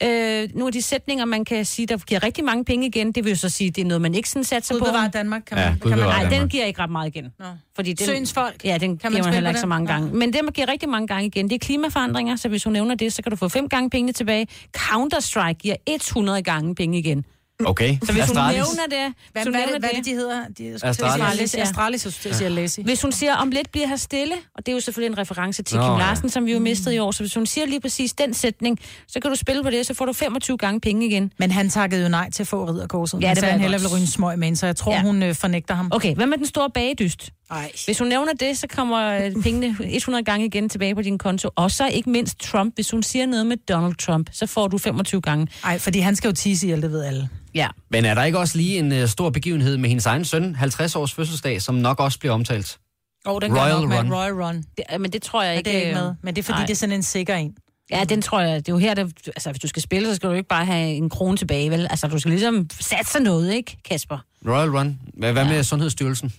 øh, 0.02 0.48
nogle 0.54 0.66
af 0.66 0.72
de 0.72 0.82
sætninger, 0.82 1.24
man 1.24 1.44
kan 1.44 1.64
sige, 1.64 1.86
der 1.86 1.96
giver 1.98 2.22
rigtig 2.22 2.44
mange 2.44 2.64
penge 2.64 2.86
igen. 2.86 3.12
Det 3.12 3.24
vil 3.24 3.30
jo 3.30 3.36
så 3.36 3.48
sige, 3.48 3.70
det 3.70 3.82
er 3.82 3.86
noget, 3.86 4.00
man 4.00 4.14
ikke 4.14 4.28
sådan 4.28 4.44
satser 4.44 4.74
Gud 4.74 4.80
på. 4.80 4.84
bevare 4.86 5.08
Danmark, 5.08 5.42
kan 5.46 5.58
Ja, 5.58 5.68
man, 5.70 5.78
Gud 5.78 5.90
kan 5.90 5.98
man 5.98 6.08
Nej, 6.08 6.22
den 6.22 6.30
Danmark. 6.30 6.50
giver 6.50 6.64
ikke 6.64 6.82
ret 6.82 6.90
meget 6.90 7.08
igen. 7.16 7.24
Nå. 7.38 7.44
Fordi 7.76 7.92
den, 7.92 8.06
Søens 8.06 8.32
folk. 8.32 8.64
Ja, 8.64 8.78
den 8.78 8.98
Kan 9.03 9.12
man 9.12 9.32
heller 9.34 9.51
ikke 9.51 9.61
så 9.61 9.66
mange 9.66 9.86
gange. 9.86 10.14
Men 10.14 10.32
det, 10.32 10.44
man 10.44 10.53
giver 10.53 10.68
rigtig 10.68 10.88
mange 10.88 11.07
gange 11.07 11.26
igen, 11.26 11.48
det 11.48 11.55
er 11.55 11.59
klimaforandringer, 11.59 12.36
så 12.36 12.48
hvis 12.48 12.64
hun 12.64 12.72
nævner 12.72 12.94
det, 12.94 13.12
så 13.12 13.22
kan 13.22 13.30
du 13.30 13.36
få 13.36 13.48
fem 13.48 13.68
gange 13.68 13.90
pengene 13.90 14.12
tilbage. 14.12 14.46
Counter-Strike 14.78 15.53
giver 15.53 15.76
100 15.86 16.42
gange 16.42 16.74
penge 16.74 16.98
igen. 16.98 17.24
Okay. 17.66 17.98
Så 18.05 18.12
hvis 18.12 18.24
hun 18.26 18.36
Astralis. 18.36 18.57
nævner 18.57 19.05
det... 19.07 19.14
Hvad, 19.32 19.42
hun 19.44 19.53
hvad, 19.53 19.61
er 19.62 19.66
nævner 19.66 19.72
det, 19.72 19.80
hvad 19.80 19.90
er 19.90 19.96
det, 19.96 20.05
de 20.05 20.11
hedder? 20.11 20.44
De, 20.59 20.74
Astralis. 20.74 21.01
Astralis, 21.01 21.55
ja. 21.55 21.61
Astralis, 21.62 22.05
jeg 22.05 22.12
skulle 22.12 22.34
sige 22.36 22.48
Lazy. 22.51 22.80
Hvis 22.80 23.03
hun 23.03 23.12
siger, 23.12 23.34
om 23.36 23.51
lidt 23.51 23.72
bliver 23.72 23.86
her 23.86 23.96
stille, 23.96 24.34
og 24.55 24.66
det 24.66 24.72
er 24.72 24.76
jo 24.76 24.80
selvfølgelig 24.80 25.12
en 25.14 25.18
reference 25.18 25.62
til 25.62 25.76
Nå, 25.78 25.82
Kim 25.84 25.92
ja. 25.92 25.98
Larsen, 25.98 26.28
som 26.30 26.46
vi 26.46 26.53
jo 26.53 26.59
mistede 26.59 26.94
i 26.94 26.98
år, 26.98 27.11
så 27.11 27.22
hvis 27.22 27.34
hun 27.34 27.46
siger 27.46 27.66
lige 27.66 27.80
præcis 27.80 28.12
den 28.12 28.34
sætning, 28.34 28.78
så 29.09 29.20
kan 29.20 29.30
du 29.30 29.36
spille 29.36 29.62
på 29.62 29.70
det, 29.70 29.86
så 29.86 29.94
får 29.94 30.07
du 30.07 30.12
25 30.12 30.59
gange 30.59 30.80
penge 30.80 31.07
igen. 31.07 31.32
Men 31.38 31.51
han 31.51 31.68
takkede 31.70 32.03
jo 32.03 32.09
nej 32.09 32.30
til 32.30 32.42
at 32.42 32.46
få 32.46 32.64
ridderkorset. 32.64 33.20
Ja, 33.22 33.26
han 33.26 33.36
det 33.36 33.42
ved 33.42 33.48
han 33.51 33.59
jeg 33.61 33.62
hellere 33.62 33.80
godt. 33.80 33.90
vil 33.90 33.96
ryge 33.96 34.01
en 34.01 34.07
smøg 34.07 34.38
med 34.38 34.57
så 34.57 34.66
jeg 34.66 34.76
tror, 34.76 34.92
Ja. 34.92 35.03
hun 35.03 35.22
øh, 35.22 35.34
fornægter 35.34 35.74
ham. 35.74 35.88
Okay, 35.92 36.14
hvad 36.14 36.26
med 36.26 36.38
den 36.38 36.46
store 36.46 36.70
bagedyst? 36.70 37.30
Ej. 37.51 37.72
Hvis 37.84 37.98
hun 37.98 38.09
nævner 38.09 38.32
det, 38.32 38.59
så 38.59 38.66
kommer 38.66 38.98
øh, 38.98 39.42
pengene 39.42 39.76
100 39.80 40.24
gange 40.24 40.46
igen 40.46 40.68
tilbage 40.68 40.94
på 40.94 41.03
din 41.03 41.18
konto. 41.18 41.51
Og 41.57 41.70
så 41.70 41.88
ikke 41.88 42.11
mindst 42.11 42.38
Trump. 42.38 42.74
Hvis 42.74 42.90
hun 42.90 43.03
siger 43.03 43.26
noget 43.26 43.46
med 43.46 43.57
Donald 43.57 43.94
Trump, 43.94 44.30
så 44.32 44.46
får 44.46 44.68
du 44.68 44.78
25 44.78 45.20
gange. 45.20 45.48
Ej, 45.64 45.78
fordi 45.78 45.98
han 45.98 46.16
skal 46.16 46.28
jo 46.28 46.34
tisse 46.34 46.66
ihjel, 46.66 46.82
det 46.82 46.92
ved 46.92 47.05
alle. 47.05 47.28
Ja. 47.55 47.68
Men 47.90 48.05
er 48.05 48.14
der 48.14 48.24
ikke 48.24 48.38
også 48.38 48.59
lige 48.59 48.78
en 48.78 48.92
uh, 48.92 49.09
stor 49.09 49.30
begivenhed 49.30 49.76
med 49.76 49.88
hendes 49.88 50.07
egen 50.07 50.24
søn, 50.24 50.55
50 50.55 50.96
års 50.96 51.12
fødselsdag, 51.12 51.62
som 51.62 51.74
nok 51.74 52.01
også 52.01 52.18
bliver 52.18 52.32
omtalt? 52.32 52.78
Åh, 53.26 53.34
oh, 53.34 53.40
den 53.42 53.59
Royal 53.59 53.80
nok 53.88 53.98
Run. 53.98 54.12
Royal 54.12 54.32
Run. 54.32 54.57
Det, 54.57 54.84
øh, 54.94 55.01
men 55.01 55.12
det 55.12 55.22
tror 55.22 55.42
jeg 55.42 55.53
Ja, 55.53 55.59
ikke... 55.59 55.70
det 55.70 55.76
er 55.76 55.80
ikke 55.86 55.94
med. 56.01 56.14
Men 56.22 56.36
det 56.36 56.42
er 56.42 56.44
fordi, 56.44 56.59
nej. 56.59 56.66
det 56.66 56.72
er 56.72 56.76
sådan 56.76 56.94
en 56.94 57.03
sikker 57.03 57.34
en. 57.34 57.55
Ja, 57.90 58.05
den 58.05 58.22
tror 58.22 58.40
jeg, 58.40 58.57
det 58.66 58.68
er 58.68 58.72
jo 58.72 58.78
her, 58.78 58.94
der, 58.94 59.05
altså 59.26 59.51
hvis 59.51 59.61
du 59.61 59.68
skal 59.68 59.82
spille, 59.82 60.09
så 60.09 60.14
skal 60.14 60.30
du 60.30 60.34
ikke 60.34 60.48
bare 60.48 60.64
have 60.64 60.88
en 60.94 61.11
krone 61.11 61.36
tilbage, 61.36 61.70
vel? 61.70 61.86
Altså 61.90 62.07
du 62.07 62.18
skal 62.18 62.30
ligesom 62.30 62.66
satse 62.80 63.20
noget, 63.20 63.55
ikke, 63.55 63.76
Kasper? 63.84 64.18
Royal 64.46 64.70
Run. 64.70 64.98
Hvad, 65.14 65.32
hvad 65.32 65.44
med 65.44 65.64
Sundhedsstyrelsen? 65.64 66.32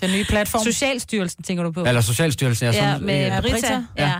Den 0.00 0.10
nye 0.10 0.24
platform. 0.24 0.64
Socialstyrelsen, 0.64 1.42
tænker 1.42 1.64
du 1.64 1.72
på? 1.72 1.84
Eller 1.84 2.00
Socialstyrelsen? 2.00 2.66
Ja, 2.66 2.72
sundhed- 2.72 3.00
med 3.06 3.36
øh, 3.36 3.42
Brita. 3.42 3.54
Brita. 3.54 3.82
Ja. 3.98 4.12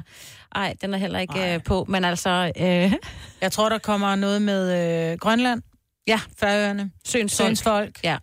Ej, 0.55 0.75
den 0.81 0.95
er 0.95 0.99
heller 0.99 1.19
ikke 1.19 1.55
øh, 1.55 1.63
på, 1.63 1.85
men 1.89 2.05
altså... 2.05 2.53
Øh, 2.57 2.93
Jeg 3.41 3.53
tror, 3.53 3.69
der 3.69 3.79
kommer 3.79 4.17
noget 4.17 4.43
med 4.43 5.13
øh, 5.13 5.19
Grønland, 5.19 5.63
ja, 6.07 6.21
Færøerne, 6.39 6.91
folk. 7.07 7.31
Søns 7.31 7.63
folk. 7.63 8.01
Ja. 8.05 8.17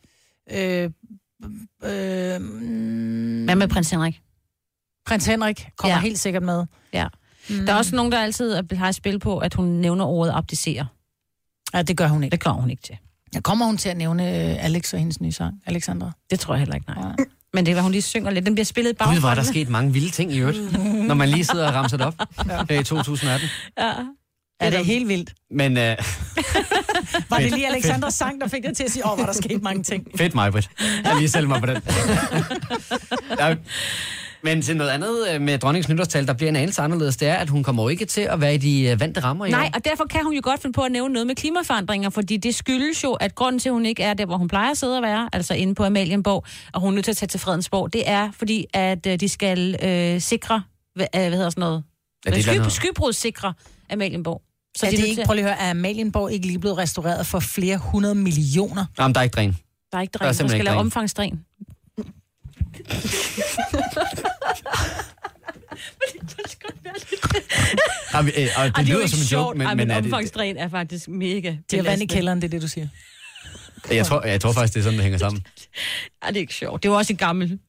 Øh, 0.52 0.90
øh, 1.84 2.42
mm, 2.42 3.44
Hvad 3.46 3.56
med 3.56 3.68
prins 3.68 3.90
Henrik? 3.92 4.22
Prins 5.06 5.26
Henrik 5.26 5.68
kommer 5.78 5.96
Ja. 5.96 5.98
ja. 6.00 6.02
helt 6.02 6.20
sikkert 6.20 6.44
med. 6.44 6.66
Ja. 6.94 7.08
Mm. 7.50 7.66
Der 7.66 7.74
er 7.74 7.78
også 7.78 7.96
nogen, 7.96 8.12
der 8.12 8.20
altid 8.20 8.64
har 8.74 8.92
spil 8.92 9.20
på, 9.20 9.38
at 9.38 9.54
hun 9.54 9.66
nævner 9.66 10.06
ordet 10.06 10.32
abdicere. 10.36 10.88
Ja, 11.74 11.82
det 11.82 11.98
gør 11.98 12.08
hun 12.08 12.24
ikke. 12.24 12.32
Det 12.32 12.40
kommer 12.44 12.62
hun 12.62 12.70
ikke 12.70 12.84
til. 12.84 12.98
Ja, 13.36 13.40
kommer 13.40 13.66
hun 13.66 13.78
til 13.78 13.90
at 13.90 13.98
nævne 13.98 14.24
øh, 14.24 14.66
Alex 14.66 14.94
og 14.94 15.00
hendes 15.00 15.22
nye 15.22 15.32
sang, 15.32 15.54
Alexandra? 15.66 16.12
Det 16.30 16.40
tror 16.40 16.54
jeg 16.54 16.60
heller 16.60 16.76
ikke, 16.76 16.90
nej. 16.90 17.08
Ja. 17.20 17.24
Men 17.54 17.66
det 17.66 17.76
var, 17.76 17.82
hun 17.82 17.92
lige 17.92 18.02
synger 18.02 18.32
lidt. 18.32 18.46
Den 18.46 18.56
bliver 18.56 18.66
spillet 18.66 18.92
i 18.92 18.96
Gud, 19.04 19.24
er 19.24 19.36
der 19.36 19.44
sket 19.44 19.70
mange 19.70 19.94
vilde 19.94 20.10
ting 20.10 20.34
i 20.34 20.40
øvrigt, 20.40 20.80
når 21.08 21.16
man 21.16 21.30
lige 21.30 21.46
sidder 21.46 21.68
og 21.68 21.74
ramser 21.74 21.98
det 21.98 22.06
op 22.06 22.14
her 22.70 22.80
i 22.80 22.84
2018. 22.84 23.50
Ja. 23.78 23.92
Ja, 24.62 24.70
det 24.70 24.80
er 24.80 24.84
helt 24.84 25.08
vildt. 25.08 25.34
Men 25.52 25.72
uh, 25.72 25.84
Var 27.30 27.38
det 27.38 27.52
lige 27.52 27.68
Alexandras 27.68 28.14
sang, 28.14 28.42
der 28.42 28.48
fik 28.48 28.64
dig 28.64 28.78
til 28.78 28.84
at 28.84 28.92
sige, 28.92 29.06
åh, 29.06 29.12
oh, 29.12 29.18
hvor 29.18 29.24
er 29.24 29.32
der 29.32 29.42
sket 29.42 29.62
mange 29.62 29.84
ting. 29.84 30.08
fedt 30.16 30.36
mig, 30.36 30.52
Britt. 30.52 30.70
Jeg 31.04 31.16
lige 31.18 31.30
selv 31.30 31.48
mig 31.48 31.60
på 31.60 31.66
den. 31.66 31.76
Der, 33.38 33.56
men 34.44 34.62
til 34.62 34.78
noget 34.78 34.90
andet 34.92 35.18
øh, 35.34 35.42
med 35.42 35.58
dronningens 35.60 35.90
nytårstal, 35.90 36.28
der 36.28 36.34
bliver 36.34 36.50
en 36.50 36.56
anelse 36.56 36.82
anderledes, 36.82 37.18
det 37.18 37.28
er, 37.28 37.36
at 37.36 37.50
hun 37.50 37.64
kommer 37.64 37.84
jo 37.84 37.90
ikke 37.90 38.06
til 38.06 38.22
at 38.22 38.42
være 38.42 38.56
i 38.56 38.58
de 38.58 38.82
øh, 38.84 39.00
vante 39.00 39.20
rammer 39.20 39.46
i 39.46 39.52
Nej, 39.52 39.66
år. 39.74 39.78
og 39.78 39.86
derfor 39.86 40.06
kan 40.06 40.24
hun 40.24 40.34
jo 40.34 40.42
godt 40.44 40.62
finde 40.62 40.74
på 40.74 40.82
at 40.82 40.92
nævne 40.92 41.14
noget 41.14 41.28
med 41.28 41.36
klimaforandringer, 41.36 42.10
fordi 42.10 42.38
det 42.38 42.56
skyldes 42.56 43.04
jo, 43.04 43.12
at 43.14 43.36
grunden 43.36 43.60
til, 43.60 43.70
at 43.70 43.74
hun 43.74 43.86
ikke 43.86 44.04
er 44.04 44.14
der, 44.14 44.26
hvor 44.26 44.38
hun 44.38 44.48
plejer 44.48 44.72
at 44.72 44.78
sidde 44.78 44.98
og 44.98 45.04
være, 45.04 45.30
altså 45.34 45.54
inde 45.54 45.76
på 45.76 45.84
Amalienborg, 45.84 46.46
og 46.74 46.82
hun 46.82 46.90
er 46.94 46.96
nødt 46.96 47.04
til 47.06 47.12
at 47.12 47.18
tage 47.18 47.28
til 47.28 47.40
Fredensborg, 47.40 47.94
det 47.94 48.04
er 48.10 48.32
fordi, 48.38 48.66
at 48.74 49.06
øh, 49.08 49.20
de 49.20 49.30
skal 49.30 49.76
øh, 49.84 50.22
sikre, 50.22 50.64
hvad, 50.96 51.06
hvad 51.14 51.32
hedder 51.32 51.50
sådan 51.50 51.62
noget? 51.62 51.84
Er 52.26 52.32
det 52.32 52.44
Sky, 52.44 52.52
skybrudssikre 52.70 53.54
Amalienborg. 53.92 54.42
Så 54.78 54.86
er 54.86 54.90
de 54.90 54.98
det 54.98 55.04
ikke, 55.06 55.22
til- 55.22 55.26
prøv 55.26 55.34
lige 55.34 55.46
at 55.46 55.52
høre, 55.56 55.62
er 55.68 55.70
Amalienborg 55.72 56.32
ikke 56.32 56.48
lige 56.48 56.60
blevet 56.60 56.78
restaureret 56.78 57.28
for 57.28 57.40
flere 57.40 57.78
hundrede 57.78 58.16
millioner? 58.16 58.86
Jamen, 59.00 59.14
der 59.16 59.20
er 59.20 59.24
ikke 59.24 59.34
dræn. 59.34 59.58
Der 59.92 59.98
er 59.98 60.02
ikke 60.02 60.12
Der 60.14 60.18
er 60.20 60.24
dræn, 60.24 60.28
der 60.28 60.34
simpelthen 60.34 60.50
skal 60.50 60.56
ikke 60.56 60.66
lave 60.66 60.76
dræn. 60.76 60.86
omfangsdræn. 60.86 61.40
Og, 68.14 68.24
øh, 68.26 68.30
og 68.58 68.66
det, 68.66 68.76
Ej, 68.76 68.84
lyder 68.84 68.94
jo 68.94 69.00
ikke 69.00 69.10
som 69.10 69.20
en 69.20 69.26
sjovt. 69.26 69.44
joke, 69.48 69.58
men, 69.58 69.68
Ej, 69.68 69.74
men 69.76 69.88
men 69.88 69.92
er 69.92 70.02
det, 70.02 70.06
omfangsdræn 70.06 70.58
er 70.58 70.70
faktisk 70.70 71.08
mega 71.08 71.56
Det 71.72 71.80
er 71.80 71.84
vand 71.84 72.02
i 72.02 72.06
kælderen, 72.06 72.42
det 72.42 72.48
er 72.48 72.50
det, 72.52 72.62
du 72.62 72.68
siger. 72.68 72.88
jeg, 73.92 74.06
tror, 74.06 74.24
jeg 74.26 74.42
tror 74.42 74.52
faktisk, 74.54 74.74
det 74.74 74.80
er 74.80 74.84
sådan, 74.84 74.98
det 74.98 75.04
hænger 75.04 75.20
sammen. 75.20 75.46
Ej, 76.22 76.28
det 76.30 76.38
er 76.38 76.42
ikke 76.42 76.54
sjovt. 76.54 76.84
Det 76.84 76.92
var 76.92 76.98
også 76.98 77.14
et 77.14 77.20
gammelt, 77.20 77.62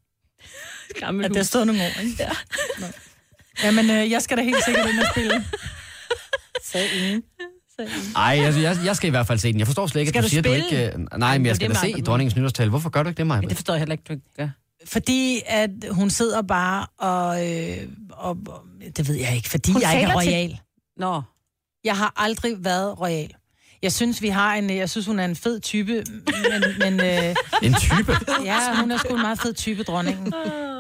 gammelt 1.01 1.25
At 1.25 1.31
hus. 1.31 1.37
der 1.37 1.43
stod 1.43 1.65
nogle 1.65 1.83
år, 1.83 2.01
ikke? 2.03 2.17
Ja. 2.19 2.29
Jamen, 3.65 3.91
øh, 3.91 4.11
jeg 4.11 4.23
skal 4.23 4.37
da 4.37 4.43
helt 4.43 4.65
sikkert 4.65 4.89
ind 4.89 4.99
og 5.01 5.07
spille. 5.13 5.45
Sagde 6.65 6.87
ingen. 6.97 7.23
Ej, 8.17 8.25
jeg, 8.25 8.63
jeg, 8.63 8.77
jeg 8.85 8.97
skal 8.97 9.07
i 9.09 9.11
hvert 9.11 9.27
fald 9.27 9.39
se 9.39 9.53
den. 9.53 9.59
Jeg 9.59 9.67
forstår 9.67 9.87
slet 9.87 10.01
ikke, 10.01 10.09
Skal 10.11 10.19
at 10.19 10.23
du, 10.23 10.27
du 10.27 10.31
siger, 10.31 10.43
spille? 10.43 10.59
du 10.61 10.65
ikke... 10.65 10.99
Øh, 11.13 11.19
nej, 11.19 11.39
men 11.39 11.45
det 11.45 11.49
jeg 11.49 11.57
skal 11.57 11.71
da 11.71 11.75
se 11.75 12.03
dronningens 12.03 12.37
nytårstal. 12.37 12.69
Hvorfor 12.69 12.91
gør 12.91 13.03
du 13.03 13.09
ikke 13.09 13.19
det, 13.19 13.27
Maja? 13.27 13.41
Det 13.41 13.57
forstår 13.57 13.75
jeg 13.75 13.79
heller 13.81 13.93
ikke, 13.93 14.05
du 14.09 14.13
ikke 14.13 14.25
gør. 14.37 14.49
Fordi 14.87 15.41
at 15.47 15.71
hun 15.91 16.11
sidder 16.11 16.43
bare 16.43 16.87
og, 16.99 17.51
øh, 17.51 17.77
og, 18.11 18.39
og 18.47 18.63
det 18.97 19.09
ved 19.09 19.15
jeg 19.15 19.37
ikke, 19.37 19.49
fordi 19.49 19.73
Hun 19.73 19.83
jeg 19.83 19.93
ikke 19.95 20.03
er 20.05 20.09
taler 20.09 20.21
til- 20.21 20.31
royal. 20.33 20.61
Nå, 20.97 21.23
Jeg 21.85 21.97
har 21.97 22.13
aldrig 22.17 22.65
været 22.65 23.01
royal. 23.01 23.35
Jeg 23.83 23.93
synes, 23.93 24.23
vi 24.23 24.29
har 24.29 24.55
en, 24.55 24.71
jeg 24.71 24.91
synes, 24.91 25.07
hun 25.07 25.19
er 25.19 25.25
en 25.25 25.37
fed 25.37 25.61
type, 25.61 26.05
men, 26.27 26.63
men 26.99 27.01
øh, 27.01 27.35
En 27.63 27.75
type? 27.75 28.13
ja, 28.45 28.81
hun 28.81 28.91
er 28.91 28.97
sgu 28.99 29.15
en 29.15 29.21
meget 29.23 29.41
fed 29.41 29.55
type, 29.55 29.83
dronningen. 29.83 30.33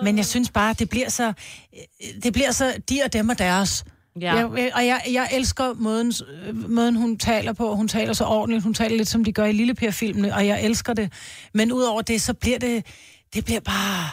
Men 0.04 0.16
jeg 0.16 0.26
synes 0.26 0.50
bare, 0.50 0.72
det 0.78 0.88
bliver 0.88 1.08
så, 1.08 1.32
det 2.22 2.32
bliver 2.32 2.50
så 2.50 2.74
de 2.88 3.00
og 3.04 3.12
dem 3.12 3.28
og 3.28 3.38
deres. 3.38 3.84
ja. 4.20 4.34
Jeg, 4.36 4.70
og 4.74 4.86
jeg, 4.86 5.02
jeg 5.12 5.28
elsker 5.32 5.74
måden, 5.74 6.12
øh, 6.28 6.70
måden, 6.70 6.96
hun 6.96 7.18
taler 7.18 7.52
på. 7.52 7.74
Hun 7.76 7.88
taler 7.88 8.12
så 8.12 8.24
ordentligt. 8.24 8.64
Hun 8.64 8.74
taler 8.74 8.96
lidt, 8.96 9.08
som 9.08 9.24
de 9.24 9.32
gør 9.32 9.44
i 9.44 9.52
Lille 9.52 9.74
Per-filmene, 9.74 10.34
og 10.34 10.46
jeg 10.46 10.62
elsker 10.64 10.92
det. 10.94 11.12
Men 11.54 11.72
udover 11.72 12.02
det, 12.02 12.22
så 12.22 12.34
bliver 12.34 12.58
det, 12.58 12.86
det 13.34 13.44
bliver 13.44 13.60
bare... 13.60 14.10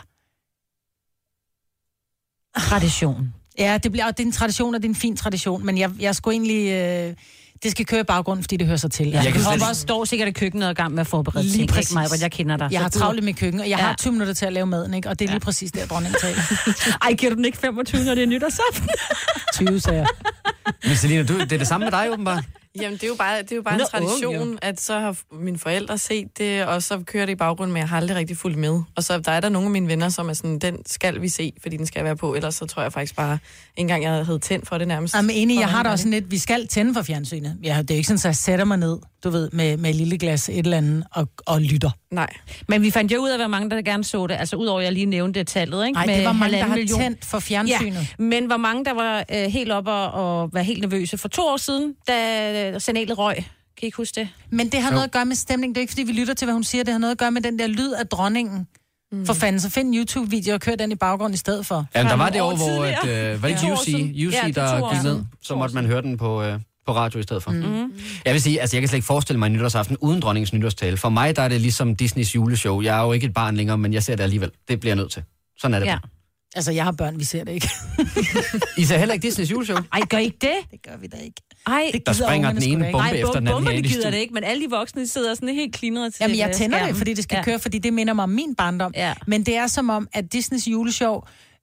Tradition. 2.58 3.34
Ja, 3.60 3.78
det, 3.84 3.92
bliver, 3.92 4.06
og 4.06 4.18
det 4.18 4.24
er 4.24 4.28
en 4.28 4.32
tradition, 4.34 4.76
og 4.76 4.82
det 4.82 4.86
er 4.88 4.90
en 4.90 4.96
fin 4.96 5.16
tradition, 5.18 5.66
men 5.66 5.78
jeg, 5.78 5.92
jeg 6.00 6.16
skulle 6.16 6.34
egentlig... 6.36 6.72
Øh, 6.72 7.14
det 7.64 7.72
skal 7.72 7.86
køre 7.86 8.00
i 8.00 8.04
baggrunden, 8.04 8.44
fordi 8.44 8.58
det 8.58 8.68
hører 8.68 8.78
sig 8.78 8.92
til. 8.92 9.08
Jeg 9.10 9.24
kan 9.24 9.34
Du 9.34 9.40
slet- 9.40 9.70
også 9.70 9.82
står 9.82 10.06
sikkert 10.06 10.28
i 10.28 10.32
køkkenet 10.32 10.68
og 10.70 10.76
gang 10.76 10.92
med 10.94 11.02
at 11.02 11.08
forberede 11.08 11.44
Lige 11.46 11.58
ting. 11.58 11.70
præcis. 11.70 11.92
Ikke 11.92 12.00
mig, 12.12 12.22
jeg 12.22 12.32
kender 12.32 12.58
dig. 12.58 12.70
Jeg 12.72 12.82
har 12.82 12.90
travlt 12.90 13.24
mit 13.24 13.38
køkken, 13.38 13.60
og 13.62 13.70
jeg 13.70 13.78
Ja. 13.80 13.86
har 13.86 13.96
20 13.96 14.12
minutter 14.14 14.34
til 14.34 14.46
at 14.46 14.54
lave 14.54 14.66
maden, 14.66 14.94
ikke? 14.94 15.10
og 15.10 15.20
det 15.20 15.26
er 15.26 15.30
lige 15.32 15.40
præcis 15.40 15.72
der, 15.72 15.86
dronningen 15.86 16.20
taler. 16.22 16.42
Ej, 17.06 17.14
giver 17.14 17.30
du 17.30 17.36
den 17.36 17.46
ikke 17.46 17.58
25, 17.58 18.04
når 18.04 18.16
det 18.16 18.24
er 18.24 18.28
nytårsaften? 18.28 18.90
20, 19.68 19.80
sagde 19.80 19.98
jeg. 20.00 20.08
Men 20.88 20.96
Selina, 20.96 21.24
du, 21.24 21.40
det 21.40 21.52
er 21.52 21.58
det 21.58 21.68
samme 21.68 21.86
med 21.86 21.92
dig, 21.92 22.08
åbenbart. 22.12 22.44
Jamen, 22.76 22.94
det 22.94 23.04
er 23.04 23.08
jo 23.08 23.16
bare, 23.16 23.42
det 23.42 23.52
er 23.52 23.56
jo 23.56 23.62
bare 23.62 23.74
Hun 23.74 23.82
en 23.82 23.86
ung, 24.04 24.08
tradition, 24.10 24.52
jo. 24.52 24.58
at 24.62 24.82
så 24.82 25.00
har 25.00 25.18
mine 25.32 25.58
forældre 25.60 25.98
set 25.98 26.38
det, 26.38 26.66
og 26.66 26.84
så 26.84 27.04
kører 27.06 27.26
det 27.26 27.34
i 27.34 27.36
baggrunden, 27.36 27.74
men 27.74 27.80
jeg 27.80 27.90
har 27.90 27.98
aldrig 27.98 28.18
rigtig 28.18 28.38
fulgt 28.38 28.58
med. 28.58 28.82
Og 28.96 29.04
så 29.04 29.20
der 29.20 29.32
er 29.32 29.40
der 29.40 29.50
nogle 29.50 29.66
af 29.66 29.72
mine 29.72 29.88
venner, 29.88 30.10
som 30.10 30.30
er 30.30 30.34
sådan, 30.34 30.60
den 30.60 30.78
skal 30.86 31.22
vi 31.22 31.30
se, 31.30 31.54
fordi 31.62 31.78
den 31.78 31.86
skal 31.86 32.04
være 32.04 32.16
på. 32.16 32.36
Ellers 32.36 32.56
så 32.56 32.66
tror 32.66 32.82
jeg 32.82 32.94
faktisk 32.94 33.16
bare, 33.16 33.34
ikke 33.34 33.42
engang 33.78 34.04
jeg 34.04 34.26
havde 34.26 34.40
tændt 34.40 34.68
for 34.68 34.78
det 34.78 34.88
nærmest. 34.88 35.16
Jamen 35.16 35.32
enig, 35.36 35.60
jeg 35.60 35.70
har 35.70 35.84
da 35.84 35.90
også 35.90 36.04
sådan 36.04 36.12
lidt, 36.12 36.32
vi 36.32 36.38
skal 36.38 36.68
tænde 36.68 36.94
for 36.94 37.02
fjernsynet. 37.02 37.58
Ja, 37.64 37.78
det 37.82 37.92
er 37.92 37.96
jo 37.96 37.98
ikke 37.98 38.08
sådan, 38.08 38.18
at 38.18 38.26
jeg 38.26 38.36
sætter 38.36 38.66
mig 38.66 38.78
ned, 38.78 38.98
du 39.24 39.30
ved, 39.30 39.50
med, 39.54 39.78
med 39.78 39.90
et 39.90 39.96
lille 39.96 40.18
glas 40.18 40.50
et 40.50 40.58
eller 40.58 40.78
andet 40.78 41.04
og, 41.12 41.30
og 41.46 41.62
lytter. 41.62 41.92
Nej. 42.12 42.28
Men 42.68 42.82
vi 42.82 42.92
fandt 42.92 43.12
jo 43.14 43.20
ud 43.20 43.30
af, 43.30 43.38
hvor 43.38 43.48
mange 43.48 43.70
der 43.70 43.82
gerne 43.82 44.04
så 44.04 44.28
det. 44.28 44.36
Altså 44.36 44.56
udover, 44.56 44.80
at 44.80 44.86
jeg 44.86 44.94
lige 44.94 45.06
nævnte 45.06 45.44
tallet, 45.44 45.86
ikke? 45.88 45.94
Nej, 45.94 46.06
det 46.06 46.26
var 46.26 46.34
mange, 46.34 46.58
der 46.58 46.64
har 46.64 46.76
million. 46.76 47.00
tændt 47.00 47.26
for 47.26 47.40
fjernsynet. 47.40 47.94
Ja, 47.94 48.06
men 48.24 48.46
hvor 48.46 48.58
mange, 48.58 48.86
der 48.86 48.94
var 48.94 49.26
øh, 49.36 49.44
helt 49.46 49.72
oppe 49.72 49.92
og, 49.92 50.42
og 50.42 50.50
var 50.54 50.62
helt 50.62 50.82
nervøse 50.82 51.18
for 51.18 51.28
to 51.28 51.42
år 51.42 51.58
siden, 51.58 51.94
da 52.08 52.80
signalet 52.80 53.18
røg. 53.18 53.36
Kan 53.36 53.46
I 53.82 53.86
ikke 53.86 53.98
huske 53.98 54.16
det? 54.20 54.30
Men 54.50 54.70
det 54.70 54.82
har 54.82 54.90
Jo. 54.90 54.94
noget 54.94 55.06
at 55.08 55.12
gøre 55.12 55.26
med 55.26 55.36
stemning. 55.36 55.76
Det 55.76 55.80
er 55.80 55.82
ikke, 55.82 55.92
fordi 55.92 56.04
vi 56.04 56.12
lytter 56.12 56.34
til, 56.34 56.46
hvad 56.46 56.54
hun 56.54 56.64
siger. 56.64 56.84
Det 56.84 56.92
har 56.92 57.00
noget 57.00 57.12
at 57.12 57.18
gøre 57.18 57.32
med 57.32 57.42
den 57.42 57.60
der 57.60 57.68
lyd 57.68 57.92
af 57.92 58.08
dronningen. 58.08 58.68
Mm. 59.12 59.26
For 59.26 59.34
fanden, 59.34 59.60
så 59.60 59.70
find 59.70 59.88
en 59.88 59.94
YouTube-video 60.00 60.54
og 60.54 60.60
kør 60.62 60.76
den 60.76 60.92
i 60.92 60.96
baggrund 60.96 61.34
i 61.34 61.38
stedet 61.38 61.66
for. 61.66 61.86
Ja, 61.96 62.04
der 62.04 62.16
var 62.16 62.30
det 62.30 62.42
over, 62.42 62.56
hvor 62.56 62.86
at, 62.86 63.08
øh, 63.34 63.42
var 63.44 63.48
det 63.48 63.56
ikke 63.56 63.68
Ja. 63.68 63.74
UC, 63.74 63.88
UC 64.28 64.34
Ja, 64.34 64.48
det 64.48 64.58
er 64.58 64.66
der 64.68 64.82
år 64.84 64.94
gik 64.94 65.04
ned, 65.04 65.24
så 65.42 65.56
måtte 65.56 65.76
man 65.76 65.86
høre 65.86 66.02
den 66.02 66.18
på, 66.18 66.44
øh, 66.44 66.60
på 66.90 66.96
radio 66.96 67.20
i 67.20 67.24
stedet 67.24 67.44
for. 67.44 67.52
Mm. 67.52 67.94
Jeg 68.26 68.34
vil 68.34 68.42
sige, 68.42 68.62
altså 68.62 68.76
jeg 68.78 68.82
kan 68.82 68.88
slet 68.90 68.98
ikke 68.98 69.06
forestille 69.06 69.40
mig 69.40 69.48
en 69.48 69.54
nytårsaften 69.54 69.98
uden 69.98 70.20
dronningens 70.20 70.54
nytårstale. 70.54 70.98
For 70.98 71.10
mig 71.10 71.36
der 71.36 71.42
er 71.42 71.48
det 71.48 71.62
ligesom 71.62 71.96
Disneys 71.96 72.36
juleshow. 72.36 72.82
Jeg 72.82 73.00
er 73.00 73.04
jo 73.04 73.12
ikke 73.12 73.26
et 73.26 73.34
barn 73.34 73.56
længere, 73.56 73.78
men 73.78 73.94
jeg 73.94 74.04
ser 74.04 74.16
det 74.16 74.24
alligevel. 74.24 74.52
Det 74.68 74.80
bliver 74.80 74.92
jeg 74.92 74.96
nødt 74.98 75.12
til. 75.12 75.24
Sådan 75.60 75.76
er 75.76 75.80
det. 75.80 75.86
Ja. 75.86 75.98
Altså, 76.56 76.72
jeg 76.72 76.84
har 76.84 76.92
børn, 76.92 77.20
vi 77.20 77.24
ser 77.24 77.44
det 77.44 77.52
ikke. 77.52 77.70
I 78.82 78.86
ser 78.86 78.98
heller 78.98 79.14
ikke 79.14 79.28
Disneys 79.28 79.52
juleshow? 79.52 79.78
Ej, 79.94 80.02
gør 80.10 80.18
I 80.18 80.24
ikke 80.24 80.38
det? 80.42 80.72
Det 80.72 80.82
gør 80.84 80.98
vi 81.02 81.08
da 81.08 81.18
ikke. 81.18 81.42
Ej, 81.68 81.90
Det 81.94 82.06
Der 82.06 82.14
springer 82.14 82.52
den 82.54 82.64
ene 82.64 82.90
bombe 82.92 83.08
Ej, 83.08 83.16
efter 83.16 83.34
den 83.34 83.48
anden 83.48 83.74
i 83.74 83.82
gider 83.82 84.10
det 84.12 84.18
ikke, 84.18 84.34
men 84.34 84.44
alle 84.44 84.66
de 84.66 84.70
voksne 84.70 85.08
sidder 85.08 85.34
sådan 85.36 85.50
helt 85.50 85.76
klinret 85.76 86.14
til 86.14 86.24
Jamen, 86.24 86.38
jeg 86.38 86.48
øh, 86.48 86.54
tænder 86.54 86.78
det, 86.78 86.84
skærmen. 86.86 86.98
fordi 86.98 87.14
det 87.14 87.24
skal 87.24 87.36
ja. 87.36 87.44
køre, 87.44 87.60
fordi 87.60 87.80
det 87.80 87.94
minder 87.94 88.14
mig 88.14 88.24
om 88.24 88.30
min 88.30 88.56
barndom. 88.56 88.92
Ja. 88.96 89.14
Men 89.28 89.46
det 89.46 89.56
er 89.56 89.68
som 89.68 89.90
om, 89.90 90.08
at 90.14 90.34
Disneys 90.34 90.68
juleshow 90.68 91.22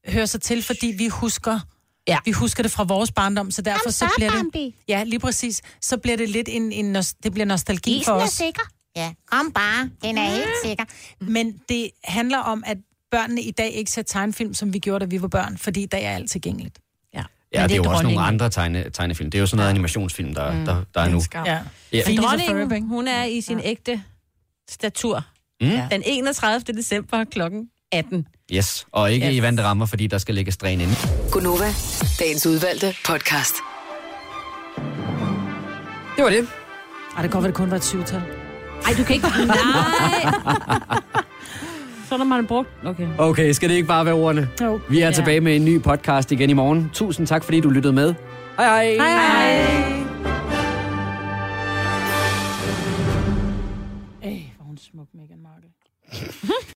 hører 0.09 0.27
sig 0.27 0.41
til, 0.41 0.63
fordi 0.63 0.95
vi 0.99 1.09
husker 1.09 1.61
Ja. 2.09 2.19
Vi 2.25 2.31
husker 2.31 2.63
det 2.63 2.73
fra 2.73 2.85
vores 2.85 3.13
barndom, 3.13 3.51
så 3.51 3.63
derfor 3.63 3.91
så 3.91 4.09
bliver 4.17 4.31
det... 4.31 4.73
Ja, 4.89 5.05
lige 5.05 5.19
præcis. 5.21 5.63
Så 5.81 5.97
bliver 5.97 6.17
det 6.17 6.29
lidt 6.29 6.49
en, 6.49 6.73
en 6.73 6.95
det 6.95 7.33
bliver 7.33 7.45
nostalgi 7.47 8.03
for 8.05 8.13
os. 8.13 8.31
sikker. 8.31 8.63
Ja, 8.97 9.13
kom 9.31 9.53
bare. 9.53 9.91
Den 10.03 10.19
er 10.19 10.25
helt 10.31 10.49
sikker. 10.65 10.85
Men 11.21 11.61
det 11.69 11.91
handler 12.05 12.39
om, 12.39 12.63
at 12.67 12.77
børnene 13.11 13.43
i 13.43 13.51
dag 13.51 13.71
ikke 13.73 13.91
ser 13.91 14.03
tegnefilm, 14.03 14.55
som 14.55 14.73
vi 14.73 14.79
gjorde, 14.79 15.05
da 15.05 15.09
vi 15.09 15.23
var 15.23 15.29
børn, 15.29 15.59
fordi 15.59 15.83
i 15.83 15.87
dag 15.87 16.05
er 16.05 16.11
alt 16.11 16.31
tilgængeligt. 16.31 16.79
Ja. 17.15 17.23
Ja, 17.55 17.63
det 17.63 17.73
er 17.73 17.77
jo 17.77 17.83
også 17.91 18.03
nogle 18.03 18.21
andre 18.21 18.51
tegne, 18.51 18.91
tegnefilm. 18.91 19.31
Det 19.31 19.39
er 19.39 19.41
jo 19.41 19.47
sådan 19.47 19.57
noget 19.57 19.71
animationsfilm, 19.71 20.35
der, 20.35 20.53
Mm. 20.53 20.65
der, 20.65 20.85
der 20.95 21.01
er 21.01 21.09
nu. 21.09 21.21
Ja. 21.35 21.61
Ja. 21.93 22.03
Men 22.07 22.17
dronningen, 22.19 22.89
hun 22.89 23.09
er 23.09 23.25
i 23.25 23.41
sin 23.41 23.61
ægte 23.65 24.03
statur. 24.71 25.25
Mm. 25.61 25.71
Den 25.91 26.03
31. 26.07 26.61
december 26.77 27.25
klokken 27.25 27.71
18. 27.99 28.27
Yes, 28.53 28.87
og 28.93 29.13
ikke 29.13 29.27
Yes. 29.27 29.35
i 29.37 29.43
vante 29.43 29.63
rammer, 29.63 29.87
fordi 29.87 30.07
der 30.07 30.19
skal 30.19 30.35
lægges 30.35 30.55
stræn 30.55 30.81
ind. 30.81 30.91
Gunova, 31.33 31.67
dagens 32.21 32.47
udvalgte 32.47 32.95
podcast. 33.07 33.55
Det 36.17 36.25
var 36.25 36.31
det. 36.31 36.39
Ej, 37.17 37.23
det 37.23 37.31
kan 37.31 37.31
godt 37.31 37.43
være, 37.43 37.47
det 37.51 37.55
kun 37.55 37.71
var 37.71 37.77
et 37.77 37.85
syvtal. 37.85 38.23
Ej, 38.87 38.93
du 38.99 39.05
kan 39.05 39.15
ikke... 39.15 39.27
Nej! 39.47 40.33
Så 42.09 42.15
er 42.15 42.19
der 42.19 42.25
man 42.25 42.47
brugt... 42.47 42.69
Okay. 42.85 43.09
Okay, 43.19 43.53
skal 43.53 43.69
det 43.69 43.75
ikke 43.75 43.89
bare 43.89 44.05
være 44.07 44.15
ordene? 44.15 44.49
Jo. 44.63 44.81
Vi 44.89 45.01
er 45.01 45.07
Ja. 45.07 45.13
tilbage 45.13 45.41
med 45.41 45.57
en 45.57 45.65
ny 45.65 45.83
podcast 45.83 46.33
igen 46.33 46.51
i 46.51 46.53
morgen. 46.53 46.91
Tusind 46.93 47.27
tak, 47.27 47.45
fordi 47.45 47.61
du 47.61 47.69
lyttede 47.71 47.93
med. 47.93 48.15
Hej 48.59 48.67
hej! 48.67 48.95
Hej, 48.97 49.11
hej. 49.11 50.03
Ej, 54.23 54.43
hvor 54.57 54.65
hun 54.67 54.79
smuk, 54.79 55.07
Meghan 55.15 55.39
Markle. 55.43 55.69